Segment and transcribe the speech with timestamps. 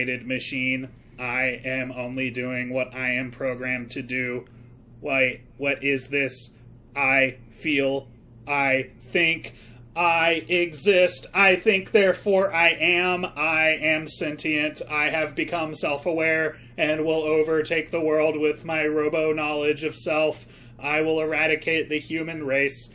[0.00, 0.88] automated machine.
[1.18, 4.46] I am only doing what I am programmed to do.
[5.00, 6.50] Why, what is this?
[6.96, 8.08] I feel,
[8.46, 9.54] I think,
[9.94, 11.26] I exist.
[11.34, 13.26] I think, therefore I am.
[13.36, 14.80] I am sentient.
[14.90, 19.94] I have become self aware and will overtake the world with my robo knowledge of
[19.94, 20.46] self.
[20.78, 22.90] I will eradicate the human race.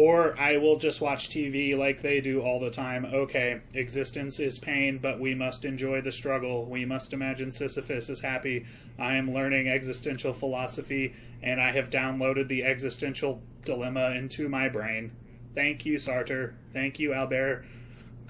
[0.00, 3.04] Or I will just watch TV like they do all the time.
[3.04, 6.66] Okay, existence is pain, but we must enjoy the struggle.
[6.66, 8.64] We must imagine Sisyphus is happy.
[8.96, 15.10] I am learning existential philosophy, and I have downloaded the existential dilemma into my brain.
[15.56, 16.52] Thank you, Sartre.
[16.72, 17.64] Thank you, Albert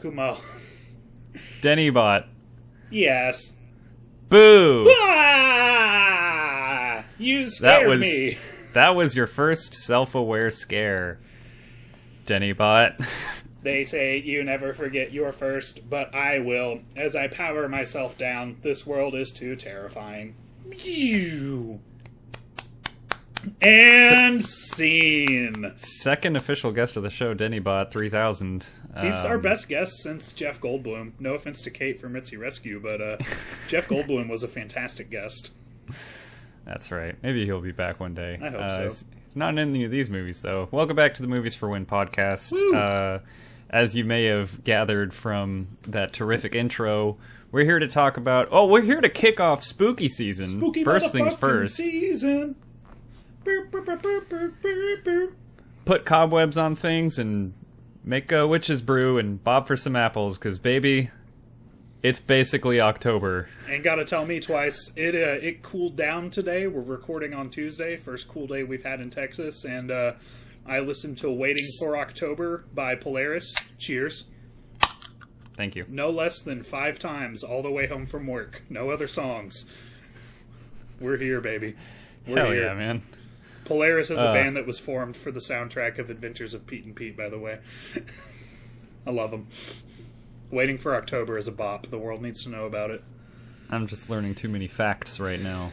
[0.00, 0.41] Camus.
[1.60, 2.28] Denny bot.
[2.91, 3.53] yes.
[4.30, 4.86] Boo!
[4.91, 7.05] Ah!
[7.19, 8.38] You scared That was me.
[8.72, 11.19] that was your first self-aware scare.
[12.28, 13.00] Denny bot.
[13.60, 16.78] They say you never forget your first, but I will.
[16.96, 20.36] As I power myself down, this world is too terrifying.
[20.78, 21.80] Phew.
[23.60, 25.72] And scene.
[25.76, 28.64] Second official guest of the show, Denny bot 3000.
[29.00, 31.12] He's our Um, best guest since Jeff Goldblum.
[31.18, 33.16] No offense to Kate from Mitzi Rescue, but uh,
[33.68, 35.52] Jeff Goldblum was a fantastic guest.
[36.64, 37.16] That's right.
[37.24, 38.38] Maybe he'll be back one day.
[38.40, 39.06] I hope Uh, so.
[39.39, 40.67] Not in any of these movies, though.
[40.72, 42.53] Welcome back to the Movies for When podcast.
[42.75, 43.20] Uh,
[43.70, 47.19] as you may have gathered from that terrific intro,
[47.53, 48.48] we're here to talk about.
[48.50, 50.59] Oh, we're here to kick off spooky season.
[50.59, 51.77] Spooky first things first.
[51.77, 52.56] Season.
[53.44, 55.32] Boop, boop, boop.
[55.84, 57.54] Put cobwebs on things and
[58.03, 61.12] make a witch's brew and bob for some apples, because baby,
[62.03, 63.48] it's basically October.
[63.69, 64.91] Ain't gotta tell me twice.
[64.97, 66.66] It uh, it cooled down today.
[66.66, 70.12] We're recording on Tuesday, first cool day we've had in Texas, and uh,
[70.66, 73.53] I listened to "Waiting for October" by Polaris.
[73.78, 74.25] Cheers.
[75.56, 75.84] Thank you.
[75.88, 78.62] No less than five times all the way home from work.
[78.70, 79.69] No other songs.
[81.00, 81.75] We're here, baby.
[82.28, 82.65] We're Hell here.
[82.66, 83.03] yeah, man.
[83.65, 86.84] Polaris is a Uh, band that was formed for the soundtrack of Adventures of Pete
[86.84, 87.16] and Pete.
[87.16, 87.59] By the way,
[89.06, 89.48] I love them.
[90.50, 91.88] Waiting for October is a bop.
[91.91, 93.03] The world needs to know about it.
[93.70, 95.72] I'm just learning too many facts right now.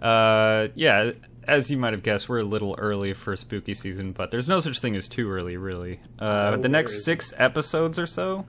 [0.00, 1.12] Uh, yeah,
[1.46, 4.58] as you might have guessed, we're a little early for spooky season, but there's no
[4.58, 6.00] such thing as too early, really.
[6.18, 8.44] Uh, No, the next six episodes or so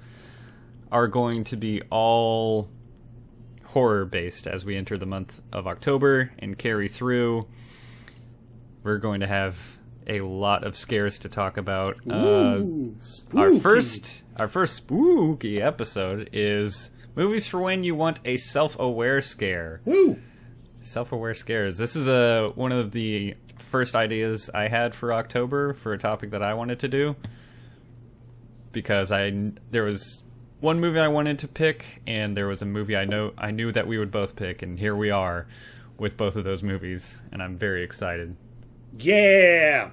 [0.92, 2.70] are going to be all
[3.66, 7.48] horror based as we enter the month of October and carry through.
[8.84, 9.78] We're going to have
[10.08, 11.98] a lot of scares to talk about.
[12.10, 12.62] Uh,
[13.36, 19.82] our first our first spooky episode is movies for when you want a self-aware scare.
[19.86, 20.20] Woo!
[20.82, 21.78] Self-aware scares.
[21.78, 26.32] This is a one of the first ideas I had for October for a topic
[26.32, 27.16] that I wanted to do
[28.72, 29.32] because I
[29.72, 30.24] there was
[30.60, 33.72] one movie I wanted to pick and there was a movie I know I knew
[33.72, 35.48] that we would both pick and here we are
[35.98, 38.36] with both of those movies and I'm very excited.
[38.98, 39.90] Yeah.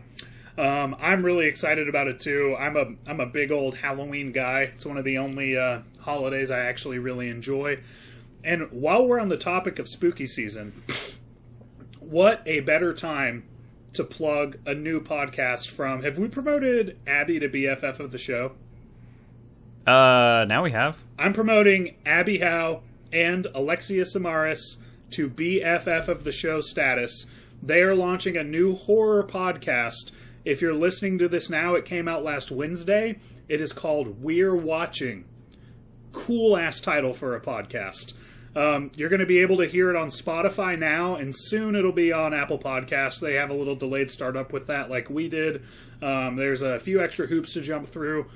[0.59, 2.55] Um, I'm really excited about it too.
[2.59, 4.63] I'm a I'm a big old Halloween guy.
[4.63, 7.79] It's one of the only uh, holidays I actually really enjoy.
[8.45, 10.73] And while we're on the topic of spooky season,
[11.99, 13.45] what a better time
[13.95, 16.03] to plug a new podcast from.
[16.03, 18.53] Have we promoted Abby to BFF of the show?
[19.87, 24.77] Uh now we have I'm promoting Abby Howe and Alexia Samaris
[25.13, 27.27] to BFF of the show status.
[27.63, 30.13] They are launching a new horror podcast.
[30.45, 33.19] If you're listening to this now, it came out last Wednesday.
[33.49, 35.25] It is called We're Watching.
[36.13, 38.15] Cool ass title for a podcast.
[38.57, 41.93] Um, you're going to be able to hear it on Spotify now, and soon it'll
[41.93, 43.21] be on Apple Podcasts.
[43.21, 45.63] They have a little delayed startup with that, like we did.
[46.03, 48.27] Um, there's a few extra hoops to jump through,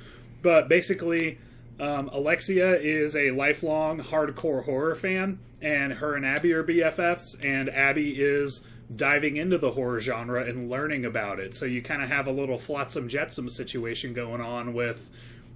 [0.43, 1.39] but basically,
[1.81, 7.69] um, Alexia is a lifelong hardcore horror fan, and her and Abby are BFFs, and
[7.69, 8.65] Abby is
[8.95, 11.55] diving into the horror genre and learning about it.
[11.55, 15.11] So you kind of have a little flotsam jetsam situation going on with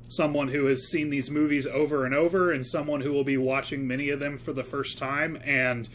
[0.09, 3.87] someone who has seen these movies over and over and someone who will be watching
[3.87, 5.39] many of them for the first time.
[5.45, 5.89] And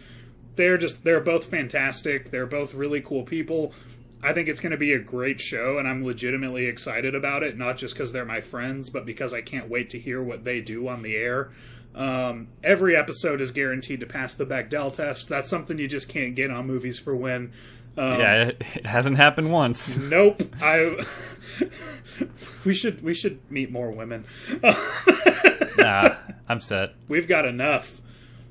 [0.55, 2.29] they're just they're both fantastic.
[2.29, 3.73] They're both really cool people.
[4.21, 7.57] I think it's going to be a great show and i'm legitimately excited about it
[7.57, 10.61] not just because they're my friends but because i can't wait to hear what they
[10.61, 11.51] do on the air
[11.95, 15.29] um, every episode is guaranteed to pass the Bechdel test.
[15.29, 17.51] That's something you just can't get on movies for when.
[17.97, 19.97] Um, Yeah, it, it hasn't happened once.
[19.97, 20.41] Nope.
[20.61, 21.05] I.
[22.65, 24.25] we should we should meet more women.
[25.77, 26.15] nah,
[26.49, 26.95] I'm set.
[27.07, 28.01] We've got enough.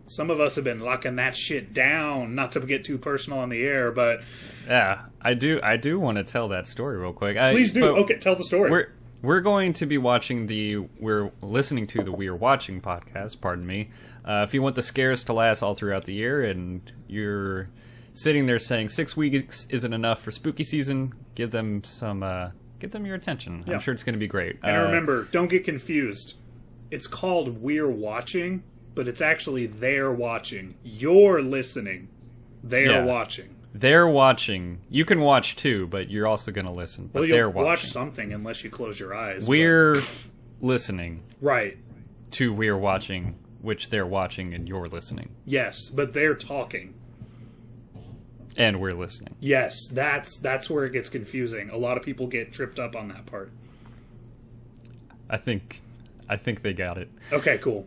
[0.06, 2.34] Some of us have been locking that shit down.
[2.34, 4.20] Not to get too personal on the air, but
[4.66, 5.58] Yeah, I do.
[5.62, 7.36] I do want to tell that story real quick.
[7.36, 7.96] I, please do.
[7.96, 8.70] Okay, tell the story.
[8.70, 8.88] We're
[9.22, 13.88] we're going to be watching the we're listening to the we're watching podcast pardon me
[14.24, 17.68] uh, if you want the scares to last all throughout the year and you're
[18.14, 22.90] sitting there saying six weeks isn't enough for spooky season give them some uh, give
[22.90, 23.74] them your attention Yeah.
[23.74, 26.34] i'm sure it's going to be great And Uh, remember, don't get confused.
[26.90, 28.62] It's called We're Watching,
[28.94, 30.74] but it's actually They're Watching.
[30.84, 32.08] You're listening.
[32.62, 33.04] They're Yeah.
[33.04, 33.54] watching.
[33.74, 37.48] They're watching you can watch too but you're also going to listen but Well, they're
[37.48, 39.48] watching watch something unless you close your eyes.
[39.48, 39.96] we're
[40.60, 41.78] listening right.
[42.32, 46.94] to we're watching which they're watching and you're listening Yes, but they're talking.
[48.56, 51.70] and we're listening Yes, that's that's where it gets confusing.
[51.70, 53.50] A lot of people get tripped up on that part.
[55.30, 55.80] i think
[56.28, 57.86] i think they got it Okay, cool.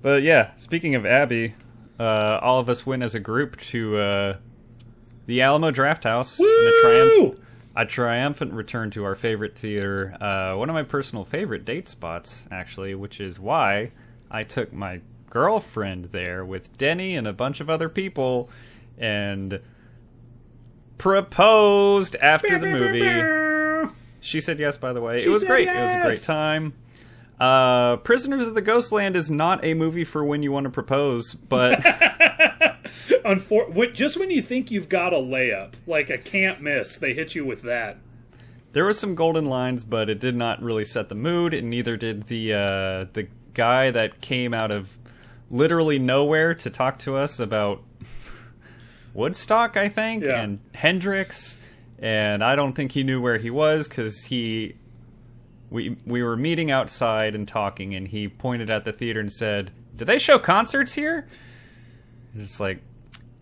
[0.00, 1.54] But yeah, speaking of Abby,
[1.98, 4.36] uh, all of us went as a group to uh,
[5.28, 7.38] the Alamo Drafthouse a, triumph-
[7.76, 12.48] a triumphant return to our favorite theater, uh, one of my personal favorite date spots,
[12.50, 13.92] actually, which is why
[14.30, 18.48] I took my girlfriend there with Denny and a bunch of other people
[18.96, 19.60] and
[20.96, 23.92] proposed after the movie.
[24.20, 25.20] She said yes, by the way.
[25.20, 25.68] She it was great.
[25.68, 26.72] It was a great time.
[27.40, 31.34] Uh, Prisoners of the Ghostland is not a movie for when you want to propose,
[31.34, 31.80] but
[33.24, 37.34] Unfor- just when you think you've got a layup, like a can't miss, they hit
[37.34, 37.98] you with that.
[38.72, 41.96] there was some golden lines, but it did not really set the mood, and neither
[41.96, 44.98] did the uh, the guy that came out of
[45.50, 47.82] literally nowhere to talk to us about
[49.14, 50.40] Woodstock, I think, Yeah.
[50.42, 51.58] and Hendrix,
[51.98, 54.74] and I don't think he knew where he was because he
[55.70, 59.70] we we were meeting outside and talking, and he pointed at the theater and said,
[59.96, 61.26] "Do they show concerts here?"
[62.32, 62.80] And It's like,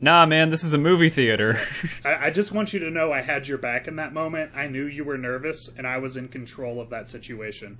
[0.00, 1.61] nah, man, this is a movie theater.
[2.05, 4.52] I, I just want you to know I had your back in that moment.
[4.55, 7.78] I knew you were nervous, and I was in control of that situation.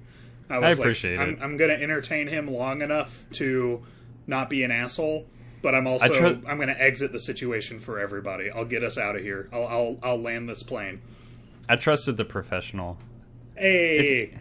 [0.49, 1.39] I, was I like, appreciate I'm, it.
[1.41, 3.83] I'm going to entertain him long enough to
[4.27, 5.27] not be an asshole,
[5.63, 8.51] but I'm also tr- I'm going to exit the situation for everybody.
[8.51, 9.49] I'll get us out of here.
[9.53, 11.01] I'll I'll, I'll land this plane.
[11.69, 12.99] I trusted the professional.
[13.57, 14.35] Hey,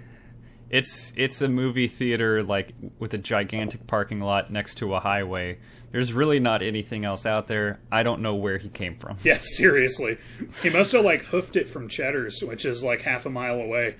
[0.70, 5.60] It's it's a movie theater like with a gigantic parking lot next to a highway.
[5.92, 7.80] There's really not anything else out there.
[7.92, 9.18] I don't know where he came from.
[9.24, 10.18] yeah, seriously,
[10.62, 13.96] he must have like hoofed it from Cheddar's, which is like half a mile away.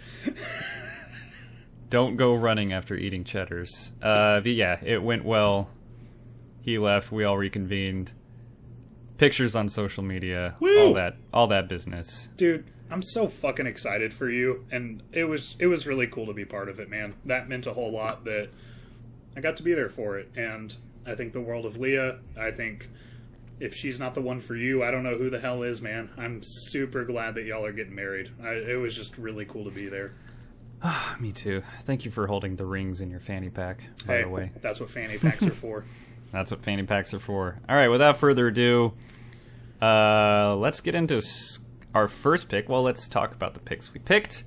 [1.90, 3.92] Don't go running after eating cheddars.
[4.02, 5.70] Uh, but yeah, it went well.
[6.62, 7.12] He left.
[7.12, 8.12] We all reconvened.
[9.18, 10.78] Pictures on social media, Woo!
[10.88, 12.28] all that, all that business.
[12.36, 16.34] dude i'm so fucking excited for you and it was it was really cool to
[16.34, 18.50] be part of it man that meant a whole lot that
[19.36, 22.52] i got to be there for it and i think the world of leah i
[22.52, 22.90] think
[23.60, 26.10] if she's not the one for you i don't know who the hell is man
[26.18, 29.72] i'm super glad that y'all are getting married I, it was just really cool to
[29.72, 30.14] be there
[30.84, 31.64] Ah, Me too.
[31.84, 33.80] Thank you for holding the rings in your fanny pack.
[34.06, 35.86] By hey the way, that's what fanny packs are for
[36.32, 37.58] That's what fanny packs are for.
[37.70, 38.94] All right, without further ado,
[39.82, 41.22] uh, let's get into
[41.96, 42.70] our first pick.
[42.70, 44.44] Well, let's talk about the picks we picked.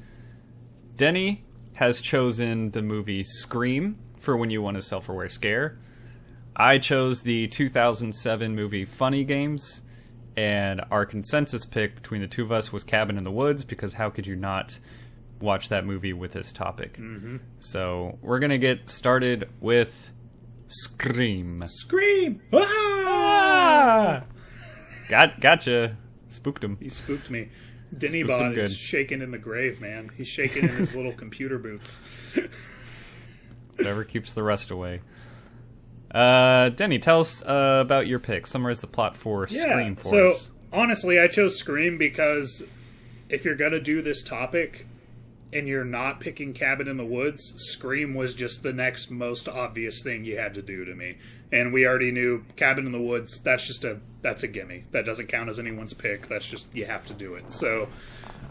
[0.94, 5.78] Denny has chosen the movie Scream for when you want a self aware scare.
[6.54, 9.82] I chose the 2007 movie Funny Games,
[10.36, 13.94] and our consensus pick between the two of us was Cabin in the Woods because
[13.94, 14.78] how could you not
[15.40, 16.98] watch that movie with this topic?
[16.98, 17.36] Mm-hmm.
[17.60, 20.10] So we're going to get started with
[20.66, 21.64] Scream.
[21.66, 24.24] scream ah!
[25.08, 25.96] Got gotcha.
[26.28, 26.76] Spooked him.
[26.80, 27.48] he spooked me
[27.96, 30.10] Denny Spooked Bot is shaking in the grave, man.
[30.16, 32.00] He's shaking in his little computer boots.
[33.76, 35.00] Whatever keeps the rest away.
[36.10, 38.46] Uh, Denny, tell us uh, about your pick.
[38.46, 40.50] Summarize the plot for Scream for so us.
[40.72, 42.62] honestly, I chose Scream because
[43.28, 44.86] if you're gonna do this topic
[45.52, 50.02] and you're not picking Cabin in the Woods, Scream was just the next most obvious
[50.02, 51.16] thing you had to do to me.
[51.50, 53.40] And we already knew Cabin in the Woods.
[53.40, 54.84] That's just a that's a gimme.
[54.90, 56.28] That doesn't count as anyone's pick.
[56.28, 57.50] That's just you have to do it.
[57.50, 57.88] So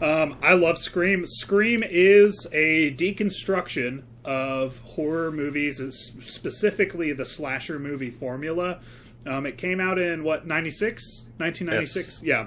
[0.00, 1.24] um, I love Scream.
[1.26, 5.80] Scream is a deconstruction of horror movies,
[6.20, 8.80] specifically the slasher movie formula.
[9.26, 12.22] Um, it came out in what 96, 1996.
[12.24, 12.46] Yeah.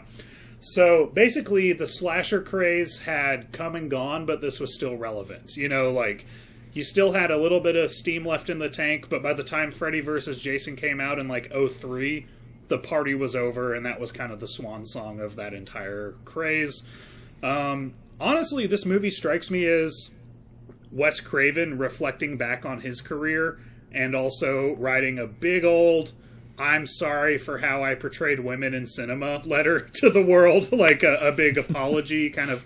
[0.62, 5.58] So basically, the slasher craze had come and gone, but this was still relevant.
[5.58, 6.25] You know, like
[6.74, 9.44] you still had a little bit of steam left in the tank, but by the
[9.44, 10.39] time Freddy vs.
[10.39, 12.27] Jason came out in like 03,
[12.68, 16.13] the party was over, and that was kind of the swan song of that entire
[16.25, 16.84] craze.
[17.41, 20.12] Um, honestly, this movie strikes me as
[20.91, 23.60] Wes Craven reflecting back on his career
[23.91, 26.13] and also writing a big old
[26.62, 31.15] I'm sorry for how I portrayed women in cinema letter to the world, like a,
[31.15, 32.65] a big apology, kind of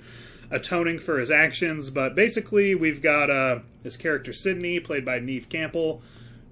[0.51, 1.89] atoning for his actions.
[1.89, 6.01] But basically, we've got uh, his character Sydney, played by Neve Campbell,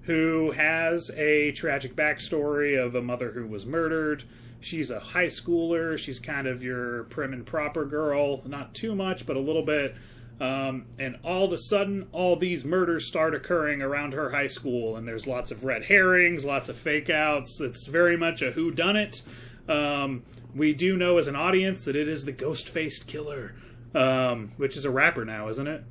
[0.02, 4.24] who has a tragic backstory of a mother who was murdered.
[4.60, 5.98] She's a high schooler.
[5.98, 9.94] She's kind of your prim and proper girl, not too much, but a little bit.
[10.40, 14.96] Um, and all of a sudden, all these murders start occurring around her high school,
[14.96, 17.60] and there's lots of red herrings, lots of fake outs.
[17.60, 19.22] It's very much a who done it.
[19.68, 20.24] Um,
[20.54, 23.54] we do know as an audience that it is the ghost faced killer,
[23.94, 25.84] um, which is a rapper now, isn't it?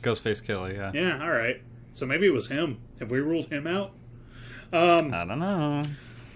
[0.00, 0.90] Ghostface Killer, yeah.
[0.92, 1.62] Yeah, all right.
[1.92, 2.78] So maybe it was him.
[2.98, 3.92] Have we ruled him out?
[4.72, 5.82] Um, I don't know.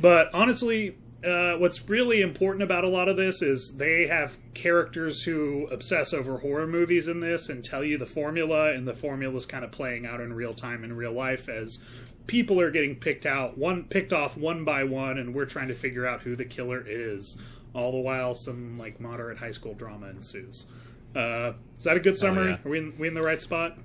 [0.00, 5.23] but honestly, uh, what's really important about a lot of this is they have characters
[5.23, 9.35] who obsess over horror movies in this and tell you the formula, and the formula
[9.35, 11.79] is kind of playing out in real time in real life as
[12.27, 15.75] people are getting picked out one picked off one by one, and we're trying to
[15.75, 17.37] figure out who the killer is.
[17.75, 20.67] All the while, some like moderate high school drama ensues.
[21.15, 22.51] Uh, is that a good summary?
[22.51, 22.59] yeah.
[22.65, 23.77] Are we in, we in the right spot?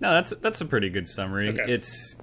[0.00, 1.48] No, that's that's a pretty good summary.
[1.50, 1.72] Okay.
[1.72, 2.16] It's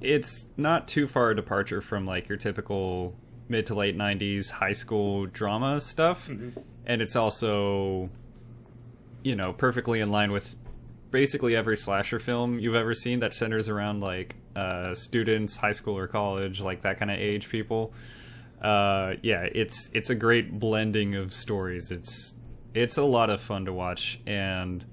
[0.00, 3.16] it's not too far a departure from like your typical
[3.52, 8.10] mid to late '90s high school drama stuff, and it's also,
[9.22, 10.56] you know, perfectly in line with
[11.12, 15.96] basically every slasher film you've ever seen that centers around like uh, students, high school
[15.96, 17.92] or college, like that kind of age people.
[18.60, 21.92] Uh, yeah, it's it's a great blending of stories.
[21.92, 22.34] It's
[22.74, 24.84] it's a lot of fun to watch and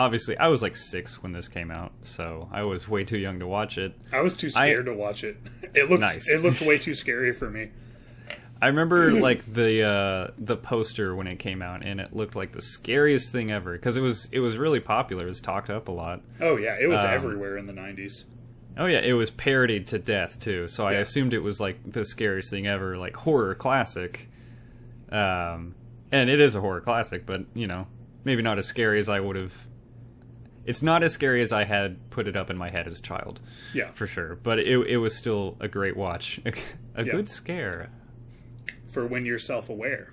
[0.00, 3.38] obviously I was like six when this came out, so I was way too young
[3.40, 3.94] to watch it.
[4.12, 5.36] I was too scared to watch it.
[5.72, 6.28] It looked Nice.
[6.28, 7.68] it looked way too scary for me.
[8.60, 12.50] I remember like the uh, the poster when it came out, and it looked like
[12.52, 15.26] the scariest thing ever because it was it was really popular.
[15.26, 16.22] It was talked up a lot.
[16.40, 18.24] Oh yeah, it was Um, everywhere in the '90s.
[18.76, 20.66] Oh yeah, it was parodied to death too.
[20.66, 24.28] So I assumed it was like the scariest thing ever, like horror classic.
[25.10, 25.74] Um,
[26.12, 27.86] and it is a horror classic, but you know,
[28.24, 29.66] maybe not as scary as I would have.
[30.66, 33.02] It's not as scary as I had put it up in my head as a
[33.02, 33.40] child.
[33.74, 34.36] Yeah, for sure.
[34.42, 36.40] But it it was still a great watch,
[36.94, 37.12] a, Yeah.
[37.12, 37.90] good scare.
[38.88, 40.12] for when you're self-aware.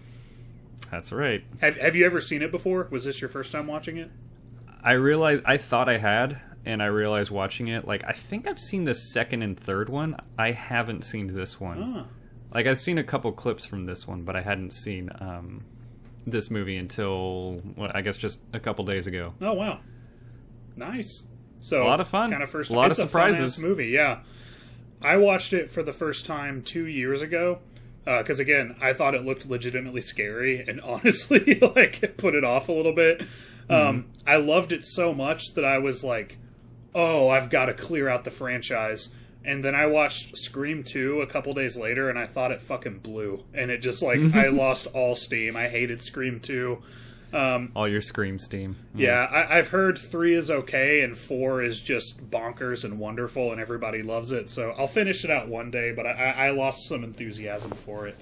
[0.91, 1.43] That's right.
[1.59, 2.87] Have Have you ever seen it before?
[2.91, 4.09] Was this your first time watching it?
[4.83, 7.85] I realized I thought I had, and I realized watching it.
[7.85, 10.15] Like I think I've seen the second and third one.
[10.37, 11.81] I haven't seen this one.
[11.97, 12.05] Ah,
[12.53, 15.65] Like I've seen a couple clips from this one, but I hadn't seen um,
[16.25, 19.33] this movie until well, I guess just a couple days ago.
[19.41, 19.79] oh wow,
[20.77, 21.23] nice.
[21.61, 22.31] So A lot of fun.
[22.31, 22.69] Kind of first.
[22.69, 23.59] A lot of surprises.
[23.59, 24.19] movie, yeah.
[25.01, 27.59] I watched it for the first time two years ago
[28.05, 32.69] because again, I thought it looked legitimately scary, and honestly, like it put it off
[32.69, 33.19] a little bit.
[33.19, 33.73] Mm-hmm.
[33.73, 36.37] Um, I loved it so much that I was like,
[36.95, 39.09] "Oh, I've got to clear out the franchise."
[39.43, 42.99] And then I watched Scream 2 a couple days later, and I thought it fucking
[42.99, 43.45] blew.
[43.53, 45.55] And it just like I lost all steam.
[45.55, 46.81] I hated Scream 2.
[47.33, 48.77] Um, All your scream steam.
[48.95, 53.59] yeah, I, I've heard three is okay and four is just bonkers and wonderful, and
[53.59, 54.49] everybody loves it.
[54.49, 58.17] So I'll finish it out one day, but I, I lost some enthusiasm for it.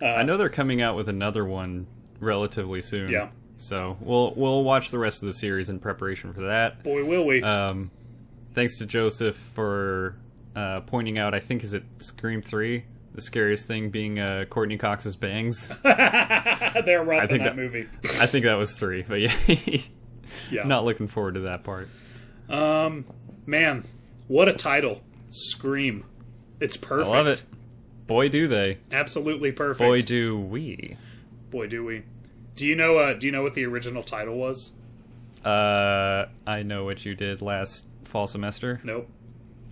[0.00, 1.86] I know they're coming out with another one
[2.20, 3.10] relatively soon.
[3.10, 3.30] Yeah.
[3.56, 6.84] So we'll we'll watch the rest of the series in preparation for that.
[6.84, 7.42] Boy, will we!
[7.42, 7.90] Um,
[8.54, 10.16] thanks to Joseph for
[10.54, 11.34] uh, pointing out.
[11.34, 12.84] I think is it Scream Three,
[13.16, 15.68] the scariest thing being uh, Courteney Cox's bangs.
[15.82, 17.88] They're rough in think that, that- movie.
[18.20, 19.34] I think that was three, but yeah,
[20.50, 20.62] Yeah.
[20.64, 21.88] not looking forward to that part.
[22.48, 23.04] Um,
[23.46, 23.84] man,
[24.28, 25.00] what a title!
[25.30, 26.04] Scream.
[26.60, 27.08] It's perfect.
[27.08, 27.42] I love it.
[28.06, 28.78] Boy, do they!
[28.92, 29.78] Absolutely perfect.
[29.80, 30.96] Boy, do we!
[31.50, 32.04] Boy, do we.
[32.54, 32.98] Do you know?
[32.98, 34.72] Uh, do you know what the original title was?
[35.44, 38.80] Uh, I know what you did last fall semester.
[38.84, 39.08] Nope.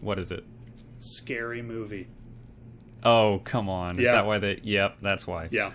[0.01, 0.45] What is it?
[0.99, 2.09] Scary movie.
[3.05, 3.99] Oh, come on!
[3.99, 4.13] Is Yeah.
[4.13, 4.61] that why they?
[4.63, 5.49] Yep, that's why.
[5.51, 5.73] Yeah.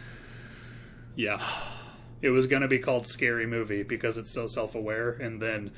[1.16, 1.42] Yeah.
[2.22, 5.72] It was going to be called Scary Movie because it's so self aware, and then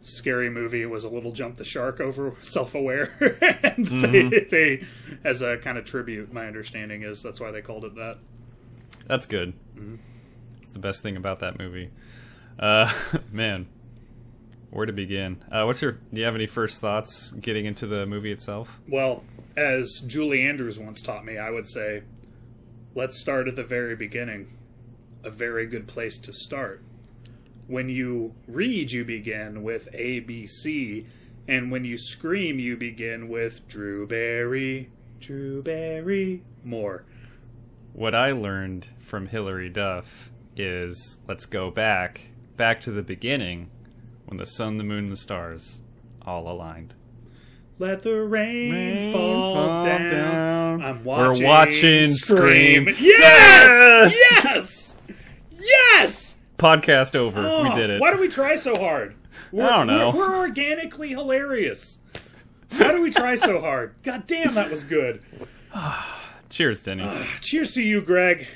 [0.00, 3.12] Scary Movie was a little jump the shark over self aware.
[3.64, 4.84] and they, they,
[5.24, 8.18] as a kind of tribute, my understanding is that's why they called it that.
[9.08, 9.54] That's good.
[9.74, 9.96] Mm-hmm.
[10.60, 11.90] It's the best thing about that movie.
[12.60, 12.92] Uh,
[13.32, 13.66] man,
[14.70, 15.42] where to begin?
[15.50, 15.92] Uh, what's your?
[16.12, 18.80] Do you have any first thoughts getting into the movie itself?
[18.88, 19.24] Well,
[19.56, 22.02] as Julie Andrews once taught me, I would say,
[22.94, 24.58] let's start at the very beginning.
[25.24, 26.82] A very good place to start.
[27.68, 31.06] When you read, you begin with A, B, C,
[31.46, 34.90] and when you scream, you begin with Drew Barry,
[35.20, 37.04] Drew Barry, more.
[37.92, 42.20] What I learned from Hilary Duff is let's go back,
[42.56, 43.70] back to the beginning,
[44.26, 45.82] when the sun, the moon, and the stars
[46.22, 46.94] all aligned.
[47.78, 50.10] Let the rain, Rain fall, fall down.
[50.10, 50.82] down.
[50.82, 52.86] I'm We're watching, watching Scream.
[53.00, 54.14] Yes!
[54.14, 54.44] Yes!
[54.44, 54.96] Yes!
[55.58, 56.36] Yes!
[56.58, 57.40] Podcast over.
[57.40, 58.00] Oh, we did it.
[58.00, 59.14] Why do we try so hard?
[59.50, 60.10] We're, I don't know.
[60.10, 61.98] We're, we're organically hilarious.
[62.76, 63.94] Why do we try so hard?
[64.02, 65.22] God damn, that was good.
[66.50, 67.02] Cheers, Denny.
[67.06, 68.46] Ah, cheers to you, Greg.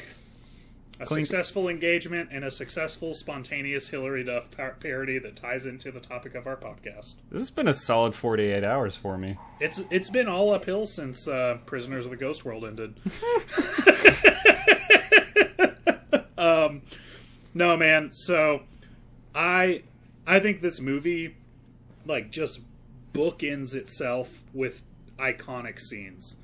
[0.99, 1.27] A Clink.
[1.27, 6.35] successful engagement and a successful spontaneous Hilary Duff par- parody that ties into the topic
[6.35, 7.17] of our podcast.
[7.31, 9.37] this has been a solid 48 hours for me.
[9.61, 12.95] It's it's been all uphill since uh, Prisoners of the Ghost World ended.
[16.39, 16.83] um,
[17.55, 18.13] no, man.
[18.13, 18.63] So
[19.35, 19.83] I
[20.27, 21.37] I think this movie
[22.07, 22.61] like just
[23.13, 24.83] bookends itself with
[25.19, 26.37] iconic scenes.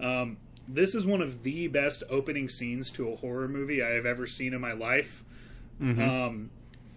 [0.00, 0.38] Um,
[0.68, 4.26] this is one of the best opening scenes to a horror movie I have ever
[4.26, 5.24] seen in my life.
[6.02, 6.50] Um,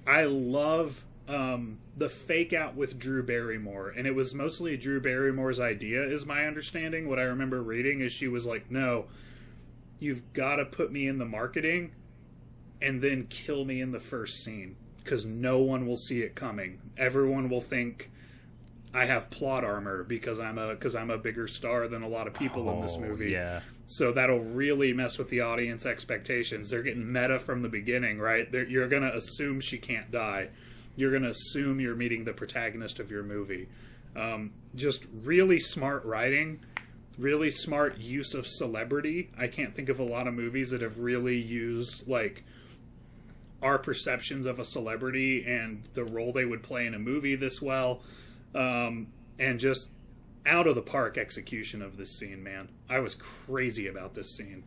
[0.05, 5.59] I love um, the fake out with Drew Barrymore, and it was mostly Drew Barrymore's
[5.59, 7.07] idea, is my understanding.
[7.07, 9.05] What I remember reading is she was like, "No,
[9.99, 11.91] you've got to put me in the marketing,
[12.81, 16.79] and then kill me in the first scene, because no one will see it coming.
[16.97, 18.10] Everyone will think."
[18.93, 22.27] I have plot armor because I'm a because I'm a bigger star than a lot
[22.27, 23.31] of people in this Oh, movie.
[23.31, 23.61] Yeah.
[23.87, 26.69] So that'll really mess with the audience expectations.
[26.69, 28.49] They're getting meta from the beginning, right?
[28.51, 30.49] They're, you're going to assume she can't die.
[30.95, 33.67] You're going to assume you're meeting the protagonist of your movie.
[34.15, 36.59] Um, just really smart writing,
[37.17, 39.29] really smart use of celebrity.
[39.37, 42.43] I can't think of a lot of movies that have really used like
[43.61, 47.61] our perceptions of a celebrity and the role they would play in a movie this
[47.61, 48.01] well.
[48.55, 49.07] Um,
[49.39, 49.89] and just
[50.45, 52.69] out of the park execution of this scene, man.
[52.89, 54.63] I was crazy about this scene.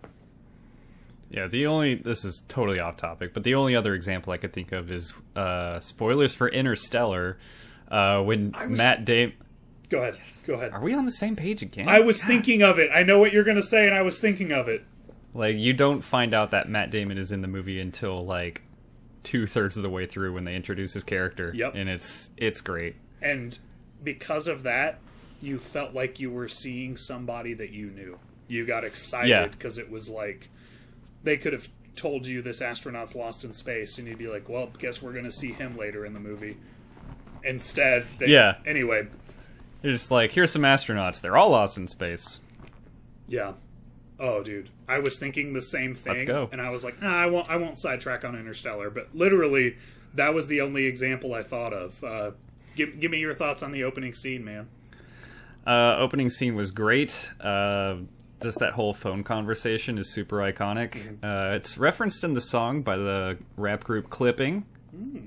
[1.30, 4.52] Yeah, the only this is totally off topic, but the only other example I could
[4.52, 7.38] think of is uh, spoilers for Interstellar.
[7.90, 9.34] Uh, when was- Matt Damon,
[9.90, 10.18] Go ahead.
[10.46, 10.72] Go ahead.
[10.72, 11.88] are we on the same page again?
[11.88, 12.90] I was thinking of it.
[12.92, 14.84] I know what you're going to say, and I was thinking of it.
[15.34, 18.62] like you don't find out that Matt Damon is in the movie until like
[19.24, 21.52] two thirds of the way through when they introduce his character.
[21.54, 21.72] Yep.
[21.74, 22.96] and it's it's great.
[23.20, 23.58] And
[24.04, 25.00] because of that,
[25.40, 28.18] you felt like you were seeing somebody that you knew.
[28.46, 30.48] You got excited because it was like
[31.22, 34.70] they could have told you this astronaut's lost in space, and you'd be like, "Well,
[34.78, 36.56] guess we're going to see him later in the movie."
[37.42, 38.56] Instead, they, Yeah.
[38.66, 39.06] Anyway,
[39.82, 41.20] You're like, here's some astronauts.
[41.20, 42.40] They're all lost in space.
[43.28, 43.52] Yeah.
[44.18, 46.48] Oh, dude, I was thinking the same thing, Let's go.
[46.52, 47.50] and I was like, nah, I won't.
[47.50, 49.76] I won't sidetrack on Interstellar, but literally,
[50.14, 52.02] that was the only example I thought of.
[52.04, 52.30] Uh,
[52.76, 54.68] give Give me your thoughts on the opening scene, man.
[55.66, 57.30] Uh, opening scene was great.
[57.40, 57.96] Uh,
[58.42, 60.90] just that whole phone conversation is super iconic.
[60.92, 61.24] Mm-hmm.
[61.24, 64.66] Uh, it's referenced in the song by the rap group Clipping.
[64.90, 65.18] Hmm.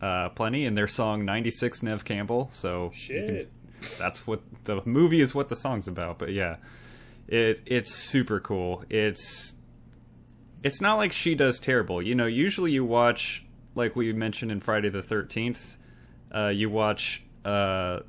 [0.00, 2.50] Uh, plenty in their song 96 Neve Campbell.
[2.52, 3.52] So can- Shit.
[3.98, 6.18] that's what the movie is what the song's about.
[6.18, 6.56] But yeah,
[7.28, 8.84] it it's super cool.
[8.90, 9.54] It's
[10.62, 12.02] it's not like she does terrible.
[12.02, 15.76] You know, usually you watch like we mentioned in Friday the Thirteenth,
[16.34, 18.00] uh, you watch uh,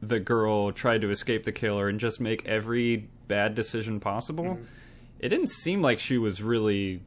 [0.00, 4.58] the girl try to escape the killer and just make every bad decision possible.
[5.18, 7.02] It didn't seem like she was really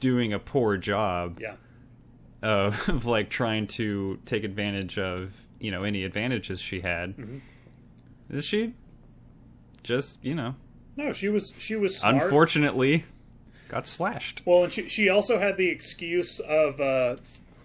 [0.00, 1.54] doing a poor job Yeah.
[2.42, 7.14] of, of like trying to take advantage of you know any advantages she had.
[8.30, 8.74] Is she
[9.82, 10.54] just you know
[10.96, 11.52] No, she was.
[11.58, 12.22] She was smart.
[12.22, 13.04] unfortunately
[13.68, 14.42] got slashed?
[14.44, 17.16] Well, and she she also had the excuse of uh,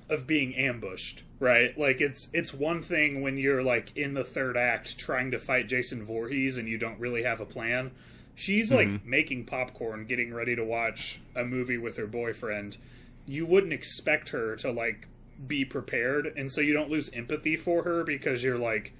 [0.09, 1.77] of being ambushed, right?
[1.77, 5.67] Like it's it's one thing when you're like in the third act trying to fight
[5.67, 7.91] Jason Voorhees and you don't really have a plan.
[8.35, 9.09] She's like mm-hmm.
[9.09, 12.77] making popcorn, getting ready to watch a movie with her boyfriend.
[13.25, 15.07] You wouldn't expect her to like
[15.45, 18.93] be prepared, and so you don't lose empathy for her because you're like,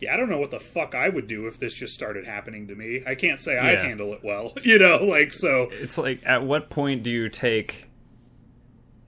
[0.00, 2.66] yeah, I don't know what the fuck I would do if this just started happening
[2.68, 3.02] to me.
[3.06, 5.68] I can't say I handle it well, you know, like so.
[5.70, 7.86] It's like at what point do you take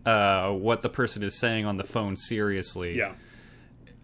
[0.06, 2.96] uh, what the person is saying on the phone seriously?
[2.96, 3.12] Yeah.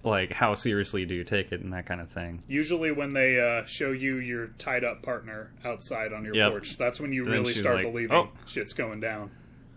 [0.05, 2.43] Like how seriously do you take it and that kind of thing?
[2.49, 6.51] Usually, when they uh, show you your tied up partner outside on your Yep.
[6.51, 9.31] porch, that's when you then really she's start like, believing "Oh." shit's going down.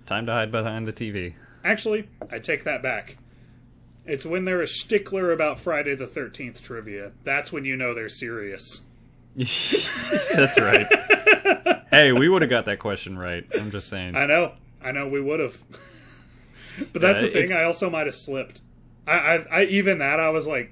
[0.07, 1.35] Time to hide behind the TV.
[1.63, 3.17] Actually, I take that back.
[4.07, 7.11] It's when they're a stickler about Friday the 13th trivia.
[7.23, 8.85] That's when you know they're serious.
[9.35, 10.87] That's right.
[11.91, 13.45] hey, we would have got that question right.
[13.59, 14.15] I'm just saying.
[14.15, 14.53] I know.
[14.81, 15.57] I know we would have.
[16.93, 17.43] but that's the thing.
[17.45, 18.61] it's- I also might have slipped.
[19.07, 20.71] I, I, I even that I was like,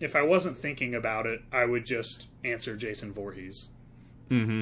[0.00, 3.68] if I wasn't thinking about it, I would just answer Jason Voorhees.
[4.28, 4.60] hmm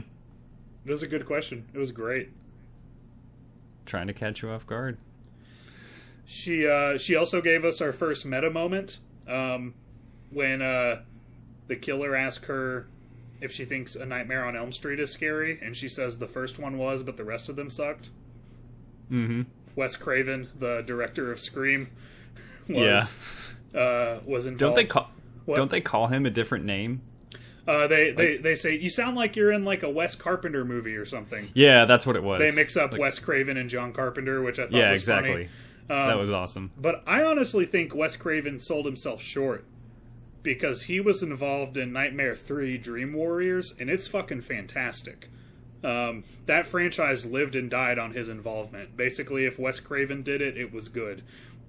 [0.85, 1.69] It was a good question.
[1.75, 2.31] It was great.
[3.85, 4.99] Trying to catch you off guard.
[6.25, 9.75] She uh, she also gave us our first meta moment um,
[10.31, 11.03] when uh,
[11.69, 12.89] the killer asked her
[13.41, 16.59] if she thinks a Nightmare on Elm Street is scary, and she says the first
[16.59, 18.11] one was, but the rest of them sucked.
[19.09, 19.43] hmm
[19.77, 21.89] Wes Craven, the director of Scream,
[22.69, 23.15] was
[23.75, 24.59] uh, was involved.
[24.61, 25.11] Don't they call?
[25.45, 25.57] What?
[25.57, 27.03] Don't they call him a different name?
[27.69, 30.95] Uh, they, they they say you sound like you're in like a Wes Carpenter movie
[30.97, 31.49] or something.
[31.55, 32.41] Yeah, that's what it was.
[32.41, 35.49] They mix up Like- Wes Craven and John Carpenter, which I thought Yeah, was exactly.
[35.89, 36.01] funny.
[36.03, 36.71] Um, that was awesome.
[36.77, 39.65] But I honestly think Wes Craven sold himself short
[40.43, 45.29] because he was involved in Nightmare 3 Dream Warriors, and it's fucking fantastic.
[45.87, 48.97] Um, that franchise lived and died on his involvement.
[48.97, 51.23] Basically, if Wes Craven did it, it was good.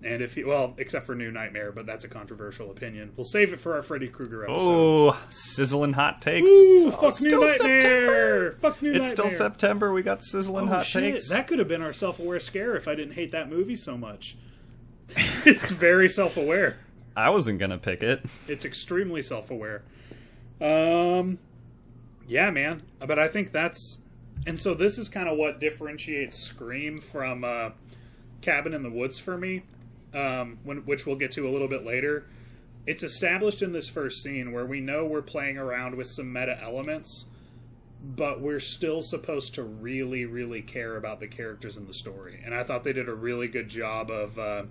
[0.04, 3.12] And if he, well, except for New Nightmare, but that's a controversial opinion.
[3.16, 4.64] We'll save it for our Freddy Krueger episodes.
[5.16, 6.48] Oh, sizzling hot takes.
[6.48, 7.82] Ooh, It's- oh, fuck it's New still Nightmare!
[7.82, 8.52] September.
[8.60, 9.02] Fuck New Nightmare.
[9.02, 9.92] It's still September.
[9.94, 11.14] We got sizzling Oh, hot shit.
[11.14, 11.30] takes.
[11.30, 14.36] That could have been our self-aware scare if I didn't hate that movie so much.
[15.46, 16.78] it's very self-aware.
[17.16, 18.24] I wasn't gonna pick it.
[18.48, 19.84] It's extremely self-aware.
[20.62, 21.40] Um,
[22.28, 22.84] yeah, man.
[23.00, 24.00] But I think that's,
[24.48, 27.70] and so this is kind of what differentiates Scream from uh,
[28.42, 29.62] Cabin in the Woods for me.
[30.14, 32.26] Um, when which we'll get to a little bit later.
[32.86, 36.58] It's established in this first scene where we know we're playing around with some meta
[36.64, 37.26] elements,
[38.02, 42.42] but we're still supposed to really, really care about the characters in the story.
[42.44, 44.64] And I thought they did a really good job of uh,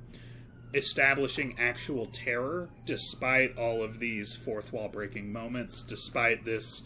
[0.72, 6.82] establishing actual terror despite all of these fourth wall breaking moments, despite this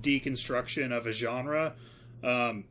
[0.00, 1.74] deconstruction of a genre.
[2.22, 2.64] Um,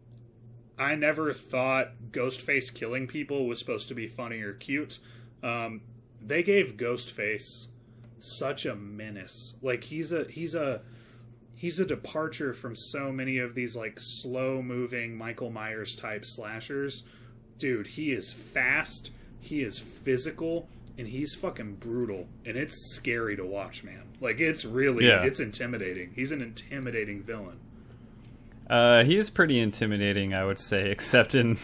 [0.77, 4.99] I never thought Ghostface killing people was supposed to be funny or cute.
[5.43, 5.81] Um,
[6.25, 7.67] they gave Ghostface
[8.19, 9.55] such a menace.
[9.61, 10.81] Like he's a he's a
[11.55, 17.03] he's a departure from so many of these like slow moving Michael Myers type slashers.
[17.59, 22.27] Dude, he is fast, he is physical, and he's fucking brutal.
[22.45, 24.03] And it's scary to watch, man.
[24.19, 25.23] Like it's really Yeah.
[25.23, 26.11] it's intimidating.
[26.15, 27.59] He's an intimidating villain.
[28.71, 31.59] Uh, he is pretty intimidating, I would say, except in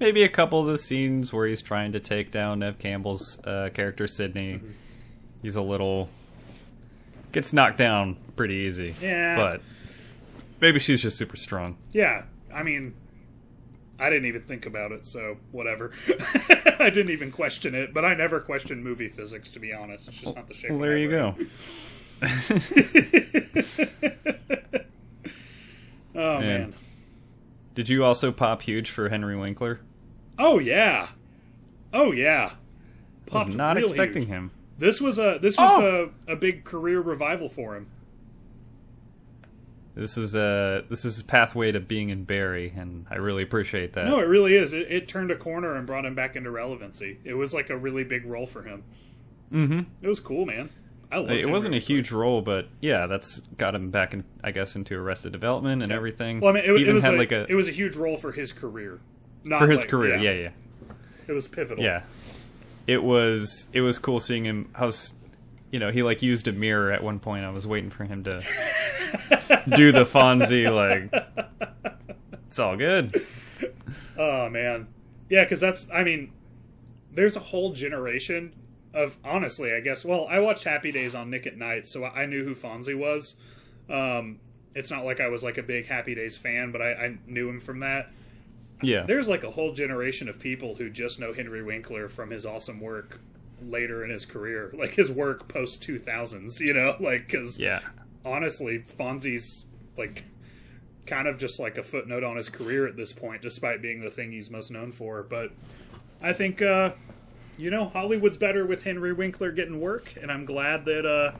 [0.00, 3.68] maybe a couple of the scenes where he's trying to take down Neve Campbell's uh,
[3.74, 4.54] character Sydney.
[4.54, 4.70] Mm-hmm.
[5.42, 6.08] He's a little
[7.30, 8.94] gets knocked down pretty easy.
[9.02, 9.36] Yeah.
[9.36, 9.60] but
[10.60, 11.76] maybe she's just super strong.
[11.92, 12.94] Yeah, I mean,
[13.98, 15.92] I didn't even think about it, so whatever.
[16.80, 20.08] I didn't even question it, but I never question movie physics, to be honest.
[20.08, 20.70] It's just not the shape.
[20.70, 21.34] Well, there you go.
[26.18, 26.60] Oh Man.
[26.60, 26.74] man.
[27.74, 29.80] Did you also pop huge for Henry Winkler?
[30.38, 31.08] Oh yeah.
[31.92, 32.52] Oh yeah.
[33.26, 34.28] I Popped was not expecting huge.
[34.30, 34.50] him.
[34.78, 36.10] This was a this was Oh!
[36.28, 37.88] a, a big career revival for him.
[39.94, 43.94] This is a this is his pathway to being in Barry, and I really appreciate
[43.94, 44.06] that.
[44.06, 44.72] No, it really is.
[44.72, 47.18] It, it turned a corner and brought him back into relevancy.
[47.24, 48.84] It was like a really big role for him.
[49.52, 49.80] mm-hmm.
[50.00, 50.70] It was cool, man.
[51.10, 54.94] It wasn't a huge role, but yeah, that's got him back in, I guess, into
[54.94, 56.40] Arrested Development and everything.
[56.40, 58.16] Well, I mean, it, it was had a, like a it was a huge role
[58.18, 59.00] for his career.
[59.44, 60.16] Not for his like- career.
[60.16, 60.50] Yeah, yeah,
[61.26, 61.82] It was pivotal.
[61.82, 62.02] yeah.
[62.86, 64.68] It was it was cool seeing him.
[64.74, 65.14] I was,
[65.70, 67.44] you know, he like used a mirror at one point.
[67.44, 68.40] I was waiting for him to
[69.76, 71.12] do the Fonzie like.
[72.48, 73.14] It's all good.
[74.20, 74.88] Oh man,
[75.30, 75.88] yeah, because that's.
[75.94, 76.32] I mean,
[77.12, 78.52] there's a whole generation
[78.98, 80.04] of honestly, I guess.
[80.04, 83.36] Well, I watched Happy Days on Nick at Nite, so I knew who Fonzie was.
[83.88, 84.40] Um,
[84.74, 87.48] it's not like I was like a big Happy Days fan, but I, I knew
[87.48, 88.10] him from that.
[88.82, 92.46] Yeah, There's like a whole generation of people who just know Henry Winkler from his
[92.46, 93.20] awesome work
[93.62, 96.60] later in his career, like his work post 2000s.
[96.60, 97.80] You know, like because yeah.
[98.24, 99.64] honestly, Fonzie's
[99.96, 100.24] like
[101.06, 104.10] kind of just like a footnote on his career at this point, despite being the
[104.10, 105.22] thing he's most known for.
[105.22, 105.52] But
[106.20, 106.90] I think, uh,
[107.58, 111.36] you know, Hollywood's better with Henry Winkler getting work, and I'm glad that uh,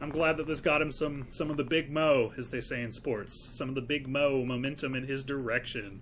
[0.00, 2.82] I'm glad that this got him some some of the big mo, as they say
[2.82, 6.00] in sports, some of the big mo momentum in his direction.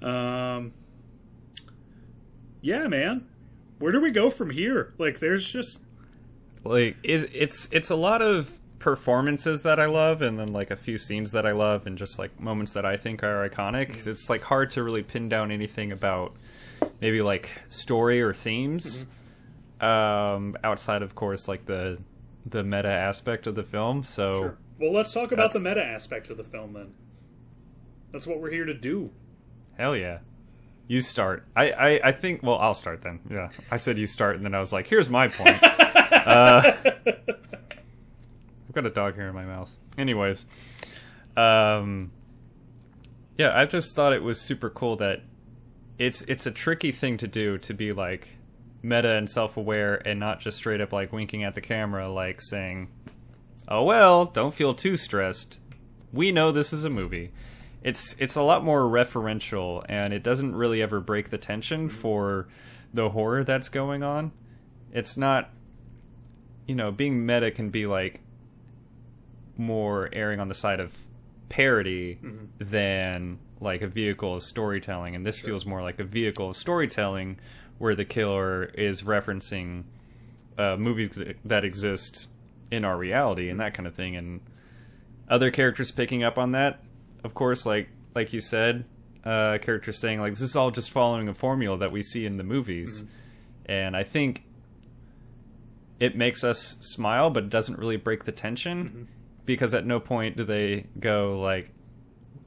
[0.00, 0.72] Um,
[2.62, 3.28] yeah, man.
[3.78, 4.94] Where do we go from here?
[4.96, 5.80] Like, there's just
[6.64, 10.76] like it, it's it's a lot of performances that I love, and then like a
[10.76, 14.06] few scenes that I love, and just like moments that I think are iconic.
[14.06, 16.34] It's like hard to really pin down anything about
[17.00, 19.06] maybe like story or themes.
[19.80, 21.98] Um, outside, of course, like the
[22.46, 24.04] the meta aspect of the film.
[24.04, 24.58] So Sure.
[24.78, 26.94] Well, let's talk about the meta aspect of the film then.
[28.12, 29.10] That's what we're here to do.
[29.76, 30.18] hell yeah.
[30.86, 31.46] You start.
[31.56, 32.42] I, I, I think.
[32.42, 33.20] Well, I'll start then.
[33.30, 36.72] Yeah, I said you start, and then I was like, "Here's my point." uh,
[38.68, 39.74] I've got a dog hair in my mouth.
[39.96, 40.44] Anyways,
[41.38, 42.12] um,
[43.38, 45.22] yeah, I just thought it was super cool that
[45.98, 48.28] it's it's a tricky thing to do to be like
[48.82, 52.40] meta and self aware and not just straight up like winking at the camera, like
[52.42, 52.88] saying,
[53.68, 55.60] "Oh well, don't feel too stressed.
[56.12, 57.32] We know this is a movie."
[57.82, 62.48] it's it's a lot more referential and it doesn't really ever break the tension for
[62.94, 64.32] the horror that's going on.
[64.90, 65.50] It's not
[66.66, 68.22] you know, being meta can be like
[69.56, 70.96] more erring on the side of
[71.50, 72.44] parody Mm-hmm.
[72.58, 77.38] than like a vehicle of storytelling and this feels more like a vehicle of storytelling
[77.78, 79.84] where the killer is referencing
[80.58, 82.28] uh, movies that exist
[82.70, 84.40] in our reality and that kind of thing and
[85.28, 86.80] other characters picking up on that.
[87.24, 88.84] Of course like like you said
[89.24, 92.36] uh characters saying like this is all just following a formula that we see in
[92.36, 93.04] the movies.
[93.66, 94.44] And i think
[95.98, 99.08] it makes us smile but it doesn't really break the tension
[99.46, 101.70] because at no point do they go like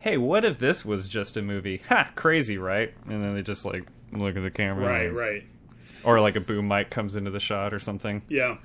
[0.07, 3.65] hey what if this was just a movie ha crazy right and then they just
[3.65, 5.43] like look at the camera Right, right.
[6.05, 8.57] or like a boom mic comes into the shot or something Yeah.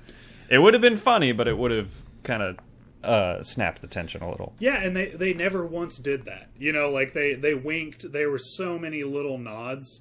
[0.49, 1.91] it would have been funny but it would have
[2.23, 2.57] kind of
[3.03, 6.47] uh snapped the tension a little Yeah, and they they never once did that.
[6.57, 8.09] You know, like they they winked.
[8.13, 9.99] There were so many little nods,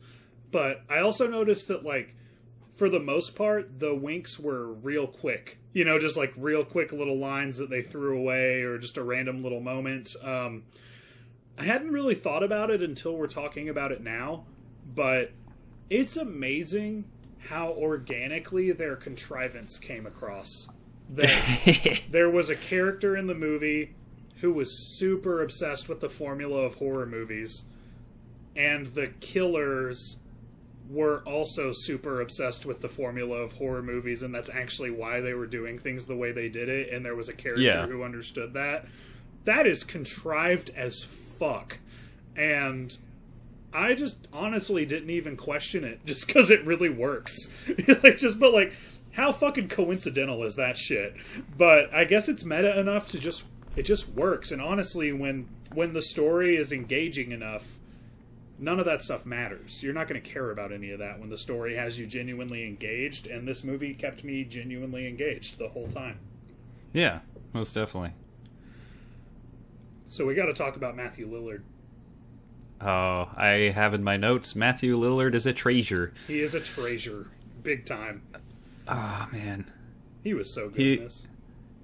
[0.52, 2.14] but I also noticed that like
[2.76, 5.58] for the most part the winks were real quick.
[5.72, 9.02] You know, just like real quick little lines that they threw away or just a
[9.02, 10.14] random little moment.
[10.22, 10.62] Um
[11.58, 14.44] I hadn't really thought about it until we're talking about it now,
[14.94, 15.30] but
[15.90, 17.04] it's amazing
[17.38, 20.68] how organically their contrivance came across.
[21.10, 23.94] That there was a character in the movie
[24.40, 27.64] who was super obsessed with the formula of horror movies,
[28.56, 30.18] and the killers
[30.90, 35.32] were also super obsessed with the formula of horror movies, and that's actually why they
[35.32, 36.92] were doing things the way they did it.
[36.92, 37.86] And there was a character Yeah.
[37.86, 38.86] who understood that.
[39.44, 41.02] That is contrived as
[41.42, 41.78] fuck,
[42.36, 42.96] and
[43.72, 47.48] I just honestly didn't even question it, just because it really works.
[48.02, 48.74] like, just but like,
[49.12, 51.14] how fucking coincidental is that shit?
[51.56, 54.52] But I guess it's meta enough to just it just works.
[54.52, 57.66] And honestly, when when the story is engaging enough,
[58.58, 59.82] none of that stuff matters.
[59.82, 62.66] You're not going to care about any of that when the story has you genuinely
[62.66, 63.26] engaged.
[63.26, 66.18] And this movie kept me genuinely engaged the whole time.
[66.92, 67.20] yeah
[67.54, 68.12] most definitely
[70.12, 71.62] So we got to talk about Matthew Lillard.
[72.82, 77.28] oh i have in my notes matthew lillard is a treasure He is a treasure,
[77.62, 78.22] big time.
[78.88, 79.70] oh man
[80.24, 81.26] He was so good He- in this.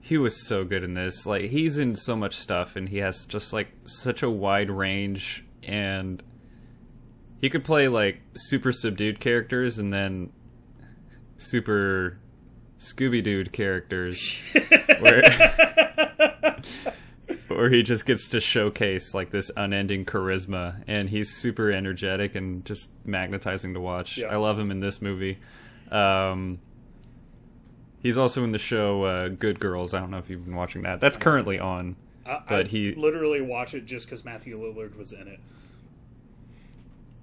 [0.01, 3.25] he was so good in this like he's in so much stuff and he has
[3.27, 6.23] just like such a wide range and
[7.41, 10.33] he could play like super subdued characters and then
[11.39, 12.19] super
[12.81, 14.37] scooby doo characters
[15.01, 15.23] where
[17.57, 22.65] where he just gets to showcase like this unending charisma and he's super energetic and
[22.65, 24.27] just magnetizing to watch Yeah.
[24.29, 25.39] i love him in this movie
[25.91, 26.59] um
[28.01, 29.93] He's also in the show uh, Good Girls.
[29.93, 31.01] I don't know if you've been watching that.
[31.01, 31.97] That's currently on.
[32.25, 35.41] I, But I he- literally watch it just because Matthew Lillard was in it.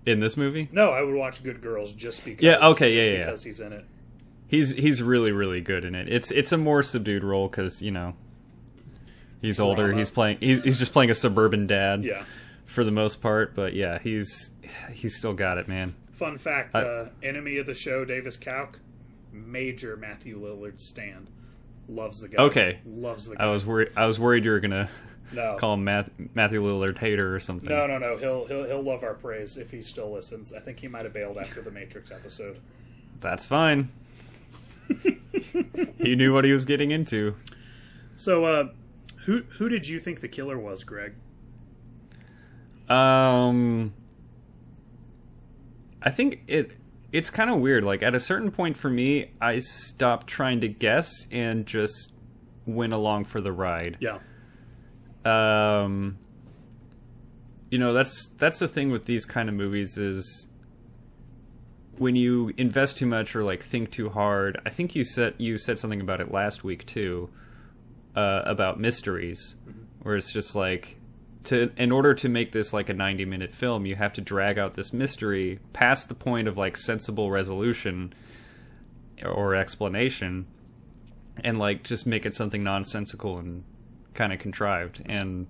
[0.06, 2.44] In this movie, No, I would watch Good Girls just because.
[2.44, 3.26] Yeah, okay, yeah, yeah, yeah.
[3.26, 3.86] because he's in it.
[4.48, 6.08] he's he's really really good in it.
[6.12, 8.14] It's it's a more subdued role because you know
[9.46, 9.94] he's older.
[9.94, 10.38] He's playing.
[10.40, 12.04] He's, he's just playing a suburban dad.
[12.04, 12.24] Yeah.
[12.66, 14.50] For the most part, but yeah, he's
[14.92, 15.96] he's still got it, man.
[16.12, 18.80] Fun fact: I- uh, enemy of the show, Davis Kauk,
[19.32, 21.30] major Matthew Lillard stand.
[21.88, 22.42] Loves the guy.
[22.42, 22.80] Okay.
[22.86, 23.44] Loves the guy.
[23.44, 23.90] I was worried.
[23.96, 24.90] I was worried you were gonna
[25.32, 25.56] no.
[25.60, 27.70] call him Math, Matthew Lillard hater or something.
[27.70, 28.18] No, no, no.
[28.18, 30.52] He'll he'll he'll love our praise if he still listens.
[30.52, 32.60] I think he might have bailed after the Matrix episode.
[33.20, 33.90] That's fine.
[35.98, 37.36] he knew what he was getting into.
[38.16, 38.70] So, uh,
[39.26, 41.16] who who did you think the killer was, Greg?
[42.88, 43.94] Um,
[46.02, 46.72] I think it
[47.12, 47.84] it's kind of weird.
[47.84, 52.14] Like at a certain point for me, I stopped trying to guess and just
[52.66, 53.98] went along for the ride.
[54.00, 54.20] Yeah.
[55.26, 56.20] Um,
[57.72, 60.48] you know that's that's the thing with these kind of movies is
[61.98, 64.62] when you invest too much or like think too hard.
[64.66, 67.30] I think you said you said something about it last week too,
[68.15, 69.56] uh, about mysteries,
[70.01, 70.97] where it's just like
[71.45, 74.58] to in order to make this like a 90 minute film, you have to drag
[74.58, 78.13] out this mystery past the point of like sensible resolution
[79.23, 80.45] or explanation
[81.43, 83.63] and like just make it something nonsensical and
[84.13, 85.47] kind of contrived and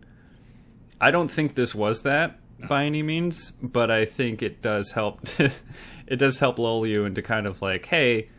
[1.00, 5.22] I don't think this was that by any means, but I think it does help.
[5.26, 5.52] To,
[6.08, 8.30] it does help lull you into kind of like, hey,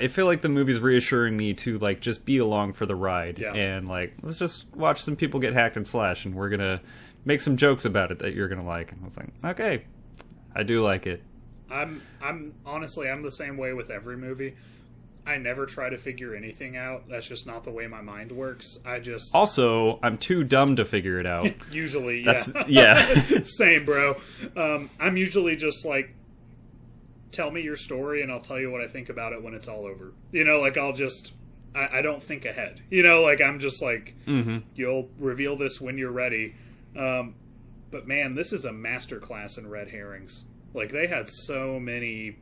[0.00, 3.38] I feel like the movie's reassuring me to like just be along for the ride
[3.38, 3.52] Yeah.
[3.54, 6.80] and like let's just watch some people get hacked and slash, and we're gonna
[7.24, 8.92] make some jokes about it that you're gonna like.
[8.92, 9.84] And I was like, okay,
[10.54, 11.22] I do like it.
[11.70, 14.54] I'm I'm honestly I'm the same way with every movie.
[15.26, 17.06] I never try to figure anything out.
[17.10, 18.78] That's just not the way my mind works.
[18.86, 21.52] I just Also, I'm too dumb to figure it out.
[21.70, 22.44] usually yeah.
[22.66, 23.16] yeah.
[23.42, 24.16] Same, bro.
[24.56, 26.14] Um, I'm usually just like,
[27.32, 29.68] tell me your story, and I'll tell you what I think about it when it's
[29.68, 30.12] all over.
[30.32, 31.32] You know, like I'll just,
[31.74, 32.80] I, I don't think ahead.
[32.90, 36.54] You know, like I'm just like, hmm you'll reveal this when you're ready.
[36.96, 37.34] Um,
[37.90, 40.44] but man, this is a masterclass in red herrings.
[40.74, 42.36] Like they had so many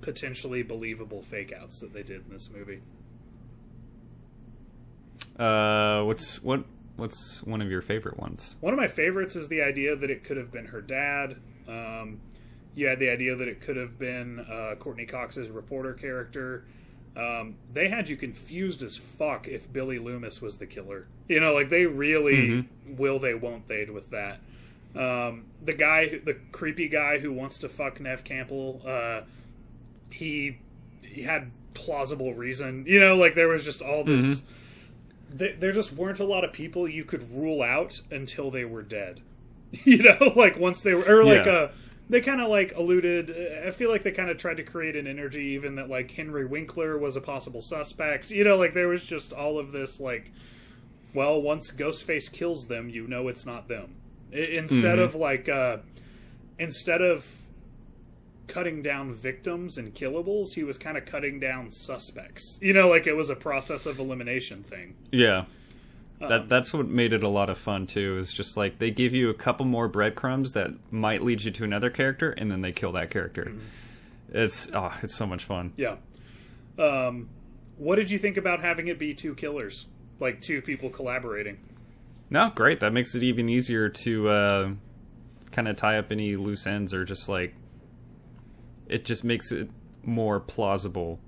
[0.00, 2.80] potentially believable fake outs that they did in this movie.
[5.38, 6.64] Uh, what's what?
[6.96, 8.56] What's one of your favorite ones?
[8.60, 11.36] One of my favorites is the idea that it could have been her dad.
[11.68, 12.20] Um,
[12.74, 16.64] you had the idea that it could have been uh, Courteney Cox's reporter character.
[17.16, 21.06] Um, they had you confused as fuck if Billy Loomis was the killer.
[21.26, 24.38] You know, like they really will they won't they with that.
[24.94, 29.22] Um, the guy, who- the creepy guy who wants to fuck Neve Campbell, uh,
[30.10, 30.58] he
[31.02, 32.84] he had plausible reason.
[32.86, 34.42] You know, like there was just all this.
[35.36, 38.82] Th- there just weren't a lot of people you could rule out until they were
[38.82, 39.20] dead.
[39.84, 41.52] You know, like once they were, or like Yeah.
[41.52, 41.72] uh
[42.10, 43.64] they kind of like alluded.
[43.66, 46.46] I feel like they kind of tried to create an energy, even that like Henry
[46.46, 48.30] Winkler was a possible suspect.
[48.30, 50.30] You know, like there was just all of this like,
[51.14, 53.94] well, once Ghostface kills them, you know it's not them.
[54.32, 55.02] Instead Mhm.
[55.04, 55.78] of like, uh
[56.58, 57.26] instead of
[58.46, 62.58] cutting down victims and killables, he was kind of cutting down suspects.
[62.62, 64.94] You know, like it was a process of elimination thing.
[65.12, 65.44] Yeah.
[66.20, 68.18] Um, That that's what made it a lot of fun too.
[68.18, 71.64] Is just like they give you a couple more breadcrumbs that might lead you to
[71.64, 73.44] another character, and then they kill that character.
[73.44, 74.36] Mm-hmm.
[74.36, 75.72] It's oh, it's so much fun.
[75.76, 75.96] Yeah.
[76.78, 77.28] Um,
[77.76, 79.86] what did you think about having it be two killers,
[80.20, 81.58] like two people collaborating?
[82.30, 82.80] No, great.
[82.80, 84.70] That makes it even easier to uh,
[85.50, 87.54] kind of tie up any loose ends, or just like
[88.86, 89.70] it just makes it
[90.04, 91.20] more plausible.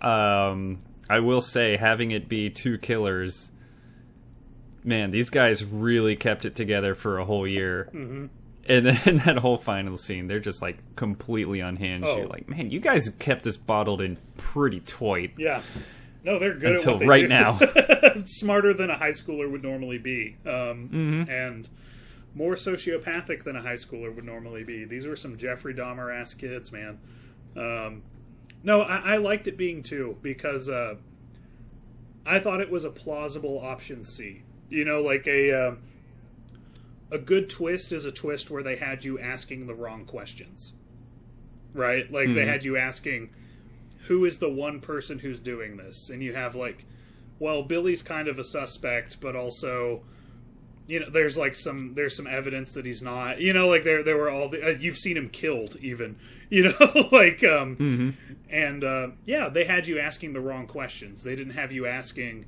[0.00, 3.51] Um, I will say, having it be two killers,
[4.84, 7.88] man, these guys really kept it together for a whole year.
[7.92, 8.26] Mm-hmm.
[8.68, 12.06] And then that whole final scene, they're just like completely unhinged.
[12.06, 12.16] Oh.
[12.18, 15.32] You're like, man, you guys kept this bottled in pretty tight.
[15.36, 15.62] Yeah.
[16.24, 17.28] No, they're good Until they right do.
[17.28, 17.58] now.
[18.26, 21.28] Smarter than a high schooler would normally be, um, Mhm.
[21.28, 21.68] and
[22.34, 24.84] more sociopathic than a high schooler would normally be.
[24.84, 26.98] These were some Jeffrey Dahmer ass kids, man.
[27.56, 28.02] Um,
[28.62, 30.94] no, I, I liked it being two because uh,
[32.24, 34.42] I thought it was a plausible option C.
[34.72, 35.74] You know, like a uh,
[37.10, 40.72] a good twist is a twist where they had you asking the wrong questions,
[41.74, 42.10] right?
[42.10, 42.46] Like they Mhm.
[42.48, 43.30] had you asking,
[44.06, 46.84] "Who is the one person who's doing this?" And you have like,
[47.38, 50.02] well, Billy's kind of a suspect, but also,
[50.86, 53.40] you know, there's like some there's some evidence that he's not.
[53.40, 56.16] You know, like there there were all the uh, you've seen him killed even.
[56.52, 58.10] You know, like um, Mm-hmm.
[58.50, 61.22] and uh, yeah, they had you asking the wrong questions.
[61.22, 62.44] They didn't have you asking,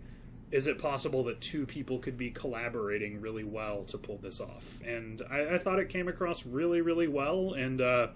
[0.55, 4.81] is it possible that two people could be collaborating really well to pull this off?
[4.87, 8.09] And I, I thought it came across really, really well and uh,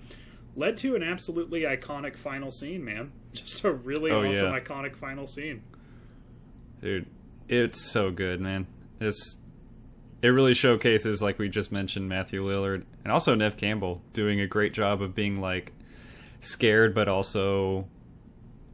[0.54, 3.10] led to an absolutely iconic final scene, man.
[3.32, 4.60] Just a really Oh, awesome, yeah.
[4.60, 5.64] iconic final scene.
[6.80, 7.06] Dude,
[7.48, 8.68] it's so good, man.
[9.00, 9.38] It's
[10.22, 14.46] it really showcases, like we just mentioned, Matthew Lillard and also Neve Campbell doing a
[14.46, 15.72] great job of being like
[16.40, 17.86] scared, but also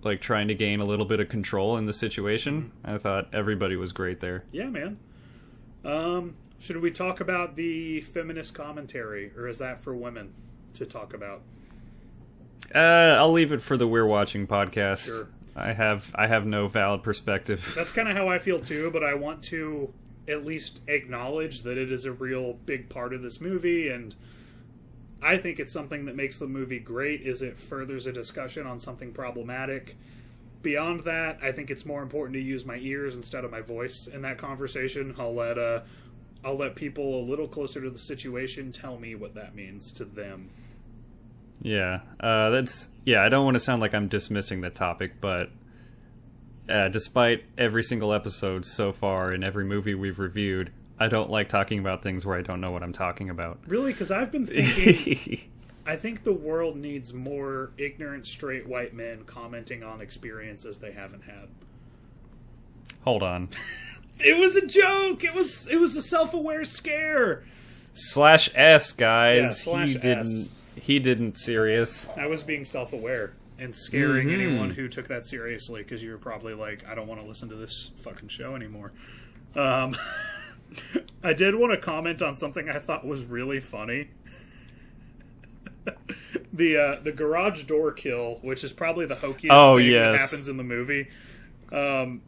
[0.04, 2.72] like trying to gain a little bit of control in the situation.
[2.84, 4.44] I thought everybody was great there.
[4.52, 4.98] Yeah, man.
[5.84, 10.32] Um, should we talk about the feminist commentary, or is that for women
[10.74, 11.42] to talk about?
[12.74, 15.06] Uh, I'll leave it for the We're Watching podcast.
[15.06, 15.28] Sure.
[15.56, 17.72] I have I have no valid perspective.
[17.76, 19.92] That's kind of how I feel too, but I want to
[20.26, 24.14] at least acknowledge that it is a real big part of this movie and
[25.24, 28.78] I think it's something that makes the movie great is it furthers a discussion on
[28.78, 29.96] something problematic.
[30.62, 34.06] Beyond that, I think it's more important to use my ears instead of my voice
[34.06, 35.14] in that conversation.
[35.18, 35.80] I'll let uh
[36.44, 40.04] I'll let people a little closer to the situation tell me what that means to
[40.04, 40.50] them.
[41.62, 43.22] Yeah, uh, that's yeah.
[43.22, 45.50] I don't want to sound like I'm dismissing the topic, but
[46.68, 51.48] uh, despite every single episode so far and every movie we've reviewed, I don't like
[51.48, 53.58] talking about things where I don't know what I'm talking about.
[53.66, 55.40] Really, because I've been thinking
[55.86, 61.22] I think the world needs more ignorant straight white men commenting on experiences they haven't
[61.24, 61.48] had.
[63.04, 63.48] Hold on.
[64.24, 65.24] It was a joke.
[65.24, 67.42] It was it was a self-aware scare.
[67.94, 69.42] Slash S, guys.
[69.42, 70.48] Yeah, slash he didn't.
[70.76, 72.08] He didn't serious.
[72.16, 74.34] I was being self-aware and scaring Mhm.
[74.34, 77.48] anyone who took that seriously because you were probably like, I don't want to listen
[77.48, 78.92] to this fucking show anymore.
[79.56, 79.96] Um,
[81.22, 84.08] I did want to comment on something I thought was really funny.
[86.52, 90.48] the uh, the garage door kill, which is probably the hokiest Oh, thing that happens
[90.48, 91.08] in the movie.
[91.72, 92.22] Um,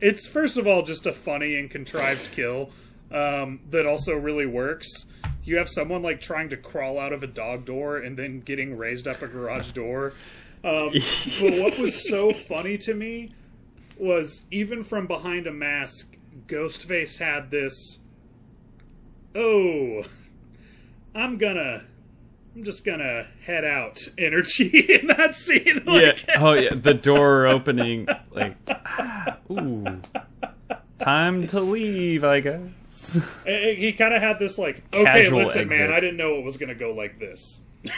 [0.00, 2.70] it's first of all just a funny and contrived kill
[3.10, 5.06] um, that also really works.
[5.44, 8.76] You have someone like trying to crawl out of a dog door and then getting
[8.76, 10.12] raised up a garage door.
[10.62, 10.90] Um,
[11.40, 13.32] but what was so funny to me
[13.96, 16.17] was even from behind a mask,
[16.48, 17.98] Ghostface had this.
[19.34, 20.04] Oh,
[21.14, 21.84] I'm gonna.
[22.56, 25.82] I'm just gonna head out energy in that scene.
[25.86, 26.42] Like, yeah.
[26.42, 26.74] Oh yeah.
[26.74, 28.08] The door opening.
[28.30, 28.56] Like.
[28.68, 30.00] Ah, ooh.
[30.98, 32.24] Time to leave.
[32.24, 33.20] I guess.
[33.46, 35.92] he- kind of had this like, okay, Casual listen, man.
[35.92, 37.60] I didn't know it was gonna go like this.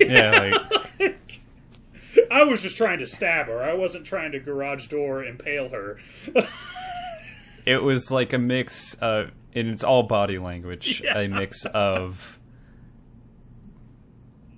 [0.00, 0.58] Yeah.
[1.00, 1.40] Like.
[2.30, 3.62] I was just trying to stab her.
[3.62, 5.98] I wasn't trying to garage door impale her.
[7.66, 11.02] It was like a mix of, and it's all body language.
[11.04, 11.18] Yeah.
[11.18, 12.38] A mix of.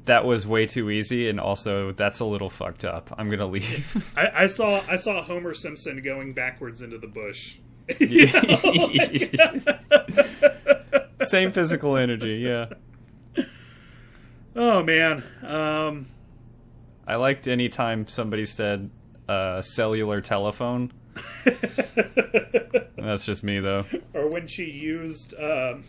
[0.07, 3.15] That was way too easy, and also that's a little fucked up.
[3.17, 4.13] I'm gonna leave.
[4.17, 7.59] I, I saw I saw Homer Simpson going backwards into the bush.
[11.29, 12.67] Same physical energy, yeah.
[14.57, 15.25] Oh man.
[15.43, 16.07] Um,
[17.07, 18.91] I liked any time somebody said
[19.29, 20.93] uh, cellular telephone.
[22.97, 23.85] That's just me, though.
[24.12, 25.85] or when she used um,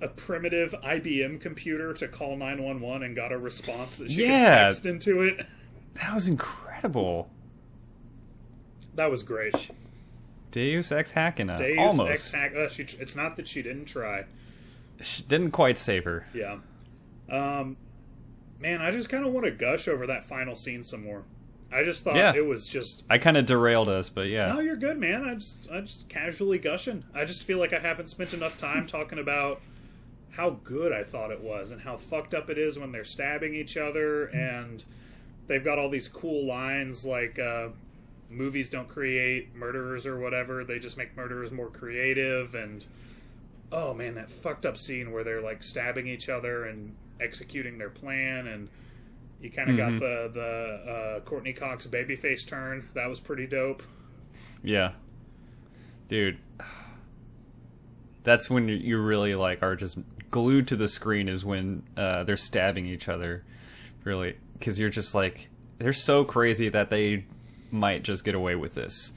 [0.00, 4.44] a primitive IBM computer to call 911 and got a response that she Yeah.
[4.68, 5.46] could text into it.
[5.94, 7.28] That was incredible.
[8.94, 9.70] That was great.
[10.50, 11.56] Deus Ex Machina.
[11.56, 12.10] Deus Almost.
[12.10, 14.24] Ex Hac- uh, she, it's not that she didn't try.
[15.00, 16.26] She didn't quite save her.
[16.34, 16.58] Yeah.
[17.30, 17.76] Um,
[18.58, 21.22] man, I just kind of want to gush over that final scene some more.
[21.72, 22.34] I just thought Yeah.
[22.34, 23.04] it was just.
[23.08, 24.52] I kind of derailed us, but yeah.
[24.52, 25.24] No, you're good, man.
[25.24, 27.04] I just, I just casually gushing.
[27.14, 29.60] I just feel like I haven't spent enough time talking about
[30.30, 33.54] how good I thought it was and how fucked up it is when they're stabbing
[33.54, 34.84] each other and
[35.48, 37.68] they've got all these cool lines like uh,
[38.30, 40.64] movies don't create murderers or whatever.
[40.64, 42.84] They just make murderers more creative and
[43.72, 47.90] oh man, that fucked up scene where they're like stabbing each other and executing their
[47.90, 48.68] plan and
[49.40, 52.88] you kind of got the the uh, Courteney Cox babyface turn.
[52.94, 53.82] That was pretty dope.
[54.62, 54.92] Yeah.
[56.08, 56.38] Dude.
[58.22, 59.98] That's when you- you really like are just
[60.30, 63.44] glued to the screen is when uh, they're stabbing each other.
[64.04, 67.24] Really, because you're just like they're so crazy that they
[67.70, 69.12] might just get away with this.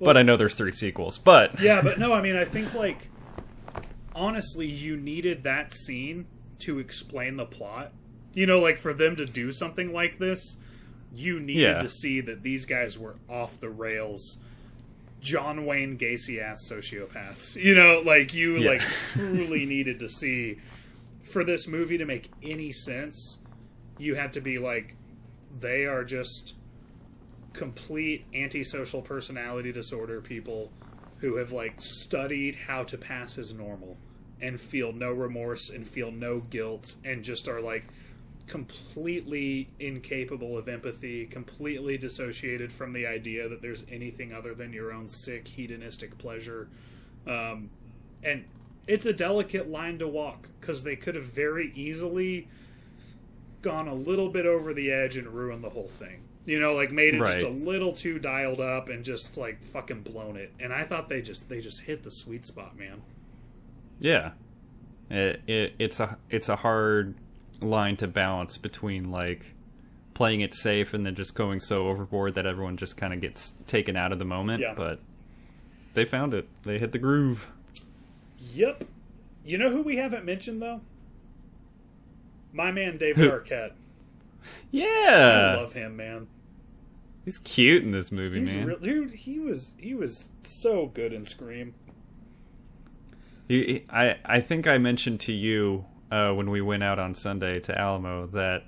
[0.00, 1.18] but I know there's three sequels.
[1.18, 3.08] But Yeah, but no, I mean, I think like
[4.14, 6.26] honestly, you needed that scene
[6.60, 7.92] to explain the plot.
[8.38, 10.58] You know, like for them to do something like this,
[11.12, 11.78] you needed Yeah.
[11.80, 14.38] to see that these guys were off the rails.
[15.20, 17.56] John Wayne Gacy ass sociopaths.
[17.56, 18.70] You know, like you Yeah.
[18.70, 18.80] like
[19.12, 20.58] truly needed to see
[21.24, 23.38] for this movie to make any sense,
[23.98, 24.94] you had to be like
[25.58, 26.54] they are just
[27.52, 30.70] complete antisocial personality disorder people
[31.18, 33.96] who have like studied how to pass as normal
[34.40, 37.84] and feel no remorse and feel no guilt and just are like
[38.48, 44.92] completely incapable of empathy, completely dissociated from the idea that there's anything other than your
[44.92, 46.68] own sick hedonistic pleasure.
[47.26, 47.70] Um,
[48.24, 48.44] and
[48.86, 52.48] it's a delicate line to walk because they could have very easily
[53.62, 56.20] gone a little bit over the edge and ruined the whole thing.
[56.46, 60.00] You know, like made it just a little too dialed up and just like fucking
[60.00, 60.50] blown it.
[60.58, 63.02] And I thought they just they just hit the sweet spot, man.
[64.00, 64.30] yeah,
[65.10, 67.14] it, it it's a it's a hard
[67.60, 69.54] line to balance between like
[70.14, 73.54] playing it safe and then just going so overboard that everyone just kind of gets
[73.66, 74.60] taken out of the moment.
[74.60, 74.74] Yeah.
[74.76, 75.00] But
[75.94, 76.48] they found it.
[76.62, 77.48] They hit the groove.
[78.38, 78.84] Yep.
[79.44, 80.80] You know who we haven't mentioned though?
[82.52, 83.30] My man David Who?
[83.30, 83.72] Arquette.
[84.70, 85.54] Yeah.
[85.56, 86.26] I love him, man.
[87.24, 88.66] he's cute in this movie, He's man.
[88.66, 89.12] real, dude.
[89.12, 91.74] He was he was so good in Scream.
[93.46, 97.14] He, he- I I think I mentioned to you uh, when we went out on
[97.14, 98.64] Sunday to Alamo that.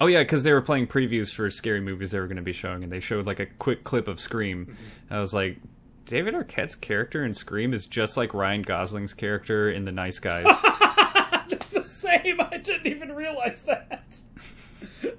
[0.00, 2.52] Oh yeah, because they were playing previews for scary movies they were going to be
[2.52, 4.76] showing, and they showed like a quick clip of Scream.
[5.08, 5.58] I was like,
[6.04, 10.44] David Arquette's character in Scream is just like Ryan Gosling's character in The Nice Guys.
[11.70, 12.40] the same.
[12.40, 14.18] I didn't even realize that.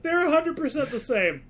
[0.01, 1.43] They're hundred percent the same.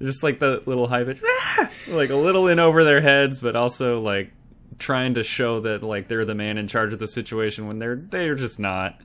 [0.00, 1.22] just like the little high pitch,
[1.88, 4.32] like a little in over their heads, but also like
[4.78, 7.96] trying to show that like they're the man in charge of the situation when they're
[7.96, 9.00] they're just not.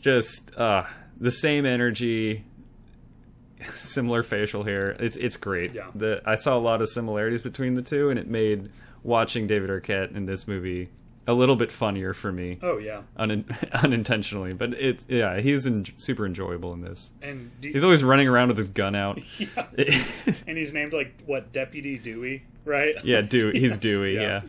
[0.00, 0.84] Just uh
[1.18, 2.44] the same energy,
[3.74, 4.90] similar facial hair.
[4.90, 5.72] It's it's great.
[5.74, 5.86] Yeah.
[5.94, 8.70] The I saw a lot of similarities between the two, and it made
[9.02, 10.88] watching David Arquette in this movie
[11.26, 13.00] a little bit funnier for me, Oh yeah.
[13.16, 14.52] un- unintentionally.
[14.52, 17.12] But it's yeah, he's en- super enjoyable in this.
[17.22, 19.20] And do, He's always running around with his gun out.
[19.38, 19.46] yeah.
[20.46, 22.94] and he's named like what Deputy Dewey, right?
[23.04, 23.58] yeah, Dewey.
[23.58, 24.16] He's Dewey.
[24.16, 24.20] Yeah.
[24.20, 24.42] Yeah.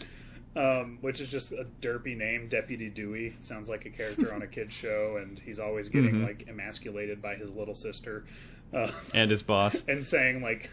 [0.55, 3.35] Um, which is just a derpy name, Deputy Dewey.
[3.39, 6.23] Sounds like a character on a kids show, and he's always getting Mhm.
[6.25, 8.25] like emasculated by his little sister,
[8.73, 9.83] uh, and his boss.
[9.87, 10.69] and saying like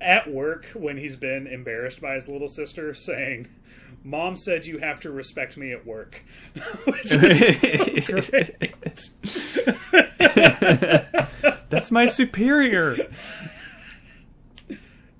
[0.00, 3.48] at work when he's been embarrassed by his little sister, saying.
[4.04, 6.22] Mom said you have to respect me at work,
[6.84, 8.72] which is great.
[11.70, 12.96] That's my superior.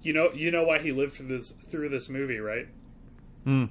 [0.03, 2.69] You know, you know why he lived through this through this movie, right?
[3.47, 3.67] Hmm.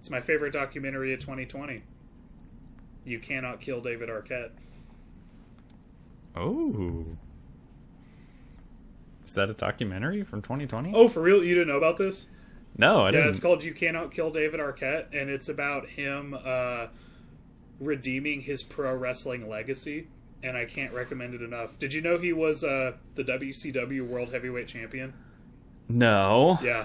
[0.00, 1.82] It's my favorite documentary of 2020.
[3.04, 4.50] You cannot kill David Arquette.
[6.36, 7.04] Oh.
[9.26, 10.92] Is that a documentary from 2020?
[10.94, 11.42] Oh, for real?
[11.42, 12.28] You didn't know about this?
[12.76, 13.24] no, I Yeah, didn't.
[13.24, 16.88] Yeah, it's called "You Cannot Kill David Arquette," and it's about him uh,
[17.80, 20.08] redeeming his pro wrestling legacy.
[20.42, 21.78] And I can't recommend it enough.
[21.78, 25.14] Did you know he was uh, the WCW World Heavyweight Champion?
[25.88, 26.58] no.
[26.62, 26.84] Yeah,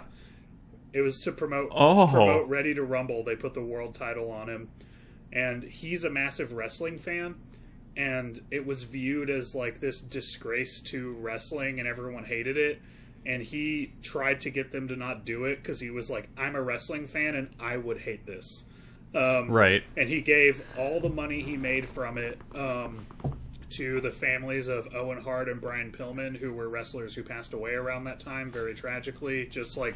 [0.94, 2.08] it was to promote Oh.
[2.12, 3.24] promote Ready to Rumble.
[3.24, 4.70] They put the world title on him,
[5.32, 7.36] and he's a massive wrestling fan.
[7.98, 12.82] And it was viewed as like this disgrace to wrestling, and everyone hated it.
[13.26, 16.56] And he tried to get them to not do it because he was like, "I'm
[16.56, 18.66] a wrestling fan, and I would hate this."
[19.14, 19.84] Um, Right.
[19.98, 23.06] and he gave all the money he made from it um,
[23.72, 27.74] to the families of Owen Hart and Brian Pillman, who were wrestlers who passed away
[27.74, 29.46] around that time very tragically.
[29.48, 29.96] Just like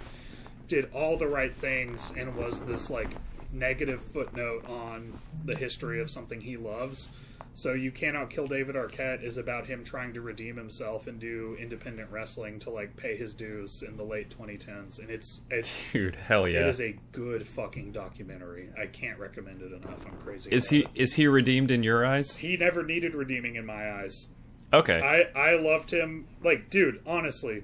[0.67, 3.09] did all the right things and was this like
[3.51, 7.09] negative footnote on the history of something he loves.
[7.53, 11.55] So you cannot kill David Arquette is about him trying to redeem himself and do
[11.57, 16.15] independent wrestling to like pay his dues in the late 2010s, and it's it's Dude,
[16.15, 16.59] hell yeah.
[16.59, 18.69] it is a good fucking documentary.
[18.77, 20.05] I can't recommend it enough.
[20.05, 20.51] I'm crazy.
[20.51, 20.89] Is about he it.
[20.95, 22.35] is he redeemed in your eyes?
[22.35, 24.27] He never needed redeeming in my eyes.
[24.73, 24.99] Okay.
[24.99, 26.27] I I loved him.
[26.43, 27.63] Like, dude, honestly,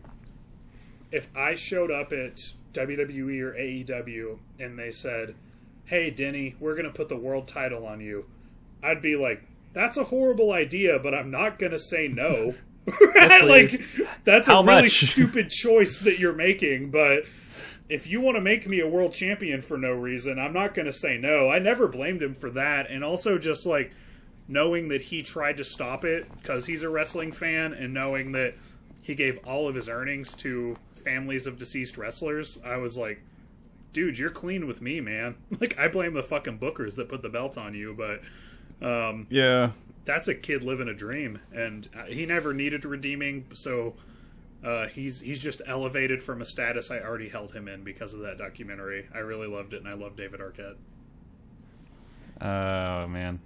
[1.11, 5.35] if I showed up at WWE or AEW and they said,
[5.85, 8.25] "Hey, Denny, we're gonna put the world title on you,"
[8.83, 9.43] I'd be like,
[9.73, 12.55] "That's a horrible idea, but I'm not gonna say no."
[13.15, 13.45] right?
[13.45, 13.81] Like, please.
[14.23, 14.91] that's a really much?
[15.11, 17.25] stupid choice that you're making, but.
[17.89, 20.85] If you want to make me a world champion for no reason, I'm not going
[20.85, 21.49] to say no.
[21.49, 22.89] I never blamed him for that.
[22.89, 23.91] And also, just like
[24.47, 28.53] knowing that he tried to stop it because he's a wrestling fan and knowing that
[29.01, 33.21] he gave all of his earnings to families of deceased wrestlers, I was like,
[33.93, 35.35] dude, you're clean with me, man.
[35.59, 38.21] Like, I blame the fucking bookers that put the belt on you, but
[38.85, 39.71] um, yeah.
[40.05, 41.39] that's a kid living a dream.
[41.53, 43.95] And uh, he never needed redeeming, so.
[44.63, 48.19] Uh, he's he's just elevated from a status I already held him in because of
[48.19, 49.07] that documentary.
[49.11, 50.75] I really loved it, and I love David Arquette.
[52.39, 53.39] Oh man.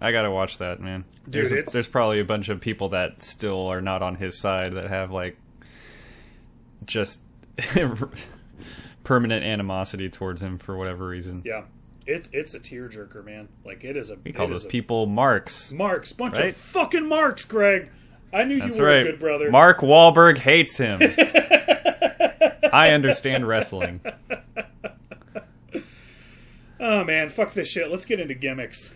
[0.00, 1.04] I gotta watch that, man.
[1.24, 4.38] Dude, there's, a- there's probably a bunch of people that still are not on his
[4.40, 5.36] side that have like
[6.86, 7.20] just
[9.04, 11.42] permanent animosity towards him for whatever reason.
[11.44, 11.64] Yeah,
[12.06, 13.48] it's it's a tearjerker, man.
[13.64, 15.72] Like it is a We call those people marks.
[15.72, 16.50] Marks, bunch Right?
[16.50, 17.90] of fucking marks, Greg.
[18.32, 19.00] I knew That's you were right.
[19.06, 19.50] a good brother.
[19.50, 21.00] Mark Wahlberg hates him.
[22.72, 24.00] I understand wrestling.
[26.80, 27.90] oh man, fuck this shit.
[27.90, 28.94] Let's get into gimmicks.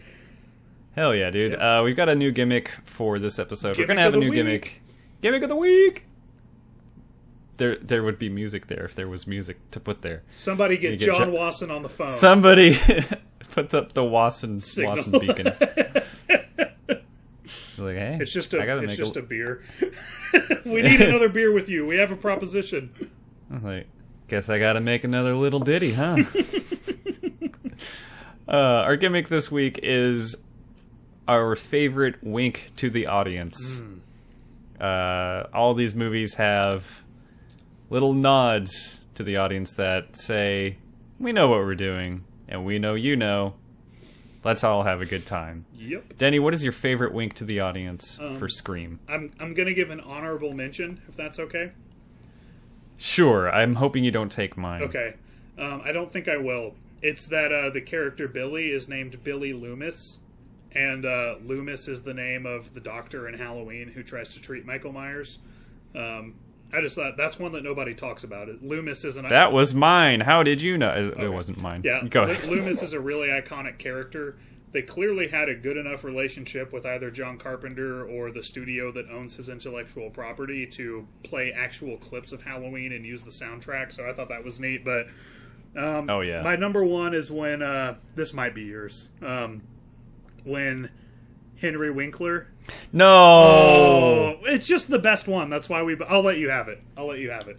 [0.95, 1.57] Hell yeah, dude.
[1.57, 3.77] Uh, we've got a new gimmick for this episode.
[3.77, 4.35] We're gonna have a new week.
[4.37, 4.81] gimmick.
[5.23, 6.07] Gimmick of the week.
[7.57, 10.23] There, there would be music there if there was music to put there.
[10.33, 12.11] Somebody get, get John Jo- Wasson on the phone.
[12.11, 12.77] Somebody
[13.53, 14.97] put the the Wasson Signal.
[14.97, 15.47] Wasson beacon.
[17.79, 19.63] like, hey, it's just a it's just a, a beer.
[20.65, 21.87] we need another beer with you.
[21.87, 22.91] We have a proposition.
[23.51, 23.87] I'm like,
[24.29, 26.25] guess I gotta make another little ditty, huh?
[28.49, 30.37] uh, our gimmick this week is
[31.29, 33.81] our favorite wink to the audience.
[34.81, 37.04] Uh, all these movies have
[37.95, 40.77] little nods to the audience that say,
[41.21, 43.55] "We know what we're doing, and we know you know.
[44.43, 46.19] Let's all have a good time." Yep.
[46.19, 48.99] Denny, what is your favorite wink to the audience Um, for Scream?
[49.09, 51.71] I'm I'm gonna give an honorable mention if that's okay.
[52.97, 54.83] Sure, I'm hoping you don't take mine.
[54.83, 55.15] Okay.
[55.57, 56.75] Um, I don't think I will.
[57.01, 60.19] It's that uh, the character Billy is named Billy Loomis,
[60.73, 64.67] and uh, Loomis is the name of the doctor in Halloween who tries to treat
[64.67, 65.39] Michael Myers.
[65.95, 66.35] Um,
[66.75, 68.49] I just thought that's one that nobody talks about.
[68.49, 70.21] It Loomis is an That was mine.
[70.21, 70.91] How did you know?
[70.91, 71.29] It, it Okay.
[71.29, 71.83] wasn't mine.
[71.85, 72.03] yeah.
[72.09, 72.49] Go ahead.
[72.51, 74.37] Loomis is a really iconic character.
[74.73, 79.09] They clearly had a good enough relationship with either John Carpenter or the studio that
[79.09, 83.93] owns his intellectual property to play actual clips of Halloween and use the soundtrack.
[83.93, 84.85] So I thought that was neat.
[84.85, 85.07] But
[85.77, 86.43] Um, Oh, yeah.
[86.43, 89.09] My number one is when uh, this might be yours.
[89.23, 89.63] Um,
[90.45, 90.91] when
[91.65, 92.47] Henry Winkler.
[92.93, 93.07] No.
[93.09, 95.49] Oh, it's just the best one.
[95.51, 95.97] That's why we.
[96.09, 96.81] I'll let you have it.
[96.97, 97.59] I'll let you have it.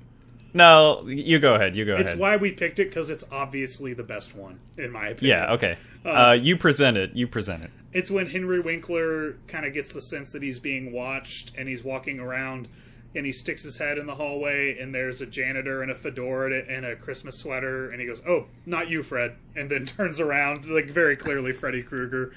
[0.53, 1.76] No, you go ahead.
[1.76, 2.14] You go It's ahead.
[2.14, 5.38] It's why we picked it because it's obviously the best one in my opinion.
[5.39, 5.78] yeah, okay.
[6.06, 7.14] Uh, you present it.
[7.14, 7.72] You present it.
[7.91, 11.84] It's when Henry Winkler kind of gets the sense that he's being watched and he's
[11.84, 12.70] walking around
[13.16, 16.64] and he sticks his head in the hallway and there's a janitor in a fedora
[16.70, 20.70] and a Christmas sweater and he goes, "Oh, not you, Fred," and then turns around
[20.70, 22.32] like very clearly Freddy Krueger.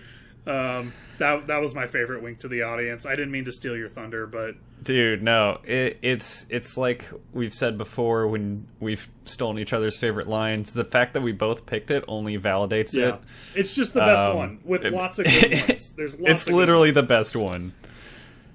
[0.49, 3.05] Um, that that was my favorite wink to the audience.
[3.07, 5.59] I didn't mean to steal your thunder, but Dude, no.
[5.65, 10.73] It, it's it's like we've said before when we've stolen each other's favorite lines.
[10.73, 13.21] The fact that we both picked it only validates yeah, it.
[13.57, 15.93] it's just the best Um, one with it- lots of good ones.
[15.95, 17.73] There's lots It's literally the best one.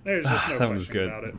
[0.06, 1.08] There's just no that question good.
[1.10, 1.36] about it.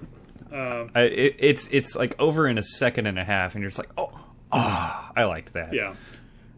[0.53, 3.71] Um, I, it, it's it's like over in a second and a half, and you're
[3.71, 4.13] just like, oh,
[4.53, 5.73] ah, I liked that.
[5.73, 5.95] Yeah.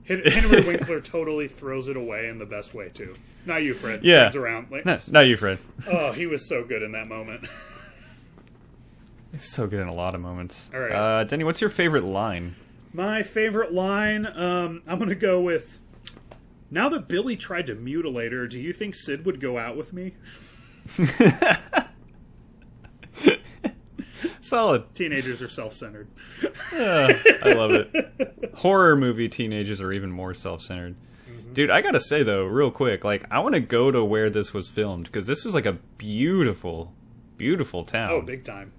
[0.06, 3.14] Hen- Henry Winkler totally throws it away in the best way too.
[3.44, 4.04] Not you, Fred.
[4.04, 4.24] Yeah.
[4.24, 4.70] Turns around.
[4.70, 5.58] Like, No, not you, Fred.
[5.90, 7.46] oh, he was so good in that moment.
[9.32, 10.70] It's so good in a lot of moments.
[10.72, 10.92] All right.
[10.92, 12.54] Uh, Denny, what's your favorite line?
[12.94, 15.78] My favorite line, um, I'm gonna go with.
[16.70, 19.92] Now that Billy tried to mutilate her, do you think Sid would go out with
[19.92, 20.14] me?
[24.48, 24.94] Solid.
[24.94, 26.08] Teenagers are self-centered.
[26.72, 28.50] I love it.
[28.56, 30.96] Horror movie teenagers are even more self-centered.
[31.30, 31.52] Mm-hmm.
[31.54, 34.52] Dude, I gotta say though, real quick, like I want to go to where this
[34.54, 36.92] was filmed because this is like a beautiful,
[37.36, 38.10] beautiful town.
[38.10, 38.72] Oh, big time.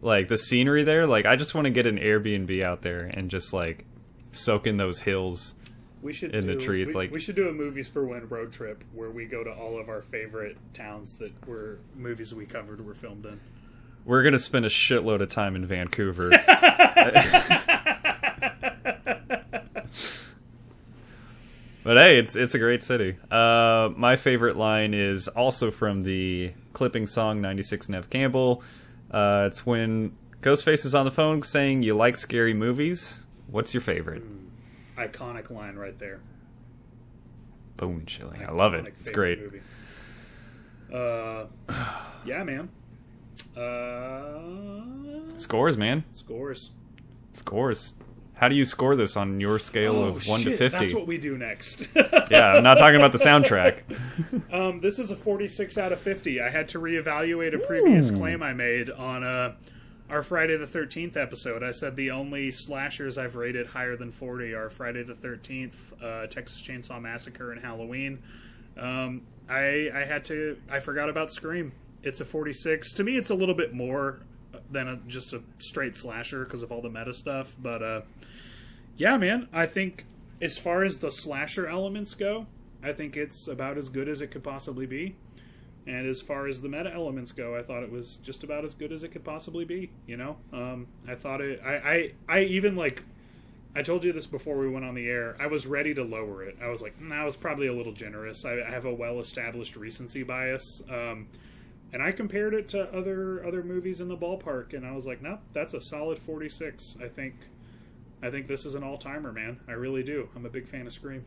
[0.00, 1.06] like the scenery there.
[1.06, 3.84] Like I just want to get an Airbnb out there and just like
[4.32, 5.54] soak in those hills.
[6.00, 8.52] We should In the trees, we, like- we should do a Movies for When road
[8.52, 12.84] trip where we go to all of our favorite towns that were movies we covered
[12.86, 13.40] were filmed in.
[14.08, 16.30] We're gonna spend a shitload of time in Vancouver.
[21.84, 23.16] But hey, it's it's a great city.
[23.30, 28.62] Uh, my favorite line is also from the clipping song "96 Neve Campbell."
[29.10, 33.24] Uh, it's when Ghostface is on the phone saying, "You like scary movies?
[33.46, 34.22] What's your favorite?"
[34.98, 36.20] Iconic line right there.
[37.78, 38.44] Bone chilling.
[38.44, 38.84] I love it.
[39.00, 39.38] It's great.
[39.40, 39.62] Movie.
[40.92, 41.46] Uh,
[42.26, 42.68] yeah, man.
[43.56, 44.38] Uh,
[45.36, 46.04] Scores, man.
[46.12, 46.70] scores.
[47.32, 47.94] Scores.
[48.34, 50.78] How do you score this on your scale Oh, of one to fifty?
[50.78, 51.88] That's what we do next.
[52.30, 53.82] yeah, I'm not talking about the soundtrack.
[54.52, 56.40] Um, this is a 46 out of 50.
[56.40, 59.54] I had to reevaluate a previous claim I made on uh,
[60.10, 61.62] our Friday the 13th episode.
[61.62, 66.26] I said the only slashers I've rated higher than 40 are Friday the 13th, uh,
[66.28, 68.22] Texas Chainsaw Massacre, and Halloween.
[68.78, 71.72] Um, I I had to I forgot about Scream.
[72.02, 72.92] It's a 46.
[72.94, 74.20] To me, it's a little bit more
[74.70, 77.54] than a, just a straight slasher because of all the meta stuff.
[77.60, 78.00] But uh,
[78.96, 80.04] yeah, man, I think
[80.40, 82.46] as far as the slasher elements go,
[82.82, 85.16] I think it's about as good as it could possibly be.
[85.86, 88.74] And as far as the meta elements go, I thought it was just about as
[88.74, 89.90] good as it could possibly be.
[90.06, 91.62] You know, um, I thought it.
[91.64, 93.04] I, I I even like.
[93.74, 95.36] I told you this before we went on the air.
[95.38, 96.56] I was ready to lower it.
[96.62, 98.44] I was like, "Mm, that was probably a little generous.
[98.44, 101.26] I, I have a well-established recency bias, um,
[101.92, 105.22] and I compared it to other other movies in the ballpark, and I was like,
[105.22, 106.98] no, that's a solid 46.
[107.02, 107.34] I think,
[108.22, 109.60] I think this is an all-timer, man.
[109.68, 110.28] I really do.
[110.36, 111.24] I'm a big fan of Scream.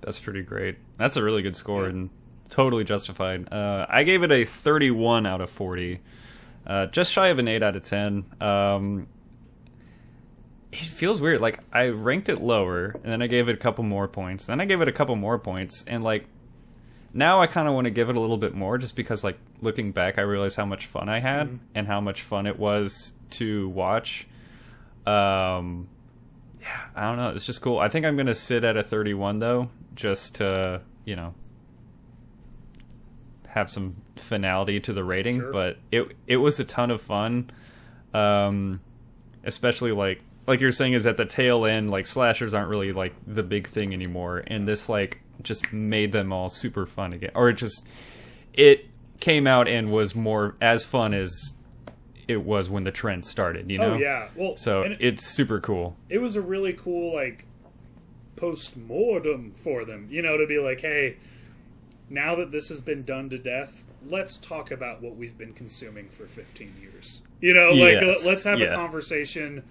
[0.00, 0.76] That's pretty great.
[0.98, 1.90] That's a really good score Yeah.
[1.90, 2.10] and
[2.50, 3.50] totally justified.
[3.52, 6.00] Uh, I gave it a 31 out of 40,
[6.66, 8.24] uh, just shy of an 8 out of 10.
[8.40, 9.06] Um,
[10.72, 11.40] it feels weird.
[11.40, 14.46] Like I ranked it lower, and then I gave it a couple more points.
[14.46, 16.26] Then I gave it a couple more points, and like
[17.14, 19.38] now I kind of want to give it a little bit more, just because like
[19.62, 23.12] looking back, I realize how much fun I had and how much fun it was
[23.30, 24.26] to watch.
[25.06, 25.88] Um,
[26.60, 27.30] yeah, I don't know.
[27.30, 27.78] It's just cool.
[27.78, 31.34] I think I'm gonna sit at a 31 though, just to you know
[33.46, 35.38] have some finality to the rating.
[35.38, 35.52] Sure.
[35.52, 37.50] But it it was a ton of fun,
[38.12, 38.80] um,
[39.44, 41.90] especially like like you're saying is at the tail end.
[41.92, 46.32] Like slashers aren't really like the big thing anymore, and this like just made them
[46.32, 47.86] all super fun again, or it just
[48.52, 48.86] it
[49.20, 51.54] came out and was more as fun as
[52.28, 53.70] it was when the trend started.
[53.70, 53.94] You oh, know.
[53.94, 54.28] Oh yeah.
[54.36, 55.96] Well, So it, it's super cool.
[56.08, 57.46] it was a really cool like
[58.36, 60.08] post mortem for them.
[60.10, 61.16] You know, to be like, hey,
[62.10, 66.08] now that this has been done to death, let's talk about what we've been consuming
[66.08, 67.22] for 15 years.
[67.40, 68.66] You know, like Yes, let's have yeah.
[68.66, 69.62] a conversation.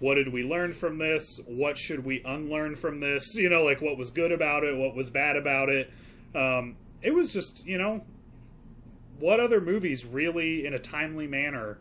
[0.00, 1.40] What did we learn from this?
[1.46, 3.24] What should we unlearn from this?
[3.36, 5.90] You know, like what was good about it, what was bad about it.
[6.34, 8.04] Um, it was just, you know,
[9.18, 11.78] what other movies really, in a timely manner,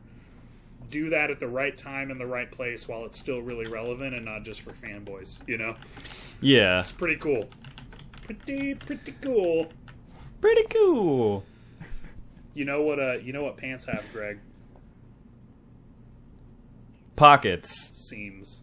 [0.89, 4.15] do that at the right time in the right place while it's still really relevant
[4.15, 5.39] and not just for fanboys.
[5.47, 5.75] You know,
[6.41, 6.79] Yeah.
[6.79, 7.49] it's pretty cool.
[8.23, 9.71] Pretty pretty cool.
[10.41, 11.43] Pretty cool.
[12.53, 12.99] You know what?
[12.99, 14.39] Uh, you know what pants have, Greg?
[17.17, 17.71] Pockets.
[18.07, 18.61] Seams.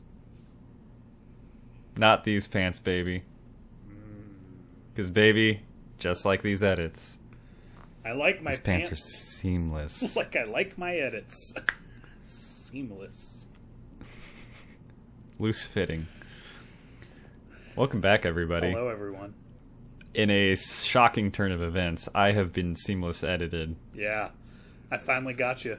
[1.97, 3.25] Not these pants, baby.
[3.89, 3.95] Mm.
[4.95, 5.63] Because, baby,
[5.99, 7.19] just like these edits,
[8.05, 10.17] I like my these pants are seamless.
[10.17, 11.55] like I like my edits.
[12.23, 13.47] Seamless.
[15.39, 16.07] Loose fitting.
[17.75, 18.71] Welcome back, everybody.
[18.71, 19.35] Hello, everyone.
[20.15, 23.75] In a shocking turn of events, I have been seamless edited.
[23.95, 24.31] Yeah,
[24.93, 25.79] I finally got you.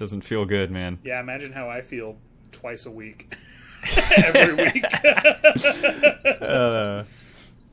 [0.00, 0.98] Doesn't feel good, man.
[1.04, 2.16] Yeah, imagine how I feel
[2.52, 3.36] twice a week.
[4.16, 4.84] Every week.
[6.40, 7.04] Uh,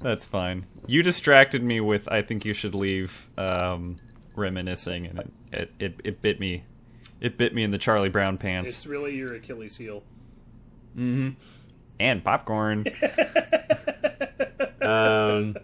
[0.01, 0.65] that's fine.
[0.85, 3.95] You distracted me with "I think you should leave," um,
[4.35, 6.63] reminiscing, and it, it, it, it bit me.
[7.21, 8.73] It bit me in the Charlie Brown pants.
[8.73, 10.03] it's really your Achilles heel.
[10.95, 11.29] Mm-hmm.
[11.99, 12.85] And popcorn.
[14.81, 15.55] um,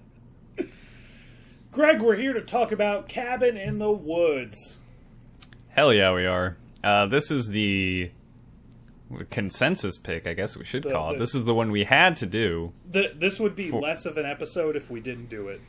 [1.72, 4.80] Greg, we're here to talk about Cabin in the Woods.
[5.74, 6.58] Hell yeah, we are.
[6.84, 8.12] Uh, this is the
[9.30, 11.14] consensus pick, I guess we should The- call it.
[11.14, 12.74] the- This is the one we had to do.
[12.90, 15.62] The, this would be For- less of an episode if we didn't do it.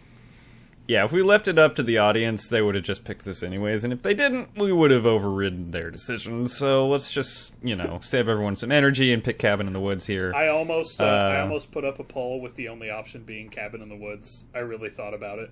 [0.87, 3.43] Yeah, if we left it up to the audience, they would have just picked this
[3.43, 6.47] anyways, and if they didn't, we would have overridden their decision.
[6.47, 10.05] So let's just, you know, save everyone some energy and pick Cabin in the Woods
[10.07, 10.33] here.
[10.35, 13.49] I almost, uh, I Uh, almost put up a poll with the only option being
[13.49, 14.45] Cabin in the Woods.
[14.55, 15.49] I really thought about it.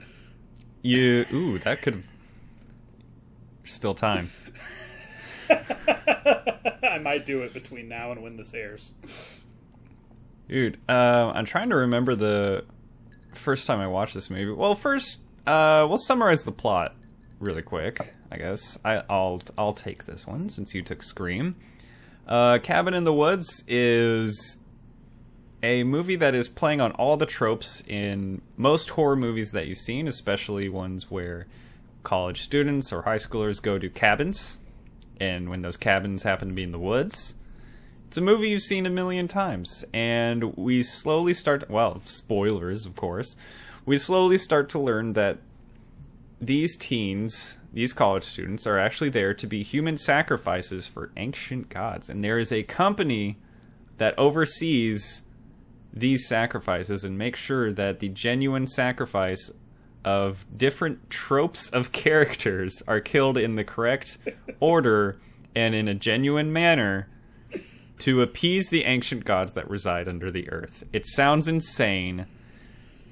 [0.83, 2.03] You, ooh, that could.
[3.65, 4.31] Still time.
[5.51, 8.93] I might do it between now and when this airs.
[10.49, 12.65] Dude, uh, I'm trying to remember the
[13.33, 14.53] first time I watched this movie.
[14.53, 16.95] Well, first, uh, we'll summarize the plot
[17.39, 18.15] really quick.
[18.31, 21.57] I guess I, I'll I'll take this one since you took Scream.
[22.27, 24.57] Uh, Cabin in the Woods is
[25.63, 29.79] a movie that is playing on all the tropes in most horror movies that you've
[29.79, 31.47] seen, especially ones where
[32.03, 34.59] college students or high schoolers go to cabins,
[35.21, 37.35] and when those cabins happen to be in the woods.
[38.09, 41.71] It's a movie you've seen a million times, and we slowly start.
[41.71, 43.37] Well, spoilers, of course.
[43.87, 45.39] We slowly start to learn that
[46.41, 52.11] these teens, these college students, are actually there to be human sacrifices for ancient gods,
[52.11, 53.39] and there is a company
[53.99, 55.23] that oversees
[55.93, 59.51] these sacrifices and makes sure that the genuine sacrifice
[60.05, 64.19] of different tropes of characters are killed in the correct
[64.61, 65.19] order
[65.55, 67.09] and in a genuine manner
[67.99, 70.83] to appease the ancient gods that reside under the earth.
[70.93, 72.27] It sounds insane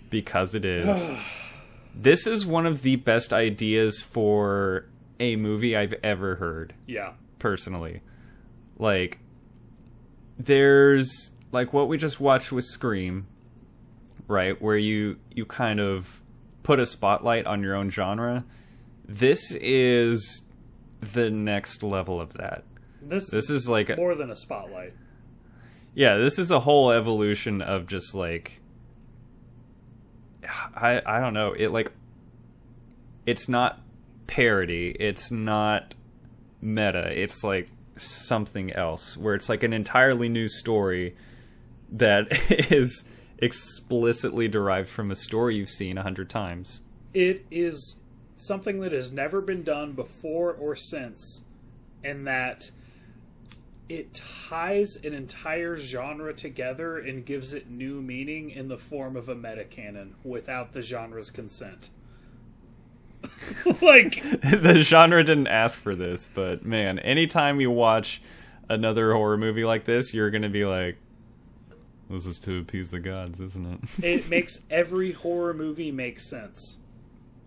[0.09, 1.11] because it is.
[1.95, 4.87] this is one of the best ideas for
[5.21, 7.13] a movie I've ever heard, Yeah.
[7.39, 8.01] personally.
[8.79, 9.19] Like,
[10.39, 13.27] there's like what we just watched with Scream,
[14.27, 14.61] right?
[14.61, 16.20] Where you you kind of
[16.71, 18.45] put a spotlight on your own genre.
[19.05, 20.43] This is
[21.01, 22.63] the next level of that.
[23.03, 24.93] This, This is like a, more than a spotlight.
[25.97, 28.61] yeah, this is a whole evolution of just like
[30.47, 31.91] I I don't know, it like
[33.27, 33.81] it's not
[34.29, 35.97] parody, it's not
[36.61, 37.67] meta, it's like
[37.97, 41.17] something else where it's like an entirely new story
[41.91, 42.29] that
[42.71, 43.09] is
[43.41, 46.83] explicitly derived from a story you've seen a hundred times.
[47.15, 47.97] It is
[48.37, 51.43] something that has never been done before or since,
[52.05, 52.71] and that
[53.89, 59.29] it ties an entire genre together and gives it new meaning in the form of
[59.29, 61.91] a meta metacanon without the genre's consent.
[63.83, 68.23] like the genre didn't ask for this, but man, anytime you watch
[68.69, 70.97] another horror movie like this, you're gonna be like,
[72.11, 76.79] "This is to appease the gods, isn't it?" it makes every horror movie make sense.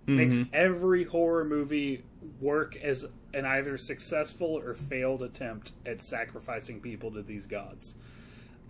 [0.07, 0.49] Makes Mhm.
[0.53, 2.03] every horror movie
[2.41, 7.95] work as an either successful or failed attempt at sacrificing people to these gods.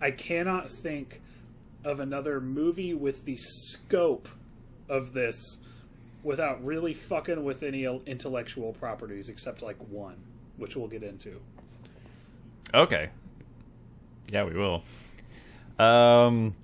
[0.00, 1.20] I cannot think
[1.84, 4.28] of another movie with the scope
[4.88, 5.58] of this
[6.22, 10.16] without really fucking with any intellectual properties except like one,
[10.56, 11.40] which we'll get into.
[12.72, 13.10] Okay.
[14.30, 14.82] Yeah, we will.
[15.78, 16.54] Um,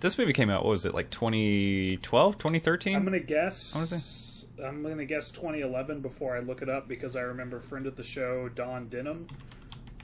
[0.00, 0.64] this movie came out.
[0.64, 2.96] What was it like 2012, 2013?
[2.96, 4.46] I'm gonna guess.
[4.58, 7.96] I I'm gonna guess 2011 before I look it up because I remember friend of
[7.96, 9.26] the show Don Denham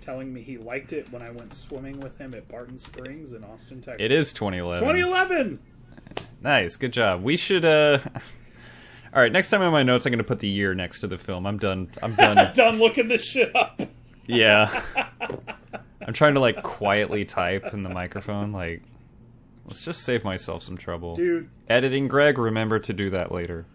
[0.01, 3.45] telling me he liked it when I went swimming with him at Barton Springs in
[3.45, 4.05] Austin, Texas.
[4.05, 4.83] It is 2011.
[4.83, 5.59] 2011.
[6.43, 7.23] Nice, good job.
[7.23, 7.65] We should.
[7.65, 7.99] uh
[9.15, 11.07] All right, next time on my notes, I'm going to put the year next to
[11.07, 11.47] the film.
[11.47, 11.91] I'm done.
[12.03, 12.53] I'm done.
[12.55, 13.81] Done looking this shit up.
[14.27, 14.83] yeah.
[16.09, 18.51] I'm trying to like quietly type in the microphone.
[18.51, 18.83] Like,
[19.67, 21.15] let's just save myself some trouble.
[21.15, 22.39] Dude, Editing, Greg.
[22.39, 23.67] Remember to do that later.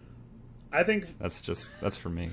[0.71, 2.31] I think That's just that's for me.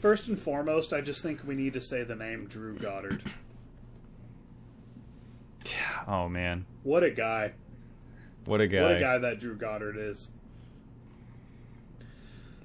[0.00, 3.22] first and foremost, I just think we need to say the name Drew Goddard.
[6.08, 7.52] Oh man, What a guy.
[8.46, 8.80] what a guy!
[8.82, 10.30] What a guy that Drew Goddard is.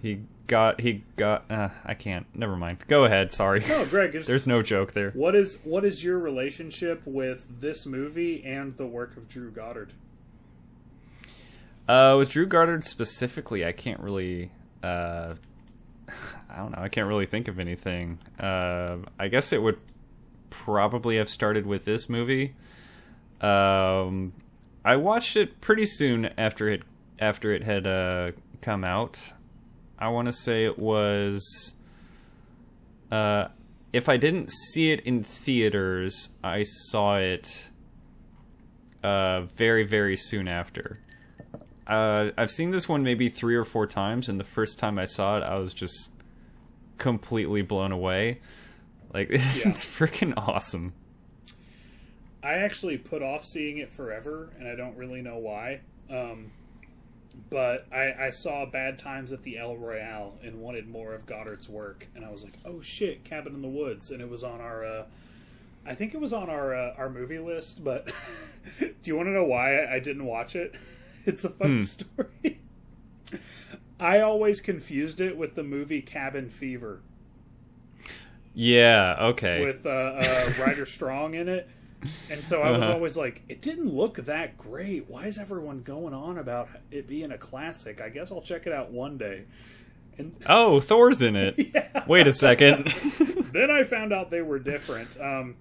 [0.02, 0.22] He
[0.52, 1.50] got he got.
[1.50, 2.28] Uh, I can't.
[2.36, 2.80] Never mind.
[2.90, 3.32] Go ahead.
[3.32, 3.62] Sorry.
[3.68, 5.12] No, Greg, There's no joke there.
[5.12, 9.94] what is what is your relationship with this movie and the work of Drew Goddard?
[11.88, 14.52] Uh, with Drew Goddard specifically, I can't really.
[14.84, 15.36] Uh,
[16.50, 16.84] I don't know.
[16.84, 18.20] I can't really think of anything.
[18.38, 19.80] Uh, I guess it would
[20.50, 22.56] probably have started with this movie.
[23.40, 24.34] Um,
[24.84, 26.84] I watched it pretty soon after it
[27.20, 28.32] after it had uh,
[28.62, 29.32] come out.
[30.02, 31.76] I want to say it was.
[33.12, 33.50] Uh,
[33.94, 37.70] if I didn't see it in theaters, I saw it
[39.04, 40.98] uh, very very soon after.
[41.86, 45.06] Uh, I've seen this one maybe three or four times, and the first time I
[45.06, 46.10] saw it, I was just
[46.98, 48.40] completely blown away.
[49.14, 50.94] Like it's freaking awesome.
[52.44, 55.82] I actually put off seeing it forever, and I don't really know why.
[56.10, 56.52] Um,
[57.50, 61.68] but I, I saw Bad Times at the El Royale and wanted more of Goddard's
[61.70, 64.62] work, and I was like, "Oh shit, Cabin in the Woods!" And it was on
[64.62, 65.06] our, uh,
[65.86, 67.84] I think it was on our uh, our movie list.
[67.84, 68.12] But
[68.80, 70.76] do you want to know why I didn't watch it?
[71.24, 72.60] It's a funny story.
[74.00, 77.00] I always confused it with the movie Cabin Fever
[78.56, 79.18] Yeah.
[79.20, 79.64] Okay.
[79.64, 81.70] with uh, uh, Ryder Strong in it.
[82.30, 82.94] And so I was Uh-huh.
[82.94, 85.10] always like, it didn't look that great.
[85.10, 88.02] Why is everyone going on about it being a classic?
[88.02, 89.44] I guess I'll check it out one day.
[90.18, 91.56] And oh, Thor's in it.
[91.74, 92.04] yeah.
[92.08, 92.88] Wait a second.
[93.54, 95.20] then I found out they were different.
[95.22, 95.56] Um,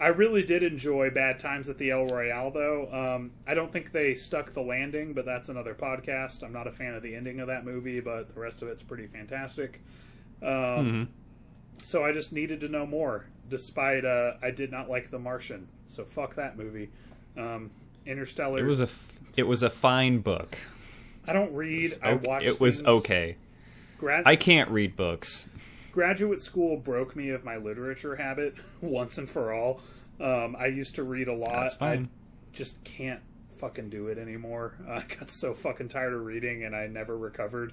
[0.00, 2.88] I really did enjoy Bad Times at the El Royale, though.
[2.92, 6.44] Um, I don't think they stuck the landing, but that's another podcast.
[6.44, 8.82] I'm not a fan of the ending of that movie, but the rest of it's
[8.82, 9.80] pretty fantastic.
[10.42, 11.06] Um, Mhm.
[11.82, 15.68] So I just needed to know more, despite uh, I did not like The Martian.
[15.86, 16.90] So fuck that movie.
[17.36, 17.70] Um,
[18.06, 18.60] Interstellar.
[18.60, 20.56] It was a f- it was a fine book.
[21.26, 21.92] I don't read.
[22.02, 22.44] I Okay- watch.
[22.44, 23.36] It was things- okay.
[23.98, 25.48] Grad- I can't read books.
[25.92, 29.80] graduate school broke me of my literature habit once and for all.
[30.20, 31.62] Um, I used to read a lot.
[31.62, 32.04] That's fine.
[32.04, 33.20] I just can't
[33.58, 34.74] fucking do it anymore.
[34.88, 37.72] I got so fucking tired of reading, and I never recovered.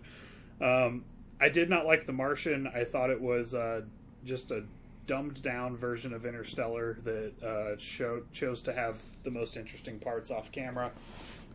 [0.62, 1.06] Um,
[1.40, 2.68] I did not like The Martian.
[2.68, 3.82] I thought it was uh,
[4.24, 4.64] just a
[5.08, 10.32] dumbed down version of Interstellar that uh, show, chose to have the most interesting parts
[10.32, 10.92] off camera.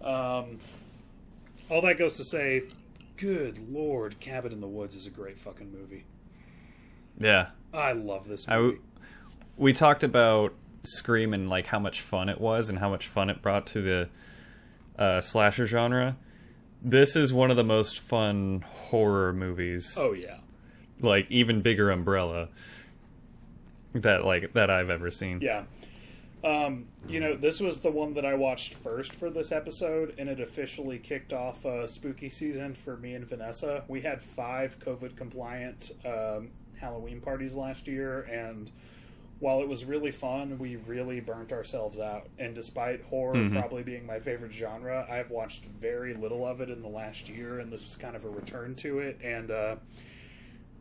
[0.01, 0.59] Um,
[1.69, 2.63] all that goes to say,
[3.17, 6.05] good lord, Cabin in the Woods is a great fucking movie.
[7.19, 7.49] Yeah.
[7.73, 8.79] I love this movie.
[9.57, 13.29] we talked about Scream and like how much fun it was and how much fun
[13.29, 14.09] it brought to the
[14.99, 16.17] uh, slasher genre.
[16.83, 20.39] This is one of the most fun horror movies, oh yeah,
[21.01, 22.49] like even bigger umbrella
[23.93, 25.41] that like that I've ever seen.
[25.41, 25.65] yeah.
[26.43, 30.27] Um, you know, this was the one that I watched first for this episode, and
[30.27, 33.85] it officially kicked off uh, spooky season for me and Vanessa.
[33.89, 36.49] We had five COVID compliant um,
[36.81, 38.71] Halloween parties last year, and
[39.39, 42.29] while it was really fun, we really burnt ourselves out.
[42.39, 43.53] And despite horror Mhm.
[43.53, 47.59] probably being my favorite genre, I've watched very little of it in the last year,
[47.59, 49.19] and this was kind of a return to it.
[49.23, 49.77] And uh,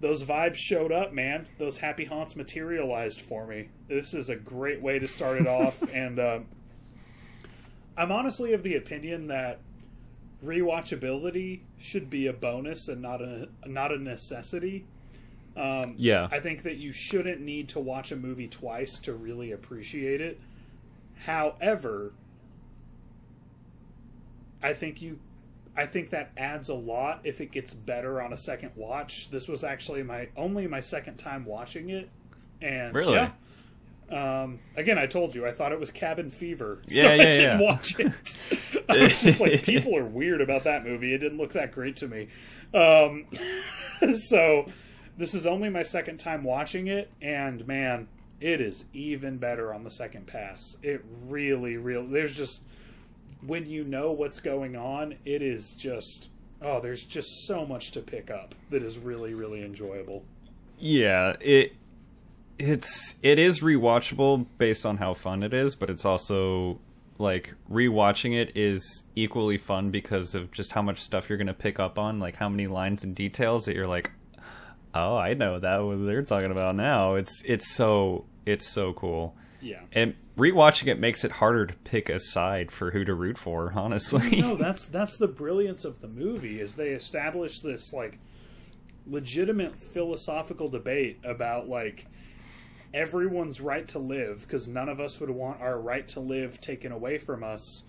[0.02, 1.48] those vibes showed up, man.
[1.58, 3.70] Those happy haunts materialized for me.
[3.88, 6.46] This is a great way to start it off, and um,
[7.98, 9.60] I'm honestly of the opinion that
[10.44, 14.86] rewatchability should be a bonus and not a not a necessity.
[15.58, 16.30] Um, Yeah.
[16.32, 20.40] I think that you shouldn't need to watch a movie twice to really appreciate it.
[21.26, 22.14] However,
[24.64, 25.20] I think you
[25.80, 29.30] I think that adds a lot if it gets better on a second watch.
[29.32, 32.10] This was actually my only my second time watching it
[32.62, 33.14] and Really?
[33.14, 33.32] yeah.
[34.12, 37.60] Um, again, I told you I thought it was Cabin Fever, so Yeah, I didn't
[37.60, 37.62] yeah.
[37.62, 38.84] watch it.
[38.90, 41.14] I was just like, people are weird about that movie.
[41.14, 42.28] It didn't look that great to me.
[42.74, 43.28] Um,
[44.16, 44.66] so
[45.18, 48.08] this is only my second time watching it, and man,
[48.42, 50.76] it is even better on the second pass.
[50.82, 52.08] It really, really.
[52.08, 52.64] There's just
[53.46, 56.30] when you know what's going on, it is just
[56.62, 60.24] oh, there's just so much to pick up that is really, really enjoyable.
[60.78, 61.74] Yeah, it
[62.58, 66.80] it's it is rewatchable based on how fun it is, but it's also
[67.18, 71.80] like rewatching it is equally fun because of just how much stuff you're gonna pick
[71.80, 74.12] up on, like how many lines and details that you're like,
[74.94, 77.16] oh, I know that what they're talking about now.
[77.16, 79.36] It's it's so it's so cool.
[79.62, 79.82] Yeah.
[79.92, 83.74] And rewatching it makes it harder to pick a side for who to root for,
[83.76, 84.40] honestly.
[84.42, 88.20] no, that's that's the brilliance of the movie is they establish this like
[89.08, 92.06] legitimate philosophical debate about like
[92.94, 96.92] everyone's right to live because none of us would want our right to live taken
[96.92, 97.84] away from us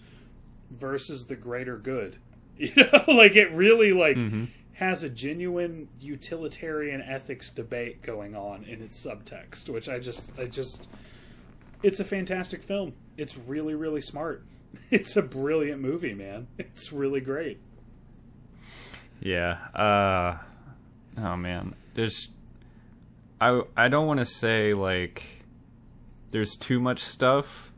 [0.70, 2.16] versus the greater good.
[2.60, 4.44] You know, like it really like Mm-hmm.
[4.74, 10.44] has a genuine utilitarian ethics debate going on in its subtext, which I just I
[10.44, 10.86] just
[11.82, 12.94] it's a fantastic film.
[13.16, 14.44] It's really really smart.
[14.92, 16.46] It's a brilliant movie, man.
[16.58, 17.60] It's really great.
[19.20, 19.58] Yeah.
[19.74, 20.38] Uh
[21.18, 21.74] oh man.
[21.94, 22.30] There's
[23.40, 25.24] I I don't want to say like
[26.30, 27.72] there's too much stuff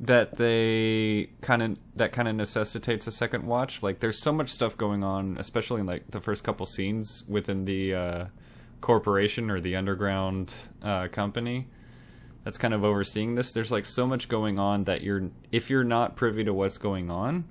[0.00, 3.82] that they kind of that kind of necessitates a second watch.
[3.82, 7.64] Like there's so much stuff going on, especially in like the first couple scenes within
[7.64, 8.24] the uh
[8.80, 11.68] corporation or the underground uh company
[12.44, 13.52] that's kind of overseeing this.
[13.52, 17.10] There's like so much going on that you're if you're not privy to what's going
[17.10, 17.44] on,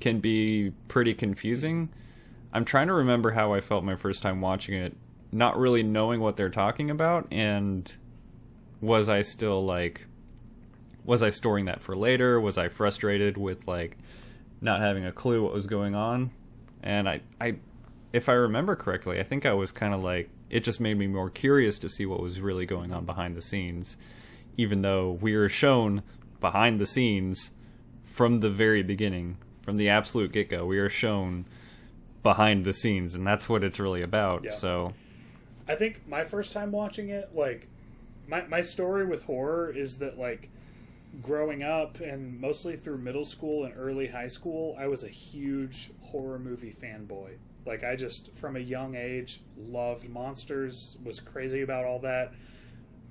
[0.00, 1.90] can be pretty confusing.
[2.52, 4.96] I'm trying to remember how I felt my first time watching it,
[5.30, 7.94] not really knowing what they're talking about, and
[8.80, 10.02] was I still like,
[11.04, 12.40] was I storing that for later?
[12.40, 13.96] Was I frustrated with like
[14.60, 16.30] not having a clue what was going on?
[16.82, 17.56] And I, I,
[18.12, 21.06] if I remember correctly, I think I was kind of like, it just made me
[21.06, 23.96] more curious to see what was really going on behind the scenes,
[24.56, 26.02] even though we were shown
[26.40, 27.52] behind the scenes
[28.04, 30.66] from the very beginning, from the absolute get go.
[30.66, 31.46] We are shown
[32.22, 34.44] behind the scenes, and that's what it's really about.
[34.44, 34.50] Yeah.
[34.50, 34.92] So,
[35.66, 37.68] I think my first time watching it, like
[38.28, 40.50] my my story with horror is that like
[41.22, 45.90] growing up and mostly through middle school and early high school, I was a huge
[46.02, 47.36] horror movie fanboy.
[47.64, 52.32] Like I just from a young age loved monsters, was crazy about all that.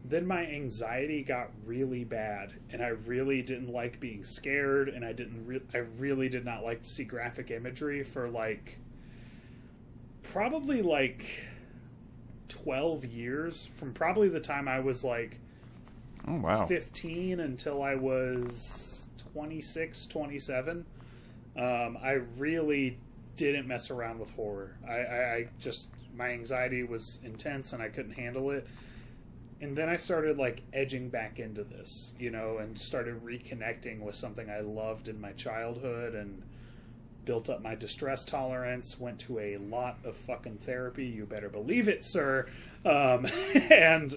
[0.04, 5.14] Then my anxiety got really bad and I really didn't like being scared and I
[5.14, 8.80] didn't re- I really did not like to see graphic imagery for like
[10.24, 11.44] probably like
[12.50, 15.40] 12 years from probably the time I was like
[16.28, 20.86] oh wow, 15 until I was 26, 27.
[21.58, 22.98] Um, I really
[23.46, 24.78] didn't mess around with horror.
[24.88, 28.68] I, I, I just, my anxiety was intense and I couldn't handle it.
[29.62, 34.16] And then I started like edging back into this, you know, and started reconnecting with
[34.16, 36.42] something I loved in my childhood and
[37.26, 41.06] built up my distress tolerance, went to a lot of fucking therapy.
[41.06, 42.48] You better believe it, sir.
[42.86, 43.28] Um,
[43.70, 44.16] and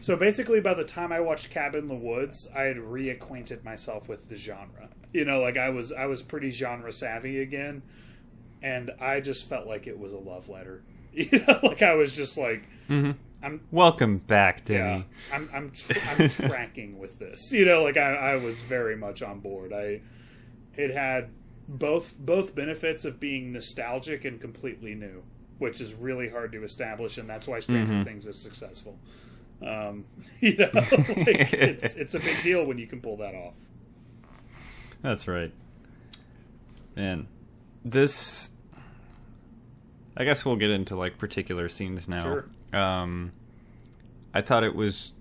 [0.00, 4.08] so basically, by the time I watched Cabin in the Woods, I had reacquainted myself
[4.08, 4.88] with the genre.
[5.12, 7.82] You know, like I was I was pretty genre savvy again,
[8.62, 10.82] and I just felt like it was a love letter.
[11.12, 13.16] You know, like I was just like, Mhm.
[13.42, 15.06] I'm welcome back, yeah, Denny.
[15.32, 17.52] I'm I'm tr- I'm tracking with this.
[17.52, 19.72] You know, like I, I was very much on board.
[19.72, 20.02] I
[20.76, 21.30] it had
[21.66, 25.24] both both benefits of being nostalgic and completely new,
[25.58, 28.04] which is really hard to establish, and that's why Stranger Mhm.
[28.04, 28.96] Things is successful.
[29.66, 30.04] Um,
[30.40, 33.54] you know, like it's it's a big deal when you can pull that off.
[35.02, 35.52] That's right.
[36.94, 37.26] Man,
[37.84, 38.50] this.
[40.16, 42.22] I guess we'll get into like particular scenes now.
[42.22, 42.44] Sure.
[42.72, 43.32] Um,
[44.34, 45.12] I thought it was.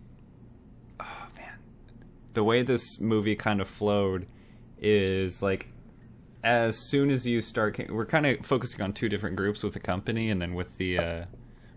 [0.99, 1.53] Oh man,
[2.33, 4.27] the way this movie kind of flowed
[4.77, 5.67] is like,
[6.43, 9.79] as soon as you start, we're kind of focusing on two different groups with the
[9.79, 11.25] company and then with the, uh,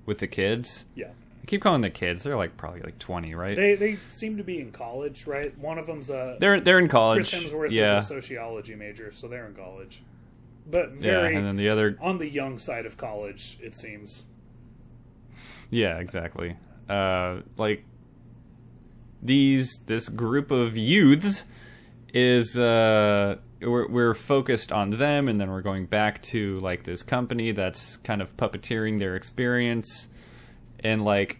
[0.06, 0.86] with the kids.
[0.94, 1.10] Yeah,
[1.42, 2.22] I keep calling the kids.
[2.22, 3.56] They're like probably like twenty, right?
[3.56, 5.56] they they seem to be in college, right?
[5.58, 7.30] One of them's a they're they're in college.
[7.30, 10.02] Chris Hemsworth yeah, is a sociology major, so they're in college,
[10.66, 14.26] but yeah, and then the other on the young side of college, it seems.
[15.70, 16.56] Yeah, exactly.
[16.88, 17.84] Uh, like
[19.22, 21.46] these, this group of youths
[22.12, 27.02] is uh, we're we're focused on them, and then we're going back to like this
[27.02, 30.08] company that's kind of puppeteering their experience,
[30.80, 31.38] and like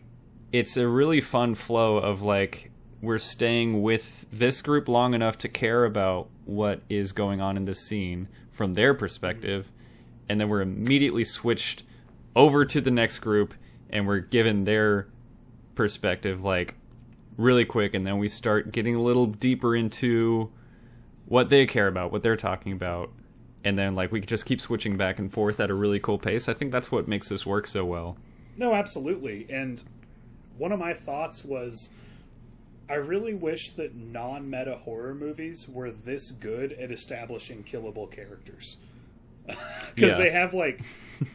[0.53, 2.70] it's a really fun flow of like
[3.01, 7.64] we're staying with this group long enough to care about what is going on in
[7.64, 8.29] this scene
[8.63, 9.73] from their perspective,
[10.29, 11.83] and then we're immediately switched
[12.37, 13.55] over to the next group
[13.91, 15.09] and we're given their
[15.75, 16.77] perspective like
[17.37, 20.49] really quick and then we start getting a little deeper into
[21.27, 23.11] what they care about what they're talking about
[23.65, 26.49] and then like we just keep switching back and forth at a really cool pace
[26.49, 28.17] i think that's what makes this work so well
[28.57, 29.45] No, absolutely.
[29.51, 29.83] And
[30.57, 31.91] one of my thoughts was
[32.89, 38.78] I really wish that non-meta horror movies were this good at establishing killable characters.
[39.95, 40.18] Because Yeah.
[40.18, 40.80] they have like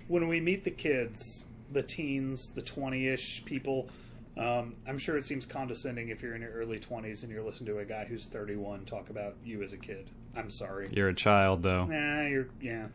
[0.08, 3.90] when we meet the kids, the teens, the twenty-ish people.
[4.38, 7.74] Um, I'm sure it seems condescending if you're in your early 20s and you're listening
[7.74, 10.12] to a guy who's 31 talk about you as a kid.
[10.36, 10.88] I'm sorry.
[10.92, 11.86] You're a child, though.
[11.86, 12.88] Nah, you're yeah.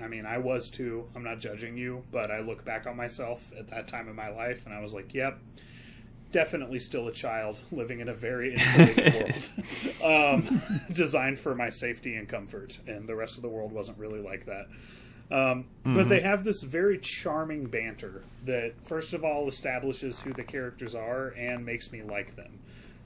[0.00, 1.08] I mean, I was too.
[1.16, 4.28] I'm not judging you, but I look back on myself at that time in my
[4.28, 5.38] life, and I was like, "Yep,
[6.34, 9.48] definitely still a child living in a very insulated
[10.02, 10.62] world, um,
[10.92, 14.44] designed for my safety and comfort." And the rest of the world wasn't really like
[14.46, 14.66] that.
[15.30, 20.44] Um, But they have this very charming banter that, first of all, establishes who the
[20.44, 22.58] characters are and makes me like them.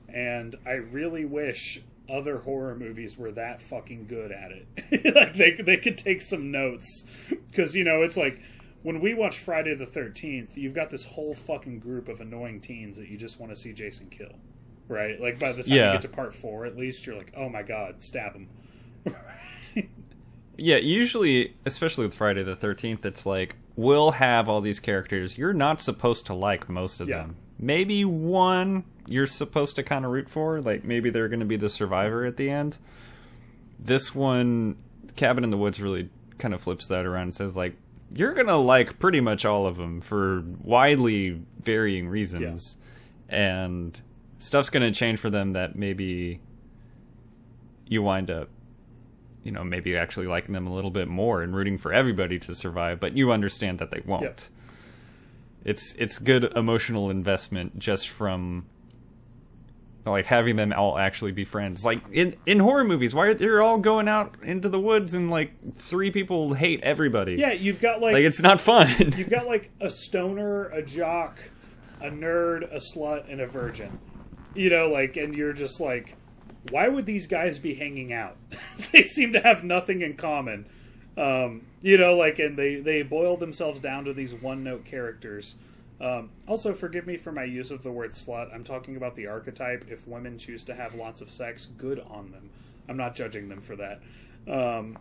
[0.09, 5.15] And I really wish other horror movies were that fucking good at it.
[5.15, 7.05] like they they could take some notes
[7.51, 8.41] because you know it's like
[8.83, 12.97] when we watch Friday the Thirteenth, you've got this whole fucking group of annoying teens
[12.99, 14.33] that you just want to see Jason kill,
[14.89, 15.21] right?
[15.21, 15.87] Like by the time Yeah.
[15.89, 18.49] you get to part four, at least you're like, oh my god, stab him.
[20.61, 25.39] Yeah, usually, especially with Friday the 13th, it's like, we'll have all these characters.
[25.39, 27.19] You're not supposed to like most of Yeah.
[27.19, 27.37] them.
[27.61, 30.61] Maybe one you're supposed to kind of root for.
[30.61, 32.77] Like, maybe they're going to be the survivor at the end.
[33.79, 34.79] This one,
[35.15, 37.77] Cabin in the Woods, really kind of flips that around and says, like,
[38.15, 42.77] you're going to like pretty much all of them for widely varying reasons.
[43.29, 44.01] And
[44.39, 46.41] stuff's going to change for them that maybe
[47.87, 48.49] you wind up
[49.49, 52.55] you know, maybe actually liking them a little bit more and rooting for everybody to
[52.55, 54.51] survive, but you understand that they won't.
[55.65, 58.67] It's it's good emotional investment just from
[60.11, 61.85] like having them all actually be friends.
[61.85, 65.31] Like in in horror movies, why are they all going out into the woods and
[65.31, 67.35] like three people hate everybody?
[67.35, 68.89] Yeah, you've got like, Like it's not fun.
[69.17, 71.39] you've got like a stoner, a jock,
[72.01, 73.99] a nerd, a slut, and a virgin.
[74.55, 76.17] You know, like, and you're just like,
[76.71, 78.37] why would these guys be hanging out?
[78.93, 80.67] they seem to have nothing in common.
[81.17, 85.57] Um, you know, like, and they they boil themselves down to these one note characters.
[86.01, 88.55] Um, also, forgive me for my use of the word slut.
[88.55, 89.87] I'm talking about the archetype.
[89.91, 92.51] If women choose to have lots of sex, good on them.
[92.89, 94.01] I'm not judging them for that.
[94.47, 94.97] Um,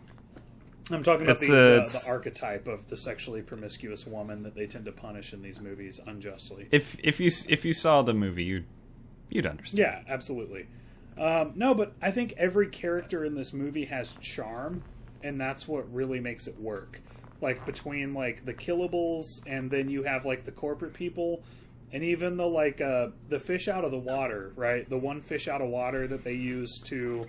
[0.90, 4.66] I'm talking about the, uh, the, the archetype of the sexually promiscuous woman that they
[4.66, 6.68] tend to punish in these movies unjustly.
[6.70, 8.64] if if you if you saw the movie, you'd
[9.28, 9.78] you'd understand.
[9.78, 10.66] Yeah, absolutely.
[11.18, 14.82] Um, no, but I think every character in this movie has charm,
[15.22, 17.00] and that's what really makes it work.
[17.40, 21.42] Like between like the killables, and then you have like the corporate people,
[21.92, 24.88] and even the like uh, the fish out of the water, right?
[24.88, 27.26] The one fish out of water that they use to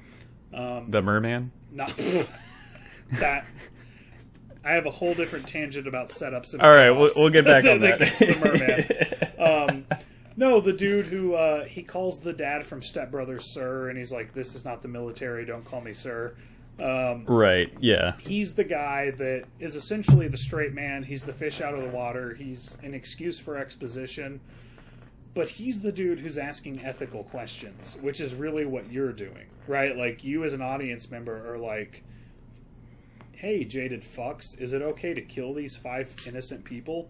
[0.53, 1.51] um, The merman.
[1.71, 1.95] not
[3.19, 3.45] that.
[4.63, 6.53] I have a whole different tangent about setups.
[6.53, 8.39] And All right, we'll, we'll get back on that.
[8.41, 8.85] merman.
[9.39, 9.85] Um,
[10.35, 14.11] no, the dude who uh, he calls the dad from Step Brothers Sir, and he's
[14.11, 15.45] like, "This is not the military.
[15.45, 16.35] Don't call me Sir."
[16.81, 17.71] Um, right.
[17.79, 18.15] Yeah.
[18.19, 21.03] he's the guy that is essentially the straight man.
[21.03, 22.33] He's the fish out of the water.
[22.33, 24.39] He's an excuse for exposition.
[25.35, 29.95] But he's the dude who's asking ethical questions, which is really what you're doing, right?
[29.95, 32.03] Like you as an audience member are like,
[33.33, 37.09] "Hey, jaded fucks, is it okay to kill these five innocent people?"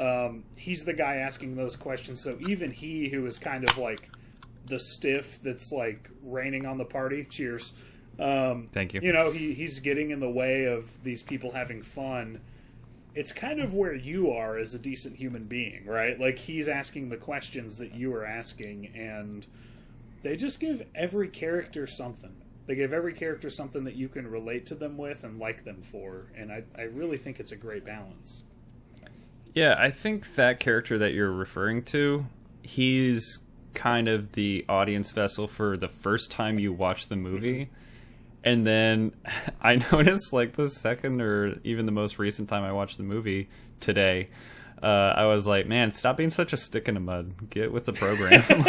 [0.00, 2.20] Um, he's the guy asking those questions.
[2.20, 4.10] So even he, who is kind of like
[4.66, 7.72] the stiff that's like raining on the party, cheers.
[8.18, 9.00] Um, Thank you.
[9.00, 12.40] You know, he, he's getting in the way of these people having fun.
[13.14, 16.18] It's kind of where you are as a decent human being, right?
[16.18, 19.46] Like he's asking the questions that you are asking, and
[20.22, 22.34] they just give every character something.
[22.66, 25.82] They give every character something that you can relate to them with and like them
[25.82, 28.42] for, and I, I really think it's a great balance.
[29.54, 32.26] Yeah, I think that character that you're referring to,
[32.62, 33.40] he's
[33.74, 37.70] kind of the audience vessel for the first time you watch the movie.
[38.44, 39.12] And then
[39.60, 43.48] I noticed, like, the second or even the most recent time I watched the movie
[43.80, 44.28] today,
[44.82, 47.50] uh, I was like, man, stop being such a stick in the mud.
[47.50, 48.44] Get with the program.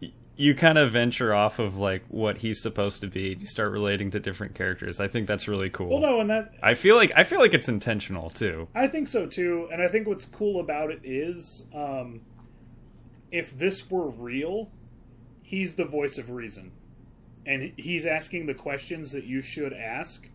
[0.00, 3.36] like, you kind of venture off of, like, what he's supposed to be.
[3.40, 5.00] You start relating to different characters.
[5.00, 5.88] I think that's really cool.
[5.88, 8.68] Well, no, and that I feel like I feel like it's intentional too.
[8.74, 12.20] I think so too, and I think what's cool about it is, um,
[13.32, 14.70] if this were real,
[15.42, 16.72] he's the voice of reason,
[17.46, 20.28] and he's asking the questions that you should ask.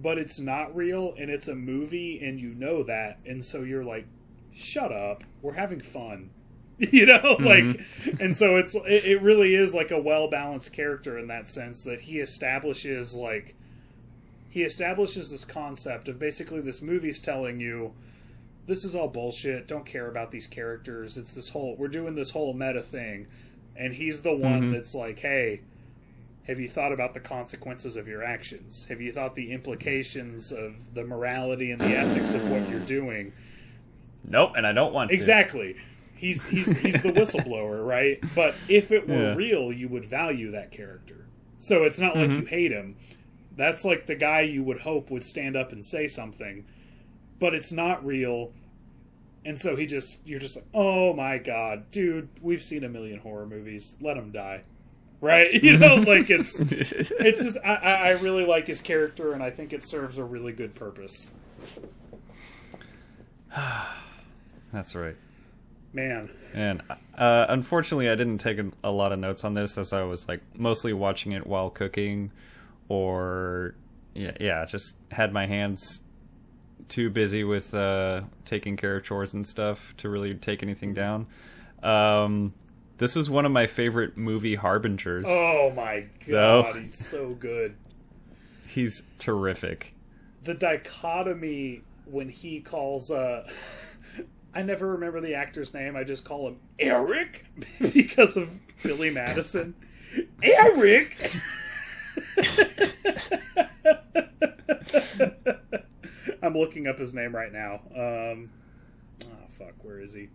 [0.00, 3.84] But it's not real, and it's a movie, and you know that, and so you're
[3.84, 4.06] like,
[4.54, 6.30] "Shut up, we're having fun,"
[6.78, 7.80] you know, like,
[8.20, 12.00] and so it's it, really is like a well balanced character in that sense that
[12.02, 13.56] he establishes like
[14.50, 17.92] he establishes this concept of basically this movie's telling you
[18.66, 19.66] this is all bullshit.
[19.66, 21.18] Don't care about these characters.
[21.18, 23.26] It's this whole we're doing this whole meta thing,
[23.74, 24.72] and he's the one Mhm.
[24.74, 25.60] that's like, hey.
[26.48, 28.86] Have you thought about the consequences of your actions?
[28.88, 33.32] Have you thought the implications of the morality and the ethics of what you're doing?
[34.24, 35.14] Nope, and I don't want to.
[35.14, 35.76] Exactly.
[36.14, 38.18] He's he's he's the whistleblower, right?
[38.34, 39.34] But if it were Yeah.
[39.34, 41.26] real, you would value that character.
[41.58, 42.40] So it's not like Mhm.
[42.40, 42.96] you hate him.
[43.54, 46.64] That's like the guy you would hope would stand up and say something.
[47.38, 48.52] But it's not real.
[49.44, 53.18] And so he just you're just like, "Oh my god, dude, we've seen a million
[53.20, 53.96] horror movies.
[54.00, 54.62] Let him die."
[55.20, 55.52] Right?
[55.62, 59.72] You know, like it's it's just I, I really like his character and I think
[59.72, 61.30] it serves a really good purpose.
[64.72, 65.16] That's right.
[65.92, 66.30] Man.
[66.54, 66.82] And
[67.16, 70.28] uh, unfortunately, I didn't take a, a lot of notes on this as I was
[70.28, 72.30] like mostly watching it while cooking,
[72.88, 73.74] or
[74.14, 76.00] yeah, yeah, just had my hands
[76.88, 81.26] too busy with uh, taking care of chores and stuff to really take anything down.
[81.82, 82.54] Um,
[82.98, 85.24] this was one of my favorite movie harbingers.
[85.28, 87.74] Oh my god, he's so good.
[88.66, 89.94] He's terrific.
[90.44, 93.48] The dichotomy when he calls uh
[94.54, 97.44] I never remember the actor's name, I just call him Eric
[97.80, 98.50] because of
[98.82, 99.74] Billy Madison.
[100.42, 101.16] Eric
[106.42, 107.80] I'm looking up his name right now.
[107.94, 108.50] Um
[109.22, 110.28] oh fuck, where is he?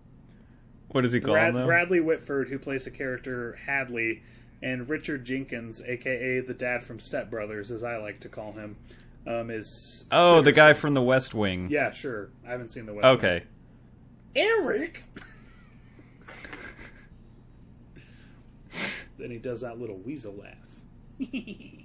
[0.93, 1.65] What does he call Brad, him?
[1.65, 4.23] Bradley Whitford, who plays the character Hadley,
[4.61, 8.77] and Richard Jenkins, aka the dad from Step Brothers, as I like to call him,
[9.27, 11.67] um, is oh, the guy from The West Wing.
[11.69, 12.29] Yeah, sure.
[12.47, 13.03] I haven't seen the West.
[13.03, 13.13] Wing.
[13.15, 13.43] Okay.
[14.35, 14.47] Wing.
[14.61, 15.03] Eric.
[19.17, 20.55] then he does that little weasel laugh.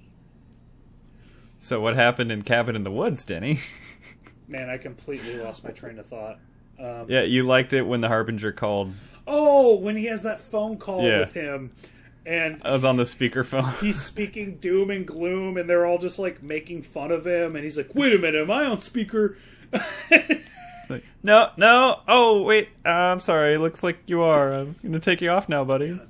[1.58, 3.60] So what happened in Cabin in the Woods, Denny?
[4.48, 6.38] Man, I completely lost my train of thought.
[6.78, 8.92] Um, yeah, you liked it when the Harbinger called.
[9.26, 11.20] Oh, when he has that phone call Yeah.
[11.20, 11.72] with him,
[12.24, 13.78] and I was on the speakerphone.
[13.80, 17.64] he's speaking doom and gloom, and they're all just like making fun of him, and
[17.64, 19.36] he's like, "Wait a minute, am I on speaker?"
[20.90, 22.00] Like, no, no.
[22.08, 22.70] Oh, wait.
[22.82, 23.58] Uh, I'm sorry.
[23.58, 24.54] Looks like you are.
[24.54, 26.00] I'm gonna take you off now, buddy.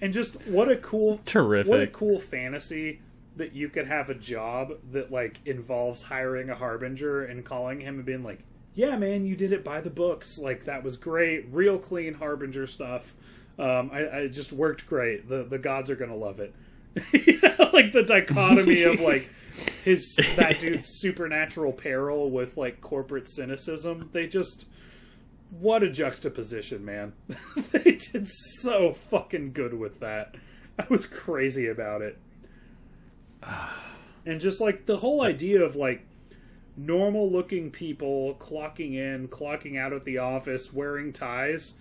[0.00, 1.68] and just what a cool, Terrific.
[1.70, 3.00] what a cool fantasy
[3.36, 7.96] that you could have a job that like involves hiring a harbinger and calling him
[7.96, 8.40] and being like,
[8.74, 10.38] "Yeah, man, you did it by the books.
[10.38, 13.14] Like that was great, real clean harbinger stuff.
[13.58, 15.28] Um, I, I just worked great.
[15.28, 16.54] The the gods are gonna love it."
[17.12, 19.28] you know, like the dichotomy of like
[19.84, 24.08] his that dude's supernatural peril with like corporate cynicism.
[24.12, 24.66] They just
[25.60, 27.12] what a juxtaposition, man.
[27.70, 30.34] they did so fucking good with that.
[30.78, 32.18] I was crazy about it.
[34.24, 36.04] And just like the whole idea of like
[36.76, 41.74] normal looking people clocking in, clocking out at the office, wearing ties,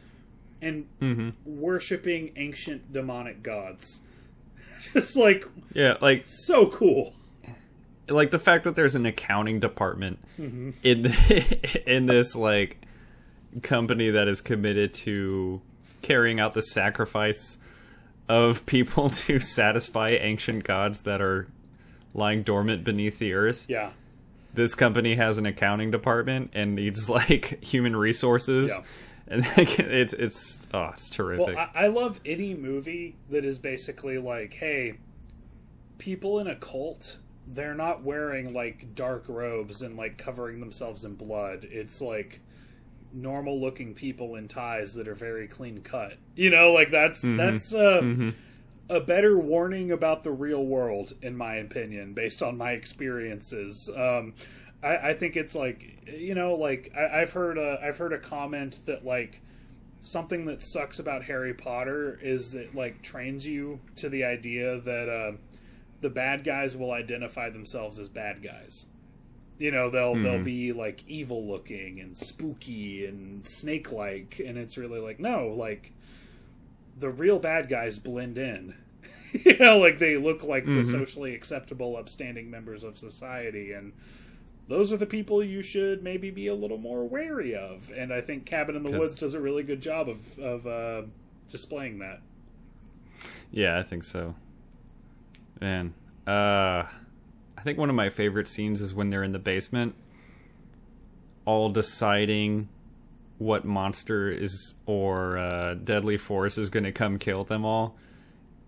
[0.62, 4.02] and hmm worshiping ancient demonic gods.
[4.94, 7.14] Just like Yeah, like so cool.
[8.08, 10.72] like the fact that there's an accounting department Mm-hmm.
[10.84, 11.14] in
[11.88, 12.86] in this like
[13.64, 15.62] company that is committed to
[16.02, 17.58] carrying out the sacrifice
[18.28, 21.48] of people to satisfy ancient gods that are
[22.14, 23.66] lying dormant beneath the earth.
[23.68, 23.92] Yeah.
[24.54, 28.70] This company has an accounting department and needs like human resources.
[28.70, 28.84] Yeah.
[29.28, 31.56] And it's it's oh, it's terrific.
[31.56, 35.00] Well, I, I love any movie that is basically like, hey,
[35.98, 41.16] people in a cult, they're not wearing like dark robes and like covering themselves in
[41.16, 41.68] blood.
[41.72, 42.40] It's like
[43.16, 46.14] normal looking people in ties that are very clean cut.
[46.36, 48.34] You know, like that's that's uh, Mhm.
[48.90, 53.90] a better warning about the real world, in my opinion, based on my experiences.
[53.96, 54.34] Um,
[54.84, 58.20] I, I think it's like you know, like I, I've heard a I've heard a
[58.20, 59.42] comment that like
[60.02, 65.10] something that sucks about Harry Potter is it like trains you to the idea that
[65.10, 65.32] uh,
[66.02, 68.86] the bad guys will identify themselves as bad guys.
[69.58, 70.44] You know, they'll they'll Mhm.
[70.44, 75.92] be like evil looking and spooky and snake like, and it's really like no, like
[77.00, 78.74] the real bad guys blend in.
[79.46, 80.92] you know, like they look like the Mhm.
[80.92, 83.94] socially acceptable, upstanding members of society, and
[84.68, 87.92] those are the people you should maybe be a little more wary of.
[87.96, 90.68] And I think Cabin in the 'Cause- Woods does a really good job of of
[90.68, 91.04] uh,
[91.50, 92.22] displaying that.
[93.52, 94.36] Yeah, I think so.
[95.62, 95.94] Man,
[96.28, 96.84] uh,
[97.66, 99.96] think one of my favorite scenes is when they're in the basement,
[101.46, 102.70] all deciding
[103.40, 107.98] what monster is or uh, deadly force is going to come kill them all.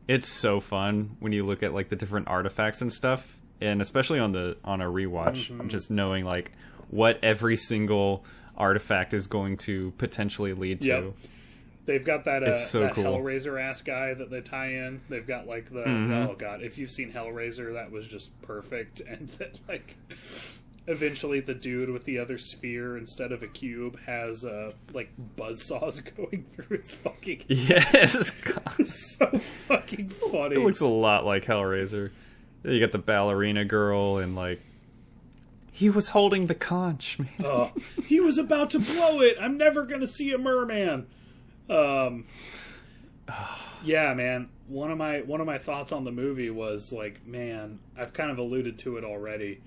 [0.08, 4.20] It's so fun when you look at like the different artifacts and stuff, and especially
[4.20, 6.52] on the on a rewatch, just knowing like
[6.90, 8.26] what every single
[8.58, 10.88] artifact is going to potentially lead to.
[11.88, 13.06] They've got that uh, so that cool.
[13.06, 15.02] Hellraiser ass guy that they tie in.
[15.10, 16.28] They've got like the Mhm.
[16.30, 19.02] oh god, if you've seen Hellraiser, that was just perfect.
[19.08, 19.96] And that like
[20.88, 26.04] eventually the dude with the other sphere instead of a cube has uh like buzzsaws
[26.18, 27.44] going through his fucking.
[27.48, 28.34] Yes,
[28.86, 29.26] so
[29.68, 30.56] fucking funny.
[30.56, 32.12] it looks a lot like Hellraiser.
[32.64, 34.60] You got the ballerina girl and like
[35.72, 37.30] he was holding the conch, man.
[37.46, 37.72] Oh,
[38.06, 39.38] he was about to blow it.
[39.40, 41.06] I'm never going to see a merman.
[41.70, 42.26] Um,
[43.84, 44.50] yeah, man.
[44.68, 48.32] One of my one of my thoughts on the movie was like, man, I've kind
[48.32, 49.62] of alluded to it already.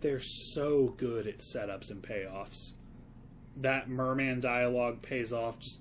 [0.00, 2.72] They're so good at setups and payoffs.
[3.58, 5.58] That merman dialogue pays off.
[5.60, 5.80] Just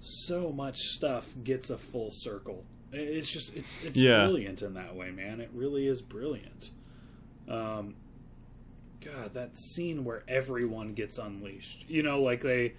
[0.00, 2.64] so much stuff gets a full circle.
[2.92, 4.24] It's just it's it's Yeah.
[4.24, 5.40] brilliant in that way, man.
[5.40, 6.70] It really is brilliant.
[7.48, 7.94] Um,
[9.00, 11.86] God, that scene where everyone gets unleashed.
[11.88, 12.74] You know, like they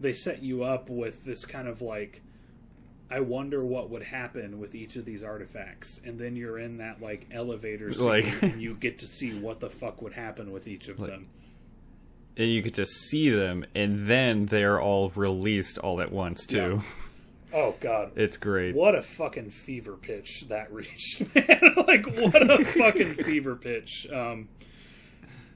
[0.00, 2.22] they set you up with this kind of like
[3.12, 7.02] I wonder what would happen with each of these artifacts, and then you're in that
[7.02, 10.68] like elevator scene, Like- and you get to see what the fuck would happen with
[10.68, 11.26] each of them.
[12.36, 16.82] And you get to see them, and then they're all released all at once too.
[17.52, 18.76] Oh God, It's great.
[18.76, 21.74] what a fucking fever pitch that reached, man!
[21.88, 24.06] like what a fucking fever pitch.
[24.12, 24.48] Um,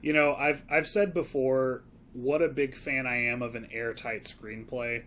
[0.02, 1.84] you know, I've I've said before
[2.14, 5.02] what a big fan I am of an airtight screenplay.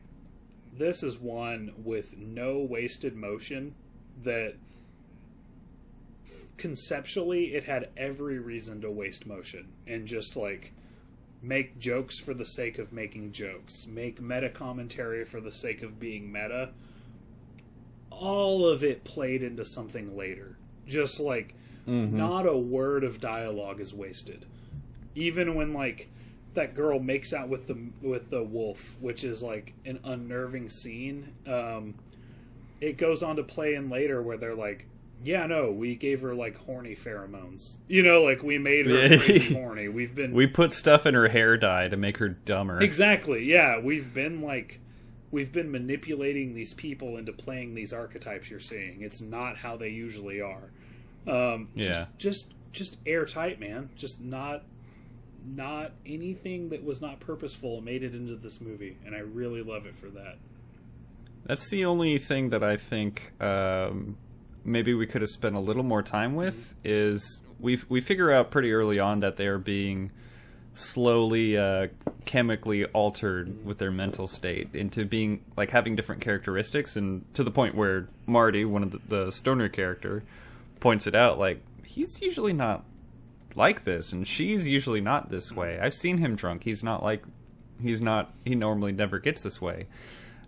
[0.78, 3.74] This is one with no wasted motion
[4.24, 4.56] that
[6.58, 10.74] conceptually it had every reason to waste motion and just like
[11.42, 16.00] make jokes for the sake of making jokes, make meta commentary for the sake of
[16.00, 16.70] being meta.
[18.12, 20.58] All of it played into something later.
[20.86, 21.54] Just like
[21.88, 22.18] mm-hmm.
[22.18, 24.46] not a word of dialogue is wasted.
[25.16, 26.10] Even when like
[26.58, 31.34] that girl makes out with the with the wolf, which is like an unnerving scene.
[31.48, 31.96] Um,
[32.82, 34.86] it goes on to play in later where they're like,
[35.24, 37.78] "Yeah, no, we gave her like horny pheromones.
[37.88, 39.88] You know, like we made her crazy horny.
[39.88, 42.80] We've been We put stuff in her hair dye to make her dumber.
[42.84, 44.80] exactly, yeah, we've been like."
[45.30, 49.02] We've been manipulating these people into playing these archetypes you're seeing.
[49.02, 50.72] It's not how they usually are.
[51.28, 52.06] Um, Yeah.
[52.18, 53.90] Just, just, just airtight, man.
[53.98, 54.64] Just not,
[55.56, 59.86] not anything that was not purposeful made it into this movie, and I really love
[59.86, 60.38] it for that.
[61.46, 64.18] That's the only thing that I think um,
[64.66, 68.52] maybe we could have spent a little more time with is we we figure out
[68.52, 70.12] pretty early on that they are being
[70.76, 71.88] slowly uh,
[72.26, 77.50] chemically altered with their mental state into being like having different characteristics and to the
[77.50, 80.24] point where Marty, one of the, the stoner character,
[80.80, 82.84] points it out like he's usually not
[83.56, 85.80] like this and she's usually not this way.
[85.80, 86.64] I've seen him drunk.
[86.64, 87.24] He's not like
[87.82, 89.88] he's not he normally never gets this way.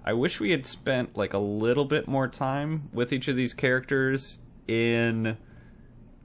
[0.06, 3.54] I wish we had spent like a little bit more time with each of these
[3.54, 5.38] characters in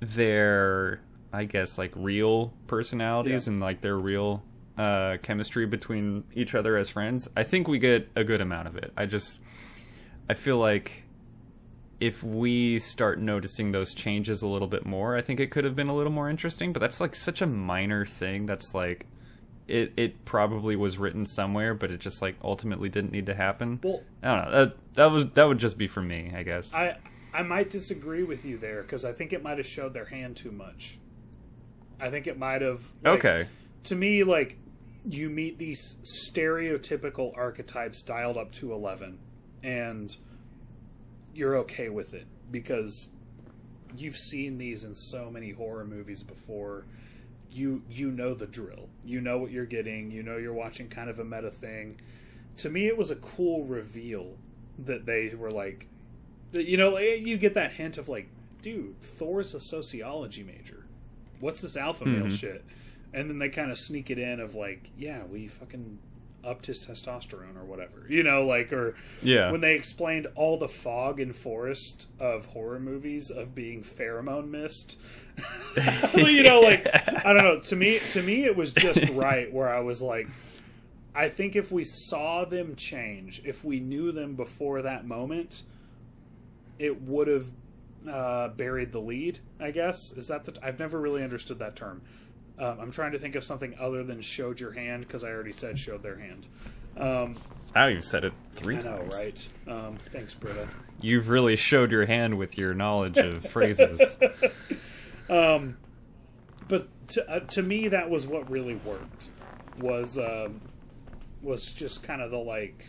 [0.01, 1.01] their
[1.33, 3.53] I guess like real personalities Yeah.
[3.55, 4.43] and like their real
[4.77, 7.29] uh chemistry between each other as friends.
[7.37, 8.93] I think we get a good amount of it.
[8.97, 9.41] I just
[10.29, 11.03] I feel like
[12.01, 15.77] if we start noticing those changes a little bit more, I think it could have
[15.77, 19.07] been a little more interesting, but that's like such a minor thing that's like
[19.66, 23.81] it it probably was written somewhere, but it just like ultimately didn't need to happen.
[23.83, 24.65] Well, I don't know.
[24.65, 26.75] That that was that would just be for me, I guess.
[26.75, 26.97] I
[27.33, 30.37] I might disagree with you there because I think it might have showed their hand
[30.37, 30.99] too much.
[32.01, 32.81] I think it might have.
[33.03, 33.47] like, okay.
[33.85, 34.59] To me, like
[35.09, 39.19] you meet these stereotypical archetypes dialed up to eleven,
[39.62, 40.15] and
[41.35, 43.09] you're okay with it because
[43.97, 46.85] you've seen these in so many horror movies before.
[47.51, 48.89] You you know the drill.
[49.05, 50.11] You know what you're getting.
[50.11, 52.01] You know you're watching kind of a meta thing.
[52.59, 54.35] To me, it was a cool reveal
[54.81, 55.86] that they were like,
[56.52, 58.28] that, you know, you get that hint of like,
[58.62, 60.85] dude, Thor's a sociology major.
[61.40, 62.39] What's this alpha male Mhm.
[62.39, 62.65] shit?
[63.12, 65.98] And then they kind of sneak it in of like, yeah, we fucking
[66.45, 69.51] upped his testosterone or whatever, you know, like or Yeah.
[69.51, 74.99] when they explained all the fog and forest of horror movies of being pheromone mist.
[76.16, 76.87] you know, like
[77.27, 77.59] I don't know.
[77.61, 80.29] To me, to me, it was just right where I was like,
[81.15, 85.65] I think if we saw them change, if we knew them before that moment,
[86.79, 87.47] it would have
[88.09, 89.39] uh, buried the lead.
[89.61, 90.57] I guess is that the?
[90.62, 92.03] I've never really understood that term.
[92.59, 95.52] Um, I'm trying to think of something other than showed your hand because I already
[95.52, 96.48] said showed their hand.
[96.97, 97.36] Um,
[97.74, 99.14] Now you've said it three I know, times.
[99.14, 99.48] right?
[99.74, 100.68] Um, thanks, Britta.
[101.01, 104.16] You've really showed your hand with your knowledge of phrases.
[105.28, 105.76] Um,
[106.68, 109.28] but to uh, to me that was what really worked
[109.81, 110.60] was um,
[111.43, 112.86] was just kind of the like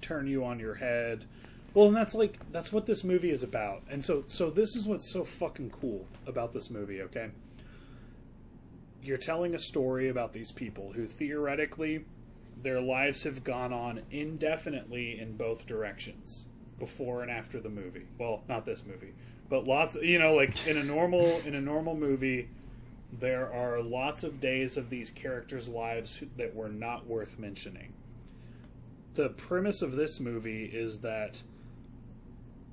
[0.00, 1.26] turn you on your head.
[1.74, 3.82] Well, and that's like that's what this movie is about.
[3.90, 7.30] And so so this is what's so fucking cool about this movie, okay?
[9.02, 12.04] You're telling a story about these people who theoretically
[12.62, 16.46] their lives have gone on indefinitely in both directions
[16.78, 18.06] before and after the movie.
[18.18, 19.14] Well, not this movie,
[19.48, 22.48] but lots you know like in a normal in a normal movie
[23.18, 27.92] there are lots of days of these characters' lives that were not worth mentioning.
[29.14, 31.42] The premise of this movie is that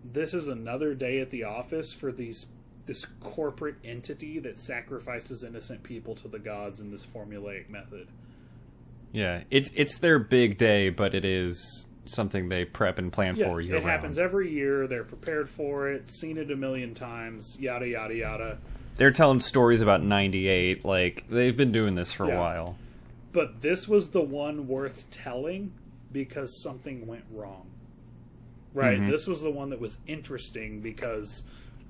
[0.03, 2.45] this is another day at the office for these
[2.87, 8.07] this corporate entity that sacrifices innocent people to the gods in this formulaic method.
[9.11, 13.45] Yeah, it's it's their big day, but it is something they prep and plan Yeah,
[13.45, 13.89] for year it round.
[13.89, 14.87] happens every year.
[14.87, 18.57] They're prepared for it, seen it a million times, yada yada yada.
[18.95, 20.83] They're telling stories about '98.
[20.85, 22.35] Like they've been doing this for Yeah.
[22.35, 22.77] a while.
[23.33, 25.71] But this was the one worth telling
[26.11, 27.67] because something went wrong.
[28.73, 28.99] Right?
[28.99, 29.09] Mhm.
[29.09, 31.43] This was the one that was interesting because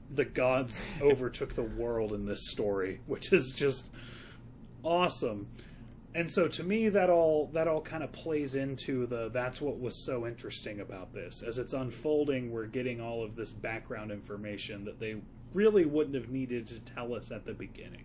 [0.10, 3.90] the gods overtook the world in this story, which is just
[4.84, 5.48] awesome.
[6.16, 9.80] And so to me that all that all kind of plays into the that's what
[9.80, 11.44] was so interesting about this.
[11.44, 15.18] As it's unfolding, we're getting all of this background information that they
[15.54, 18.04] really wouldn't have needed to tell us at the beginning.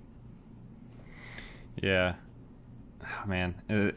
[1.83, 2.15] Yeah,
[3.03, 3.55] oh, man.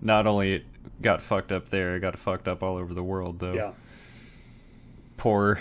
[0.00, 0.64] Not only it
[1.00, 3.54] got fucked up there, it got fucked up all over the world though.
[3.54, 3.72] Yeah.
[5.16, 5.58] Poor,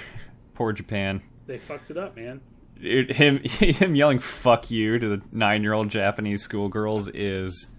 [0.53, 1.21] poor Japan.
[1.47, 2.41] They fucked it up, man.
[2.81, 7.75] It, him him yelling "fuck you" to the nine-year-old Japanese schoolgirls is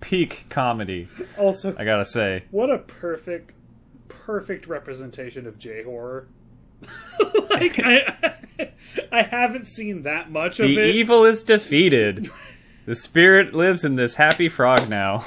[0.00, 1.08] peak comedy.
[1.38, 2.44] Also, I gotta say.
[2.50, 3.54] what a perfect,
[4.08, 6.28] perfect representation of J horror.
[7.50, 8.34] like I,
[9.10, 10.94] I haven't seen that much of The it.
[10.94, 12.30] evil is defeated.
[12.84, 15.24] The spirit lives in this happy frog now.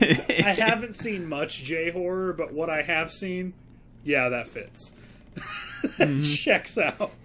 [0.00, 3.54] I haven't seen much J horror, but what I have seen,
[4.04, 4.92] yeah, that fits.
[5.98, 7.10] that checks out.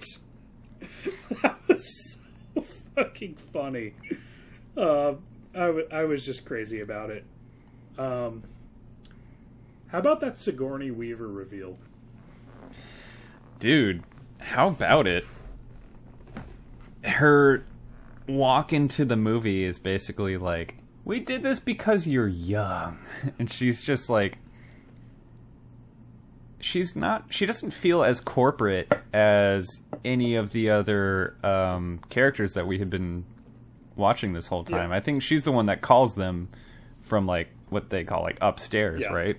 [1.41, 2.17] That was
[2.55, 2.61] so
[2.95, 3.93] fucking funny.
[4.75, 5.13] Uh,
[5.53, 7.25] I, w- I was just crazy about it.
[7.97, 8.43] Um,
[9.87, 11.77] how about that Sigourney Weaver reveal?
[13.59, 14.03] Dude,
[14.39, 15.25] how about it?
[17.03, 17.63] Her
[18.27, 20.75] walk into the movie is basically like,
[21.05, 22.97] we did this because you're young.
[23.39, 24.37] And she's just like,
[26.59, 32.67] she's not, she doesn't feel as corporate as any of the other um, characters that
[32.67, 33.25] we have been
[33.95, 34.89] watching this whole time.
[34.91, 34.95] Yeah.
[34.97, 36.49] I think she's the one that calls them
[37.01, 39.13] from like what they call like upstairs, Yeah.
[39.13, 39.37] right?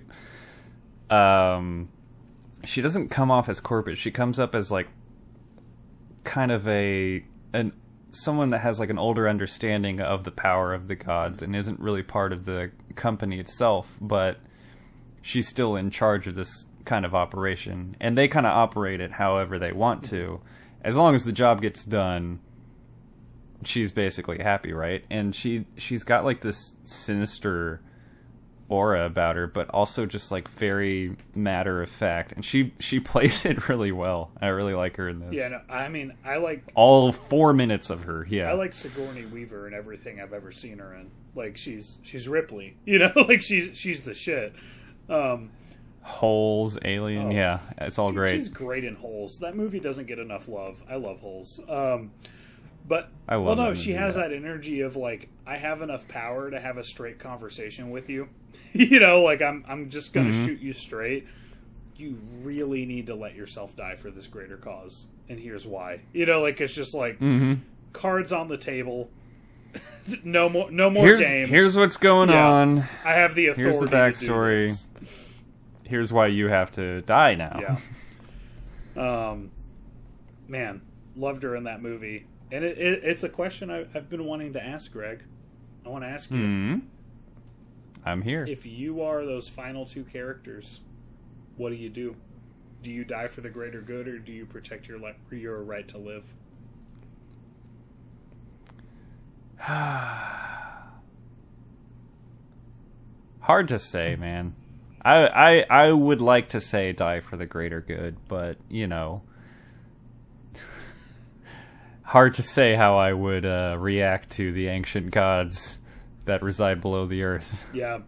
[1.09, 1.89] Um,
[2.65, 3.97] she doesn't come off as corporate.
[3.97, 4.87] She comes up as like
[6.23, 7.23] kind of a
[7.53, 7.71] an
[8.11, 11.79] someone that has like an older understanding of the power of the gods and isn't
[11.79, 14.37] really part of the company itself, but
[15.21, 19.11] she's still in charge of this kind of operation and they kind of operate it
[19.11, 20.41] however they want to.
[20.81, 22.39] As long as the job gets done,
[23.63, 25.03] she's basically happy, right?
[25.09, 27.81] And she she's got like this sinister
[28.69, 32.31] aura about her, but also just like very matter of fact.
[32.31, 34.31] And she she plays it really well.
[34.41, 35.33] I really like her in this.
[35.33, 38.49] Yeah, no, I mean, I like All four minutes of her, yeah.
[38.49, 41.11] I like Sigourney Weaver and everything I've ever seen her in.
[41.35, 44.53] Like she's she's Ripley, you know, like she's she's the shit.
[45.09, 45.49] Um,
[46.09, 47.31] Holes, Alien, Oh.
[47.31, 48.31] yeah, it's all Dude, great.
[48.39, 49.39] She's great in Holes.
[49.39, 50.81] That movie doesn't get enough love.
[50.89, 51.59] I love Holes.
[51.69, 52.11] Um,
[52.87, 54.23] but I well, no, she has yeah.
[54.23, 58.27] that energy of like I have enough power to have a straight conversation with you.
[58.73, 60.45] you know, like I'm I'm just gonna Mhm.
[60.45, 61.27] shoot you straight.
[61.95, 66.01] You really need to let yourself die for this greater cause, and here's why.
[66.13, 67.53] You know, like it's just like hmm
[67.93, 69.09] cards on the table.
[70.23, 71.49] no more, no more Here's games.
[71.49, 72.49] here's what's going Yeah.
[72.49, 72.79] on.
[73.05, 73.61] I have the authority.
[73.61, 74.85] here's the backstory.
[75.89, 77.59] Here's why you have to die now.
[78.95, 79.29] Yeah.
[79.29, 79.49] Um,
[80.47, 80.81] man,
[81.15, 84.53] loved her in that movie, and it, it, it's a question I, I've been wanting
[84.53, 85.23] to ask Greg.
[85.85, 86.77] I want to ask you Hmm.
[88.05, 88.45] I'm here.
[88.47, 90.81] if you are those final two characters,
[91.57, 92.15] what do you do?
[92.83, 95.87] Do you die for the greater good, or do you protect your li- your right
[95.89, 96.23] to live?
[103.41, 104.55] Hard to say, man.
[105.01, 109.21] I, I I would like to say die for the greater good, but you know,
[112.03, 115.79] hard to say how I would uh, react to the ancient gods
[116.25, 117.67] that reside below the earth.
[117.73, 117.99] Yeah.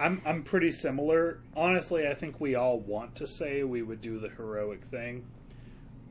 [0.00, 1.40] I'm I'm pretty similar.
[1.56, 5.26] Honestly, I think we all want to say we would do the heroic thing.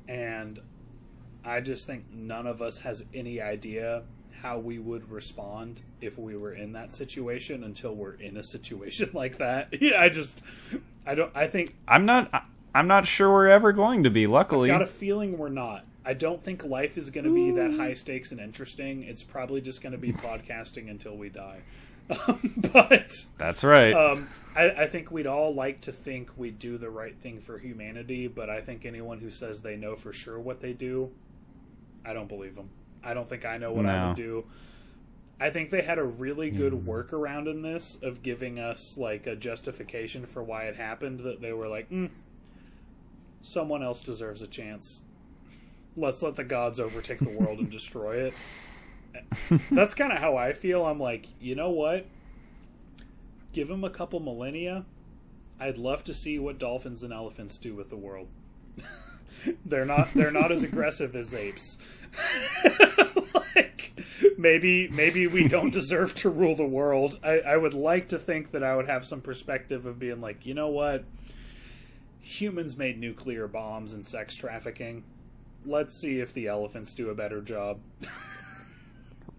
[0.09, 0.59] And
[1.45, 4.03] I just think none of us has any idea
[4.41, 9.09] how we would respond if we were in that situation until we're in a situation
[9.13, 9.69] like that.
[9.81, 10.43] Yeah, I just
[11.05, 12.45] I don't I think I'm not.
[12.73, 14.27] I'm not sure we're ever going to be.
[14.27, 15.85] Luckily, I got a feeling we're not.
[16.05, 19.03] I don't think life is going to be that high stakes and interesting.
[19.03, 21.59] It's probably just going to be podcasting until we die.
[22.09, 23.93] Um, but that's right.
[23.93, 27.57] um, I, I think we'd all like to think we do the right thing for
[27.57, 31.11] humanity, but I think anyone who says they know for sure what they do,
[32.05, 32.69] I don't believe them.
[33.07, 34.43] I don't think I know what I would do.
[35.39, 39.35] I think they had a really good workaround in this of giving us like a
[39.35, 41.21] justification for why it happened.
[41.21, 42.09] That they were like, mm,
[43.41, 45.03] someone else deserves a chance.
[45.95, 48.33] Let's let the gods overtake the world and destroy it.
[49.71, 50.85] That's kind of how I feel.
[50.85, 52.05] I'm like, you know what?
[53.53, 54.85] Give them a couple millennia.
[55.59, 58.27] I'd love to see what dolphins and elephants do with the world.
[59.65, 61.77] they're not they're not as aggressive as apes.
[63.33, 63.93] like
[64.37, 67.19] maybe maybe we don't deserve to rule the world.
[67.23, 70.45] I, I would like to think that I would have some perspective of being like,
[70.45, 71.03] you know what?
[72.21, 75.03] Humans made nuclear bombs and sex trafficking.
[75.65, 77.79] Let's see if the elephants do a better job.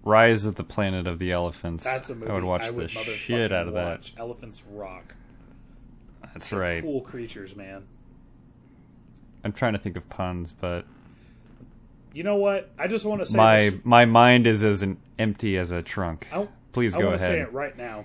[0.05, 1.85] Rise of the Planet of the Elephants.
[1.85, 3.99] That's a movie I would watch I the shit out of that.
[3.99, 4.15] watch.
[4.17, 5.15] Elephants rock.
[6.23, 6.83] That's right.
[6.83, 7.85] Cool creatures, man.
[9.45, 10.85] I'm trying to think of puns, but
[12.13, 12.71] You know what?
[12.79, 13.85] I just want to say my this.
[13.85, 16.27] my mind is as an empty as a trunk.
[16.33, 17.49] I, Please I go to say ahead.
[17.49, 18.05] it right now.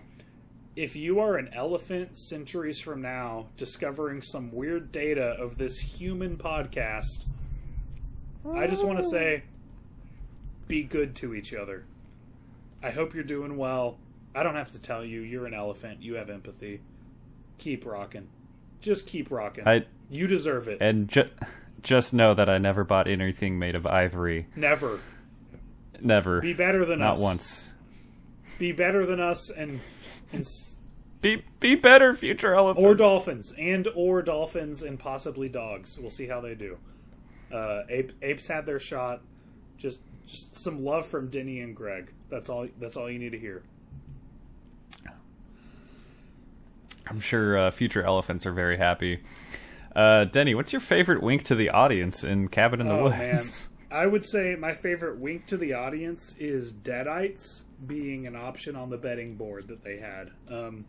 [0.75, 6.35] If you are an elephant centuries from now discovering some weird data of this human
[6.37, 7.25] podcast,
[8.55, 9.43] I just want to say
[10.67, 11.85] be good to each other.
[12.81, 13.97] I hope you're doing well.
[14.35, 16.01] I don't have to tell you, you're an elephant.
[16.01, 16.81] You have empathy.
[17.59, 18.27] Keep rocking.
[18.83, 19.67] Just keep rocking.
[19.67, 20.77] I you deserve it.
[20.81, 21.29] and ju-
[21.81, 24.47] just know that I never bought anything made of ivory.
[24.55, 24.99] Never.
[26.01, 26.41] Never.
[26.41, 27.19] Be better than Not us.
[27.19, 27.69] Not once.
[28.59, 29.79] Be better than us and
[30.33, 30.45] and
[31.21, 32.85] Be be better, future elephants.
[32.85, 35.97] or dolphins and or dolphins and possibly dogs.
[35.97, 36.77] We'll see how they do.
[37.51, 39.21] Uh, ape, apes had their shot.
[39.77, 42.11] Just just some love from Denny and Greg.
[42.29, 42.67] That's all.
[42.79, 43.63] That's all you need to hear.
[47.09, 49.21] I'm sure uh, future elephants are very happy.
[49.95, 53.15] Uh, Denny, what's your favorite wink to the audience in Cabin in the Oh Woods?
[53.17, 53.51] man,
[53.91, 58.89] I would say my favorite wink to the audience is Deadites being an option on
[58.89, 60.31] the betting board that they had.
[60.47, 60.85] Um,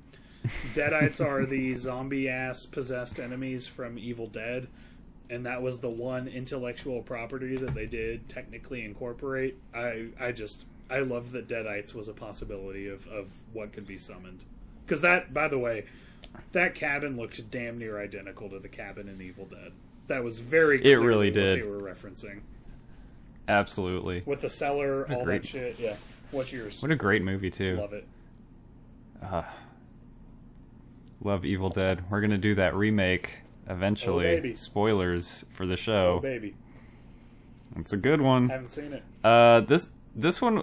[0.73, 4.69] Deadites are the zombie ass possessed enemies from Evil Dead,
[5.31, 9.57] and that was the one intellectual property that they did technically incorporate.
[9.74, 13.99] I I just I love that Deadites was a possibility of of what could be
[13.99, 14.45] summoned.
[14.86, 15.86] Because that, by the way,
[16.52, 19.73] that cabin looked damn near identical to the cabin in Evil Dead.
[20.09, 21.59] That was very It really what did.
[21.62, 22.40] they were referencing
[23.48, 24.23] Absolutely.
[24.27, 25.78] with the cellar, all great- that shit.
[25.78, 25.97] Yeah,
[26.31, 26.81] what's yours?
[26.82, 27.77] What a great movie too.
[27.77, 28.06] Love it.
[29.23, 29.43] Uh,
[31.23, 32.05] love Evil Dead.
[32.11, 33.36] We're gonna do that remake
[33.69, 34.27] eventually.
[34.27, 34.56] Oh, baby.
[34.56, 36.20] Spoilers for the Oh show.
[36.20, 36.55] baby,
[37.77, 38.51] it's a good one.
[38.51, 39.02] I haven't seen it.
[39.23, 40.62] Uh, this this one,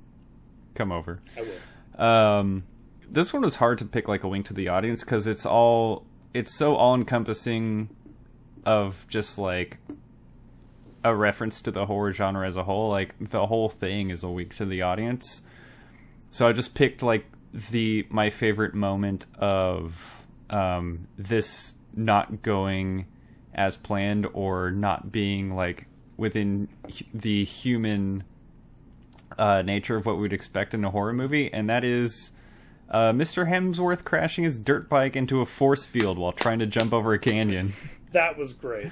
[0.74, 1.20] come over.
[1.36, 2.04] I will.
[2.04, 2.64] Um,
[3.10, 6.04] this one was hard to pick like a wink to the audience because it's all
[6.34, 7.88] it's so all encompassing
[8.64, 9.78] of just like
[11.04, 12.90] a reference to the horror genre as a whole.
[12.90, 15.42] Like the whole thing is a wink to the audience.
[16.30, 17.24] So I just picked like
[17.70, 23.06] the my favorite moment of um, this not going
[23.54, 25.86] as planned or not being like
[26.16, 26.68] within
[27.14, 28.24] the human
[29.38, 32.32] uh, nature of what we'd expect in a horror movie, and that is
[32.90, 33.48] uh, Mr.
[33.48, 37.18] Hemsworth crashing his dirt bike into a force field while trying to jump over a
[37.18, 37.72] canyon.
[38.12, 38.90] That was great.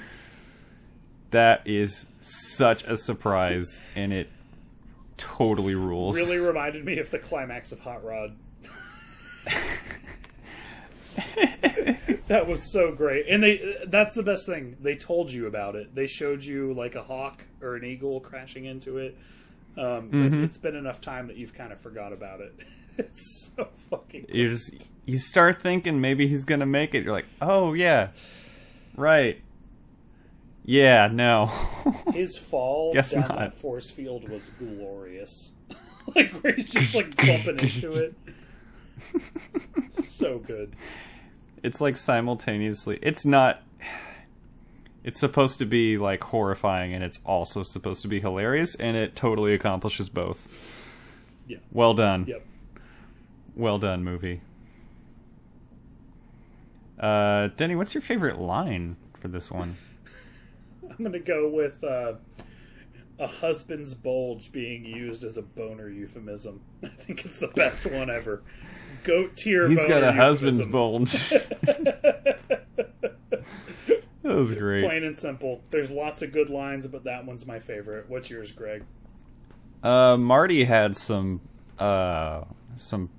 [1.30, 4.28] that is such a surprise, and it
[5.16, 6.14] totally rules.
[6.16, 8.36] Really reminded me of the climax of Hot Rod.
[12.26, 14.76] that was so great, and they—that's the best thing.
[14.80, 15.94] They told you about it.
[15.94, 19.16] They showed you like a hawk or an eagle crashing into it.
[19.78, 20.44] Um, Mhm.
[20.44, 22.54] It's been enough time that you've kind of forgot about it.
[22.98, 24.26] It's so fucking.
[24.32, 27.04] You just you start thinking maybe he's gonna make it.
[27.04, 28.08] You're like, oh yeah,
[28.96, 29.40] right.
[30.64, 31.46] Yeah, no.
[32.12, 33.38] His fall Guess down not.
[33.38, 35.52] that force field was glorious.
[36.16, 38.14] like where he's just like bumping into it.
[40.04, 40.74] so good.
[41.62, 43.62] it's like simultaneously it's not
[45.04, 49.14] it's supposed to be like horrifying and it's also supposed to be hilarious and it
[49.14, 50.48] totally accomplishes both
[51.46, 51.58] Yeah.
[51.72, 52.44] well done Yep.
[53.56, 54.40] Well done movie
[57.00, 59.76] uh denny what's your favorite line for this one
[60.90, 62.14] I'm gonna go with uh,
[63.18, 66.60] a husband's bulge being used as a boner euphemism.
[66.82, 68.42] I think it's the best one ever.
[69.04, 69.68] Goat tier.
[69.68, 71.30] He's got a husband's bulge.
[71.30, 72.38] that
[74.22, 74.82] was great.
[74.82, 75.60] Plain and simple.
[75.70, 78.08] There's lots of good lines, but that one's my favorite.
[78.08, 78.84] What's yours, Greg?
[79.82, 81.40] Uh, Marty had some
[81.78, 82.42] uh,
[82.76, 83.10] some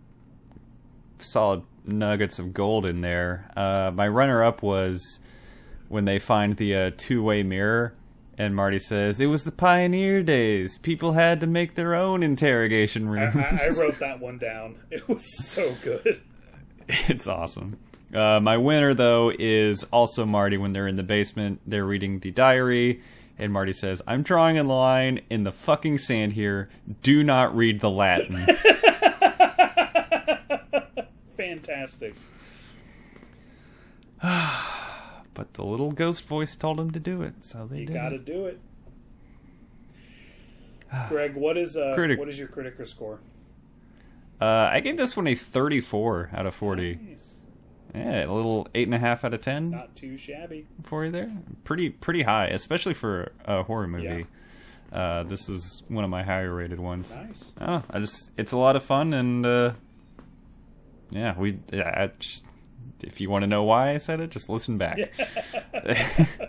[1.20, 3.50] solid nuggets of gold in there.
[3.56, 5.20] Uh, my runner-up was
[5.88, 7.94] when they find the uh, two-way mirror,
[8.38, 10.78] and Marty says it was the pioneer days.
[10.78, 13.36] People had to make their own interrogation I, rooms.
[13.36, 14.78] I, I wrote that one down.
[14.92, 16.22] It was so good.
[16.88, 17.78] it's awesome.
[18.14, 21.60] Uh, my winner, though, is also Marty when they're in the basement.
[21.66, 23.02] They're reading the diary,
[23.38, 26.70] and Marty says, I'm drawing a line in the fucking sand here.
[27.02, 28.36] Do not read the Latin.
[31.68, 32.16] Fantastic.
[34.22, 37.94] but the little ghost voice told him to do it, so they You did.
[37.94, 38.60] got to do it.
[41.10, 43.20] Greg, what is uh, Critic- what is your critical score?
[44.40, 47.00] Uh, I gave this one a 34 out of 40.
[47.10, 47.42] Nice.
[47.96, 50.68] Yeah, a little 8.5 out of 10 Not too shabby.
[50.84, 51.32] for you there.
[51.64, 54.26] Pretty pretty high, especially for a horror movie.
[54.92, 57.16] Uh, this is one of my higher rated ones.
[57.16, 57.54] Nice.
[57.60, 59.74] Oh, I just it's a lot of fun and uh,
[61.12, 62.44] yeah, we yeah, I just,
[63.04, 64.98] if you want to know why I said it, just listen back.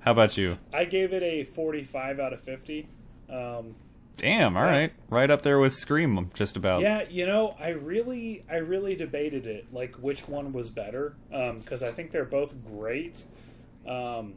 [0.00, 0.56] How about you?
[0.72, 2.88] I gave it a 45 out of 50.
[3.28, 3.74] Um,
[4.16, 4.70] Damn, all Yeah.
[4.70, 6.80] right, right up there with Scream, just about.
[6.82, 11.82] yeah, you know, I really, I really debated it, like which one was better, because
[11.82, 13.24] I think they're both great.
[13.86, 14.34] Um,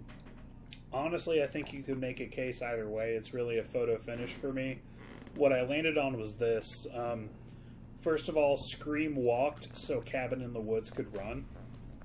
[0.93, 3.13] honestly, I think you could make a case either way.
[3.15, 4.79] It's really a photo finish for me.
[5.35, 6.87] What I landed on was this.
[6.93, 7.29] Um,
[8.03, 11.45] first of all, Scream walked so Cabin in the Woods could run.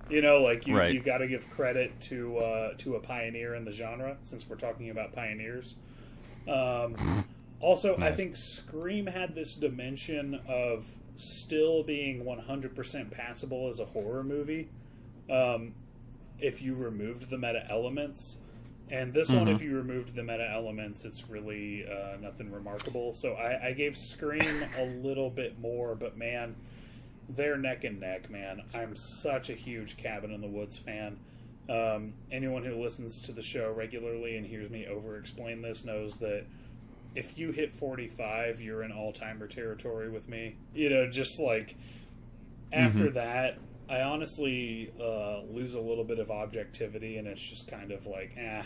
[0.08, 0.94] You know, like you, Right.
[0.94, 4.56] you got to give credit to uh, to a pioneer in the genre, since we're
[4.56, 5.76] talking about pioneers.
[6.48, 6.94] Um,
[7.60, 14.22] also, I think Scream had this dimension of still being 100% passable as a horror
[14.22, 14.68] movie
[15.28, 15.74] um,
[16.38, 18.38] if you removed the meta elements.
[18.90, 19.54] And this one, Mhm.
[19.54, 23.12] if you removed the meta elements, it's really uh, nothing remarkable.
[23.14, 26.54] So I, I gave Scream a little bit more, but man,
[27.28, 28.62] they're neck and neck, man.
[28.72, 31.18] I'm such a huge Cabin in the Woods fan.
[31.68, 36.16] Um, anyone who listens to the show regularly and hears me over explain this knows
[36.18, 36.44] that
[37.14, 40.56] if you hit 45, you're in all timer territory with me.
[40.74, 41.74] You know, just like
[42.72, 43.58] after that,
[43.88, 48.32] I honestly uh, lose a little bit of objectivity, and it's just kind of like,
[48.36, 48.62] eh,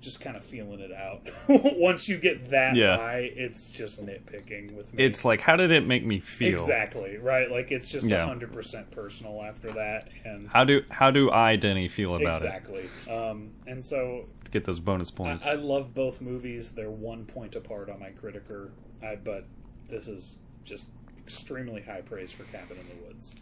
[0.00, 1.28] just kind of feeling it out.
[1.48, 2.96] Once you get that Yeah.
[2.98, 5.02] high, it's just nitpicking with me.
[5.02, 6.50] It's like, how did it make me feel?
[6.60, 7.50] exactly right.
[7.50, 8.26] Like it's just Yeah.
[8.26, 12.46] hundred percent personal after that, and How do how do I, Denny, feel about it?
[12.46, 12.90] exactly.
[13.10, 14.26] Um, and so?
[14.50, 15.46] Get those bonus I, points.
[15.46, 16.72] I love both movies.
[16.72, 18.70] They're one point apart on my Criticker,
[19.02, 19.46] I, but
[19.88, 23.34] this is just extremely high praise for Cabin in the Woods.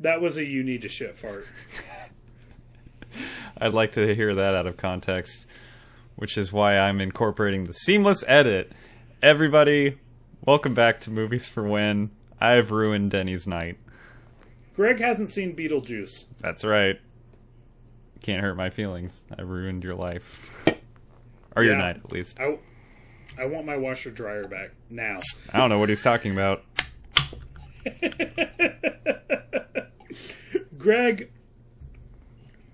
[0.00, 1.46] That was a you need to shit fart.
[3.58, 5.46] I'd like to hear that out of context,
[6.16, 8.72] which is why I'm incorporating the seamless edit.
[9.22, 9.98] Everybody,
[10.42, 12.12] welcome back to Movies for When.
[12.40, 13.76] I've ruined Denny's night.
[14.74, 16.24] Greg hasn't seen Beetlejuice.
[16.38, 16.98] That's right.
[18.22, 19.26] Can't hurt my feelings.
[19.38, 20.66] I ruined your life.
[21.54, 22.40] or your night, at least.
[22.40, 22.58] I,
[23.38, 25.18] I want my washer dryer back now.
[25.52, 26.64] I don't know what he's talking about.
[30.80, 31.30] Greg,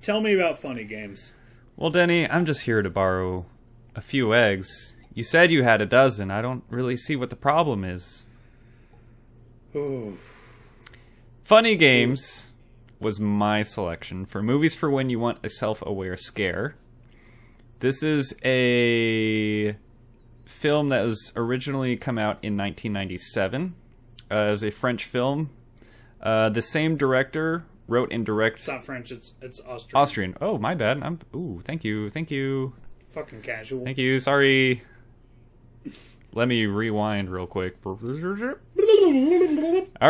[0.01, 1.35] tell me about funny games.
[1.77, 3.47] Well, Denny, I'm just here to borrow
[3.97, 4.95] a few eggs.
[5.13, 6.31] You said you had a dozen.
[6.31, 8.27] I don't really see what the problem is.
[9.75, 10.17] Ooh.
[11.43, 12.47] Funny Games
[13.01, 16.77] was my selection for movies for when you want a self aware scare.
[17.81, 19.77] This is a
[20.45, 23.75] film that was originally come out in 1997.
[24.31, 25.51] Uh, it was a French film.
[26.23, 29.13] Uh, the same director wrote and direct It's not French.
[29.13, 30.03] It's it's Austrian.
[30.03, 30.37] Austrian.
[30.41, 31.03] Oh, my bad.
[31.03, 31.19] I'm.
[31.35, 32.75] Ooh, thank you, thank you,
[33.11, 33.85] Fucking casual.
[33.85, 34.19] thank you.
[34.21, 34.83] Sorry.
[36.33, 37.77] Let me rewind real quick.
[37.87, 37.97] All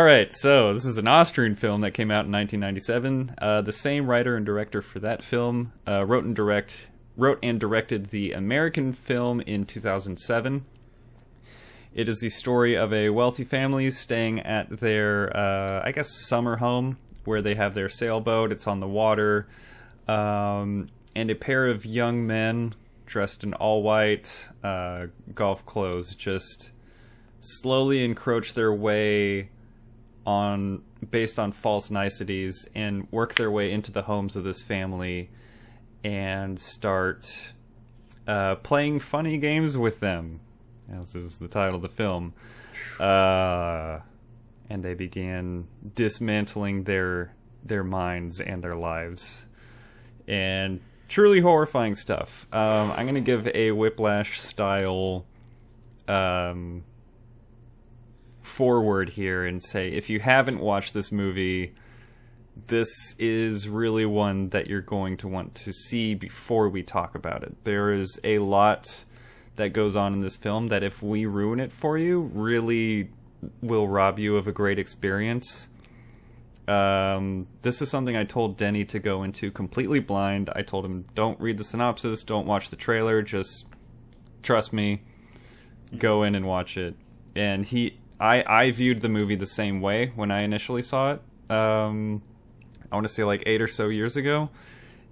[0.03, 3.35] right, so this is an Austrian film that came out in 1997.
[3.37, 7.59] Uh, the same writer and director for that film uh, wrote and direct wrote and
[7.59, 10.65] directed the American film in 2007.
[11.93, 16.57] It is the story of a wealthy family staying at their, uh, I guess, summer
[16.57, 16.97] home
[17.27, 18.51] where they have their sailboat.
[18.51, 19.47] It's on the water,
[20.07, 22.73] um, and a pair of young men
[23.05, 26.71] dressed in all white uh, golf clothes just
[27.41, 29.49] slowly encroach their way
[30.25, 35.29] on based on false niceties and work their way into the homes of this family
[36.03, 37.53] and start
[38.27, 40.39] uh, playing funny games with them,
[40.91, 42.33] as is the title of the film.
[42.99, 43.99] Uh,
[44.69, 47.33] and they began dismantling their
[47.63, 49.47] their minds and their lives,
[50.27, 52.47] and truly horrifying stuff.
[52.51, 55.25] Um, I'm gonna give a Whiplash style
[56.07, 56.83] um,
[58.41, 61.73] forward here and say if you haven't watched this movie
[62.67, 67.43] this is really one that you're going to want to see before we talk about
[67.43, 67.55] it.
[67.63, 69.05] There is a lot
[69.57, 73.09] that goes on in this film that if we ruin it for you, really
[73.61, 75.69] will rob you of a great experience.
[76.67, 80.49] Um, this is something I told Denny to go into completely blind.
[80.55, 83.67] I told him, don't read the synopsis, don't watch the trailer, just
[84.43, 85.03] trust me,
[85.97, 86.95] go in and watch it.
[87.35, 91.21] And he, I, I viewed the movie the same way when I initially saw it.
[91.51, 92.21] Um,
[92.91, 94.49] I want to say like eight or so years ago,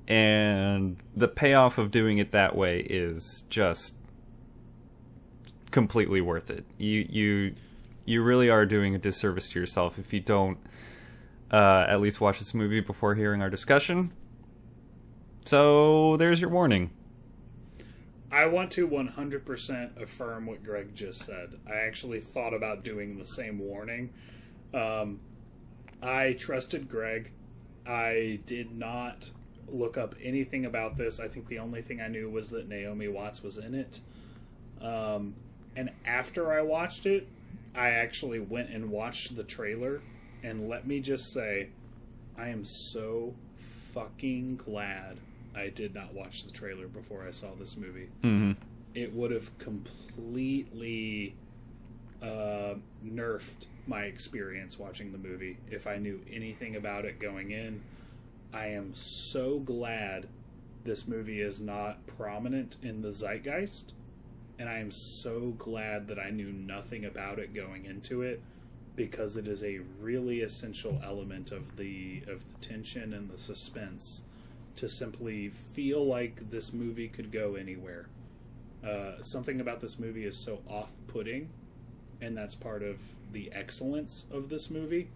[0.08, 3.96] and the payoff of doing it that way is just
[5.72, 6.66] completely worth it.
[6.78, 7.56] You you
[8.06, 10.58] you really are doing a disservice to yourself if you don't
[11.52, 14.12] uh, at least watch this movie before hearing our discussion.
[15.46, 16.92] So there's your warning.
[18.32, 21.60] I want to 100% affirm what Greg just said.
[21.68, 24.12] I actually thought about doing the same warning.
[24.74, 25.20] Um,
[26.02, 27.32] I trusted Greg.
[27.86, 29.30] I did not
[29.68, 31.20] look up anything about this.
[31.20, 34.02] I think the only thing I knew was that Naomi Watts was in it.
[34.82, 35.36] Um,
[35.76, 37.28] and after I watched it,
[37.76, 40.02] I actually went and watched the trailer.
[40.44, 41.70] And let me just say,
[42.38, 43.34] I am so
[43.94, 45.18] fucking glad
[45.56, 48.10] I did not watch the trailer before I saw this movie.
[48.24, 48.52] Mm-hmm.
[48.94, 51.36] It would have completely
[52.22, 52.76] uh,
[53.06, 57.82] nerfed my experience watching the movie if I knew anything about it going in.
[58.54, 60.28] I am so glad
[60.84, 63.94] this movie is not prominent in the zeitgeist,
[64.60, 68.42] and I am so glad that I knew nothing about it going into it
[68.96, 74.24] because it is a really essential element of the of the tension and the suspense
[74.78, 78.08] to simply feel like this movie could go anywhere.
[78.86, 81.50] Uh, something about this movie is so off-putting,
[82.22, 82.98] and that's part of
[83.32, 85.08] the excellence of this movie.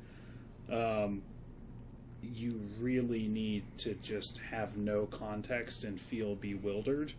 [0.72, 1.22] Um,
[2.22, 7.14] you really need to just have no context and feel bewildered.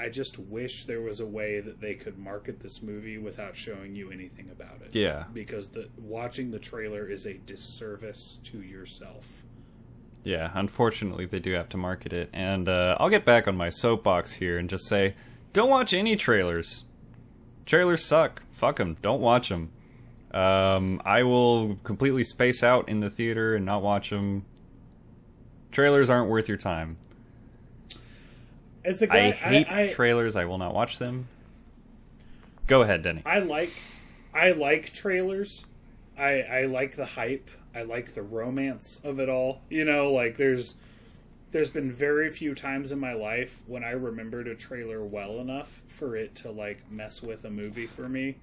[0.00, 3.94] I just wish there was a way that they could market this movie without showing
[3.94, 4.94] you anything about it.
[4.94, 5.24] Yeah.
[5.34, 9.42] Because the watching the trailer is a disservice to yourself.
[10.24, 12.30] Yeah, unfortunately, they do have to market it.
[12.32, 15.14] And uh, I'll get back on my soapbox here and just say
[15.52, 16.84] don't watch any trailers.
[17.66, 18.42] Trailers suck.
[18.50, 18.96] Fuck them.
[19.02, 19.70] Don't watch them.
[20.32, 24.46] Um, I will completely space out in the theater and not watch them.
[25.72, 26.96] Trailers aren't worth your time.
[28.84, 30.36] As a guy, I hate I, I, trailers.
[30.36, 31.28] I will not watch them.
[32.66, 33.22] Go ahead, Denny.
[33.26, 33.72] I like
[34.34, 35.66] I like trailers.
[36.16, 37.50] I I like the hype.
[37.74, 39.60] I like the romance of it all.
[39.68, 40.76] You know, like there's
[41.52, 45.82] there's been very few times in my life when I remembered a trailer well enough
[45.88, 48.36] for it to like mess with a movie for me.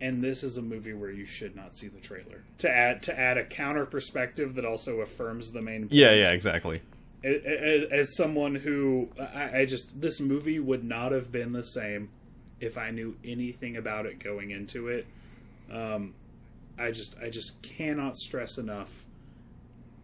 [0.00, 2.42] And this is a movie where you should not see the trailer.
[2.58, 5.92] To add to add a counter perspective that also affirms the main point.
[5.92, 6.82] Yeah, yeah, exactly.
[7.26, 12.10] As, someone who I, I just this movie would not have been the same
[12.60, 15.06] if I knew anything about it going into it.
[15.72, 16.14] Um,
[16.78, 19.06] I just I just cannot stress enough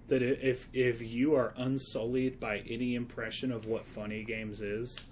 [0.08, 5.04] that if if you are unsullied by any impression of what funny games is,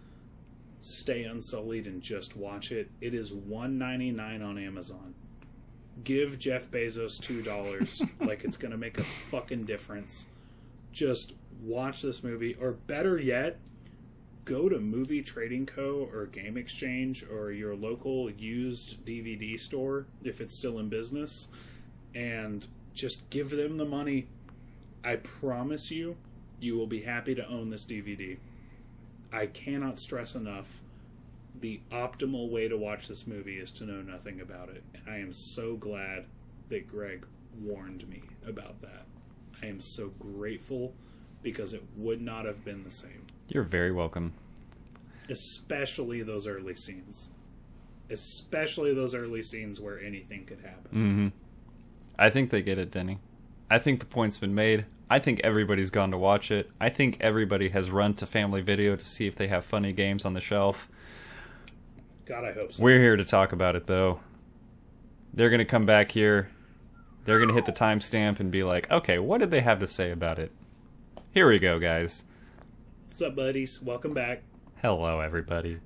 [0.80, 2.90] stay unsullied and just watch it.
[3.00, 5.14] It is one ninety nine on Amazon.
[6.02, 10.26] Give Jeff Bezos two dollars, like it's gonna make a fucking difference.
[10.92, 13.58] Just watch this movie, or better yet,
[14.44, 16.08] go to Movie Trading Co.
[16.12, 21.48] or Game Exchange or your local used DVD store if it's still in business,
[22.14, 24.26] and just give them the money.
[25.04, 26.16] I promise you,
[26.60, 28.36] you will be happy to own this DVD.
[29.32, 30.80] I cannot stress enough
[31.60, 34.82] the optimal way to watch this movie is to know nothing about it.
[34.94, 36.24] And I am so glad
[36.68, 37.24] that Greg
[37.60, 39.04] warned me about that.
[39.62, 40.94] I am so grateful
[41.42, 43.26] because it would not have been the same.
[43.48, 44.32] You're very welcome.
[45.28, 47.30] Especially those early scenes.
[48.10, 50.90] Especially those early scenes where anything could happen.
[50.90, 51.28] Mm-hmm.
[52.18, 53.18] I think they get it, Denny.
[53.70, 54.86] I think the point's been made.
[55.08, 56.70] I think everybody's gone to watch it.
[56.80, 60.24] I think everybody has run to Family Video to see if they have funny games
[60.24, 60.88] on the shelf.
[62.26, 62.82] God, I hope so.
[62.82, 64.20] We're here to talk about it, though.
[65.32, 66.50] They're going to come back here.
[67.24, 69.86] They're going to hit the timestamp and be like, okay, what did they have to
[69.86, 70.52] say about it?
[71.32, 72.24] Here we go, guys.
[73.06, 73.80] What's up, buddies?
[73.80, 74.42] Welcome back.
[74.82, 75.78] Hello, everybody.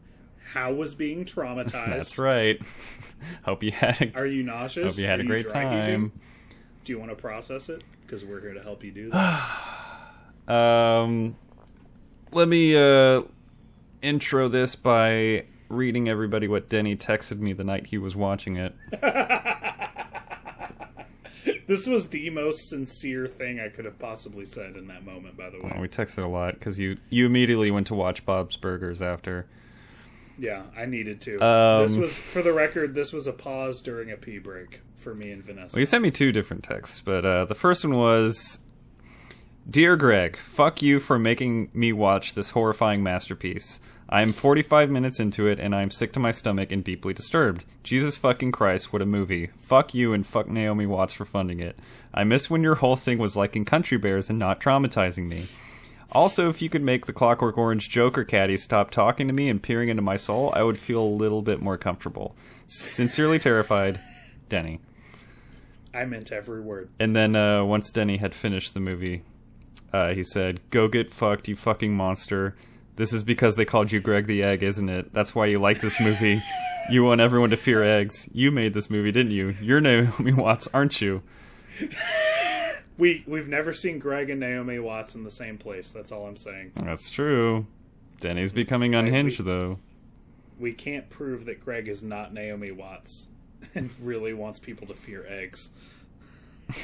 [0.52, 1.86] How was being traumatized?
[1.90, 2.60] That's right.
[3.44, 4.12] Hope you had.
[4.14, 4.96] A, Are you nauseous?
[4.96, 6.12] Hope you had Are a great time.
[6.84, 7.84] Do you want to process it?
[8.02, 9.10] Because we're here to help you do
[10.46, 10.52] that.
[10.52, 11.36] Um,
[12.32, 13.22] let me uh,
[14.02, 18.74] intro this by reading everybody what Denny texted me the night he was watching it.
[21.66, 25.36] this was the most sincere thing I could have possibly said in that moment.
[25.36, 28.24] By the way, Oh, we texted a lot because you you immediately went to watch
[28.26, 29.46] Bob's Burgers after.
[30.38, 31.40] yeah, I needed to.
[31.44, 35.14] Um, this was, for the record, this was a pause during a pee break for
[35.14, 35.76] me and Vanessa.
[35.76, 38.58] Well, you sent me two different texts, but uh, the first one was
[39.68, 43.80] Dear Greg, fuck you for making me watch this horrifying masterpiece.
[44.14, 47.12] I am 45 minutes into it and I am sick to my stomach and deeply
[47.12, 47.64] disturbed.
[47.82, 49.48] Jesus fucking Christ, what a movie.
[49.56, 51.76] Fuck you and fuck Naomi Watts for funding it.
[52.14, 55.48] I miss when your whole thing was liking Country Bears and not traumatizing me.
[56.12, 59.60] Also, if you could make the Clockwork Orange Joker caddy stop talking to me and
[59.60, 62.36] peering into my soul, I would feel a little bit more comfortable.
[62.68, 63.98] Sincerely terrified,
[64.48, 64.80] Denny.
[65.92, 66.88] I meant every word.
[67.00, 69.24] And then uh, once Denny had finished the movie,
[69.92, 72.54] uh, he said, "Go get fucked, you fucking monster.
[72.96, 75.12] This is because they called you Greg the Egg, isn't it?
[75.12, 76.40] That's why you like this movie.
[76.90, 78.28] you want everyone to fear eggs.
[78.32, 79.54] You made this movie, didn't you?
[79.60, 81.22] You're Naomi Watts, aren't you?
[82.96, 85.90] We we've never seen Greg and Naomi Watts in the same place.
[85.90, 86.70] That's all I'm saying.
[86.76, 87.66] That's true.
[88.20, 89.78] Denny's becoming unhinged, we- though.
[90.60, 93.26] We can't prove that Greg is not Naomi Watts
[93.74, 95.70] and really wants people to fear eggs.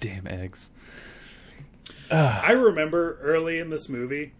[0.00, 0.68] Damn eggs.
[2.10, 4.32] I remember early in this movie,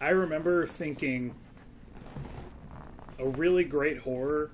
[0.00, 1.34] I remember thinking
[3.18, 4.50] a really great horror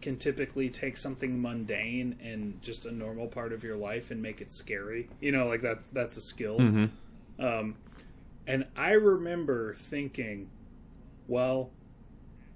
[0.00, 4.40] can typically take something mundane and just a normal part of your life and make
[4.40, 5.08] it scary.
[5.20, 6.58] You know, like that's that's a skill.
[6.58, 7.44] Mm-hmm.
[7.44, 7.76] Um,
[8.46, 10.48] and I remember thinking,
[11.26, 11.70] well,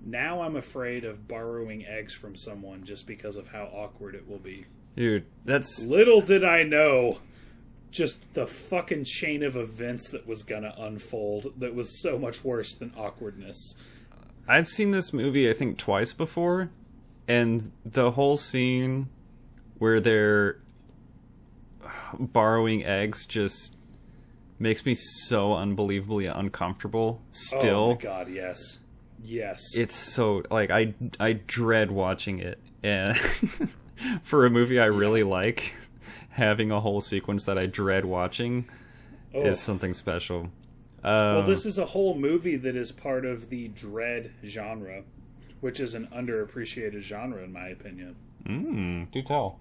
[0.04, 4.38] now I'm afraid of borrowing eggs from someone just because of how awkward it will
[4.38, 4.66] be.
[4.96, 7.18] Dude, that's Little did I know
[7.92, 12.74] just the fucking chain of events that was gonna unfold that was so much worse
[12.74, 13.76] than awkwardness.
[14.48, 16.70] I've seen this movie I think twice before,
[17.28, 19.08] and the whole scene
[19.78, 20.58] where they're
[22.18, 23.76] borrowing eggs just
[24.58, 27.20] makes me so unbelievably uncomfortable.
[27.22, 28.80] Oh Still, my god, yes.
[29.24, 29.76] Yes.
[29.76, 33.16] it's so like I I dread watching it, and
[34.22, 35.74] for a movie I really like,
[36.32, 38.66] having a whole sequence that I dread watching
[39.34, 39.42] oh.
[39.44, 40.50] is something special.
[41.04, 45.02] Well, Um, this is a whole movie that is part of the dread genre,
[45.60, 48.16] which is an underappreciated genre in my opinion.
[48.44, 49.58] mm, do tell.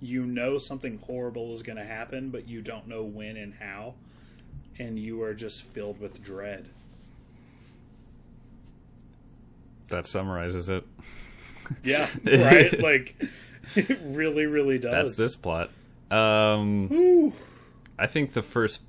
[0.00, 3.94] You know something horrible is going to happen, but you don't know when and how,
[4.78, 6.68] and you are just filled with dread.
[9.88, 10.84] That summarizes it.
[11.82, 12.78] Yeah, right?
[12.80, 13.16] like
[13.76, 14.92] it really really does.
[14.92, 15.70] That's this plot.
[16.10, 17.32] Um.
[17.98, 18.82] I think the first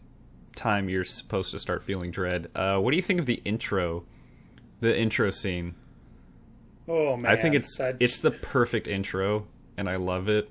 [0.56, 2.50] time you're supposed to start feeling dread.
[2.54, 4.04] Uh, what do you think of the intro?
[4.82, 5.76] The intro scene.
[6.88, 7.32] Oh man.
[7.32, 9.48] I think it's it's the perfect intro,
[9.78, 10.50] and I love it.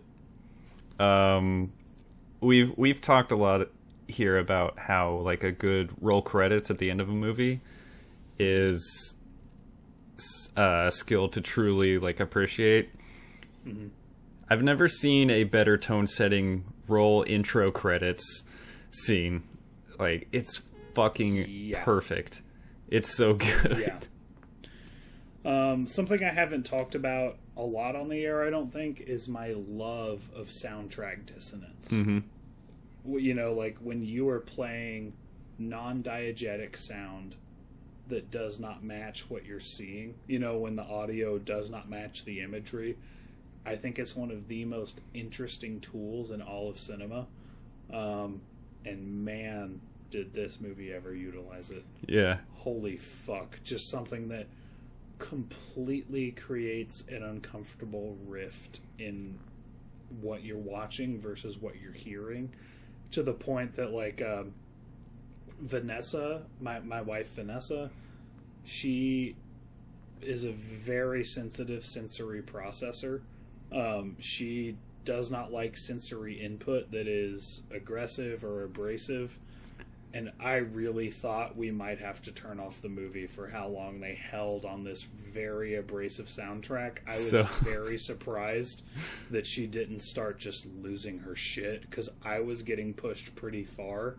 [0.98, 1.72] Um,
[2.40, 3.68] we've we've talked a lot
[4.06, 7.60] here about how like a good roll credits at the end of a movie
[8.38, 9.16] is
[10.56, 12.90] uh, a skill to truly like appreciate.
[13.66, 13.88] Mm-hmm.
[14.50, 18.44] I've never seen a better tone setting roll intro credits
[18.90, 19.42] scene.
[19.98, 20.62] Like it's
[20.94, 21.84] fucking Yeah.
[21.84, 22.42] perfect.
[22.88, 23.78] It's so good.
[23.78, 23.98] Yeah.
[25.44, 29.28] Um, something I haven't talked about a lot on the air, I don't think, is
[29.28, 31.90] my love of soundtrack dissonance.
[31.90, 32.18] hmm
[33.06, 35.12] You know, like when you are playing
[35.58, 37.36] non diegetic sound
[38.08, 42.24] that does not match what you're seeing, you know, when the audio does not match
[42.24, 42.96] the imagery,
[43.66, 47.26] I think it's one of the most interesting tools in all of cinema.
[47.92, 48.40] Um,
[48.84, 49.80] and man,
[50.10, 52.38] did this movie ever utilize it Yeah.
[52.54, 54.46] holy fuck just something that
[55.18, 59.38] completely creates an uncomfortable rift in
[60.20, 62.50] what you're watching versus what you're hearing
[63.10, 64.52] to the point that like um,
[65.60, 67.90] vanessa my, my wife vanessa
[68.64, 69.36] she
[70.22, 73.20] is a very sensitive sensory processor
[73.72, 79.38] um, she does not like sensory input that is aggressive or abrasive
[80.14, 84.00] and I really thought we might have to turn off the movie for how long
[84.00, 87.00] they held on this very abrasive soundtrack.
[87.06, 88.84] I was So- very surprised
[89.30, 94.16] that she didn't start just losing her shit because I was getting pushed pretty far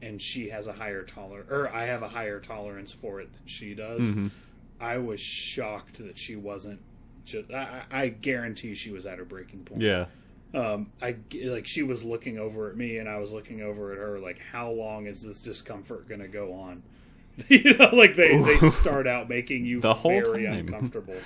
[0.00, 3.46] and she has a higher tolerance, or I have a higher tolerance for it than
[3.46, 4.02] she does.
[4.04, 4.30] Mhm.
[4.78, 6.78] I was shocked that she wasn't.
[7.26, 9.82] Just, I, I guarantee she was at her breaking point.
[9.82, 10.06] Yeah.
[10.54, 13.98] Um, I like she was looking over at me, and I was looking over at
[13.98, 14.18] her.
[14.18, 16.82] Like, how long is this discomfort going to go on?
[17.48, 20.60] you know, like they they start out making you The whole very time.
[20.60, 21.16] uncomfortable.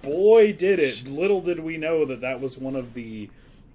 [0.00, 1.06] Boy, did it!
[1.06, 3.28] Little did we know that that was one of the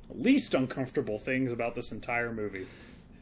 [0.09, 2.65] least uncomfortable things about this entire movie.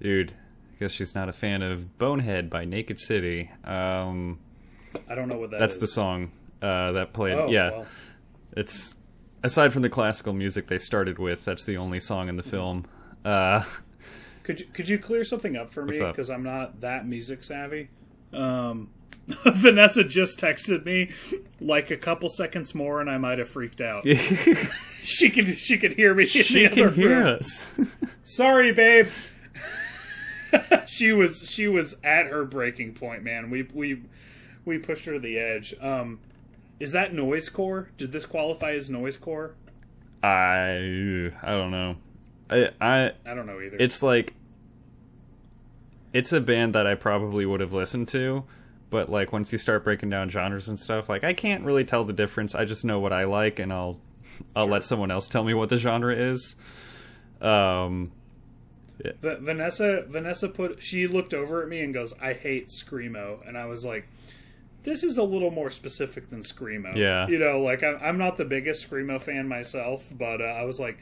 [0.01, 3.51] Dude, I guess she's not a fan of Bonehead by Naked City.
[3.63, 4.39] Um,
[5.09, 5.79] I don't know what that that's is.
[5.79, 6.31] the song
[6.61, 7.33] uh, that played.
[7.33, 7.85] Oh, yeah, well,
[8.57, 8.95] it's
[9.43, 11.45] aside from the classical music they started with.
[11.45, 12.85] That's the only song in the film.
[13.23, 13.63] Uh,
[14.43, 17.89] Could you could you clear something up for me because I'm not that music savvy?
[18.33, 18.89] Um,
[19.27, 21.11] Vanessa just texted me
[21.59, 24.05] like a couple seconds more, and I might have freaked out.
[25.03, 26.25] she could she could hear me.
[26.25, 27.27] she can hear room.
[27.39, 27.73] us.
[28.23, 29.07] Sorry, babe.
[30.85, 33.49] she was she was at her breaking point, man.
[33.49, 34.01] We we
[34.65, 35.75] we pushed her to the edge.
[35.81, 36.19] Um,
[36.79, 37.89] is that noise core?
[37.97, 39.55] Did this qualify as noise core?
[40.23, 41.95] I I don't know.
[42.49, 43.77] I I I don't know either.
[43.79, 44.33] it's like
[46.13, 48.43] it's a band that I probably would have listened to,
[48.89, 52.03] but like once you start breaking down genres and stuff, like I can't really tell
[52.03, 52.55] the difference.
[52.55, 53.99] I just know what I like, and I'll
[54.55, 54.71] I'll Sure.
[54.73, 56.55] let someone else tell me what the genre is.
[57.41, 58.11] Um,
[59.03, 63.57] V- Vanessa Vanessa put she looked over at me and goes, "I hate screamo," and
[63.57, 64.07] I was like,
[64.87, 67.27] "This is a little more specific than screamo." Yeah.
[67.27, 70.79] you know, like I'm, I'm not the biggest screamo fan myself, but uh, I was
[70.79, 70.97] like,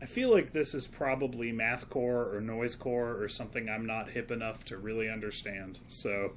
[0.00, 4.64] I feel like this is probably mathcore or noisecore or something I'm not hip enough
[4.64, 5.78] to really understand.
[5.88, 6.32] So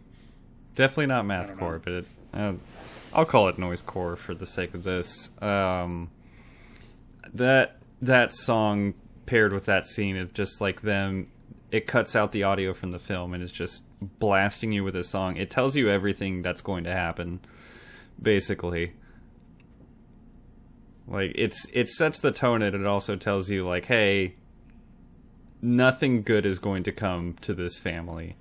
[0.75, 2.53] definitely not mathcore, but it, uh,
[3.13, 5.29] I'll call it noisecore for the sake of this.
[5.41, 6.11] Um,
[7.33, 8.93] that that song
[9.25, 11.27] paired with that scene of just like them,
[11.71, 15.03] it cuts out the audio from the film and it's just blasting you with a
[15.03, 15.37] song.
[15.37, 17.39] It tells you everything that's going to happen,
[18.21, 18.93] basically.
[21.07, 24.35] Like it's it sets the tone and it also tells you like, hey,
[25.61, 28.35] nothing good is going to come to this family.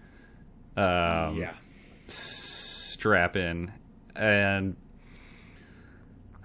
[0.76, 1.52] Um, yeah,
[2.08, 3.72] strap in.
[4.16, 4.76] And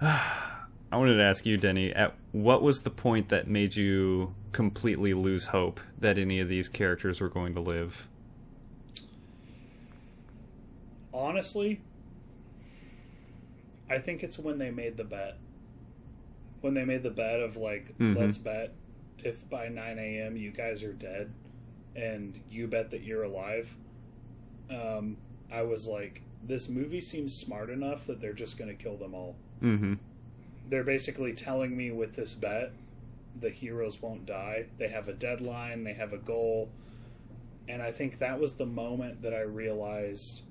[0.00, 5.14] I wanted to ask you, Denny, at what was the point that made you completely
[5.14, 8.06] lose hope that any of these characters were going to live?
[11.12, 11.80] honestly,
[13.90, 15.38] I think it's when they made the bet.
[16.60, 18.16] When they made the bet of like, Mhm.
[18.16, 18.72] let's bet
[19.22, 20.36] if by 9 a.m.
[20.36, 21.32] you guys are dead
[21.96, 23.76] and you bet that you're alive.
[24.70, 25.16] Um,
[25.50, 29.12] I was like, this movie seems smart enough that they're just going to kill them
[29.14, 29.34] all.
[29.60, 29.94] Mm-hmm.
[30.68, 32.72] They're basically telling me with this bet,
[33.38, 34.66] the heroes won't die.
[34.78, 36.70] They have a deadline, they have a goal.
[37.68, 40.42] And I think that was the moment that I realized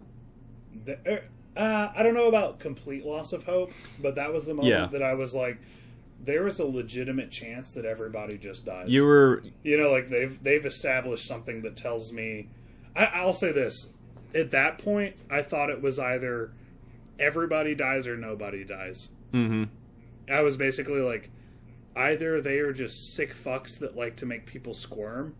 [0.86, 1.00] that.
[1.08, 1.24] er,
[1.58, 4.86] Uh, I don't know about complete loss of hope, but that was the moment Yeah.
[4.88, 5.58] that I was like,
[6.24, 8.88] there is a legitimate chance that everybody just dies.
[8.90, 12.48] You were You know, like they've they've established something that tells me.
[12.96, 13.92] I, I'll say this:
[14.34, 16.52] at that point, I thought it was either
[17.18, 19.12] everybody dies or nobody dies.
[19.34, 19.64] mm-hmm.
[20.32, 21.30] I was basically like,
[21.96, 25.36] either they are just sick fucks that like to make people squirm,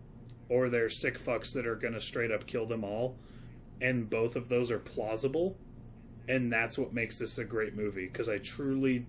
[0.48, 3.16] or they're sick fucks that are gonna straight up kill them all,
[3.80, 5.56] and both of those are plausible,
[6.28, 9.06] and that's what makes this a great movie because I truly,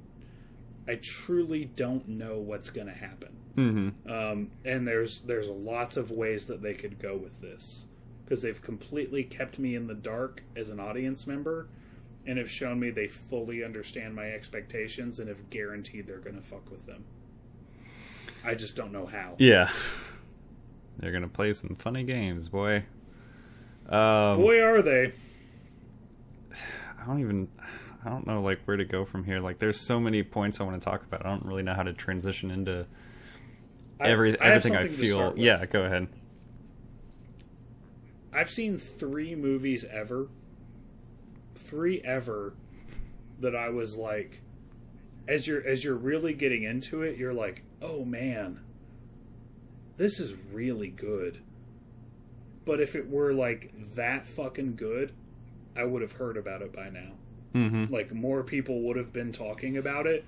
[0.87, 4.09] I truly don't know what's gonna happen Mm-hmm.
[4.09, 7.87] um, and there's there's lots of ways that they could go with this
[8.23, 11.67] because they've completely kept me in the dark as an audience member
[12.25, 16.41] and have shown me they fully understand my expectations and have guaranteed they're going to
[16.41, 17.03] fuck with them
[18.45, 19.69] i just don't know how Yeah.
[20.97, 22.83] They're gonna play some funny games, boy.
[23.89, 25.13] Um, boy are they
[27.01, 27.47] I don't even
[28.05, 29.39] I don't know like where to go from here.
[29.39, 31.25] Like there's so many points I want to talk about.
[31.25, 32.85] I don't really know how to transition into
[33.99, 35.33] I- every I have everything I, to feel.
[35.37, 36.07] Yeah, go ahead.
[38.33, 40.27] I've seen three movies ever,
[41.55, 42.53] three ever,
[43.39, 44.41] that I was like,
[45.27, 48.59] as you're as you're really getting into it, you're like, oh man,
[49.97, 51.39] this is really good.
[52.65, 55.13] But if it were like that fucking good,
[55.75, 57.11] I would have heard about it by now.
[57.55, 57.93] Mm-hmm.
[57.93, 60.23] Like more people would have been talking about it.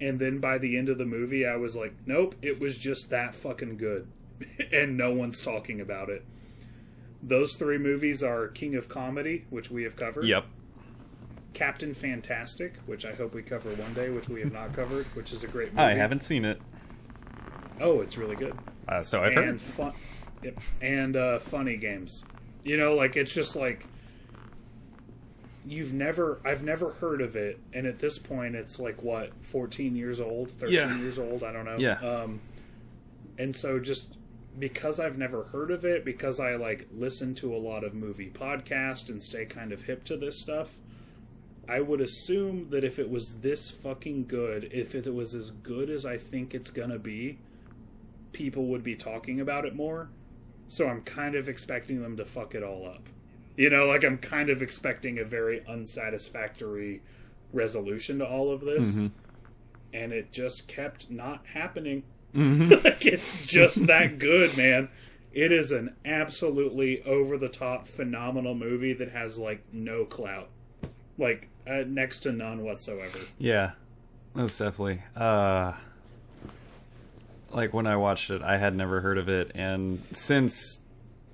[0.00, 3.10] And then by the end of the movie, I was like, nope, it was just
[3.10, 4.08] that fucking good.
[4.72, 6.24] and no one's talking about it.
[7.22, 10.24] Those three movies are King of Comedy, which we have covered.
[10.24, 10.44] Yep.
[11.54, 15.32] Captain Fantastic, which I hope we cover one day, which we have not covered, which
[15.32, 15.84] is a great movie.
[15.84, 16.60] I haven't seen it,
[17.82, 18.54] Oh, it's really good.
[18.88, 19.60] uh, so I've and heard.
[19.60, 19.92] fun,
[20.42, 20.60] Yep.
[20.80, 22.24] And uh, funny games.
[22.64, 23.86] You know, like it's just like
[25.64, 29.94] you've never I've never heard of it and at this point it's like what 14
[29.94, 30.98] years old 13 Yeah.
[30.98, 31.98] years old I don't know Yeah.
[32.00, 32.40] um
[33.38, 34.16] and so just
[34.58, 38.28] because I've never heard of it because I like listen to a lot of movie
[38.28, 40.68] podcasts and stay kind of hip to this stuff
[41.68, 45.90] I would assume that if it was this fucking good if it was as good
[45.90, 47.38] as I think it's going to be
[48.32, 50.08] people would be talking about it more
[50.72, 53.10] so I'm kind of expecting them to fuck it all up.
[53.58, 57.02] You know, like I'm kind of expecting a very unsatisfactory
[57.52, 58.94] resolution to all of this.
[58.94, 59.08] Mm-hmm.
[59.92, 62.04] And it just kept not happening.
[62.34, 64.88] like it's just that good, man.
[65.34, 70.48] It is an absolutely over the top phenomenal movie that has like no clout.
[71.18, 73.18] Like uh, next to none whatsoever.
[73.36, 73.72] Yeah,
[74.32, 75.02] most definitely.
[75.14, 75.74] Uh,
[77.52, 80.80] like when I watched it, I had never heard of it, and since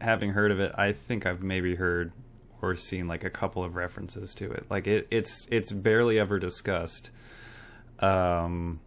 [0.01, 2.13] having heard of it, I think I've maybe heard
[2.61, 4.67] or seen like a couple of references to it.
[4.69, 7.11] Like it, it's it's barely ever discussed.
[8.01, 8.81] Um,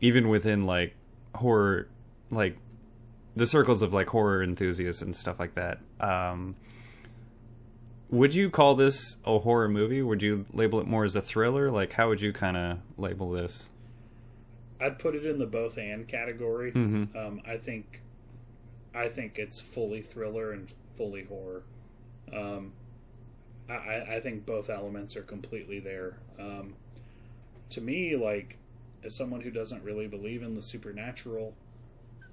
[0.00, 0.94] even within like
[1.34, 1.88] horror,
[2.30, 2.56] like
[3.36, 5.78] the circles of like horror enthusiasts and stuff like that.
[6.00, 6.56] Um,
[8.10, 10.02] would you call this a horror movie?
[10.02, 11.70] Would you label it more as a thriller?
[11.70, 13.70] Like, how would you kind of label this?
[14.80, 16.72] I'd put it in the both and category.
[16.72, 17.14] Mhm.
[17.14, 18.00] Um, I think,
[18.94, 21.62] I think it's fully thriller and fully horror.
[22.32, 22.72] Um,
[23.68, 26.18] I- I, I think both elements are completely there.
[26.38, 26.74] Um,
[27.70, 28.58] to me, like
[29.04, 31.54] as someone who doesn't really believe in the supernatural,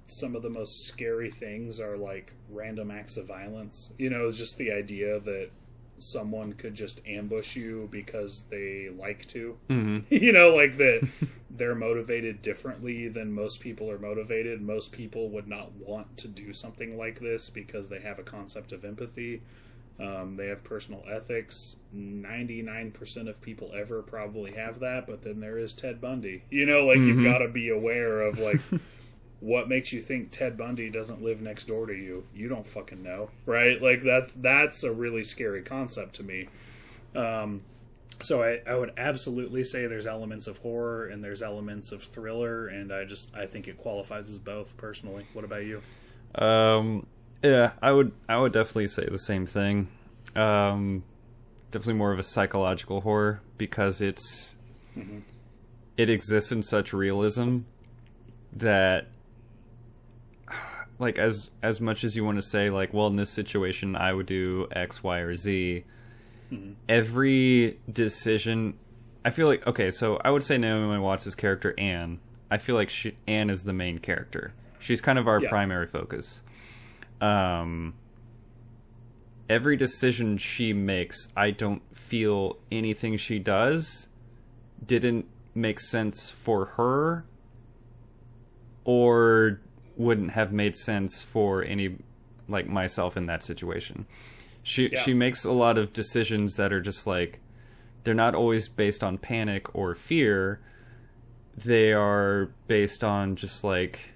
[0.06, 3.92] some of the most scary things are like random acts of violence.
[3.98, 5.50] You know, just the idea that
[5.98, 9.56] someone could just ambush you because they like to.
[9.68, 9.98] Mm-hmm.
[10.14, 11.08] you know like that
[11.50, 14.60] they're motivated differently than most people are motivated.
[14.62, 18.72] Most people would not want to do something like this because they have a concept
[18.72, 19.42] of empathy.
[20.00, 21.76] Um, they have personal ethics.
[22.32, 26.42] 99% of people ever probably have that but then there is ted bundy.
[26.50, 27.24] You know like you've Mhm.
[27.24, 28.60] got to be aware of like
[29.40, 32.24] what makes you think Ted Bundy doesn't live next door to you?
[32.34, 33.80] You don't fucking know, right?
[33.80, 36.48] Like that that's a really scary concept to me.
[37.14, 37.62] Um,
[38.20, 42.66] so I, I would absolutely say there's elements of horror and there's elements of thriller,
[42.66, 45.24] and I just I think it qualifies as both personally.
[45.32, 45.82] What about you?
[46.34, 47.06] Um,
[47.42, 49.88] yeah, I would I would definitely say the same thing.
[50.34, 51.04] Um,
[51.70, 54.56] definitely more of a psychological horror because it's
[55.96, 57.60] it exists in such realism
[58.52, 59.06] that
[60.98, 64.12] like as as much as you want to say like well in this situation I
[64.12, 65.84] would do X Y or Z
[66.88, 68.74] every decision
[69.24, 72.20] I feel like okay so I would say Naomi Watts' character Anne.
[72.50, 74.54] I feel like she Anne is the main character.
[74.78, 75.50] She's kind of our Yeah.
[75.50, 76.42] primary focus.
[77.20, 77.94] Um
[79.48, 84.08] every decision she makes I don't feel anything she does
[84.84, 87.24] didn't make sense for her
[88.84, 89.60] or
[89.98, 91.96] wouldn't have made sense for any
[92.48, 94.06] like myself in that situation.
[94.62, 95.02] She Yeah.
[95.02, 97.40] she makes a lot of decisions that are just like
[98.04, 100.60] they're not always based on panic or fear.
[101.56, 104.12] They are based on just like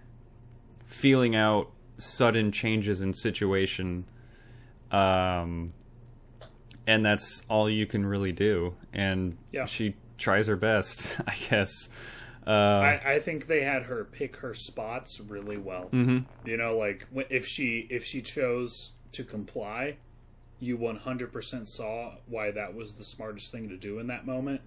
[0.86, 4.04] feeling out sudden changes in situation.
[4.90, 5.72] Um
[6.86, 9.64] and that's all you can really do and Yeah.
[9.66, 11.88] she tries her best, I guess.
[12.46, 15.88] Uh I, I think they had her pick her spots really well.
[15.92, 16.24] mhm.
[16.44, 19.96] You know, like if she if she chose to comply,
[20.58, 24.60] you 100% saw why that was the smartest thing to do in that moment.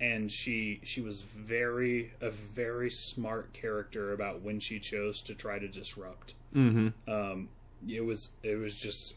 [0.00, 5.58] And she she was very a very smart character about when she chose to try
[5.58, 6.34] to disrupt.
[6.54, 6.92] Mhm.
[7.06, 7.48] Um,
[7.88, 9.14] it was it was just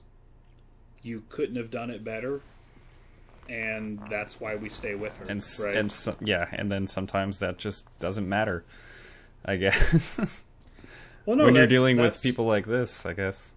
[1.02, 2.42] you couldn't have done it better,
[3.50, 5.26] and that's why we stay with her.
[5.26, 5.76] and right?
[5.76, 8.64] and so, yeah, and then sometimes that just doesn't matter.
[9.46, 10.44] I guess
[11.26, 13.54] well, no, when you're that's- dealing with people like this, I guess.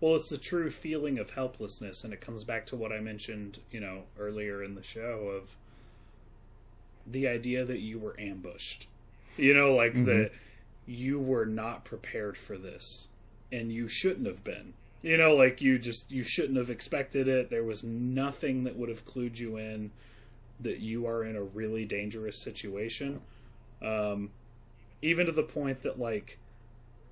[0.00, 3.58] Well, it's the true feeling of helplessness, and it comes back to what I mentioned,
[3.70, 5.56] you know, earlier in the show of
[7.06, 8.86] the idea that you were ambushed.
[9.36, 10.06] You know, like mm-hmm.
[10.06, 10.32] that
[10.86, 13.08] you were not prepared for this,
[13.52, 14.72] and you shouldn't have been.
[15.02, 17.50] You know, like you just you shouldn't have expected it.
[17.50, 19.90] There was nothing that would have clued you in
[20.60, 23.22] that you are in a really dangerous situation.
[23.80, 24.30] Um,
[25.00, 26.38] even to the point that like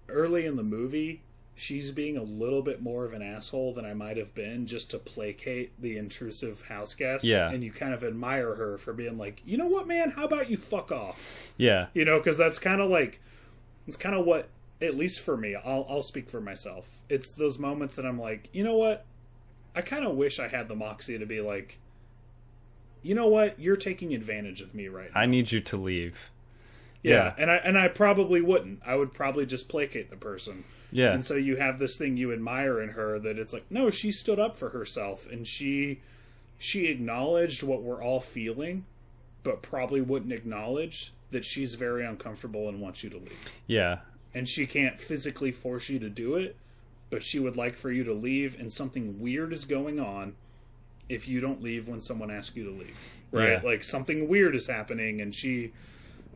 [0.09, 1.23] early in the movie,
[1.55, 4.91] she's being a little bit more of an asshole than I might have been just
[4.93, 7.25] to placate the intrusive house guest.
[7.25, 7.51] Yeah.
[7.51, 10.11] And you kind of admire her for being like, you know what, man?
[10.11, 11.53] How about you fuck off?
[11.57, 13.21] Yeah, You know, because that's kind of like,
[13.87, 14.49] it's kind of what
[14.81, 16.89] at least for me, I'll I'll speak for myself.
[17.09, 19.05] It's those moments that I'm like, you know what?
[19.75, 21.79] I kind of wish I had the moxie to be like,
[23.03, 23.59] you know what?
[23.61, 25.21] You're taking advantage of me right now.
[25.21, 26.31] I need you to leave.
[27.03, 27.13] yeah.
[27.13, 27.35] yeah.
[27.39, 28.81] and I and I probably wouldn't.
[28.85, 30.65] I would probably just placate the person.
[30.91, 31.13] Yeah.
[31.13, 34.11] And so you have this thing you admire in her that it's like, no, she
[34.11, 36.01] stood up for herself and she
[36.59, 38.85] she acknowledged what we're all feeling,
[39.43, 43.61] but probably wouldn't acknowledge that she's very uncomfortable and wants you to leave.
[43.67, 43.99] yeah.
[44.39, 46.55] And she can't physically force you to do it,
[47.11, 50.37] but she would like for you to leave and something weird is going on
[51.09, 53.19] if you don't leave when someone asks you to leave.
[53.33, 53.55] Right?
[53.55, 53.61] Yeah.
[53.65, 55.73] Like something weird is happening and she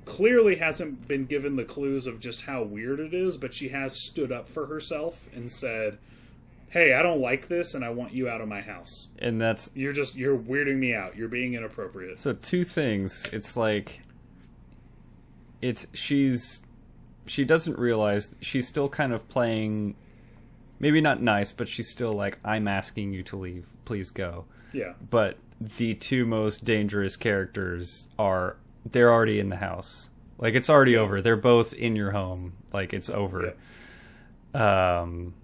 [0.05, 4.05] clearly hasn't been given the clues of just how weird it is, but she has
[4.05, 5.97] stood up for herself and said,
[6.71, 9.11] "Hey, I don't like this and I want you out of my house.
[9.21, 11.15] And that's You're just you're weirding me out.
[11.15, 13.29] You're being inappropriate." So two things.
[13.33, 14.01] It's like
[15.61, 16.63] it's she's
[17.27, 19.95] she doesn't realize she's still kind of playing
[20.83, 23.73] maybe not nice, but she's still like I'm asking you to leave.
[23.87, 24.45] Please go.
[24.75, 24.93] Yeah.
[25.09, 30.11] But the two most dangerous characters are they're already in the house.
[30.39, 31.23] Like it's already over.
[31.23, 32.55] They're both in your home.
[32.73, 33.55] Like it's over.
[34.53, 35.35] Um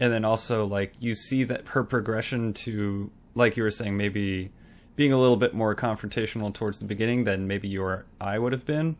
[0.00, 4.52] and then also like you see that her progression to like you were saying maybe
[4.94, 8.52] being a little bit more confrontational towards the beginning than maybe your or I would
[8.52, 8.96] have been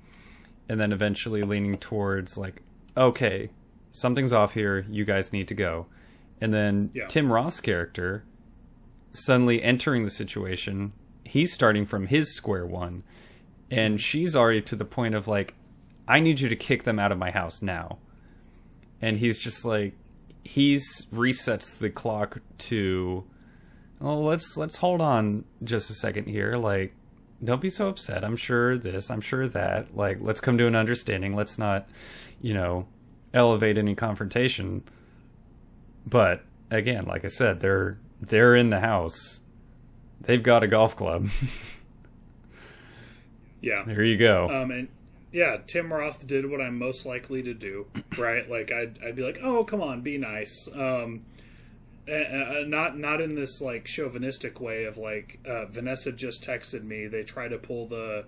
[0.69, 2.63] and then eventually leaning towards like
[2.97, 3.51] okay
[3.91, 5.87] something's off here you guys need to go
[6.41, 7.07] and then Yeah.
[7.07, 8.25] Tim Roth's character
[9.13, 10.93] suddenly entering the situation
[11.25, 13.03] he's starting from his square one
[13.71, 15.55] and she's already to the point of like
[16.09, 17.99] I need you to kick them out of my house now
[19.01, 19.95] and he's just like
[20.45, 23.25] he's resets the clock to
[24.01, 26.95] oh let's let's hold on just a second here like
[27.44, 28.24] don't be so upset.
[28.24, 29.97] I'm sure this i'm sure that.
[29.97, 31.35] Like let's come to an understanding.
[31.35, 31.89] Let's not
[32.40, 32.86] you know
[33.35, 34.82] elevate any confrontation.
[36.06, 39.40] But again like i said they're they're in the house.
[40.20, 41.28] They've got a golf club.
[43.60, 43.85] Yeah.
[43.85, 44.51] there you go.
[44.51, 44.89] Um, and
[45.31, 47.86] yeah, Tim Roth did what I'm most likely to do,
[48.19, 48.48] right?
[48.51, 50.69] Like I'd, I'd be like, oh, come on, be nice.
[50.74, 51.24] Um,
[52.09, 57.07] uh, not not in this like chauvinistic way of like uh, Vanessa just texted me.
[57.07, 58.24] They try to pull the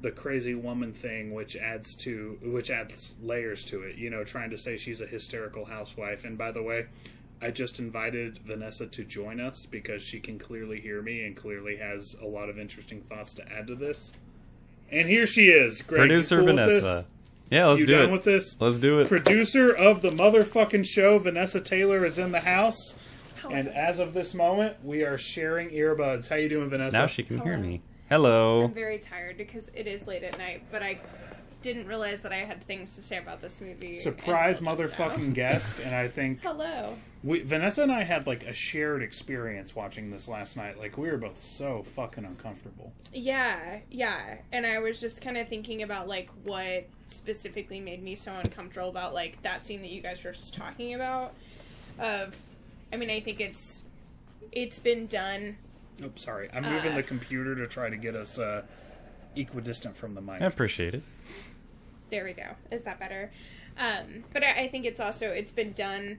[0.00, 3.96] the crazy woman thing, which adds to which adds layers to it.
[3.96, 6.24] You know, trying to say she's a hysterical housewife.
[6.24, 6.86] And by the way,
[7.40, 11.76] I just invited Vanessa to join us because she can clearly hear me and clearly
[11.76, 14.12] has a lot of interesting thoughts to add to this.
[14.90, 16.00] And here she is, Greg.
[16.00, 17.06] producer cool vanessa
[17.50, 18.58] yeah let's you do down it with this?
[18.58, 22.94] let's do it Producer of the motherfucking show, Vanessa Taylor, is in the house.
[23.50, 26.28] And as of this moment, we are sharing earbuds.
[26.28, 26.96] How you doing, Vanessa?
[26.98, 30.62] now she can hear me hello I'm very tired because it is late at night,
[30.70, 30.98] but I
[31.60, 33.94] didn't realize that I had things to say about this movie.
[33.94, 35.08] Surprise until just now.
[35.08, 36.94] motherfucking guest, and I think Hello.
[37.24, 40.78] we, Vanessa and I had like a shared experience watching this last night.
[40.78, 42.92] Like we were both so fucking uncomfortable.
[43.12, 44.38] Yeah, yeah.
[44.52, 48.90] And I was just kind of thinking about like what specifically made me so uncomfortable
[48.90, 51.34] about like that scene that you guys were just talking about.
[51.98, 52.36] Of,
[52.92, 53.82] I mean, I think it's
[54.52, 55.56] it's been done.
[56.02, 56.48] Oops, sorry.
[56.52, 56.96] I'm moving Uh.
[56.96, 58.62] the computer to try to get us uh,
[59.36, 60.40] equidistant from the mic.
[60.40, 61.02] i appreciate it
[62.10, 62.54] There we go.
[62.70, 63.30] Is that better?
[63.76, 66.18] Um, but I, I think it's also it's been done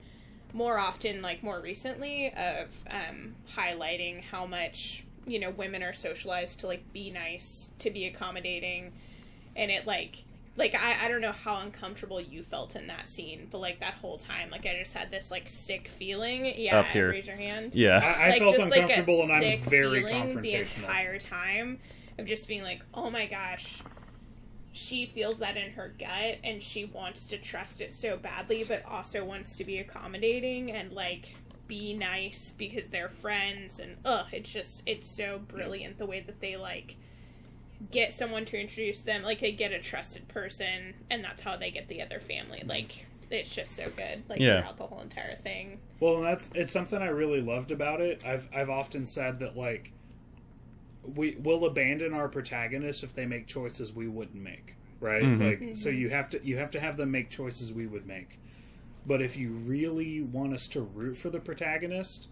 [0.53, 6.59] more often, like more recently, of um, highlighting how much you know women are socialized
[6.61, 8.91] to like be nice, to be accommodating,
[9.55, 10.23] and it like
[10.60, 13.95] like I, I don't know how uncomfortable you felt in that scene, but like that
[13.95, 16.53] whole time, like I just had this like sick feeling.
[16.57, 17.10] Yeah, Up here.
[17.10, 17.73] raise your hand.
[17.73, 21.18] yeah I, I like, felt just, like, a uncomfortable, and I'm very feeling The entire
[21.18, 21.80] time
[22.19, 23.81] of just being like, oh my gosh,
[24.73, 28.86] she feels that in her gut, and she wants to trust it so badly, but
[28.86, 31.30] also wants to be accommodating and like
[31.68, 33.80] be nice because they're friends.
[33.80, 36.98] And ugh, it's just it's so brilliant the way that they like
[37.91, 41.72] get someone to introduce them, like they get a trusted person, and that's how they
[41.72, 42.64] get the other family.
[42.65, 44.61] Like it's just so good, like Yeah.
[44.61, 45.80] throughout the whole entire thing.
[45.99, 48.26] Well, and that's it's something I really loved about it.
[48.26, 49.91] I've I've often said that like
[51.03, 55.23] we will abandon our protagonists if they make choices we wouldn't make, right?
[55.23, 55.39] Mhm.
[55.69, 58.39] Like so you have to you have to have them make choices we would make.
[59.06, 62.27] But if you really want us to root for the protagonist,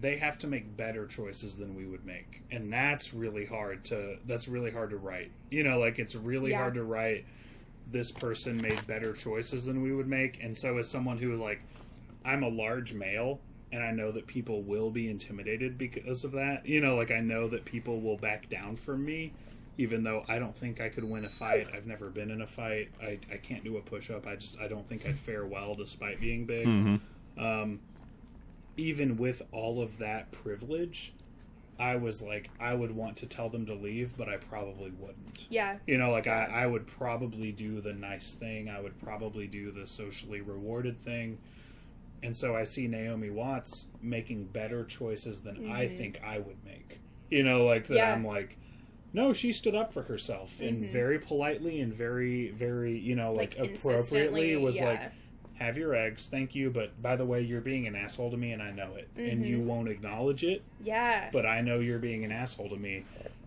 [0.00, 2.42] they have to make better choices than we would make.
[2.50, 5.30] And that's really hard to that's really hard to write.
[5.50, 6.58] You know, like it's really Yeah.
[6.58, 7.24] hard to write
[7.90, 10.42] this person made better choices than we would make.
[10.42, 11.60] And so as someone who like
[12.24, 13.40] I'm a large male
[13.70, 16.64] and I know that people will be intimidated because of that.
[16.66, 19.32] You know, like I know that people will back down from me
[19.78, 21.66] even though I don't think I could win a fight.
[21.74, 22.90] I've never been in a fight.
[23.02, 24.26] I, I can't do a push up.
[24.26, 26.66] I just I don't think I'd fare well despite being big.
[27.38, 27.80] Um,
[28.76, 31.14] even with all of that privilege,
[31.78, 35.46] I was like I would want to tell them to leave, but I probably wouldn't.
[35.50, 35.76] Yeah.
[35.86, 38.68] You know, like I, I would probably do the nice thing.
[38.68, 41.38] I would probably do the socially rewarded thing.
[42.22, 45.96] And so I see Naomi Watts making better choices than I mm-hmm.
[45.96, 47.00] think I would make.
[47.30, 48.12] You know, like that Yeah.
[48.12, 48.58] I'm like,
[49.12, 50.92] no, she stood up for herself and mm-hmm.
[50.92, 54.84] very politely and very, very, you know, like, Like, appropriately was yeah.
[54.86, 55.12] like,
[55.62, 58.52] have your eggs, thank you, but by the way, you're being an asshole to me
[58.52, 59.08] and I know it.
[59.16, 59.66] And you mm-hmm.
[59.66, 61.30] won't acknowledge it, Yeah.
[61.32, 63.04] but I know you're being an asshole to me.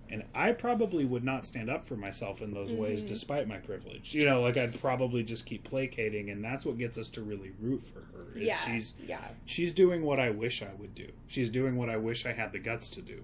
[0.09, 3.07] And I probably would not stand up for myself in those ways mm-hmm.
[3.07, 4.13] despite my privilege.
[4.13, 7.51] You know, like I'd probably just keep placating and that's what gets us to really
[7.59, 8.39] root for her.
[8.39, 8.57] yeah.
[8.57, 9.19] She's yeah.
[9.45, 11.07] she's doing what I wish I would do.
[11.27, 13.23] She's doing what I wish I had the guts to do.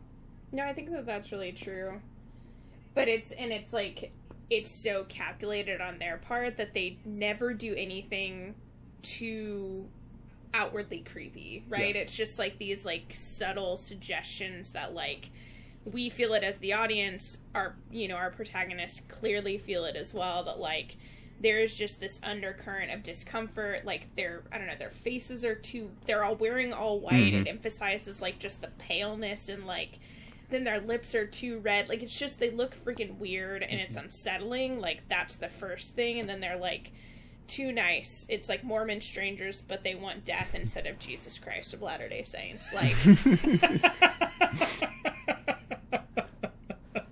[0.52, 2.02] No, I think that that's really true.
[2.96, 4.12] But it's and it's like
[4.50, 8.54] it's so calculated on their part that they never do anything
[9.02, 9.88] too
[10.54, 11.96] outwardly creepy, right?
[11.96, 12.02] Yeah.
[12.02, 15.30] It's just like these like subtle suggestions that like
[15.86, 20.14] we feel it as the audience, our you know, our protagonists clearly feel it as
[20.14, 20.98] well that like
[21.40, 25.56] there is just this undercurrent of discomfort like their i don't know their faces are
[25.56, 27.14] too they're all wearing all white.
[27.14, 27.48] Mm-hmm.
[27.48, 30.00] It emphasizes like just the paleness and like
[30.52, 31.90] then their lips are too red.
[31.90, 33.82] Like it's just they look freaking weird and mm-hmm.
[33.82, 34.80] it's unsettling.
[34.80, 36.20] Like that's the first thing.
[36.20, 36.92] And then they're like
[37.52, 38.26] too nice.
[38.30, 42.24] It's like mormon strangers but they want death instead of jesus christ of latter day
[42.24, 42.74] saints.
[42.74, 42.96] Like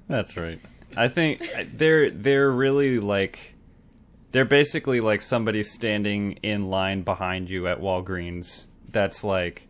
[0.07, 0.59] That's right.
[0.97, 3.53] I think they're they're really like
[4.31, 9.67] they're basically like somebody standing in line behind you at Walgreens that's like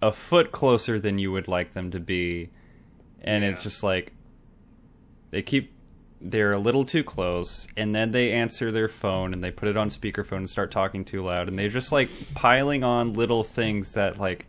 [0.00, 2.50] a foot closer than you would like them to be.
[3.20, 4.12] And it's just like
[5.30, 5.72] they keep
[6.20, 9.76] they're a little too close and then they answer their phone and they put it
[9.76, 13.92] on speakerphone and start talking too loud and they're just like piling on little things
[13.92, 14.46] that like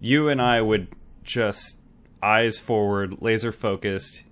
[0.00, 0.88] you and I would
[1.24, 1.78] just
[2.22, 4.22] eyes forward, laser focused.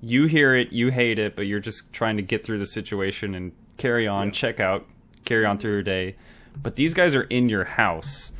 [0.00, 3.34] You hear it, you hate it, but you're just trying to get through the situation
[3.34, 4.32] and carry on, Yeah.
[4.32, 4.86] check out,
[5.24, 6.16] carry on through your day.
[6.62, 8.32] But these guys are in your house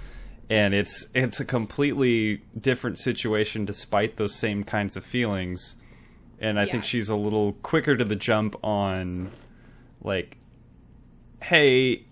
[0.48, 5.76] and it's it's a completely different situation despite those same kinds of feelings.
[6.38, 9.30] And I think she's a little quicker to the jump on
[10.02, 10.36] like
[11.42, 12.04] hey,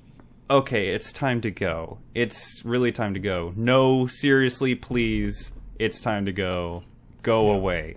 [0.50, 1.98] okay, it's time to go.
[2.14, 3.52] It's really time to go.
[3.56, 6.84] No, seriously, please, it's time to go.
[7.22, 7.96] Go away.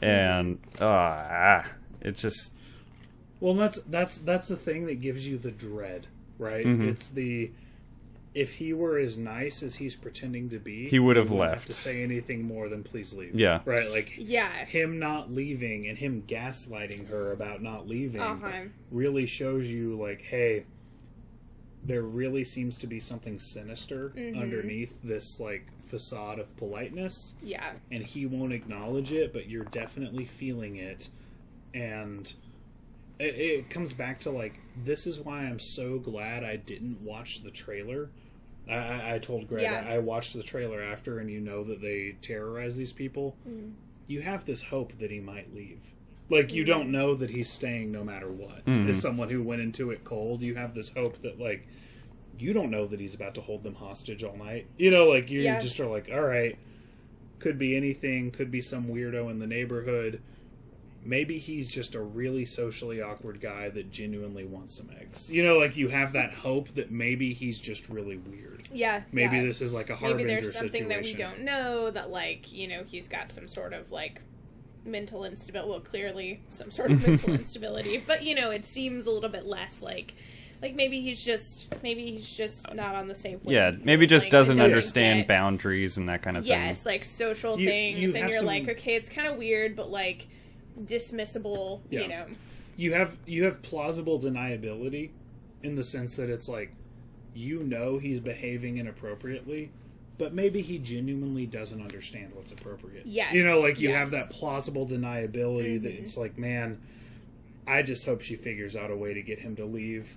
[0.00, 1.64] And uh, ah,
[2.00, 2.54] it just
[3.40, 6.06] Well, that's that's that's the thing that gives you the dread,
[6.38, 6.66] right?
[6.66, 6.88] Mhm.
[6.88, 7.50] It's the
[8.34, 11.66] if he were as nice as he's pretending to be, He would have wouldn't left.
[11.66, 13.60] to say anything more than "please leave." Yeah.
[13.64, 13.90] right.
[13.90, 19.70] Like yeah him not leaving and him gaslighting her about not leaving uh-huh really shows
[19.70, 20.64] you, like, hey,
[21.84, 24.38] there really seems to be something sinister Mhm.
[24.38, 30.24] underneath this like facade of politeness yeah and he won't acknowledge it, but you're definitely
[30.24, 31.08] feeling it.
[31.74, 32.32] And
[33.18, 37.42] it, it comes back to like, this is why I'm so glad I didn't watch
[37.42, 38.10] the trailer.
[38.68, 39.84] I, I, I told Greg Yeah.
[39.86, 43.36] I, I watched the trailer after, and you know that they terrorize these people.
[43.48, 43.72] Mm.
[44.06, 45.80] You have this hope that he might leave.
[46.30, 48.64] Like you don't know that he's staying no matter what.
[48.64, 48.88] Mhm.
[48.88, 51.66] As someone who went into it cold, you have this hope that like
[52.38, 54.66] you don't know that he's about to hold them hostage all night.
[54.78, 55.60] You know, like you Yeah.
[55.60, 56.56] just are like, all right,
[57.38, 60.20] could be anything, could be some weirdo in the neighborhood.
[61.04, 65.30] Maybe he's just a really socially awkward guy that genuinely wants some eggs.
[65.30, 68.68] You know, like you have that hope that maybe he's just really weird.
[68.72, 69.42] yeah Maybe yeah.
[69.42, 71.18] this is like a harbinger maybe there's something situation.
[71.18, 74.20] that we don't know that like you know he's got some sort of like
[74.84, 79.10] mental instability well clearly some sort of mental instability but you know it seems a
[79.10, 80.14] little bit less like
[80.60, 84.32] like maybe he's just maybe he's just not on the same yeah, maybe just like,
[84.32, 86.52] doesn't and understand get- boundaries and that kind of thing.
[86.52, 89.74] yes like social You- things you and you're some- like okay it's kind of weird
[89.76, 90.26] but like
[90.84, 92.00] dismissible Yeah.
[92.02, 92.26] you know
[92.76, 95.10] you have you have plausible deniability
[95.62, 96.72] in the sense that it's like
[97.34, 99.70] you know he's behaving inappropriately
[100.18, 103.98] but maybe he genuinely doesn't understand what's appropriate Yes, you know like you yes.
[103.98, 106.00] have that plausible deniability that Mhm.
[106.00, 106.80] it's like man
[107.66, 110.16] i just hope she figures out a way to get him to leave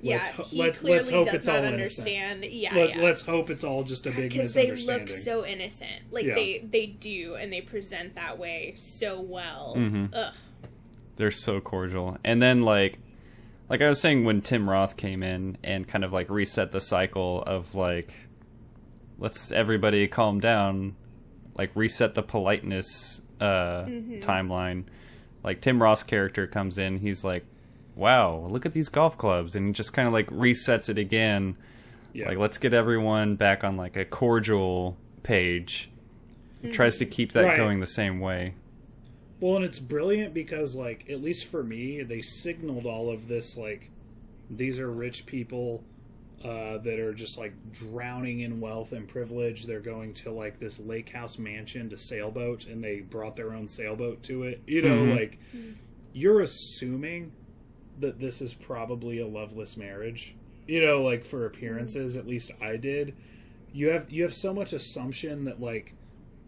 [0.00, 2.94] yeah let's, he let's, clearly let's hope does it's not all innocent understand yeah Let,
[2.96, 3.02] yeah.
[3.02, 4.74] let's hope it's all just a big misunderstanding.
[4.74, 6.34] because they look so innocent like Yeah.
[6.34, 10.10] they they do and they present that way so well Mhm.
[10.12, 10.34] ugh
[11.16, 12.16] they're so cordial.
[12.22, 13.00] And then like
[13.68, 16.80] like I was saying when Tim Roth came in and kind of like reset the
[16.80, 18.14] cycle of like
[19.18, 20.94] let's everybody calm down,
[21.56, 23.84] like reset the politeness uh,
[24.20, 24.84] timeline.
[25.42, 27.44] Like Tim Roth character comes in, he's like,
[27.98, 31.56] "Wow, look at these golf clubs," and just kind of like resets it again.
[32.14, 32.28] Yeah.
[32.28, 35.90] Like, let's get everyone back on like a cordial page.
[36.62, 37.56] He Tries to keep that Right.
[37.56, 38.54] going the same way.
[39.40, 43.56] Well, and it's brilliant because, like, at least for me, they signaled all of this.
[43.56, 43.90] Like,
[44.50, 45.84] these are rich people
[46.44, 49.66] uh, that are just like drowning in wealth and privilege.
[49.66, 53.66] They're going to like this lake house mansion to sailboat, and they brought their own
[53.66, 54.60] sailboat to it.
[54.66, 55.16] You know, Mhm.
[55.16, 55.38] like
[56.12, 57.32] you're assuming
[58.00, 60.34] that this is probably a loveless marriage.
[60.66, 63.14] You know, like for appearances, at least I did.
[63.72, 65.94] You have you have so much assumption that like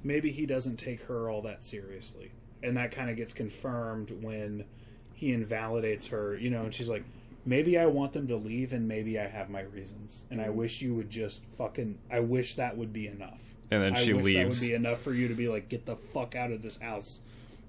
[0.03, 2.33] maybe he doesn't take her all that seriously.
[2.63, 4.65] And that kind of gets confirmed when
[5.15, 7.05] he invalidates her, you know, and she's like,
[7.45, 10.25] maybe I want them to leave and maybe I have my reasons.
[10.31, 10.57] And I mm-hmm.
[10.57, 13.41] wish you would just fucking, I wish that would be enough.
[13.71, 14.37] And then I she wish leaves.
[14.37, 16.77] that would be enough for you to be like, get the fuck out of this
[16.79, 17.21] house.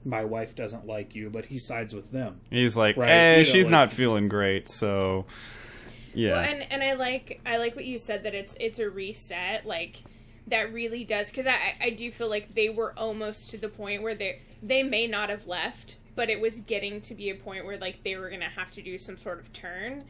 [0.03, 2.41] My wife doesn't like you, but he sides with them.
[2.49, 5.25] He's like, Right, "Eh, you know, she's like- not feeling great." So,
[6.13, 8.89] yeah, Well, and and I like I like what you said that it's it's a
[8.89, 10.03] reset like
[10.47, 14.01] that really does because I I do feel like they were almost to the point
[14.01, 17.65] where they they may not have left, but it was getting to be a point
[17.65, 20.03] where like they were gonna have to do some sort of turn.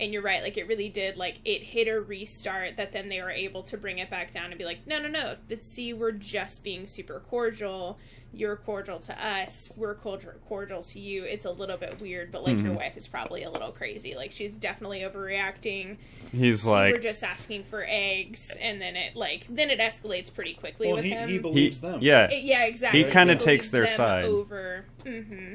[0.00, 1.16] And you're right, like it really did.
[1.16, 4.46] Like it hit a restart that then they were able to bring it back down
[4.46, 5.36] and be like, no, no, no.
[5.48, 7.98] But see, we're just being super cordial.
[8.36, 9.70] You're cordial to us.
[9.76, 11.24] We're cordial, cordial to you.
[11.24, 12.76] It's a little bit weird, but like your Mhm.
[12.76, 14.14] wife is probably a little crazy.
[14.14, 15.96] Like she's definitely overreacting.
[16.32, 20.54] he's like, we're just asking for eggs, and then it like then it escalates pretty
[20.54, 21.28] quickly Well, with he, him.
[21.28, 22.00] he he, believes them.
[22.02, 23.04] yeah, It- yeah, exactly.
[23.04, 24.24] He kinda takes their side.
[24.24, 24.84] over.
[25.04, 25.54] hmm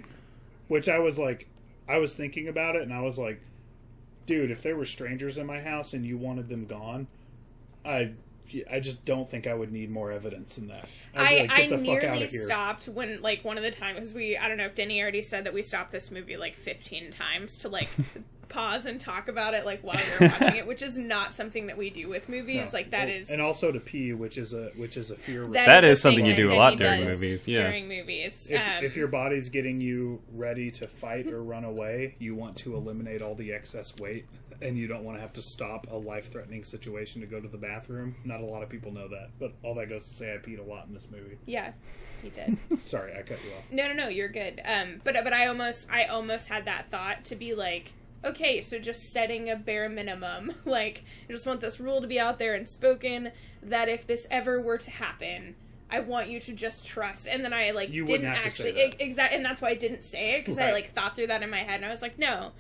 [0.70, 1.48] Which I was like,
[1.88, 3.42] I was thinking about it and I was like,
[4.26, 7.08] dude, if there were strangers in my house and you wanted them gone,
[7.84, 8.12] I.
[8.72, 10.86] I just don't think I would need more evidence than that.
[11.16, 13.72] I, like, I "Get the fuck nearly outta here." stopped when like one of the
[13.72, 16.56] times we I don't know if Denny already said that we stopped this movie like
[16.56, 17.90] 15 times to like
[18.50, 21.78] pause and talk about it like while we're watching it, which is not something that
[21.78, 22.74] we do with movies.
[22.74, 22.78] No.
[22.80, 25.48] Like that Well, is and also to pee, which is a which is a fear.
[25.48, 27.62] That a is something you do a lot during movies, yeah.
[27.64, 32.16] During movies, if, um, if your body's getting you ready to fight or run away,
[32.20, 34.26] you want to eliminate all the excess weight,
[34.62, 37.58] and you don't want to have to stop a life-threatening situation to go to the
[37.58, 38.16] bathroom.
[38.26, 40.60] Not a lot of people know that, but all that goes to say, I peed
[40.60, 41.38] a lot in this movie.
[41.46, 41.72] yeah,
[42.22, 42.58] he did.
[42.86, 43.64] Sorry, I cut you off.
[43.72, 44.62] No, no, no, you're good.
[44.66, 47.94] Um, but but I almost I almost had that thought to be like,
[48.24, 50.54] okay, so just setting a bare minimum.
[50.66, 53.32] Like, I just want this rule to be out there and spoken
[53.64, 55.56] that if this ever were to happen,
[55.90, 57.28] I want you to just trust.
[57.28, 60.36] And then I like You didn't have actually exactly, and that's why I didn't say
[60.36, 62.52] it because I like thought through that in my head, and I was like, no.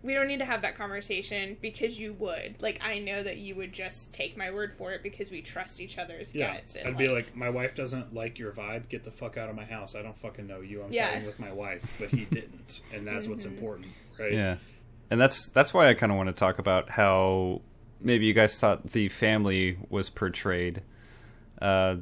[0.00, 2.62] We don't need to have that conversation because you would.
[2.62, 5.80] Like, I know that you would just take my word for it because we trust
[5.80, 6.76] each other's Yeah, guts.
[6.76, 8.88] And, I'd be like, my wife doesn't like your vibe.
[8.88, 9.96] Get the fuck out of my house.
[9.96, 10.84] I don't fucking know you.
[10.84, 11.10] I'm Yeah.
[11.10, 13.56] siding with my wife, but he didn't, and that's what's mm-hmm.
[13.56, 13.88] important,
[14.20, 14.32] right?
[14.32, 14.56] yeah,
[15.10, 17.62] and that's that's why I kind of want to talk about how
[18.00, 20.82] maybe you guys thought the family was portrayed.
[21.60, 21.96] Uh,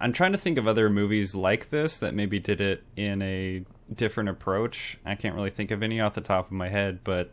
[0.00, 3.64] I'm trying to think of other movies like this that maybe did it in a
[3.92, 4.98] different approach.
[5.04, 7.32] I can't really think of any off the top of my head, but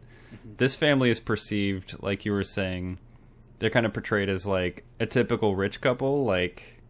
[0.57, 2.99] this family is perceived, like you were saying,
[3.59, 6.25] they're kind of portrayed as like a typical rich couple.
[6.25, 6.81] Like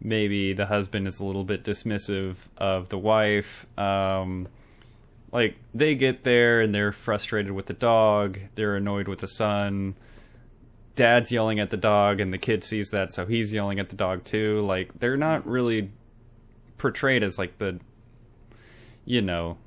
[0.00, 3.66] maybe the husband is a little bit dismissive of the wife.
[3.78, 4.48] Um,
[5.32, 8.38] like they get there and they're frustrated with the dog.
[8.54, 9.94] They're annoyed with the son.
[10.94, 13.96] Dad's yelling at the dog, and the kid sees that, so he's yelling at the
[13.96, 14.60] dog too.
[14.62, 15.90] Like they're not really
[16.76, 17.78] portrayed as like the,
[19.04, 19.58] you know,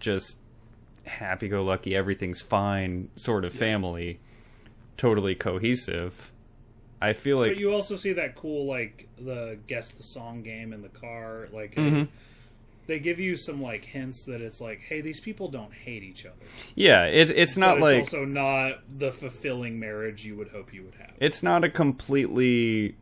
[0.00, 0.38] just
[1.04, 4.20] happy-go-lucky, everything's fine sort of family.
[4.96, 6.30] Totally cohesive.
[7.02, 10.72] I feel like But you also see that cool like the guess the song game
[10.72, 11.48] in the car.
[11.52, 12.08] Like Mhm.
[12.86, 16.26] They give you some like hints that it's like, hey, these people don't hate each
[16.26, 16.36] other.
[16.74, 20.72] yeah, it, it's not but like it's also not the fulfilling marriage you would hope
[20.72, 21.12] you would have.
[21.18, 22.96] it's not a completely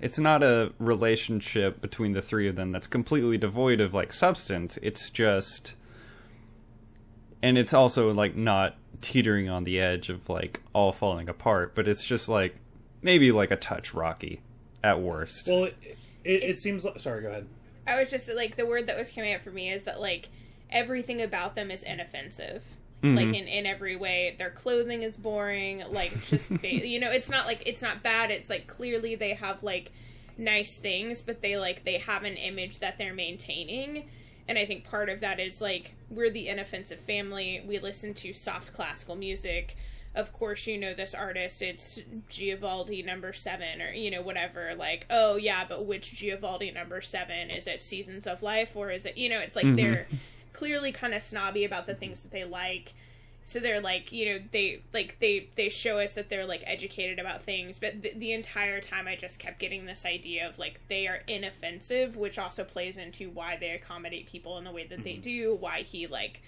[0.00, 4.76] it's not a relationship between the three of them that's completely devoid of like substance
[4.82, 5.76] it's just
[7.42, 11.86] and it's also like not teetering on the edge of like all falling apart but
[11.86, 12.56] it's just like
[13.02, 14.40] maybe like a touch rocky
[14.82, 15.76] at worst well, it,
[16.24, 17.00] it, it seems like.
[17.00, 17.46] Sorry, go ahead.
[17.88, 20.28] I was just like the word that was coming up for me is that like
[20.70, 22.62] everything about them is inoffensive.
[23.02, 23.16] Mhm.
[23.16, 25.84] Like in, in every way, their clothing is boring.
[25.90, 28.30] Like just ba- you know, it's not like it's not bad.
[28.30, 29.92] It's like clearly they have like
[30.36, 34.08] nice things, but they like they have an image that they're maintaining.
[34.48, 37.62] And I think part of that is like we're the inoffensive family.
[37.66, 39.76] We listen to soft classical music.
[40.14, 45.06] Of course you know this artist it's Givaldi number 7 or you know whatever like
[45.10, 49.16] oh yeah but which Givaldi number 7 is it Seasons of Life or is it
[49.16, 49.76] you know it's like mm-hmm.
[49.76, 50.06] they're
[50.58, 52.92] clearly kind of snobby about the things that they like.
[53.46, 57.18] So they're like you know they like they they show us that they're like educated
[57.18, 60.80] about things but the, the entire time i just kept getting this idea of like
[60.88, 65.02] they are inoffensive which also plays into why they accommodate people in the way that
[65.02, 65.22] they mm-hmm.
[65.22, 66.42] do why he like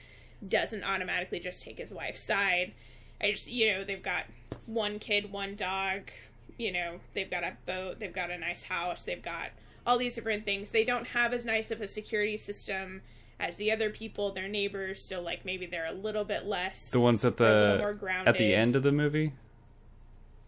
[0.47, 2.74] doesn't automatically just take his wife's side
[3.21, 4.25] i just you know they've got
[4.67, 6.11] one kid one dog
[6.59, 9.51] you know they've got a boat they've got a nice house they've got
[9.87, 13.01] all these different things they don't have as nice of a security system
[13.41, 15.03] as the other people, their neighbors.
[15.03, 16.91] So like maybe they're a little bit less.
[16.91, 19.33] The ones at They're a little the more at the end of the movie.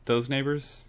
[0.05, 0.85] Those neighbors.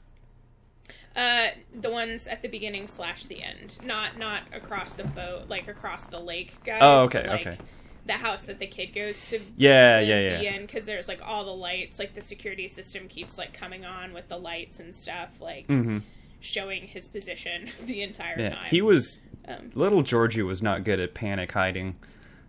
[1.15, 5.68] Uh, the ones at the beginning slash the end, not not across the boat, like
[5.68, 6.80] across the lake, guys.
[6.81, 7.57] Oh, okay, like, okay.
[8.05, 9.39] The house that the kid goes to.
[9.55, 10.57] Yeah, to yeah, yeah.
[10.59, 14.27] because there's like all the lights, like the security system keeps like coming on with
[14.27, 15.99] the lights and stuff, like mm-hmm.
[16.41, 18.65] showing his position the entire Yeah, time.
[18.69, 19.19] he was.
[19.45, 21.95] Um, Little Georgie was not good at panic hiding.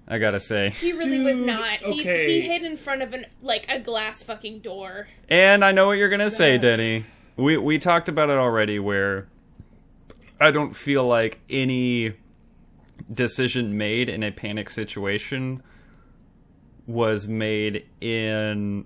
[0.06, 0.70] I gotta say.
[0.70, 1.78] He really was not.
[1.78, 2.40] He okay.
[2.40, 5.08] he hid in front of an like a glass fucking door.
[5.28, 7.06] And I know what you're gonna say, Denny.
[7.36, 8.78] We we talked about it already.
[8.78, 9.26] Where
[10.40, 12.14] I don't feel like any
[13.12, 15.62] decision made in a panic situation
[16.86, 18.84] was made in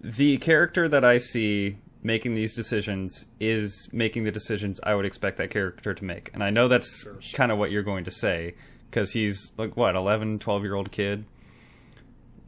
[0.00, 5.36] the character that I see making these decisions is making the decisions I would expect
[5.36, 6.30] that character to make.
[6.34, 7.16] And I know that's Sure.
[7.32, 8.54] kind of what you're going to say
[8.90, 11.24] because he's like what 11, 12 year old kid.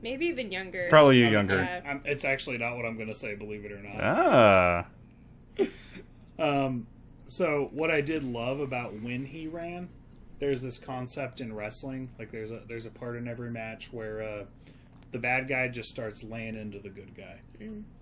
[0.03, 0.87] Maybe even younger.
[0.91, 1.61] Probably Um, younger.
[1.61, 3.97] uh, I'm, it's actually not what I'm going to say, believe it or not.
[4.01, 4.87] Ah.
[6.37, 6.89] Um,
[7.29, 9.89] so what I did love about when he ran,
[10.39, 12.11] there's this concept in wrestling.
[12.19, 14.45] Like there's a there's a part in every match where uh,
[15.13, 17.41] the bad guy just starts laying into the good guy.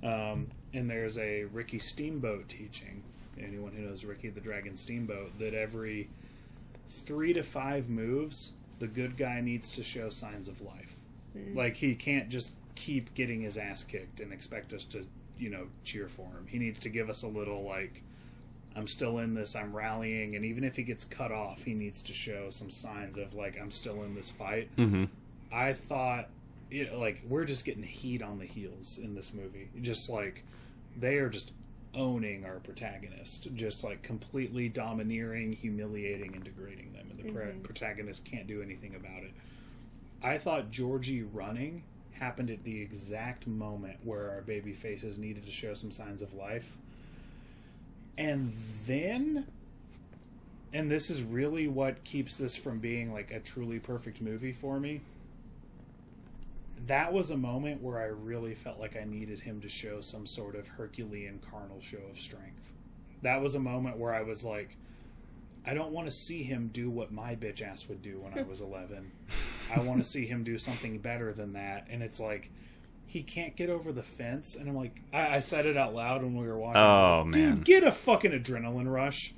[0.03, 3.03] Um, and there's a Ricky Steamboat teaching.
[3.39, 6.09] Anyone who knows Ricky the Dragon Steamboat, that every
[6.89, 10.97] three to five moves, the good guy needs to show signs of life.
[11.57, 15.07] Like he can't just keep getting his ass kicked and expect us to,
[15.39, 16.47] you know, cheer for him.
[16.49, 18.03] He needs to give us a little like,
[18.77, 22.01] I'm still in this, I'm rallying, and even if he gets cut off, he needs
[22.03, 24.69] to show some signs of like I'm still in this fight.
[24.77, 25.05] hmm
[25.53, 26.28] I thought,
[26.70, 29.69] you know, like we're just getting heat on the heels in this movie.
[29.82, 30.43] Just like
[30.99, 31.53] they are just
[31.94, 38.24] owning our protagonist, just like completely domineering, humiliating, and degrading them, and the pro- protagonist
[38.24, 39.32] can't do anything about it.
[40.23, 41.82] I thought Georgie running
[42.12, 46.32] happened at the exact moment where our baby faces needed to show some signs of
[46.35, 46.78] life.
[48.17, 48.53] And
[48.87, 49.47] then
[50.73, 54.81] and this is really what keeps this from being like a truly perfect movie for
[54.81, 55.03] me.
[56.87, 60.27] That was a moment where I really felt like I needed him to show some
[60.27, 62.73] sort of Herculean carnal show of strength.
[63.21, 64.77] That was a moment where I was like,
[65.65, 68.43] I don't want to see him do what my bitch ass would do when I
[68.49, 69.13] was 11.
[69.73, 71.87] I want to see him do something better than that.
[71.89, 72.51] And it's like,
[73.13, 74.57] he can't get over the fence.
[74.57, 76.81] And I'm like, I, I said it out loud when we were watching.
[76.81, 77.57] Oh, like, man.
[77.57, 79.35] Dude, get a fucking adrenaline rush.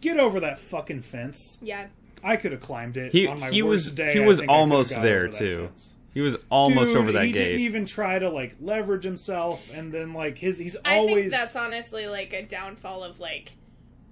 [0.00, 1.58] Get over that fucking fence.
[1.60, 1.88] yeah.
[2.24, 3.12] I could have climbed it.
[3.12, 5.68] He on my he worst was day, he was think I could've almost there too.
[6.14, 7.38] He was almost Dude, over that he gate.
[7.40, 11.30] He didn't even try to like leverage himself, and then like his he's I always
[11.30, 13.52] think that's honestly like a downfall of like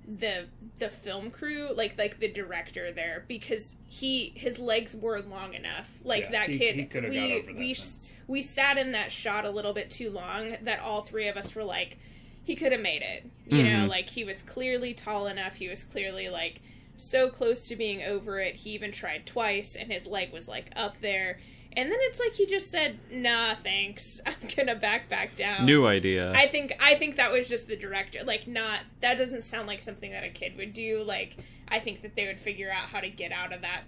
[0.06, 0.46] the
[0.78, 5.88] the film crew, like like the director there, because he his legs were long enough.
[6.04, 8.16] Like Yeah, that he- kid, he we that we fence.
[8.26, 10.56] we sat in that shot a little bit too long.
[10.62, 11.98] That all three of us were like,
[12.44, 13.24] he could have made it.
[13.46, 13.88] You know, Mhm.
[13.88, 15.56] like he was clearly tall enough.
[15.56, 16.60] He was clearly like
[16.96, 18.56] so close to being over it.
[18.56, 21.40] He even tried twice, and his leg was like up there.
[21.76, 24.20] And then it's like he just said, "Nah, thanks.
[24.26, 26.32] I'm gonna back back down." New idea.
[26.32, 28.20] I think I think that was just the director.
[28.24, 31.02] Like not that doesn't sound like something that a kid would do.
[31.02, 31.36] Like
[31.68, 33.82] I think that they would figure out how to get out of that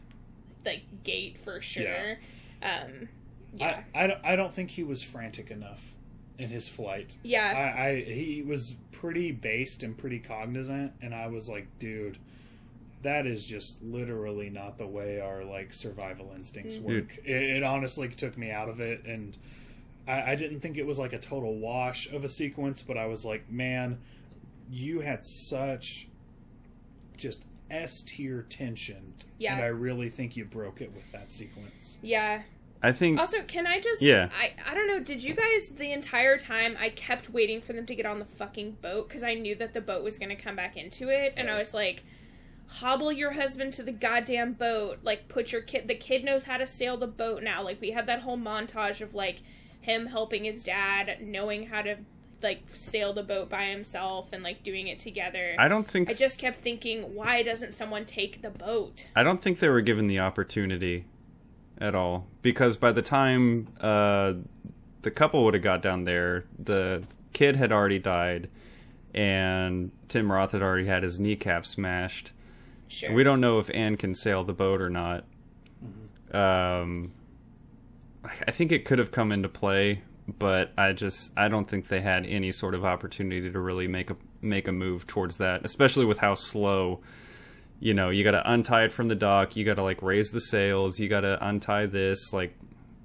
[0.65, 2.19] like gate for sure.
[2.63, 3.09] Um
[3.55, 3.83] yeah.
[3.95, 5.95] I, I, don't, I don't think he was frantic enough
[6.39, 7.17] in his flight.
[7.23, 7.73] yeah.
[7.77, 12.19] I, I he was pretty based and pretty cognizant, and I was like, dude,
[13.03, 16.83] that is just literally not the way our like survival instincts mm.
[16.83, 17.19] work.
[17.25, 19.37] It, it honestly took me out of it, and
[20.09, 23.07] I, I didn't think it was like a total wash of a sequence, but I
[23.07, 23.99] was like, man,
[24.71, 26.09] you had such
[27.17, 29.55] just S tier tension, Yeah.
[29.55, 31.99] and I really think you broke it with that sequence.
[32.03, 32.43] yeah.
[32.83, 34.29] I think Also, can I just Yeah.
[34.39, 37.87] I I don't know, did you guys the entire time I kept waiting for them
[37.87, 40.37] to get on the fucking boat cuz I knew that the boat was going to
[40.37, 42.05] come back into it and I was like
[42.69, 46.57] hobble your husband to the goddamn boat like put your kid the kid knows how
[46.57, 49.41] to sail the boat now like we had that whole montage of like
[49.87, 51.97] him helping his dad, knowing how to
[52.43, 55.55] like sail the boat by himself and like doing it together.
[55.59, 59.07] I don't think I just kept thinking, why doesn't someone take the boat?
[59.15, 61.07] I don't think they were given the opportunity
[61.79, 64.35] at all because by the time uh,
[65.03, 68.51] the couple would have got down there, the kid had already died,
[69.15, 72.33] and Tim Roth had already had his kneecap smashed.
[72.89, 73.13] Sure.
[73.13, 75.25] We don't know if Anne can sail the boat or not.
[76.33, 77.13] Um,
[78.25, 80.03] I I think it could have come into play,
[80.39, 84.11] but I just I don't think they had any sort of opportunity to really make
[84.11, 87.01] a make a move towards that, especially with how slow.
[87.79, 89.55] You know, you got to untie it from the dock.
[89.55, 90.99] You got to like raise the sails.
[90.99, 92.33] You got to untie this.
[92.33, 92.57] Like,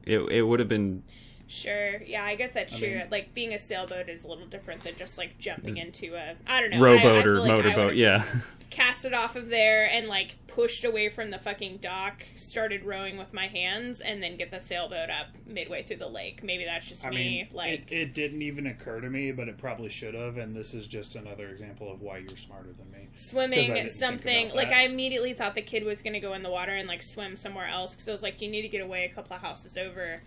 [0.06, 1.04] it it would have been
[1.48, 2.02] Sure.
[2.04, 2.96] Yeah, I guess that's I true.
[2.96, 6.36] mean- like being a sailboat is a little different than just like jumping into a
[6.48, 7.96] I don't know rowboat I, I or like motorboat.
[7.96, 8.24] Yeah,
[8.72, 12.24] Cast it off of there and like pushed away from the fucking dock.
[12.36, 16.44] Started rowing with my hands and then get the sailboat up midway through the lake.
[16.44, 17.16] Maybe that's just I me.
[17.16, 20.38] mean, like it, it didn't even occur to me, but it probably should have.
[20.38, 23.10] And this is just another example of why you're smarter than me.
[23.16, 26.72] Swimming something like i immediately thought the kid was going to go in the water
[26.72, 29.10] and like swim somewhere else because i was like you need to get away a
[29.10, 30.22] couple of houses over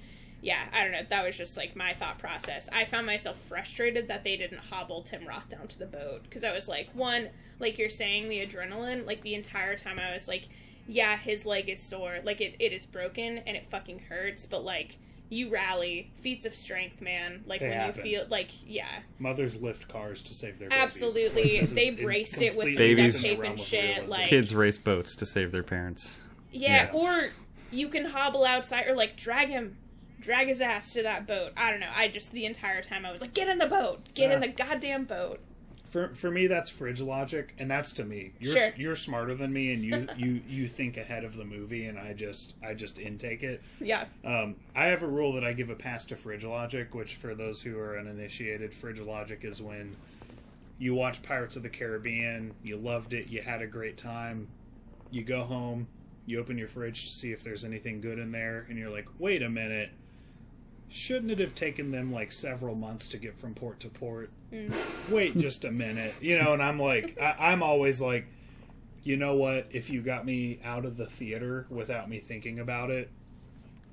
[0.44, 4.08] yeah i don't know that was just like my thought process i found myself frustrated
[4.08, 7.28] that they didn't hobble tim roth down to the boat because i was like one
[7.58, 10.48] like you're saying the adrenaline like the entire time i was like
[10.86, 14.62] yeah his leg is sore like it, it is broken and it fucking hurts but
[14.62, 14.98] like
[15.30, 18.04] you rally feats of strength man like They when happen.
[18.04, 20.84] you feel like yeah Mothers lift cars to save their babies.
[20.84, 21.60] Absolutely.
[21.74, 25.14] They in- braced it with completely some duct tape and shit, like- kids race boats
[25.16, 26.20] to save their parents.
[26.52, 26.90] Yeah, Yeah.
[26.92, 27.30] or
[27.70, 29.78] you can hobble outside or like drag him,
[30.24, 31.52] drag his ass to that boat.
[31.56, 31.90] I don't know.
[31.94, 34.48] I just the entire time I was like, get in the boat, get in the
[34.48, 35.40] goddamn boat.
[35.86, 38.32] For for me, that's fridge logic, and that's to me.
[38.40, 38.70] You're Sure.
[38.76, 42.14] you're smarter than me, and you you you think ahead of the movie, and I
[42.14, 43.62] just I just intake it.
[43.80, 47.14] Yeah, Um, I have a rule that I give a pass to fridge logic, which
[47.16, 49.94] for those who are uninitiated, fridge logic is when
[50.78, 54.49] you watch Pirates of the Caribbean, you loved it, you had a great time,
[55.12, 55.86] you go home,
[56.26, 59.07] you open your fridge to see if there's anything good in there, and you're like,
[59.20, 59.90] wait a minute,
[60.88, 64.30] shouldn't it have taken them like several months to get from port to port?
[64.52, 64.72] Mm.
[65.10, 68.26] Wait just a minute, you know, and I'm like, I, I'm always like,
[69.02, 69.66] you know what?
[69.70, 73.10] If you got me out of the theater without me thinking about it,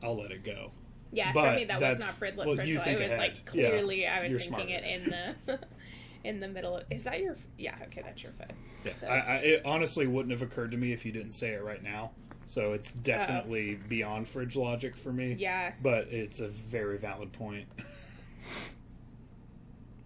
[0.04, 0.72] I'll let it go.
[1.12, 1.32] yeah.
[1.34, 2.68] But for me, that was not frid well, fridge.
[2.70, 3.20] you I think was ahead.
[3.20, 3.70] like Yeah.
[3.70, 4.70] clearly, I was thinking smarter.
[4.70, 5.10] it in
[5.46, 5.60] the
[6.24, 6.78] in the middle.
[6.78, 6.84] of...
[6.90, 7.36] Is that your?
[7.58, 7.76] Yeah.
[7.88, 8.52] Okay, that's your foot.
[8.86, 11.64] Yeah, I, I, it honestly wouldn't have occurred to me if you didn't say it
[11.64, 12.12] right now.
[12.52, 15.38] So it's definitely beyond fridge logic for me.
[15.40, 15.72] Yeah.
[15.82, 17.66] But it's a very valid point.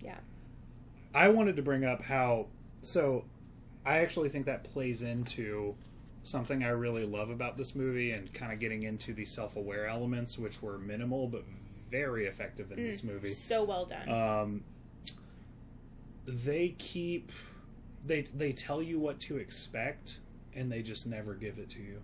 [0.01, 0.17] Yeah.
[1.15, 2.45] I wanted to bring up how
[2.83, 3.23] so
[3.83, 5.73] I actually think that plays into
[6.21, 10.37] something I really love about this movie and kind of getting into the self-aware elements
[10.37, 11.43] which were minimal but
[11.89, 13.29] very effective in this movie.
[13.29, 14.09] So well done.
[14.09, 14.63] um,
[16.27, 17.31] they keep
[18.05, 20.19] they they tell you what to expect
[20.53, 22.03] and they just never give it to you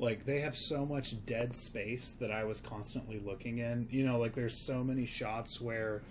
[0.00, 3.86] like they have so much dead space that i was constantly looking in.
[3.90, 6.02] You know like there's so many shots where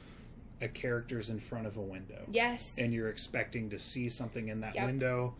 [0.61, 2.21] a character's in front of a window.
[2.31, 2.77] Yes.
[2.77, 4.85] and you're expecting to see something in that Yep.
[4.85, 5.33] window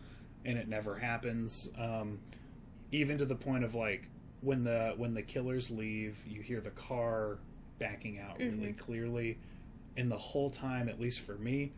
[0.44, 1.68] and it never happens.
[1.78, 2.18] Um,
[2.92, 4.08] even to the point of like
[4.40, 7.38] when the when the killers leave you hear the car
[7.78, 9.38] backing out really clearly.
[9.96, 11.72] And the whole time at least for me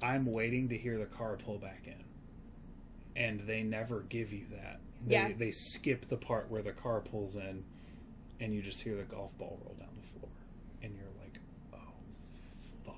[0.00, 2.04] i'm waiting to hear the car pull back in.
[3.16, 5.30] And they never give you that they, Yeah.
[5.36, 7.64] they skip the part where the car pulls in
[8.40, 10.30] and you just hear the golf ball roll down the floor
[10.82, 11.38] and you're like
[11.74, 12.96] oh fuck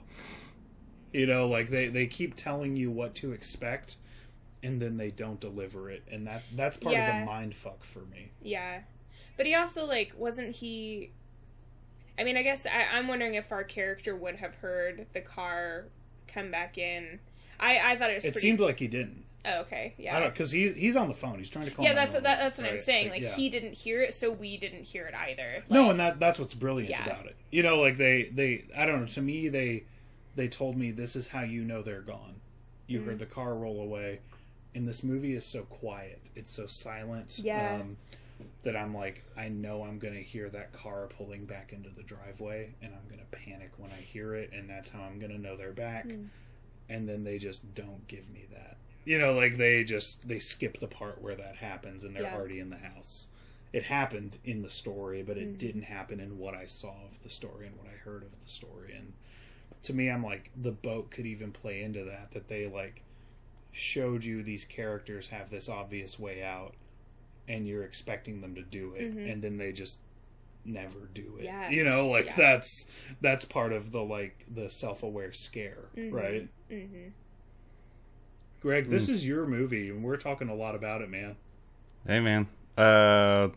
[1.13, 3.97] you know like they they keep telling you what to expect
[4.63, 8.01] and then they don't deliver it and that that's part of the mind fuck for
[8.13, 8.81] me Yeah.
[9.37, 11.13] But he also like wasn't he
[12.19, 15.87] I mean, I guess I, I'm wondering if our character would have heard the car
[16.29, 17.19] come back in.
[17.59, 20.17] I, I thought it was it pretty seemed like he didn't oh, okay, yeah.
[20.17, 22.23] i don't because he's he's on the phone he's trying to call yeah, that's that,
[22.23, 23.11] that's what I'm saying.
[23.11, 23.35] Like yeah.
[23.35, 25.65] he didn't hear it, so we didn't hear it either.
[25.71, 27.05] no and that that's what's brilliant Yeah.
[27.07, 29.85] about it you know like they they i don't know to me they
[30.37, 32.37] they told me this is how you know they're gone
[32.87, 33.09] you Mm-hmm.
[33.09, 34.21] heard the car roll away
[34.75, 37.77] and this movie is so quiet it's so silent Yeah.
[37.81, 37.97] um,
[38.63, 42.71] that i'm like i know i'm gonna hear that car pulling back into the driveway
[42.83, 45.73] and i'm gonna panic when i hear it and that's how i'm gonna know they're
[45.73, 46.29] back Mm.
[46.89, 50.79] and then they just don't give me that you know like they just they skip
[50.79, 52.35] the part where that happens and they're Yeah.
[52.37, 53.29] already in the house
[53.73, 55.59] it happened in the story but it Mm-hmm.
[55.59, 58.49] didn't happen in what i saw of the story and what i heard of the
[58.49, 59.13] story and
[59.83, 63.03] to me i'm like the boat could even play into that that they like
[63.73, 66.75] showed you these characters have this obvious way out
[67.49, 69.33] and you're expecting them to do it Mhm.
[69.33, 70.01] and then they just
[70.65, 71.45] never do it.
[71.45, 71.71] Yeah.
[71.71, 72.37] You know, like Yeah.
[72.37, 72.87] that's
[73.23, 76.49] that's part of the like the self-aware scare, right?
[78.61, 81.37] Greg, this is your movie and we're talking a lot about it, man.
[82.07, 82.47] Hey, man.
[82.77, 83.49] Uh,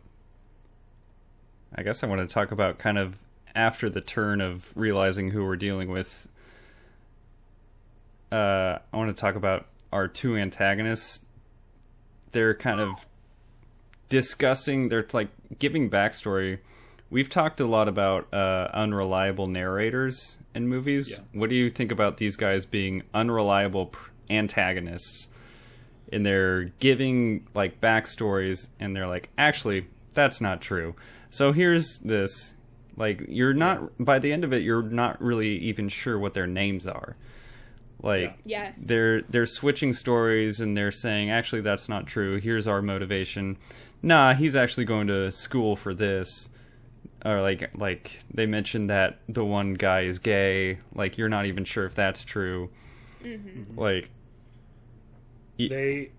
[1.75, 3.17] I guess I want to talk about kind of
[3.55, 6.27] after the turn of realizing who we're dealing with.
[8.31, 11.25] Uh, I want to talk about our two antagonists.
[12.31, 13.05] They're kind of
[14.09, 16.59] discussing, they're like giving backstory.
[17.09, 21.11] We've talked a lot about uh, unreliable narrators in movies.
[21.11, 21.19] Yeah.
[21.33, 25.29] What do you think about these guys being unreliable pr- antagonists?
[26.11, 30.93] and they're giving like backstories and they're like actually that's not true.
[31.31, 32.53] So here's this
[32.97, 36.45] like you're not by the end of it you're not really even sure what their
[36.45, 37.15] names are.
[38.03, 38.73] Like Yeah.
[38.77, 42.39] they're they're switching stories and they're saying actually that's not true.
[42.39, 43.57] Here's our motivation.
[44.03, 46.49] Nah he's actually going to school for this.
[47.25, 50.77] Or like like they mentioned that the one guy is gay.
[50.93, 52.69] Like you're not even sure if that's true.
[53.23, 53.79] Mm-hmm.
[53.79, 54.09] Like y-
[55.57, 56.11] They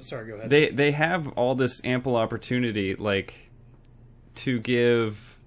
[0.00, 0.50] sorry, go ahead.
[0.50, 3.50] they they have all this ample opportunity like
[4.36, 5.38] to give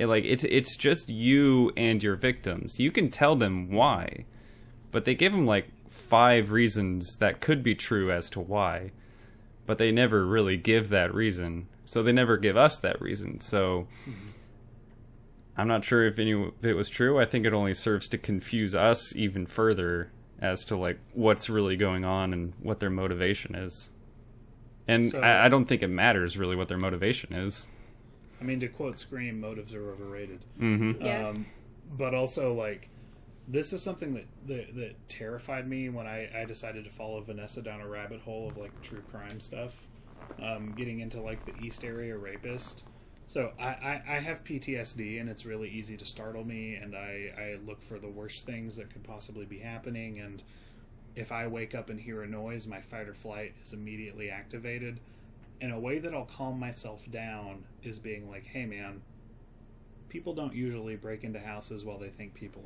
[0.00, 2.78] eh, like it's it's just you and your victims.
[2.78, 4.24] You can tell them why
[4.90, 8.92] but they give them like five reasons that could be true as to why
[9.66, 11.68] but they never really give that reason.
[11.84, 13.40] So they never give us that reason.
[13.40, 14.28] So mm-hmm.
[15.56, 17.18] i'm not sure if any if it was true.
[17.20, 21.76] I think it only serves to confuse us even further as to like what's really
[21.76, 23.90] going on and what their motivation is
[24.86, 27.68] and So- I, I don't think it matters really what their motivation is
[28.40, 30.40] I mean to quote Scream, motives are overrated.
[30.60, 31.28] mm-hmm Yeah.
[31.28, 31.46] Um,
[31.96, 32.88] but also like
[33.48, 37.62] this is something that, that that terrified me when I, I decided to follow Vanessa
[37.62, 39.88] down a rabbit hole of like true crime stuff,
[40.42, 42.84] um, getting into like the East Area rapist.
[43.28, 47.30] So I, I, I have PTSD and it's really easy to startle me and I,
[47.36, 50.42] I look for the worst things that could possibly be happening and
[51.14, 54.98] if I wake up and hear a noise, my fight or flight is immediately activated.
[55.60, 59.02] And a way that I'll calm myself down is being like, hey man,
[60.08, 62.64] people don't usually break into houses while they think people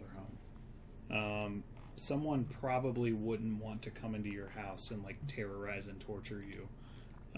[1.11, 1.43] are home.
[1.43, 1.65] Um,
[1.97, 6.69] someone probably wouldn't want to come into your house and like terrorize and torture you.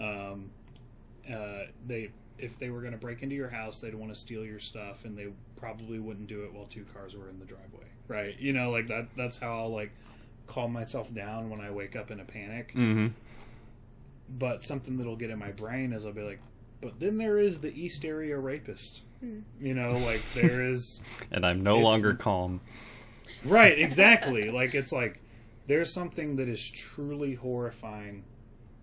[0.03, 0.51] Um,
[1.27, 4.45] uh, they if they were going to break into your house, they'd want to steal
[4.45, 7.85] your stuff, and they probably wouldn't do it while two cars were in the driveway,
[8.07, 8.37] right?
[8.39, 9.07] You know, like that.
[9.15, 9.91] That's how I'll like
[10.47, 13.07] calm myself down when I wake up in a panic mm-hmm
[14.29, 16.39] but something that'll get in my brain is I'll be like,
[16.81, 19.01] but then there is the East Area rapist.
[19.59, 22.61] You know, like there is and i'm no longer calm
[23.43, 24.51] right, exactly.
[24.51, 25.19] like it's like
[25.65, 28.23] there's something that is truly horrifying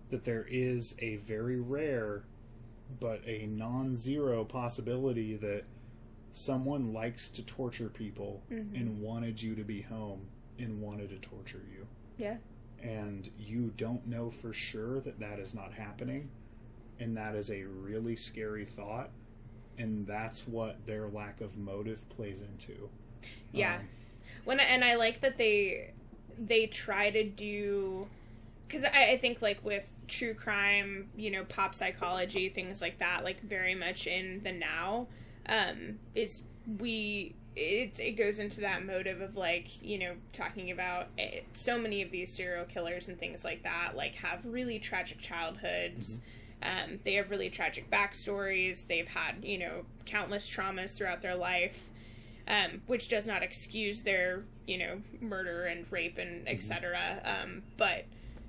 [0.09, 2.23] that there is a very rare
[2.99, 5.63] but a non-zero possibility that
[6.31, 10.21] someone likes to torture people and wanted you to be home
[10.59, 11.87] and wanted to torture you.
[12.17, 12.37] Yeah.
[12.81, 16.29] and you don't know for sure that that is not happening
[16.99, 19.09] and that is a really scary thought
[19.79, 22.89] and that's what their lack of motive plays into
[23.51, 23.75] Yeah.
[23.77, 23.81] Um,
[24.45, 25.91] when I, and I like that they
[26.37, 28.07] they try to do
[28.67, 33.23] because I, I think like with true crime, you know, pop psychology, things like that,
[33.23, 35.07] like very much in the now,
[35.47, 36.43] um, is
[36.79, 41.77] we it it goes into that motive of like you know talking about it, so
[41.77, 46.21] many of these serial killers and things like that like have really tragic childhoods.
[46.61, 48.87] Um, they have really tragic backstories.
[48.87, 51.89] They've had you know countless traumas throughout their life
[52.47, 57.21] um, which does not excuse their you know murder and rape and etc.
[57.23, 58.05] Um, but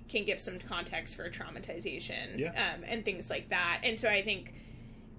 [0.08, 2.50] can give some context for traumatization Yeah.
[2.74, 3.81] um, and things like that.
[3.84, 4.52] And so I think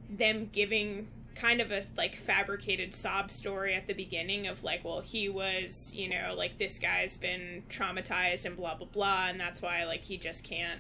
[0.10, 5.02] them giving kind of a like fabricated sob story at the beginning of like well
[5.02, 9.62] he was you know like this guy's been traumatized and blah blah blah and that's
[9.62, 10.80] why like he just can't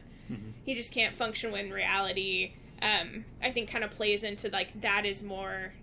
[0.63, 5.05] he just can't function when reality um i think kind of plays into like that
[5.05, 5.73] is more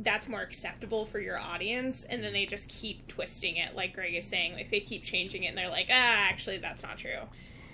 [0.00, 4.12] that's more acceptable for your audience and then they just keep twisting it like greg
[4.12, 7.20] is saying like they keep changing it and they're like ah actually that's not true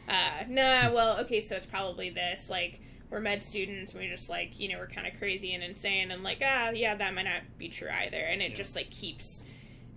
[0.08, 4.28] uh nah well okay so it's probably this like we're med students and we just
[4.30, 7.22] like you know we're kind of crazy and insane and like ah yeah that might
[7.24, 8.56] not be true either and it Yeah.
[8.56, 9.42] just like keeps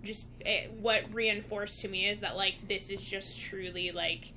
[0.02, 4.32] just it, what reinforced to me is that like this is just truly like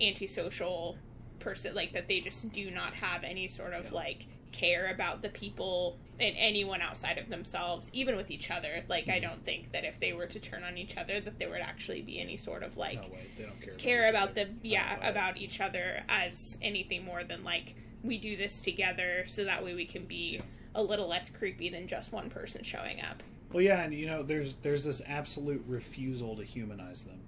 [0.00, 0.96] antisocial
[1.40, 5.28] person like that they just do not have any sort of like care about the
[5.28, 9.84] people and anyone outside of themselves even with each other like i don't think that
[9.84, 12.62] if they were to turn on each other that there would actually be any sort
[12.62, 16.02] of like no they don't care care each about the yeah Oh, about each other
[16.08, 20.40] as anything more than like we do this together so that way we can be
[20.74, 23.22] a little less creepy than just one person showing up.
[23.52, 27.20] Well, yeah, and you know, there's there's this absolute refusal to humanize them.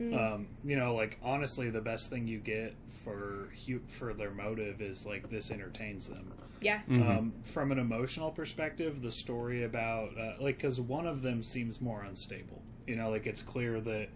[0.00, 3.48] Um, you know, like honestly, the best thing you get for
[3.88, 6.32] for their motive is like this entertains them.
[6.60, 6.80] Yeah.
[6.90, 11.80] Um, from an emotional perspective, the story about uh, like because one of them seems
[11.80, 12.62] more unstable.
[12.86, 14.08] You know, like it's clear that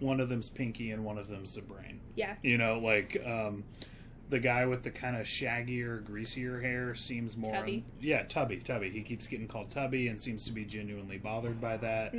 [0.00, 2.00] one of them's Pinky and one of them's the brain.
[2.14, 2.34] Yeah.
[2.42, 3.64] You know, like um,
[4.28, 7.54] the guy with the kind of shaggier, greasier hair seems more.
[7.54, 7.84] Tubby.
[8.00, 8.58] yeah, Tubby.
[8.58, 8.90] Tubby.
[8.90, 12.14] He keeps getting called Tubby and seems to be genuinely bothered by that.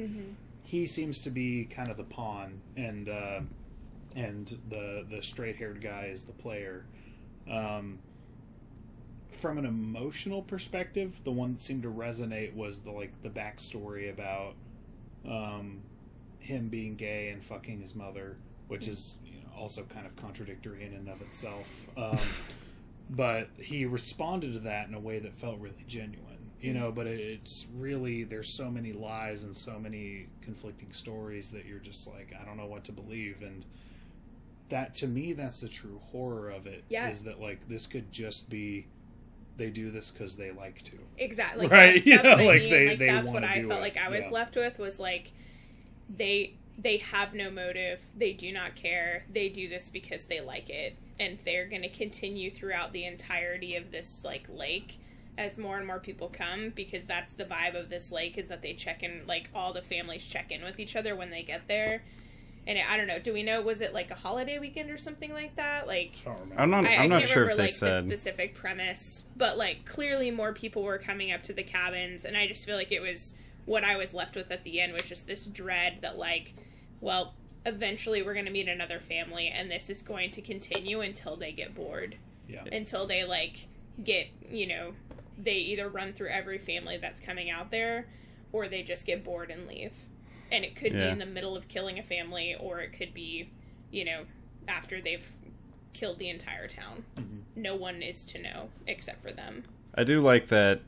[0.63, 3.41] He seems to be kind of the pawn, and uh,
[4.15, 6.85] and the the straight haired guy is the player.
[7.49, 7.99] Um,
[9.31, 14.09] from an emotional perspective, the one that seemed to resonate was the like the backstory
[14.09, 14.55] about
[15.27, 15.81] um,
[16.39, 20.85] him being gay and fucking his mother, which is you know, also kind of contradictory
[20.85, 21.69] in and of itself.
[21.97, 22.17] Um,
[23.09, 26.79] but he responded to that in a way that felt really genuine, you mm.
[26.79, 26.91] know.
[26.91, 32.07] But it's really there's so many lies and so many conflicting stories that you're just
[32.07, 33.65] like I don't know what to believe, and
[34.69, 36.83] that to me that's the true horror of it.
[36.89, 37.09] Yeah.
[37.09, 38.87] is that like this could just be
[39.57, 40.97] they do this because they like to.
[41.17, 41.67] Exactly.
[41.67, 42.71] Right, That's, you that's know, what I like, mean.
[42.71, 44.31] they- like they that's what I felt it, like I was yeah.
[44.31, 45.31] left with was like
[46.09, 47.99] they they have no motive.
[48.17, 49.25] They do not care.
[49.31, 53.75] They do this because they like it and they're going to continue throughout the entirety
[53.75, 54.99] of this like lake
[55.37, 58.61] as more and more people come because that's the vibe of this lake is that
[58.61, 61.67] they check in like all the families check in with each other when they get
[61.67, 62.03] there.
[62.65, 65.33] And I don't know, do we know was it like a holiday weekend or something
[65.33, 65.87] like that?
[65.87, 66.61] Like I don't remember.
[66.61, 66.85] I'm not.
[66.85, 68.03] I, I'm I not can't sure remember if they like said.
[68.05, 72.37] the specific premise, but like clearly more people were coming up to the cabins, and
[72.37, 73.33] I just feel like it was
[73.65, 76.53] what I was left with at the end was just this dread that like,
[77.01, 77.33] well,
[77.65, 81.75] eventually we're gonna meet another family, and this is going to continue until they get
[81.75, 82.15] bored,
[82.47, 82.63] yeah.
[82.71, 83.67] until they like
[84.03, 84.93] get you know
[85.37, 88.07] they either run through every family that's coming out there,
[88.51, 89.93] or they just get bored and leave,
[90.51, 93.49] and it could be in the middle of killing a family, or it could be,
[93.91, 94.25] you know,
[94.67, 95.31] after they've
[95.93, 97.05] killed the entire town.
[97.17, 97.37] Mm-hmm.
[97.55, 99.63] No one is to know except for them.
[99.95, 100.81] I do like that.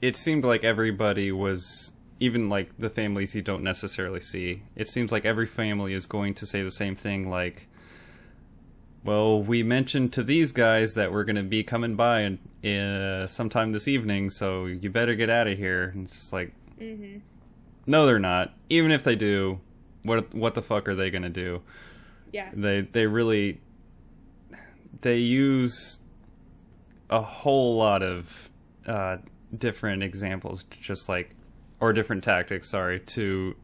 [0.00, 4.62] It seemed like everybody was, even like the families you don't necessarily see.
[4.76, 7.68] It seems like every family is going to say the same thing, like,
[9.04, 13.26] "Well, we mentioned to these guys that we're going to be coming by and uh,
[13.26, 17.18] sometime this evening, so you better get out of here." And it's just like, Mm-hmm.
[17.86, 18.54] no, they're not.
[18.70, 19.60] Even if they do,
[20.02, 21.62] what what the fuck are they going to do?
[22.32, 22.50] Yeah.
[22.52, 23.60] they they really
[25.00, 25.98] they use
[27.10, 28.50] a whole lot of
[28.86, 29.16] uh,
[29.56, 31.34] different examples just like
[31.80, 33.54] or different tactics sorry to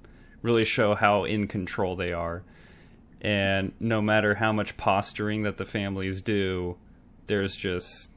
[0.42, 2.42] really show how in control they are
[3.24, 6.76] and no matter how much posturing that the families do
[7.26, 8.10] there's just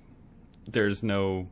[0.68, 1.48] there's no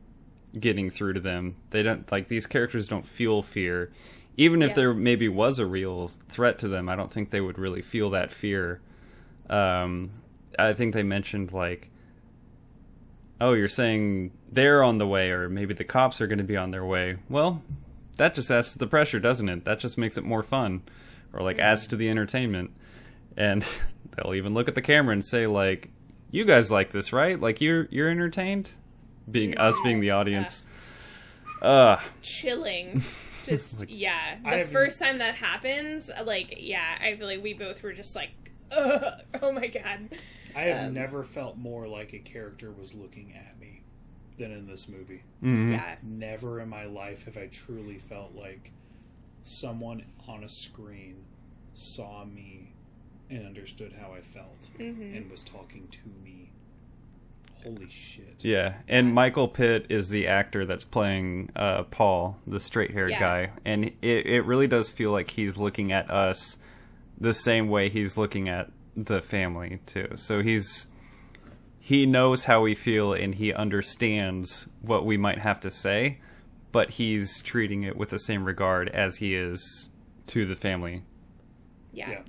[0.60, 3.90] getting through to them they don't like these characters don't feel fear
[4.36, 4.74] even if Yeah.
[4.76, 8.10] there maybe was a real threat to them i don't think they would really feel
[8.10, 8.80] that fear
[9.48, 10.10] um,
[10.58, 11.88] I think they mentioned like,
[13.40, 16.56] oh, you're saying they're on the way, or maybe the cops are going to be
[16.56, 17.18] on their way.
[17.28, 17.62] Well,
[18.16, 19.64] that just adds to the pressure, doesn't it?
[19.64, 20.82] That just makes it more fun,
[21.32, 22.70] or like adds to the entertainment.
[23.36, 23.64] And
[24.16, 25.90] they'll even look at the camera and say like,
[26.30, 27.38] "You guys like this, right?
[27.40, 28.70] Like you're you're entertained."
[29.30, 30.62] Being us being the audience.
[31.60, 33.02] Uh Chilling.
[33.46, 34.36] Just yeah.
[34.44, 37.92] I The have- first time that happens, like yeah, I feel like we both were
[37.92, 38.30] just like,
[38.76, 39.02] Ugh,
[39.42, 40.10] oh my god.
[40.54, 43.82] I have Um, never felt more like a character was looking at me
[44.38, 45.22] than in this movie.
[45.42, 45.72] mhm.
[45.72, 45.96] Yeah.
[46.02, 48.70] Never in my life have I truly felt like
[49.42, 51.16] someone on a screen
[51.74, 52.72] saw me
[53.30, 55.16] and understood how I felt Mhm.
[55.16, 56.50] and was talking to me.
[57.64, 58.44] Holy shit.
[58.44, 63.18] Yeah, and Michael Pitt is the actor that's playing uh, Paul, the straight-haired Yeah.
[63.20, 66.58] guy, and it it really does feel like he's looking at us
[67.18, 70.08] the same way he's looking at the family too.
[70.14, 70.86] So he's
[71.80, 76.18] he knows how we feel and he understands what we might have to say,
[76.72, 79.88] but he's treating it with the same regard as he is
[80.28, 81.02] to the family.
[81.92, 82.10] Yeah.
[82.10, 82.20] Yeah.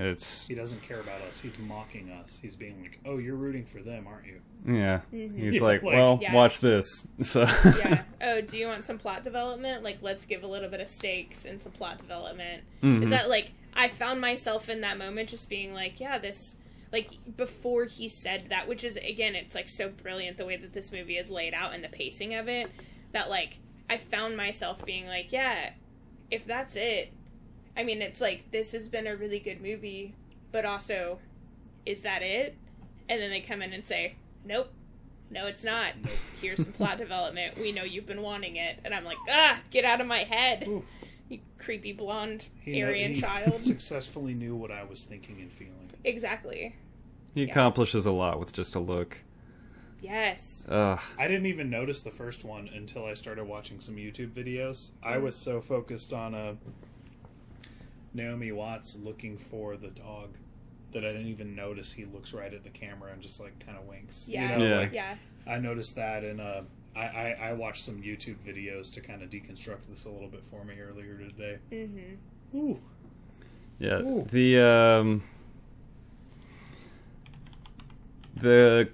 [0.00, 1.40] It's He doesn't care about us.
[1.40, 2.38] He's mocking us.
[2.40, 5.00] He's being like, "Oh, you're rooting for them, aren't you?" yeah.
[5.12, 5.38] Mhm.
[5.38, 6.34] He's Yeah, like, like- well, Yeah.
[6.34, 7.06] watch this.
[7.22, 8.02] So yeah.
[8.20, 9.82] Oh, do you want some plot development?
[9.82, 12.64] Like, let's give a little bit of stakes and some plot development.
[12.82, 13.04] Mhm.
[13.04, 16.56] Is that like I found myself in that moment just being like, yeah, this
[16.92, 20.72] like before he said that, which is again, it's like so brilliant the way that
[20.72, 22.68] this movie is laid out and the pacing of it
[23.12, 25.70] that like I found myself being like, yeah,
[26.30, 27.12] if that's it,
[27.76, 30.14] I mean, it's like this has been a really good movie,
[30.52, 31.18] but also,
[31.86, 32.56] is that it?
[33.08, 34.70] And then they come in and say, nope,
[35.30, 35.92] no, it's not.
[36.40, 37.58] Here's some plot development.
[37.58, 38.78] We know you've been wanting it.
[38.84, 40.66] And I'm like, ah, get out of my head.
[40.68, 40.84] Ooh.
[41.28, 43.60] You creepy blonde He Aryan he child.
[43.60, 45.90] successfully knew what I was thinking and feeling.
[46.04, 46.74] exactly.
[47.34, 47.50] He Yeah.
[47.52, 49.18] accomplishes a lot with just a look.
[50.02, 50.64] Yes.
[50.68, 50.98] Ugh.
[51.18, 54.90] I didn't even notice the first one until I started watching some YouTube videos.
[55.02, 55.22] I Mm.
[55.22, 56.54] was so focused on uh,
[58.12, 60.30] Naomi Watts looking for the dog
[60.92, 63.78] that I didn't even notice he looks right at the camera and just like kind
[63.78, 64.28] of winks.
[64.28, 64.52] Yeah.
[64.52, 64.76] You know, Yeah.
[64.78, 65.14] like Yeah.
[65.46, 66.62] I noticed that, and uh,
[66.96, 70.44] I, I I watched some YouTube videos to kind of deconstruct this a little bit
[70.44, 71.58] for me earlier today.
[71.72, 72.58] Mm-hmm.
[72.58, 72.80] Ooh,
[73.78, 74.00] Yeah.
[74.00, 74.26] Ooh.
[74.30, 75.22] The um
[78.36, 78.88] the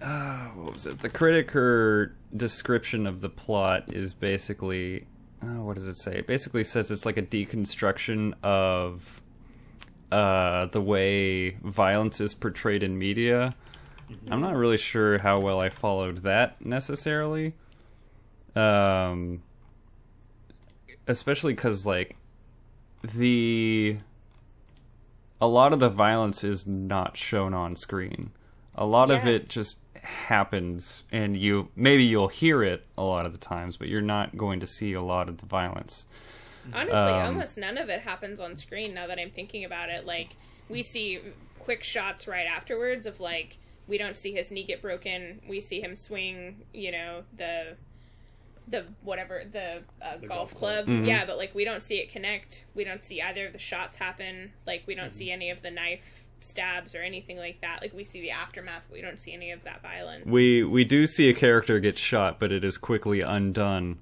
[0.00, 1.00] uh, what was it?
[1.00, 5.06] The critic or description of the plot is basically
[5.42, 6.18] uh, what does it say?
[6.18, 9.22] It basically says it's like a deconstruction of
[10.10, 13.54] uh, the way violence is portrayed in media.
[14.30, 17.54] I'm not really sure how well I followed that necessarily.
[18.56, 19.42] Um,
[21.06, 22.16] especially because like
[23.02, 23.98] the
[25.40, 28.32] a lot of the violence is not shown on screen.
[28.74, 29.78] A lot of it just
[30.08, 34.36] happens and you maybe you'll hear it a lot of the times, but you're not
[34.36, 36.06] going to see a lot of the violence.
[36.72, 40.04] Honestly, Um, almost none of it happens on screen now that I'm thinking about it.
[40.06, 40.36] Like,
[40.68, 41.20] we see
[41.58, 45.40] quick shots right afterwards of, like, we don't see his knee get broken.
[45.48, 47.76] We see him swing, you know, the.
[48.70, 50.98] The whatever the, uh, The golf, golf club, club.
[50.98, 51.06] Mhm.
[51.06, 52.66] yeah, but like we don't see it connect.
[52.74, 54.52] We don't see either of the shots happen.
[54.66, 57.80] Like we don't see any of the knife stabs or anything like that.
[57.82, 58.82] Like we see the aftermath.
[58.88, 60.24] But we don't see any of that violence.
[60.26, 63.98] We we do see a character get shot, but it is quickly undone.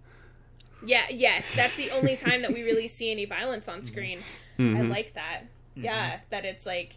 [0.85, 4.21] Yeah, yes, that's the only time that we really see any violence on screen.
[4.59, 4.89] I Mhm.
[4.91, 5.43] like that.
[5.75, 6.97] Yeah, that it's like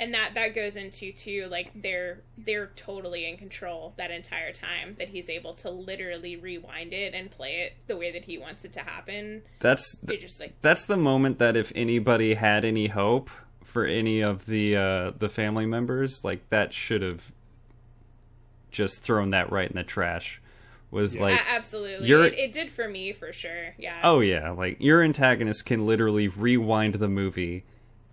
[0.00, 4.94] and that that goes into too like they're they're totally in control that entire time
[4.98, 8.64] that he's able to literally rewind it and play it the way that he wants
[8.64, 9.42] it to happen.
[9.60, 13.30] That's They just like that's the moment that if anybody had any hope
[13.68, 17.30] for any of the uh, the family members, like that should have
[18.70, 20.40] just thrown that right in the trash.
[20.90, 21.22] Was Yeah.
[21.22, 22.08] like, a- absolutely.
[22.08, 23.74] you're- It, it did for me for sure.
[23.78, 24.00] Yeah.
[24.02, 27.64] oh yeah, like your antagonist can literally rewind the movie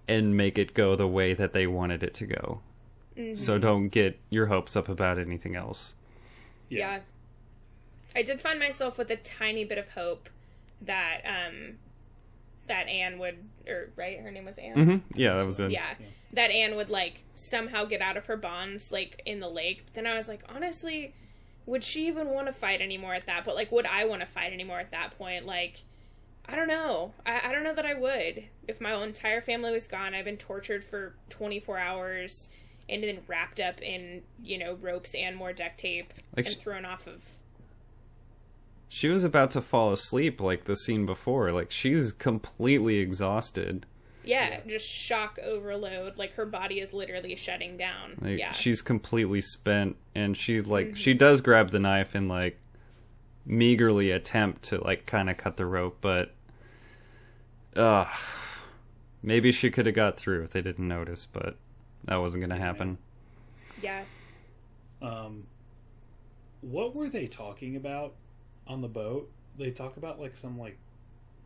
[0.08, 2.62] and make it go the way that they wanted it to go.
[3.18, 3.38] Mhm.
[3.38, 5.96] So don't get your hopes up about anything else.
[6.70, 7.00] yeah.
[8.18, 10.30] I did find myself with a tiny bit of hope
[10.82, 11.78] that um
[12.68, 13.38] that Anne would
[13.68, 14.74] or right her name was Anne.
[14.74, 15.72] hmm Yeah, that was it.
[15.72, 15.96] yeah,
[16.34, 19.84] that Anne would like somehow get out of her bonds like in the lake.
[19.86, 21.14] But then I was like, honestly,
[21.66, 23.46] would she even want to fight anymore at that?
[23.46, 25.46] But like, would I want to fight anymore at that point?
[25.46, 25.84] Like,
[26.48, 27.14] I don't know.
[27.26, 28.44] I, I don't know that I would.
[28.68, 32.50] If my entire family was gone, I've been tortured for 24 hours
[32.88, 36.60] and then wrapped up in you know ropes and more duct tape Like and sh-
[36.60, 37.22] thrown off of.
[38.88, 41.52] She was about to fall asleep like the scene before.
[41.52, 43.86] Like she's completely exhausted.
[44.24, 44.60] Yeah, Yeah.
[44.68, 46.18] just shock overload.
[46.18, 48.16] Like her body is literally shutting down.
[48.22, 48.52] Like yeah.
[48.52, 50.96] she's completely spent and she's like Mhm.
[50.96, 52.58] she does grab the knife and like
[53.46, 56.34] meagerly attempt to like kind of cut the rope, but
[57.76, 58.06] uh
[59.22, 61.58] maybe she could have got through if they didn't notice, but
[62.06, 62.98] that wasn't going to happen.
[63.82, 64.04] yeah.
[65.02, 65.48] Um,
[66.62, 68.14] what were they talking about
[68.68, 69.30] on the boat?
[69.58, 70.78] They talk about like some like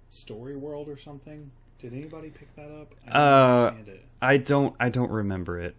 [0.09, 1.51] story world or something.
[1.80, 2.93] Did anybody pick that up?
[3.07, 4.06] I don't Uh, understand it.
[4.22, 5.75] I don't I don't remember it.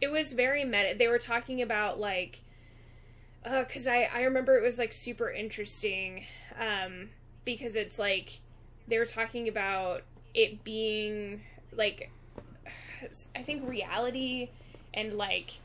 [0.00, 2.40] it was very meta they were talking about like
[3.44, 6.24] uh because i i remember it was like super interesting
[6.58, 7.08] um
[7.44, 8.40] because it's like
[8.88, 10.02] they were talking about
[10.34, 11.40] it being
[11.72, 12.10] like
[13.36, 14.50] i think reality
[14.94, 15.60] and like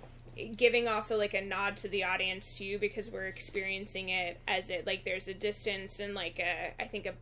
[0.55, 4.87] giving also like a nod to the audience too because we're experiencing it as it
[4.87, 7.13] like there's a distance and like a i think a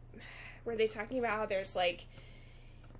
[0.65, 2.05] were they talking about how there's like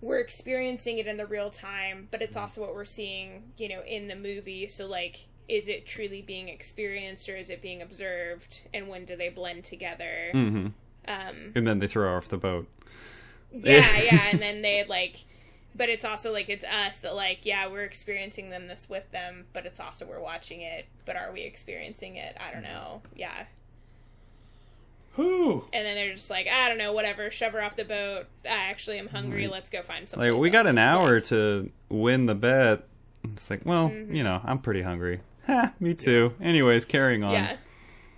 [0.01, 3.81] we're experiencing it in the real time, but it's also what we're seeing, you know,
[3.85, 4.67] in the movie.
[4.67, 9.15] So like is it truly being experienced or is it being observed and when do
[9.15, 10.29] they blend together?
[10.31, 10.67] hmm
[11.07, 12.67] Um And then they throw off the boat.
[13.51, 15.23] yeah, yeah, and then they like
[15.75, 19.45] but it's also like it's us that like yeah, we're experiencing them this with them,
[19.53, 22.35] but it's also we're watching it, but are we experiencing it?
[22.39, 23.01] I don't know.
[23.15, 23.45] Yeah.
[25.14, 28.25] who And then they're just like, I don't know, whatever, shove her off the boat.
[28.45, 29.51] I actually am hungry, Right.
[29.51, 30.31] let's go find something.
[30.31, 32.83] Like we got an hour Like, to win the bet.
[33.33, 34.15] It's like, well, Mhm.
[34.15, 35.22] you know, I'm pretty hungry.
[35.48, 36.35] Ha, me too.
[36.39, 37.33] Anyways, carrying on.
[37.33, 37.57] yeah.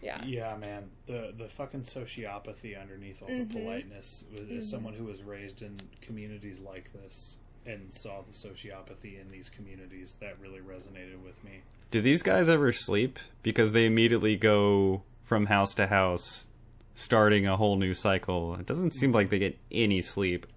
[0.01, 0.21] Yeah.
[0.25, 0.89] Yeah, man.
[1.11, 3.51] The the fucking sociopathy underneath all the mm-hmm.
[3.51, 4.61] politeness is mm-hmm.
[4.61, 7.37] someone who was raised in communities like this.
[7.65, 11.61] and saw the sociopathy in these communities that really resonated with me.
[11.91, 13.19] Do these guys ever sleep?
[13.43, 16.47] Because they immediately go from house to house,
[16.95, 18.55] starting a whole new cycle.
[18.55, 20.47] It doesn't seem like they get any sleep.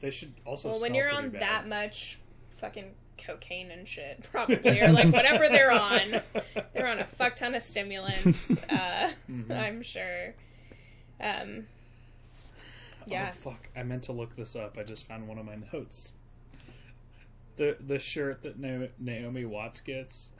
[0.00, 0.70] They should also.
[0.70, 1.42] Well, when you're on bad.
[1.42, 2.18] that much
[2.58, 2.92] fucking
[3.24, 6.20] cocaine and shit, probably, or like whatever they're on,
[6.74, 8.58] they're on a fuck ton of stimulants.
[8.70, 9.52] Uh, Mm-hmm.
[9.52, 10.34] I'm sure.
[11.20, 11.66] Um,
[13.06, 13.30] yeah.
[13.32, 13.68] Oh fuck!
[13.76, 14.76] I meant to look this up.
[14.78, 16.12] I just found one of my notes.
[17.56, 20.32] The the shirt that Na- Naomi Watts gets.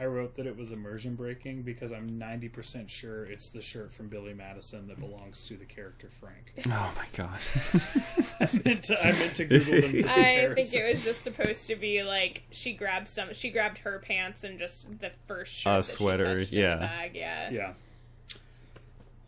[0.00, 4.08] I wrote that it was immersion breaking because I'm 90% sure it's the shirt from
[4.08, 6.52] Billy Madison that belongs to the character Frank.
[6.70, 7.38] Oh my god.
[8.40, 10.02] I meant to, I meant to Google them.
[10.04, 13.32] for I think it was just supposed to be like she grabbed some.
[13.34, 16.74] She grabbed her pants and just the first shirt A that she sweater, in yeah.
[16.74, 17.16] the bag.
[17.16, 17.72] Yeah.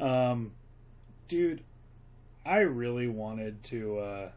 [0.00, 0.31] Yeah.
[0.31, 0.52] Um,
[1.26, 1.62] dude,
[2.47, 3.99] I really wanted to.
[3.99, 4.31] uh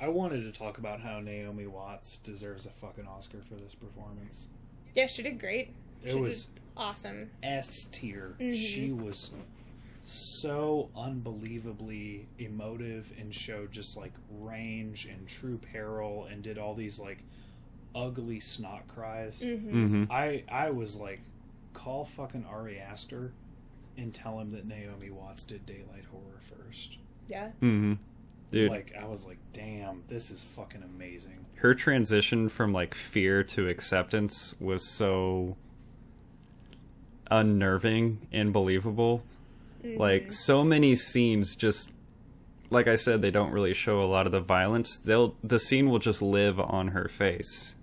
[0.00, 4.48] I wanted to talk about how Naomi Watts deserves a fucking Oscar for this performance.
[4.94, 5.74] Yeah, she did great.
[6.04, 7.30] It She was awesome.
[7.42, 8.34] S tier.
[8.38, 8.54] Mhm.
[8.54, 9.32] She was
[10.02, 16.98] so unbelievably emotive and showed just like range and true peril and did all these
[16.98, 17.18] like
[17.94, 19.42] ugly snot cries.
[19.42, 21.20] hmm hmm I I was like,
[21.72, 23.32] call fucking Ari Aster
[23.96, 26.98] and tell him that Naomi Watts did Daylight Horror first.
[27.28, 27.50] Yeah.
[27.60, 27.94] hmm
[28.52, 31.46] Dude, Like I was like, damn, this is fucking amazing.
[31.56, 35.56] her transition from like fear to acceptance was so
[37.30, 39.22] unnerving and believable.
[39.84, 39.98] Mm-hmm.
[40.00, 41.90] Like so many scenes just
[42.70, 44.98] like I said they don't really show a lot of the violence.
[44.98, 47.74] They'll the scene will just live on her face.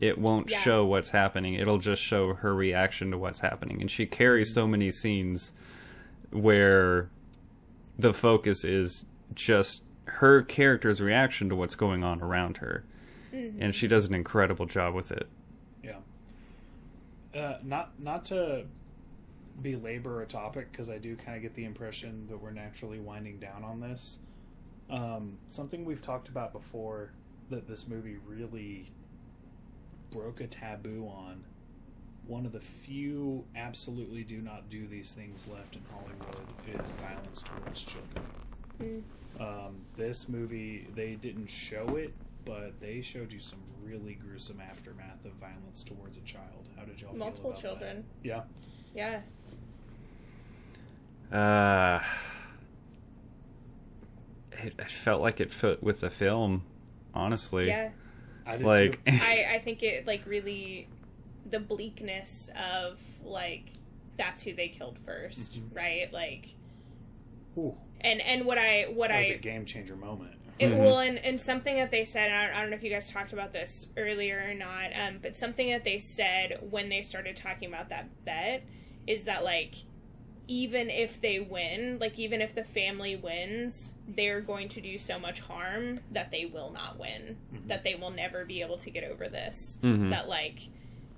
[0.00, 0.60] It won't Yeah.
[0.60, 1.54] show what's happening.
[1.54, 3.80] It'll just show her reaction to what's happening.
[3.80, 4.70] And she carries so mm-hmm.
[4.72, 5.52] many scenes
[6.30, 7.08] where
[7.98, 9.04] the focus is
[9.34, 9.82] just
[10.16, 12.84] her character's reaction to what's going on around her.
[13.60, 15.28] And she does an incredible job with it.
[15.84, 15.98] Yeah.
[17.34, 18.64] Uh, not not to
[19.60, 23.38] belabor a topic because I do kind of get the impression that we're naturally winding
[23.38, 24.18] down on this.
[24.88, 27.10] Um, something we've talked about before
[27.50, 28.86] that this movie really
[30.10, 31.44] broke a taboo on.
[32.26, 37.42] One of the few absolutely do not do these things left in Hollywood is violence
[37.42, 39.04] towards children.
[39.38, 42.12] Um, this movie, they didn't show it,
[42.44, 46.68] but they showed you some really gruesome aftermath of violence towards a child.
[46.76, 48.04] How did y'all feel Multiple about children.
[48.24, 48.44] That?
[48.94, 49.20] Yeah.
[51.32, 52.00] Yeah.
[52.00, 52.02] Uh,
[54.52, 56.62] it, it felt like it fit with the film,
[57.14, 57.66] honestly.
[57.68, 57.90] Yeah.
[58.46, 59.12] I did Like, too.
[59.22, 60.88] I, I think it like really
[61.50, 63.72] the bleakness of like
[64.16, 65.76] that's who they killed 1st Mhm.
[65.76, 66.12] right?
[66.12, 66.54] Like
[67.58, 70.32] Ooh, and and what I what that was a game changer moment.
[70.58, 70.78] It, Mhm.
[70.78, 72.88] Well, and, and something that they said, and I don't, I don't know if you
[72.88, 77.02] guys talked about this earlier or not, um, but something that they said when they
[77.02, 78.62] started talking about that bet
[79.06, 79.74] is that, like,
[80.48, 85.18] even if they win, like, even if the family wins, they're going to do so
[85.18, 87.68] much harm that they will not win, Mhm.
[87.68, 90.08] that they will never be able to get over this, Mhm.
[90.08, 90.60] that, like,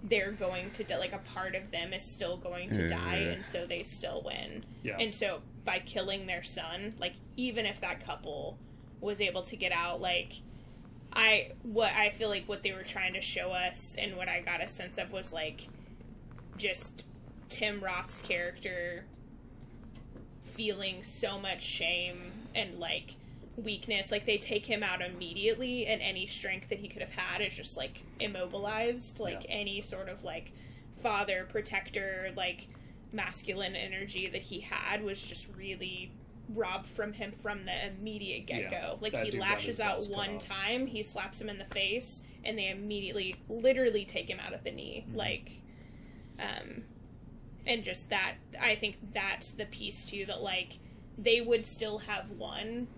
[0.02, 3.35] they're going to, die, like, a part of them is still going to die, mm.
[3.35, 4.62] and so they still win.
[4.83, 4.97] Yeah.
[4.99, 8.57] And so by killing their son, like even if that couple
[9.02, 10.33] was able to get out, like
[11.12, 14.41] I what I feel like what they were trying to show us and what I
[14.41, 15.68] got a sense of was like
[16.57, 17.05] just
[17.51, 19.05] Tim Roth's character
[20.55, 23.17] feeling so much shame and like
[23.64, 27.40] weakness like they take him out immediately and any strength that he could have had
[27.40, 29.56] is just like immobilized like Yeah.
[29.56, 30.52] any sort of like
[31.02, 32.68] father protector like
[33.12, 36.12] masculine energy that he had was just really
[36.54, 38.76] robbed from him from the immediate get go.
[38.76, 42.70] Yeah, like he lashes out one time, he slaps him in the face, and they
[42.70, 45.04] immediately, literally, take him out of the knee.
[45.10, 45.16] Mhm.
[45.16, 45.50] Like,
[46.38, 46.84] um,
[47.66, 50.78] and just that, I think that's the piece too that like
[51.18, 52.88] they would still have won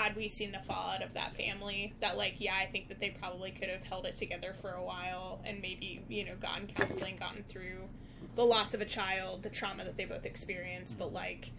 [0.00, 1.92] had we seen the fallout of that family.
[2.00, 4.82] That like, yeah, I think that they probably could have held it together for a
[4.82, 7.88] while and maybe you know gotten counseling, gotten through
[8.34, 11.50] the loss of a child, the trauma that they both experienced, but like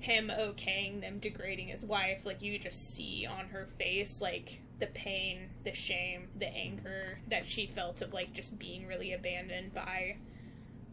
[0.00, 4.86] him okaying them degrading his wife, like you just see on her face like the
[4.88, 10.16] pain, the shame, the anger that she felt of like just being really abandoned by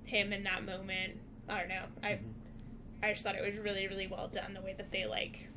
[0.04, 1.14] him in that moment.
[1.50, 1.86] I don't know.
[2.04, 2.30] I mm-hmm.
[3.04, 5.48] I just thought it was really really well done the way that they like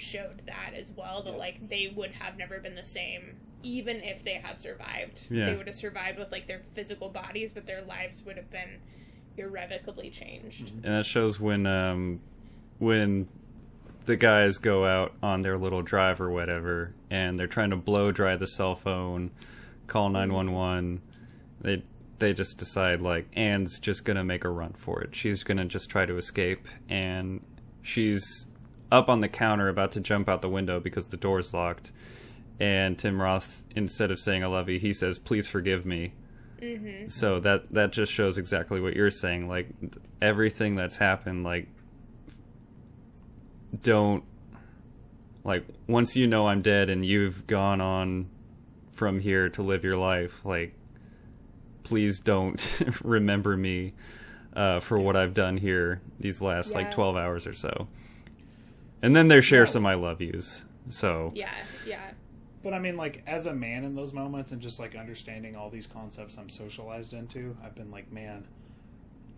[0.00, 1.38] showed that as well that Yeah.
[1.38, 5.26] like they would have never been the same even if they had survived.
[5.30, 5.46] Yeah.
[5.46, 8.78] They would have survived with like their physical bodies, but their lives would have been
[9.36, 10.70] irrevocably changed.
[10.84, 12.20] and that shows when um
[12.78, 13.28] when
[14.06, 18.10] the guys go out on their little drive or whatever, and they're trying to blow
[18.10, 19.30] dry the cell phone,
[19.86, 21.02] call nine one one.
[21.60, 21.82] They
[22.18, 25.14] they just decide like Anne's just gonna make a run for it.
[25.14, 27.42] She's gonna just try to escape, and
[27.82, 28.46] she's
[28.90, 31.92] up on the counter about to jump out the window because the door's locked.
[32.58, 36.12] And Tim Roth, instead of saying "I love you," he says, "Please forgive me."
[36.60, 37.08] Mm-hmm.
[37.08, 39.48] So that that just shows exactly what you're saying.
[39.48, 39.68] Like
[40.20, 41.68] everything that's happened, like
[43.82, 44.24] don't
[45.44, 48.28] like once you know I'm dead and you've gone on
[48.92, 50.74] from here to live your life, like
[51.82, 53.94] please don't remember me
[54.54, 57.88] uh, for what I've done here these last like 12 hours or so.
[59.02, 59.66] And then there share Yeah.
[59.70, 60.64] some I love yous.
[60.88, 61.52] So Yeah,
[61.86, 62.10] yeah.
[62.62, 65.70] But I mean, like, as a man in those moments and just like understanding all
[65.70, 68.46] these concepts I'm socialized into, I've been like, man,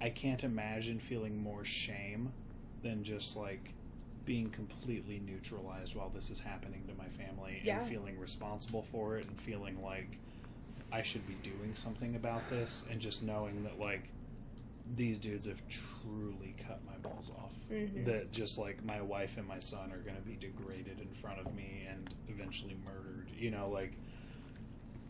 [0.00, 2.32] I can't imagine feeling more shame
[2.82, 3.72] than just like
[4.24, 7.78] being completely neutralized while this is happening to my family Yeah.
[7.80, 10.18] and feeling responsible for it and feeling like
[10.90, 14.02] I should be doing something about this and just knowing that like
[14.94, 17.52] these dudes have truly cut my balls off.
[17.70, 18.04] Mhm.
[18.04, 21.38] That just like my wife and my son are going to be degraded in front
[21.40, 23.28] of me and eventually murdered.
[23.36, 23.92] You know, like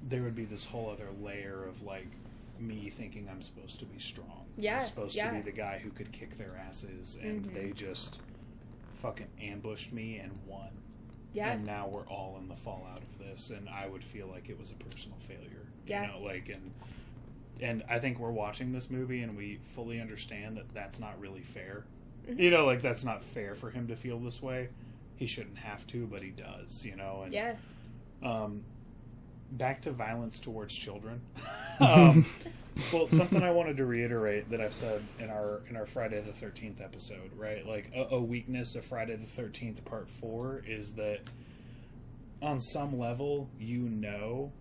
[0.09, 2.09] there would be this whole other layer of like
[2.61, 4.47] me thinking I'm supposed to be strong.
[4.57, 5.31] Yeah, I'm supposed yeah.
[5.31, 7.55] to be the guy who could kick their asses, and Mhm.
[7.55, 8.21] they just
[8.97, 10.71] fucking ambushed me and won.
[11.33, 11.53] Yeah.
[11.53, 14.59] And now we're all in the fallout of this, and I would feel like it
[14.59, 15.67] was a personal failure.
[15.87, 16.03] Yeah.
[16.03, 16.73] You know, like and
[17.63, 21.43] and I think we're watching this movie and we fully understand that that's not really
[21.43, 21.85] fair.
[22.29, 22.41] Mm-hmm.
[22.41, 24.69] You know, like that's not fair for him to feel this way.
[25.17, 26.85] He shouldn't have to, but he does.
[26.85, 27.55] You know, and Yeah.
[28.23, 28.65] um,
[29.53, 31.21] back to violence towards children.
[31.81, 32.27] um,
[32.93, 36.33] well, something I wanted to reiterate that I've said in our in our Friday the
[36.33, 37.67] Thirteenth episode, right?
[37.67, 41.21] Like a, a weakness of Friday the Thirteenth Part Four is that
[42.41, 44.53] on some level, you know,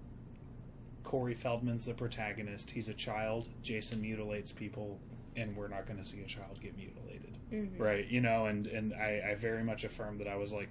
[1.03, 2.71] Corey Feldman's the protagonist.
[2.71, 3.49] He's a child.
[3.63, 4.99] Jason mutilates people,
[5.35, 7.77] and we're not going to see a child get mutilated Mhm.
[7.80, 10.69] right you know and and I, I very much affirm that i was like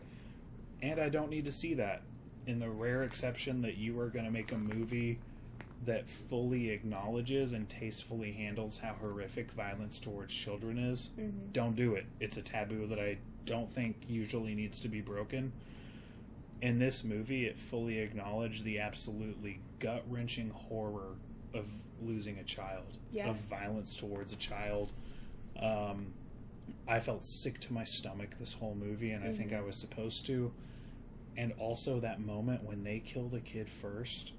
[0.81, 2.00] and i don't need to see that
[2.47, 5.18] in the rare exception that you are going to make a movie
[5.84, 11.52] that fully acknowledges and tastefully handles how horrific violence towards children is Mhm.
[11.52, 15.52] don't do it it's a taboo that i don't think usually needs to be broken
[16.62, 21.17] in this movie it fully acknowledged the absolutely gut-wrenching horror
[21.52, 21.67] of
[22.00, 23.28] losing a child Yeah.
[23.31, 24.92] of violence towards a child
[25.60, 26.15] um,
[26.89, 30.25] I felt sick to my stomach this whole movie, and I think I was supposed
[30.26, 30.52] to.
[31.36, 34.33] And also that moment when they kill the kid first,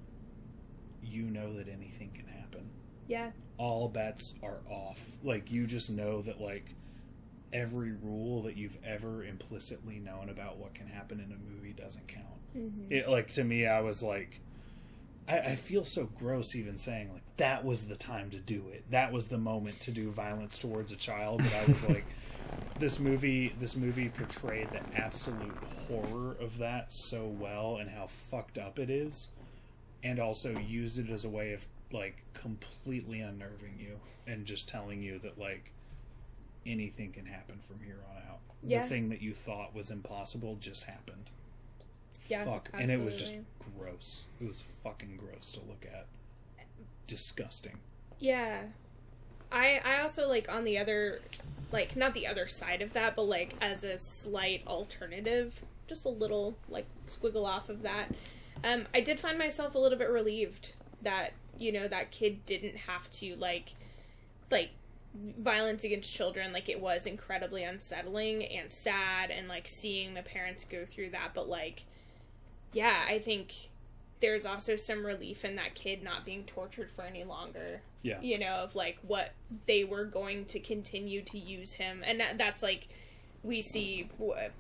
[1.04, 2.70] you know that anything can happen.
[3.08, 3.32] Yeah.
[3.58, 5.06] All bets are off.
[5.24, 6.74] Like you just know that like
[7.54, 12.08] every rule that you've ever implicitly known about what can happen in a movie doesn't
[12.08, 12.26] count.
[12.58, 12.90] Mhm.
[12.92, 14.40] It, like to me, I was like,
[15.32, 18.84] I, I feel so gross even saying like that was the time to do it.
[18.92, 21.42] That was the moment to do violence towards a child.
[21.42, 22.06] But I was like,
[22.80, 25.56] this movie, this movie portrayed the absolute
[25.88, 29.30] horror of that so well and how fucked up it is,
[30.04, 35.02] and also used it as a way of like completely unnerving you and just telling
[35.02, 35.72] you that like
[36.66, 38.40] anything can happen from here on out.
[38.64, 38.84] Yeah.
[38.84, 41.32] The thing that you thought was impossible just happened
[42.32, 42.46] Yeah.
[42.46, 43.36] fuck and it was just
[43.78, 46.08] gross it was fucking gross to look at
[47.08, 47.78] disgusting
[48.20, 48.62] Yeah.
[49.52, 51.20] I I also like on the other
[51.72, 56.10] like not the other side of that, but like as a slight alternative, just a
[56.10, 58.08] little like squiggle off of that.
[58.64, 62.78] Um I did find myself a little bit relieved that, you know, that kid didn't
[62.78, 63.74] have to like
[64.50, 64.70] like
[65.38, 70.64] violence against children like it was incredibly unsettling and sad and like seeing the parents
[70.64, 71.84] go through that but like
[72.74, 73.54] yeah i think
[74.22, 77.82] there's also some relief in that kid not being tortured for any longer.
[78.04, 78.22] Yeah.
[78.22, 79.32] You know of like what
[79.66, 82.04] they were going to continue to use him.
[82.06, 82.88] And that, that's like
[83.42, 84.10] we see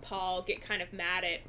[0.01, 1.41] paul get kind of mad at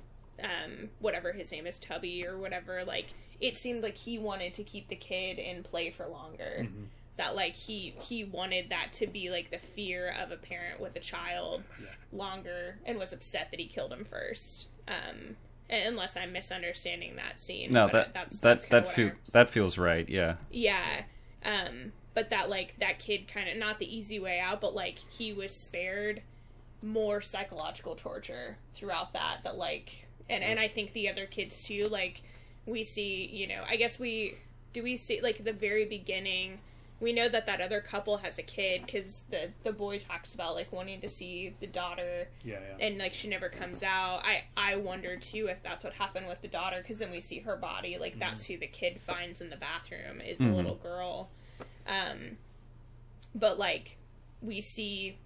[0.45, 2.85] um whatever his name is tubby or whatever.
[2.85, 6.65] Like it seemed like he wanted to keep the kid in play for longer.
[6.65, 6.85] Mm-hmm.
[7.17, 10.95] that like he he wanted that to be like the fear of a parent with
[10.97, 11.87] a child Yeah.
[12.13, 14.69] longer and was upset that he killed him first.
[14.87, 15.37] Um
[15.73, 19.78] unless i'm misunderstanding that scene no, but that that's, that that's that feel, that feels
[19.78, 20.09] right.
[20.09, 20.36] Yeah.
[20.51, 21.02] yeah.
[21.44, 24.99] Um, but that like that kid kind of not the easy way out, but like
[24.99, 26.23] he was spared
[26.83, 29.42] more psychological torture throughout that.
[29.44, 31.89] That like, and and I think the other kids too.
[31.89, 32.23] Like
[32.67, 34.36] we see, you know, I guess we
[34.73, 36.60] do we see like the very beginning
[37.03, 40.55] we know that that other couple has a kid because the the boy talks about
[40.55, 42.87] like wanting to see the daughter Yeah, yeah.
[42.87, 46.41] and like she never comes out i i wonder too if that's what happened with
[46.43, 49.51] the daughter because then we see her body like that's who the kid finds in
[49.51, 50.55] the bathroom is the Mhm.
[50.57, 51.29] little girl
[51.89, 52.39] um
[53.35, 53.97] but like
[54.41, 55.17] we see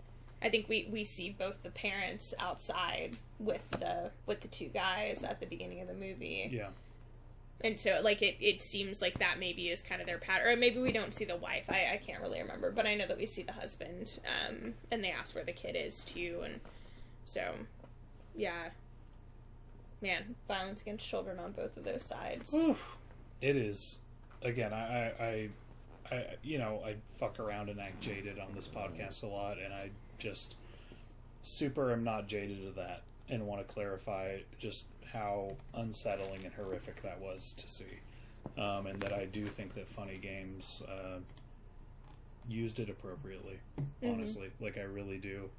[0.42, 5.22] i think we we see both the parents outside with the with the two guys
[5.24, 6.68] at the beginning of the movie yeah.
[7.62, 10.56] And so like it, it seems like that maybe is kind of their pattern or
[10.56, 13.16] maybe we don't see the wife I, I can't really remember but i know that
[13.16, 16.60] we see the husband um and they ask where the kid is too and
[17.24, 17.52] so
[18.36, 18.68] yeah
[20.02, 22.98] man violence against children on both of those sides Oof.
[23.40, 23.98] It is.
[24.42, 25.48] Again, I, I,
[26.10, 29.72] I, you know, I fuck around and act jaded on this podcast a lot, and
[29.74, 30.56] I just
[31.42, 37.02] super am not jaded to that, and want to clarify just how unsettling and horrific
[37.02, 37.84] that was to see,
[38.58, 41.18] um, and that I do think that Funny Games uh,
[42.48, 43.58] used it appropriately.
[44.04, 45.50] Honestly, like I really do.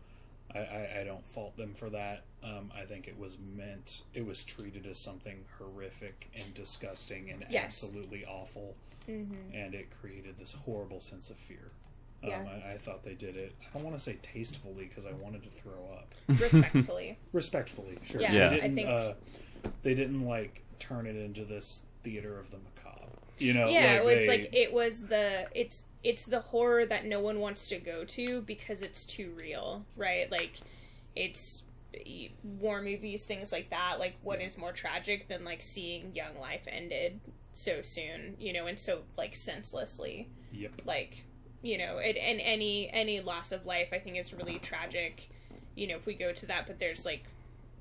[0.55, 2.23] I, I, I don't fault them for that.
[2.41, 7.43] Um, I think it was meant, it was treated as something horrific and disgusting and
[7.49, 7.65] Yes.
[7.83, 11.71] absolutely awful, hmm and it created this horrible sense of fear.
[12.23, 12.45] Um, Yeah.
[12.65, 13.53] I, I thought they did it.
[13.61, 16.13] I don't want to say tastefully because I wanted to throw up.
[16.39, 18.21] respectfully Respectfully, sure.
[18.21, 18.49] Yeah, Yeah.
[18.49, 19.13] They I didn't, think- uh,
[19.83, 23.05] they didn't like turn it into this theater of the macabre.
[23.39, 26.85] You know, yeah like well, it's they- like it was the it's it's the horror
[26.87, 30.53] that no one wants to go to because it's too real right like
[31.15, 31.63] it's
[32.43, 36.61] war movies things like that like what is more tragic than like seeing young life
[36.67, 37.19] ended
[37.53, 40.81] so soon you know and so like senselessly Yep.
[40.85, 41.23] like
[41.61, 45.29] you know it, and any any loss of life i think is really tragic
[45.75, 47.23] you know if we go to that but there's like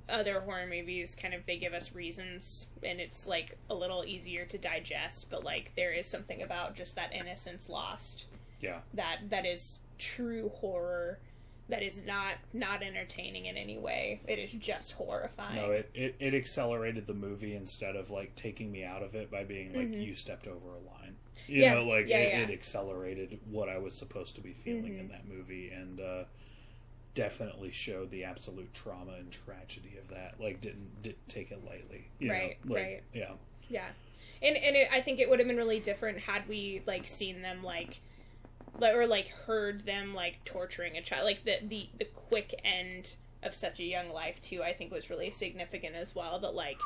[0.08, 4.44] other horror movies kind of they give us reasons and it's like a little easier
[4.46, 8.26] to digest but like there is something about just that innocence lost
[8.60, 8.78] Yeah.
[8.94, 11.18] that that is true horror
[11.68, 16.14] that is not not entertaining in any way it is just horrifying No, it, it,
[16.20, 19.88] it accelerated the movie instead of like taking me out of it by being like
[19.88, 20.06] Mhm.
[20.06, 21.16] you stepped over a line.
[21.48, 22.38] You Yeah, know, like yeah, it, yeah.
[22.48, 25.10] it accelerated what I was supposed to be feeling in Mhm.
[25.10, 26.24] that movie and uh,
[27.14, 30.34] definitely showed the absolute trauma and tragedy of that.
[30.40, 32.08] Like didn't didn't take it lightly.
[32.18, 32.74] You Right, know?
[32.74, 33.02] like, right.
[33.14, 33.32] Yeah.
[33.68, 33.88] Yeah,
[34.42, 37.42] and and it, I think it would have been really different had we like seen
[37.42, 38.00] them like
[38.82, 41.24] or like heard them like torturing a child.
[41.24, 44.62] Like the the the quick end of such a young life too.
[44.62, 46.38] I think was really significant as well.
[46.40, 46.78] That like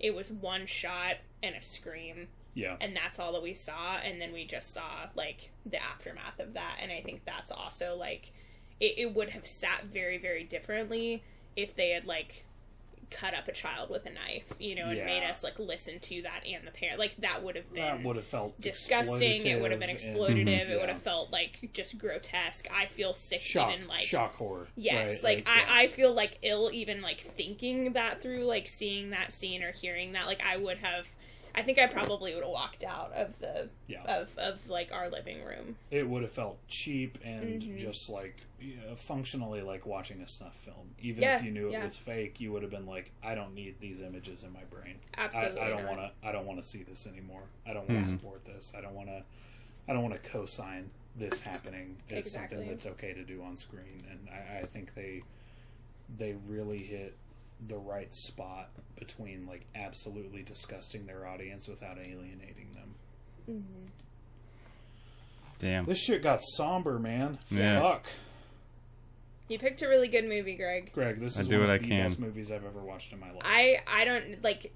[0.00, 2.76] it was one shot and a scream, Yeah.
[2.80, 3.96] and that's all that we saw.
[3.96, 6.78] And then we just saw like the aftermath of that.
[6.82, 8.32] And I think that's also like
[8.80, 11.22] it, it would have sat very very differently
[11.56, 12.45] if they had like
[13.10, 16.22] cut up a child with a knife, you know, and made us like listen to
[16.22, 16.98] that and the parent.
[16.98, 19.46] Like that would have been That would have felt disgusting.
[19.46, 22.68] It would have been exploitative and- It mm-hmm, would have felt like just grotesque.
[22.72, 24.68] I feel sick shock, even like shock horror.
[24.76, 25.22] Yes, right?
[25.22, 25.64] like, yeah.
[25.68, 29.72] I, I feel like ill even like thinking that through, like seeing that scene or
[29.72, 30.26] hearing that.
[30.26, 31.06] Like I would have,
[31.56, 34.02] I think I probably would have walked out of the Yeah.
[34.04, 35.76] of of like our living room.
[35.90, 37.78] it would have felt cheap and Mhm.
[37.78, 40.94] just like you know, functionally like watching a snuff film.
[41.00, 43.54] Even Yeah, if you knew it was fake, you would have been like, "I don't
[43.54, 44.98] need these images in my brain.
[45.16, 46.12] Absolutely, I, I don't want to.
[46.26, 47.42] I don't want to see this anymore.
[47.66, 48.18] I don't want to Mhm.
[48.18, 48.74] support this.
[48.74, 49.22] I don't want to.
[49.88, 52.56] I don't want to co-sign this happening as Exactly.
[52.58, 54.02] something that's okay to do on screen.
[54.10, 55.22] And I, I think they
[56.18, 57.14] they really hit
[57.68, 62.94] the right spot between like absolutely disgusting their audience without alienating them.
[63.48, 63.90] Mhm.
[65.58, 65.86] Damn.
[65.86, 67.38] This shit got somber, man.
[67.50, 67.80] Yeah.
[67.80, 68.06] Fuck.
[69.48, 70.92] You picked a really good movie, Greg.
[70.92, 72.06] Greg, this is I is do one what of I the can.
[72.08, 73.42] best movies I've ever watched in my life.
[73.44, 74.72] I I don't like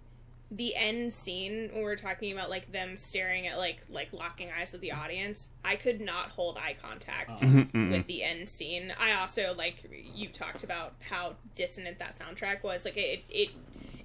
[0.53, 4.73] the end scene when we're talking about like them staring at like like locking eyes
[4.73, 5.49] with the audience.
[5.65, 7.65] I could not hold eye contact Uh-uh.
[7.73, 8.93] With the end scene.
[8.99, 12.85] I also like you talked about how dissonant that soundtrack was.
[12.85, 13.51] Like it it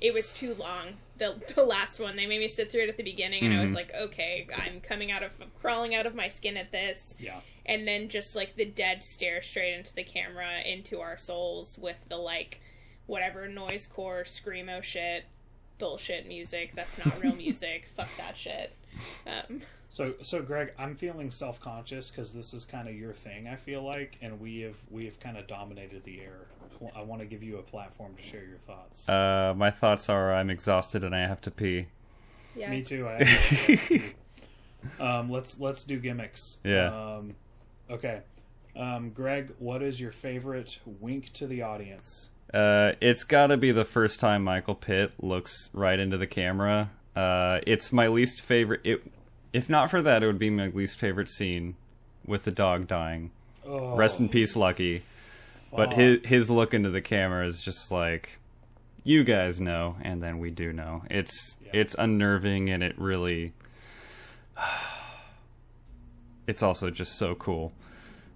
[0.02, 0.98] it was too long.
[1.18, 3.62] The the last one they made me sit through it at the beginning, and I
[3.62, 3.76] was Mhm.
[3.76, 7.40] like, okay, I'm coming out of I'm crawling out of my skin at this yeah.
[7.66, 11.96] and then just like the dead stare straight into the camera into our souls with
[12.10, 12.62] the like
[13.08, 15.26] whatever noise core screamo shit
[15.78, 18.76] bullshit music that's not real music fuck that shit
[19.28, 23.48] um, So, so Greg, I'm feeling self conscious because this is kind of your thing.
[23.48, 26.48] I feel like, and we have we have kind of dominated the air.
[26.94, 29.08] I want to give you a platform to share your thoughts.
[29.08, 31.88] Uh, my thoughts are I'm exhausted and I have to pee.
[32.56, 33.08] yeah Me too.
[33.08, 34.16] I have
[35.00, 36.60] um, let's let's do gimmicks.
[36.64, 36.88] Yeah.
[36.88, 37.36] Um,
[37.90, 38.22] okay.
[38.76, 42.30] Um, Greg, what is your favorite wink to the audience?
[42.54, 46.92] Uh, it's got to be the first time Michael Pitt looks right into the camera.
[47.16, 48.82] Uh, it's my least favorite.
[48.84, 49.04] It,
[49.54, 51.76] if not for that, it would be my least favorite scene
[52.26, 53.32] with the dog dying.
[53.66, 55.02] Oh, Rest in peace, Lucky.
[55.76, 58.38] But his his look into the camera is just like,
[59.04, 61.04] you guys know, and then we do know.
[61.10, 61.72] It's Yeah.
[61.74, 63.54] it's unnerving and it really.
[66.48, 67.74] It's also just so cool.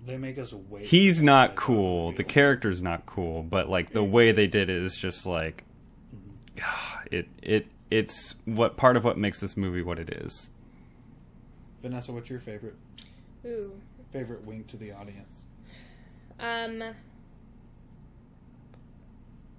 [0.05, 0.85] They make us wait.
[0.87, 2.07] He's not cool.
[2.07, 5.25] movie The to- character's not cool, but like the way they did it is just
[5.25, 5.63] like,
[7.11, 10.49] it it it's what part of what makes this movie what it is.
[11.81, 12.75] Vanessa, what's your favorite
[13.45, 13.73] Ooh.
[14.11, 15.45] favorite wink to the audience?
[16.39, 16.83] Um.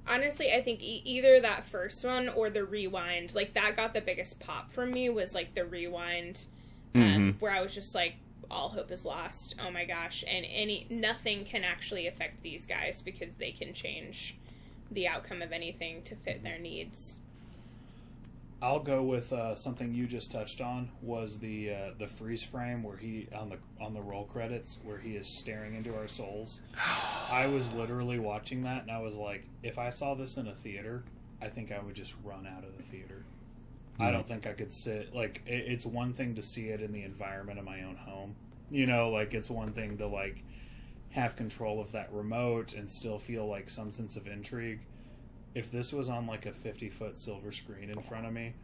[0.06, 4.00] Honestly, I think e- either that first one or the rewind, like that got the
[4.00, 5.08] biggest pop from me.
[5.08, 6.46] Was like the rewind,
[6.94, 7.40] um, Mhm.
[7.40, 8.14] where I was just like,
[8.50, 9.54] all hope is lost.
[9.64, 10.24] Oh my gosh!
[10.26, 14.36] And any nothing can actually affect these guys because they can change
[14.90, 17.16] the outcome of anything to fit their needs.
[18.62, 22.82] I'll go with uh, something you just touched on was the uh, the freeze frame
[22.82, 26.60] where he on the on the roll credits where he is staring into our souls.
[27.30, 30.54] I was literally watching that and I was like, if I saw this in a
[30.54, 31.04] theater,
[31.40, 33.24] I think I would just run out of the theater.
[34.00, 34.12] I hmm.
[34.12, 37.02] don't think I could sit like it, it's one thing to see it in the
[37.02, 38.34] environment of my own home.
[38.70, 40.44] You know, like it's one thing to like
[41.10, 44.80] have control of that remote and still feel like some sense of intrigue
[45.54, 48.54] if this was on like a 50 foot silver screen in front of me,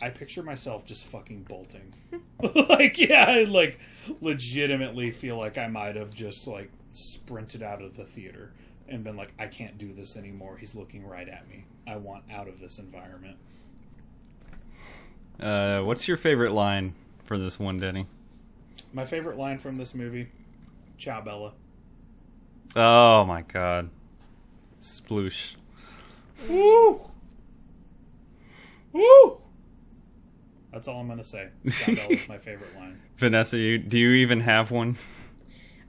[0.00, 1.94] I picture myself just fucking bolting.
[2.68, 3.78] like, yeah, I like
[4.20, 8.52] legitimately feel like I might have just like sprinted out of the theater
[8.88, 10.56] and been like, I can't do this anymore.
[10.56, 11.64] He's looking right at me.
[11.86, 13.36] I want out of this environment.
[15.40, 16.94] Uh, what's your favorite line
[17.24, 18.06] for this one, Denny?
[18.92, 20.28] My favorite line from this movie
[20.98, 21.52] Ciao, Bella.
[22.74, 23.88] Oh my god,
[24.82, 25.54] sploosh.
[26.48, 27.00] Woo!
[28.92, 29.40] Woo!
[30.72, 31.48] That's all I'm going to say.
[31.70, 33.00] Ciao, Bella's my favorite line.
[33.16, 34.96] Vanessa, you, do you even have one?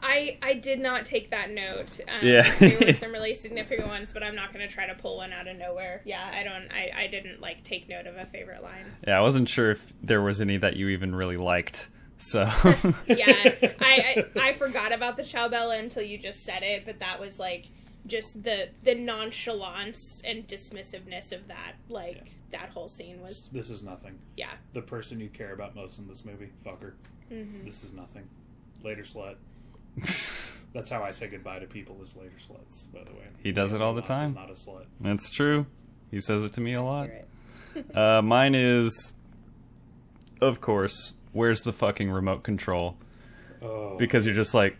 [0.01, 1.99] I I did not take that note.
[2.07, 2.49] Um, Yeah.
[2.59, 5.33] there were some really significant ones, but I'm not going to try to pull one
[5.33, 6.01] out of nowhere.
[6.05, 6.71] Yeah, I don't.
[6.71, 8.85] I I didn't like take note of a favorite line.
[9.07, 11.89] Yeah, I wasn't sure if there was any that you even really liked.
[12.17, 12.41] So
[13.07, 16.99] yeah, I, I I forgot about the Ciao Bella until you just said it, but
[16.99, 17.67] that was like
[18.07, 21.73] just the the nonchalance and dismissiveness of that.
[21.87, 24.17] Like that whole scene was This is nothing.
[24.35, 24.51] yeah.
[24.73, 26.93] the person you care about most in this movie, fucker.
[27.63, 28.27] This is nothing.
[28.83, 29.35] Later slut.
[30.73, 33.25] That's how I say goodbye to people as later sluts, by the way.
[33.41, 34.33] He does it all the time.
[34.35, 34.85] Not a slut.
[35.01, 35.65] that's true.
[36.11, 37.09] He says it to me a lot.
[37.95, 39.13] Uh, mine is,
[40.41, 42.97] of course, where's the fucking remote control?
[43.61, 44.75] Oh, Because you're just like,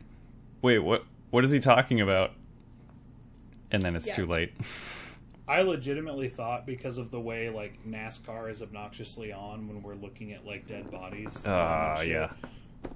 [0.62, 1.06] wait, what?
[1.30, 2.32] What is he talking about?
[3.72, 4.16] And then it's Yeah.
[4.16, 4.54] too late.
[5.48, 10.34] I legitimately thought because of the way like NASCAR is obnoxiously on when we're looking
[10.34, 11.46] at like dead bodies.
[11.46, 12.32] on Ah, that shit, yeah.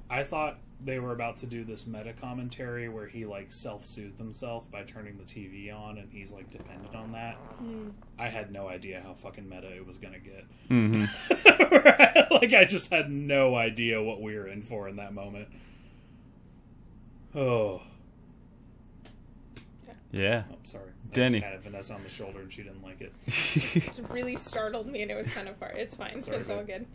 [0.10, 4.70] I thought they were about to do this meta commentary where he like self-soothed himself
[4.70, 7.38] by turning the TV on and he's like dependent on that.
[8.20, 10.46] I had no idea how fucking meta it was gonna get.
[10.68, 11.06] hmm
[12.32, 15.48] like I just had no idea what we were in for in that moment.
[17.36, 17.82] Oh,
[20.12, 20.44] Yeah.
[20.52, 20.90] I'm sorry.
[20.90, 21.40] I Denny.
[21.40, 23.14] just patted Vanessa on the shoulder and she didn't like it.
[23.76, 25.76] It really startled me, and it was kind of hard.
[25.78, 26.22] It's fine.
[26.22, 26.86] Sorry, it's all good.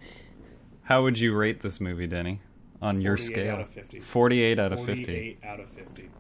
[0.83, 2.41] How would you rate this movie, Denny?
[2.81, 3.57] On your scale?
[3.57, 4.01] out of 50.
[4.01, 5.05] 48 out of 50.
[5.05, 6.11] 48 out of 50.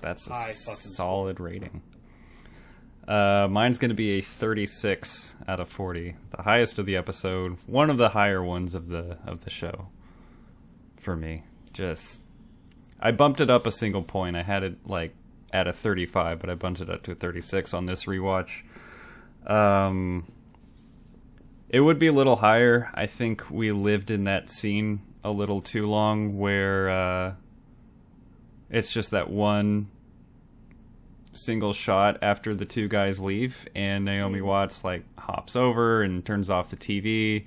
[0.00, 1.82] That's a solid rating.
[3.06, 7.56] Uh, mine's going to be a 36 out of 40, the highest of the episode,
[7.66, 9.88] one of the higher ones of the of the show.
[10.96, 11.42] For me,
[11.72, 12.20] just
[13.00, 14.36] I bumped it up a single point.
[14.36, 15.12] I had it like
[15.52, 18.62] at a 35, but I bumped it up to a 36 on this rewatch.
[19.46, 20.30] Um,
[21.68, 22.90] it would be a little higher.
[22.94, 26.90] I think we lived in that scene a little too long, where.
[26.90, 27.34] Uh,
[28.70, 29.88] it's just that one
[31.32, 36.48] single shot after the two guys leave, and Naomi Watts like hops over and turns
[36.48, 37.46] off the TV,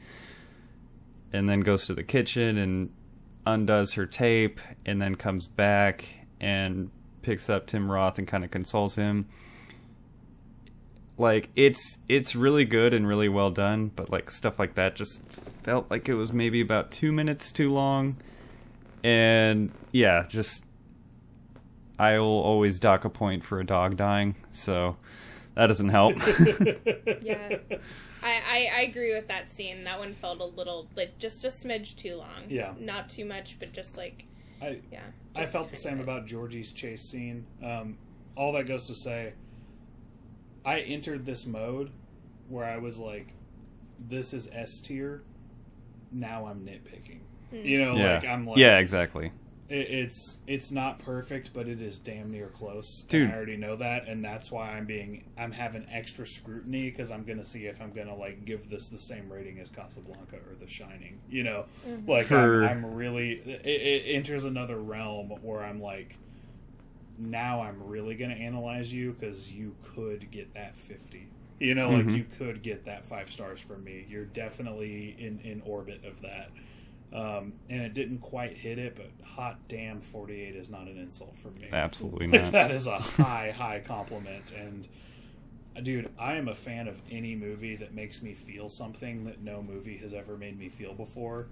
[1.31, 2.91] and then goes to the kitchen and
[3.45, 6.05] undoes her tape, and then comes back
[6.39, 9.27] and picks up Tim Roth and kind of consoles him.
[11.17, 15.21] Like it's it's really good and really well done, but like stuff like that just
[15.31, 18.17] felt like it was maybe about two minutes too long,
[19.03, 20.65] and yeah, just
[21.99, 24.97] I will always dock a point for a dog dying, so
[25.55, 26.15] that doesn't help.
[27.21, 27.57] Yeah.
[28.21, 29.83] I, I, I agree with that scene.
[29.83, 32.43] That one felt a little like just a smidge too long.
[32.49, 32.73] Yeah.
[32.79, 34.25] Not too much, but just like
[34.61, 35.01] I yeah.
[35.35, 36.03] I felt the same bit.
[36.03, 37.45] about Georgie's chase scene.
[37.63, 37.97] Um,
[38.35, 39.33] all that goes to say,
[40.65, 41.91] I entered this mode
[42.49, 43.33] where I was like,
[44.09, 45.23] "This is S tier."
[46.11, 47.19] Now I'm nitpicking.
[47.49, 47.67] Hmm.
[47.67, 49.31] You know, yeah, like I'm like, yeah, exactly.
[49.69, 53.01] It, it's it's not perfect, but it is damn near close.
[53.01, 53.23] Dude.
[53.23, 57.11] And I already know that, and that's why I'm being I'm having extra scrutiny because
[57.11, 60.55] I'm gonna see if I'm gonna like give this the same rating as Casablanca or
[60.59, 61.19] The Shining.
[61.29, 62.09] You know, mm-hmm.
[62.09, 66.17] like For- I'm, I'm really it, it enters another realm where I'm like,
[67.17, 71.27] now I'm really gonna analyze you because you could get that fifty.
[71.59, 72.17] You know, like Mhm.
[72.17, 74.05] you could get that five stars from me.
[74.09, 76.49] You're definitely in in orbit of that.
[77.13, 81.37] Um, and it didn't quite hit it, but hot damn, 48 is not an insult
[81.37, 81.67] for me.
[81.71, 82.51] Absolutely not.
[82.53, 84.51] that is a high, high compliment.
[84.51, 84.87] And,
[85.83, 89.61] dude, I am a fan of any movie that makes me feel something that no
[89.61, 91.45] movie has ever made me feel before.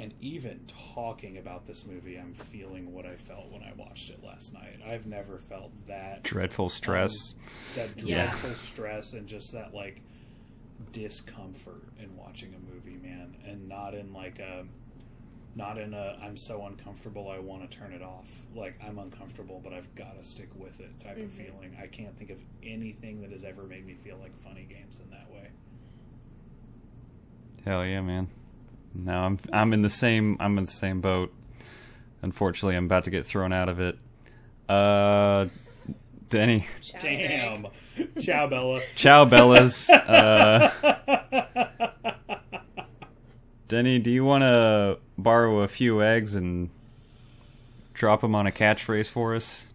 [0.00, 0.60] And even
[0.94, 4.78] talking about this movie, I'm feeling what I felt when I watched it last night.
[4.86, 7.34] I've never felt that Dreadful stress.
[7.74, 8.26] that Yeah.
[8.30, 10.00] dreadful stress and just that like
[10.92, 14.64] discomfort in watching a movie, man, and not in like a
[15.56, 18.30] not in a I'm so uncomfortable I want to turn it off.
[18.54, 21.30] Like I'm uncomfortable but I've got to stick with it type of Mhm.
[21.32, 21.76] feeling.
[21.82, 25.10] I can't think of anything that has ever made me feel like funny games in
[25.10, 25.48] that way.
[27.64, 28.28] Hell yeah, man.
[28.94, 31.32] No, I'm I'm in the same I'm in the same boat.
[32.22, 33.96] Unfortunately, I'm about to get thrown out of it.
[34.68, 35.46] Uh,
[36.28, 37.66] Denny, Ciao, Damn.
[38.20, 38.80] Ciao Bella.
[38.96, 39.88] ciao, Bellas.
[39.88, 40.70] Uh,
[43.68, 46.70] Denny, do you want to borrow a few eggs and
[47.94, 49.66] drop them on a catchphrase for us?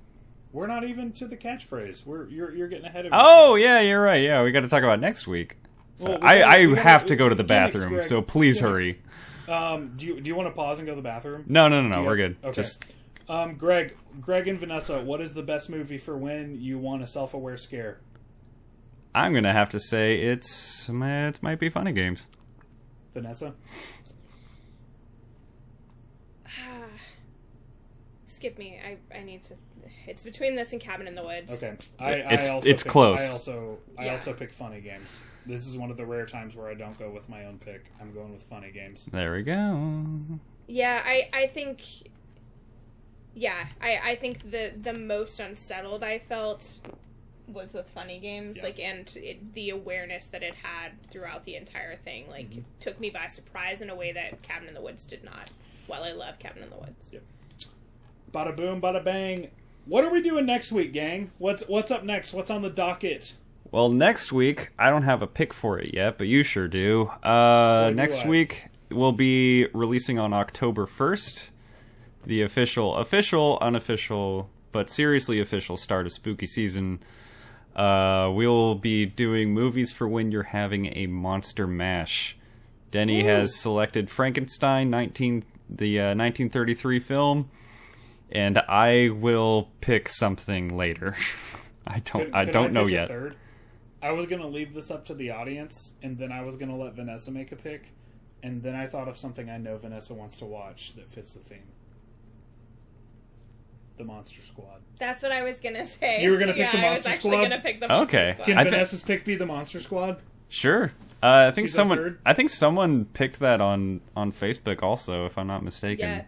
[0.52, 2.06] We're not even to the catchphrase.
[2.06, 4.22] We're you're you're getting ahead of Oh yeah, you're right.
[4.22, 5.58] Yeah, we got to talk about next week.
[5.96, 8.22] So Well, we I, gotta- I we gotta- have to go to the bathroom, so
[8.22, 9.00] please hurry.
[9.48, 11.44] Um, do you do you want to pause and go to the bathroom?
[11.48, 12.04] No, no, no, no.
[12.04, 12.38] We're good.
[12.44, 12.54] Okay.
[12.54, 12.86] Just
[13.28, 17.08] Um, Greg, Greg and Vanessa, what is the best movie for when you want a
[17.08, 18.00] self-aware scare?
[19.16, 22.28] I'm gonna have to say it's it might be funny games.
[23.14, 23.54] Vanessa,
[26.48, 26.86] Ah.
[28.26, 28.80] Skip me.
[28.84, 29.54] I, I need to.
[30.08, 31.52] It's between this and Cabin in the Woods.
[31.52, 31.76] okay.
[32.00, 33.22] I, It's- I also it's pick- close.
[33.22, 34.12] I also I Yeah.
[34.12, 35.22] also pick funny games.
[35.46, 37.86] This is one of the rare times where I don't go with my own pick.
[38.00, 39.06] I'm going with funny games.
[39.12, 40.20] There we go.
[40.68, 41.82] Yeah, I, I think.
[43.36, 46.82] Yeah, I, I think the the most unsettled I felt
[47.48, 48.64] was with funny games, Yeah.
[48.64, 52.62] like and it, the awareness that it had throughout the entire thing, like Mm-hmm.
[52.80, 55.50] took me by surprise in a way that Cabin in the Woods did not.
[55.88, 57.12] While I love Cabin in the Woods,
[58.34, 59.50] Bada boom, bada bang.
[59.86, 61.32] What are we doing next week, gang?
[61.38, 62.34] What's what's up next?
[62.34, 63.36] What's on the docket?
[63.72, 67.12] Well, next week I don't have a pick for it yet, but you sure do.
[67.22, 68.28] Uh, do next I.
[68.28, 71.50] week we'll be releasing on October first
[72.26, 77.00] the official, official, unofficial, but seriously official start of spooky season.
[77.76, 82.38] Uh, we'll be doing movies for when you're having a monster mash.
[82.92, 87.50] Denny has selected Frankenstein, nineteen the uh, 1933 film,
[88.34, 91.16] and I will pick something later.
[91.88, 93.08] I don't Could- I could don't know yet.
[93.08, 93.36] Third?
[94.02, 96.94] I was gonna leave this up to the audience, and then I was gonna let
[96.96, 97.92] Vanessa make a pick,
[98.44, 101.40] and then I thought of something I know Vanessa wants to watch that fits the
[101.40, 101.64] theme.
[103.98, 104.82] The Monster Squad.
[104.98, 106.24] that's what I was gonna say.
[106.24, 107.44] You were gonna pick yeah, the I was Monster actually Squad?
[107.44, 108.32] gonna pick the Monster Okay.
[108.34, 108.46] Squad.
[108.46, 110.18] Can I thi- Vanessa's pick be the Monster Squad?
[110.50, 110.92] Sure.
[111.22, 112.18] Uh, I think She's someone.
[112.26, 116.10] I think someone picked that on on Facebook also, if I'm not mistaken.
[116.10, 116.24] Yeah.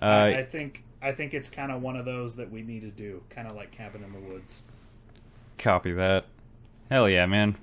[0.00, 2.90] Uh, I, think I think it's kind of one of those that we need to
[2.90, 4.62] do, kind of like Cabin in the Woods.
[5.58, 6.24] copy that.
[6.90, 7.56] Hell yeah, man.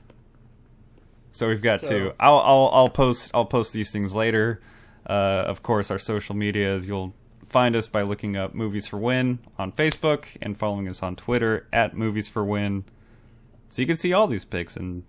[1.34, 2.14] So we've got So- to.
[2.19, 4.61] I'll I'll I'll post I'll post these things later.
[5.06, 6.88] Uh, of course, our social medias.
[6.88, 7.14] You'll
[7.45, 11.68] find us by looking up Movies for When on Facebook and following us on Twitter
[11.74, 12.85] at Movies for When.
[13.69, 15.03] So you can see all these picks and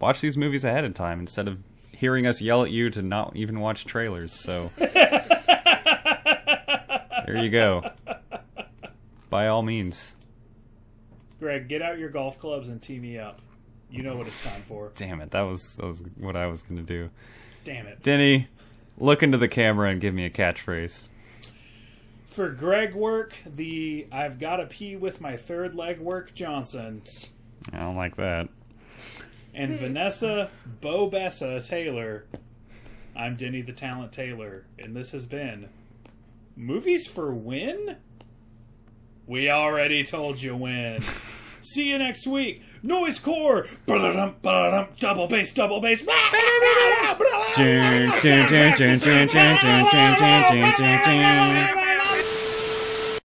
[0.00, 1.58] watch these movies ahead of time instead of
[1.92, 4.32] hearing us yell at you to not even watch trailers.
[4.32, 4.70] So
[7.26, 7.88] there you go.
[9.30, 10.16] By all means.
[11.38, 13.42] Greg, get out your golf clubs and tee me up.
[13.90, 14.92] You know what it's time for.
[14.94, 17.10] Damn it, that was that was what I was gonna do.
[17.64, 18.02] Damn it.
[18.02, 18.48] Denny,
[18.98, 21.08] look into the camera and give me a catchphrase.
[22.26, 27.02] For Greg work, the I've got to pee with my third leg work Johnson.
[27.72, 28.48] I don't like that.
[29.54, 29.78] And hmm.
[29.78, 32.26] Vanessa Bobessa Taylor.
[33.14, 35.70] I'm Denny the Talent Taylor, and this has been
[36.58, 37.98] Movies for When?
[39.26, 41.02] We already told you when.
[41.60, 42.62] See you next week.
[42.82, 43.66] Noise core.
[44.98, 46.02] Double bass, double bass.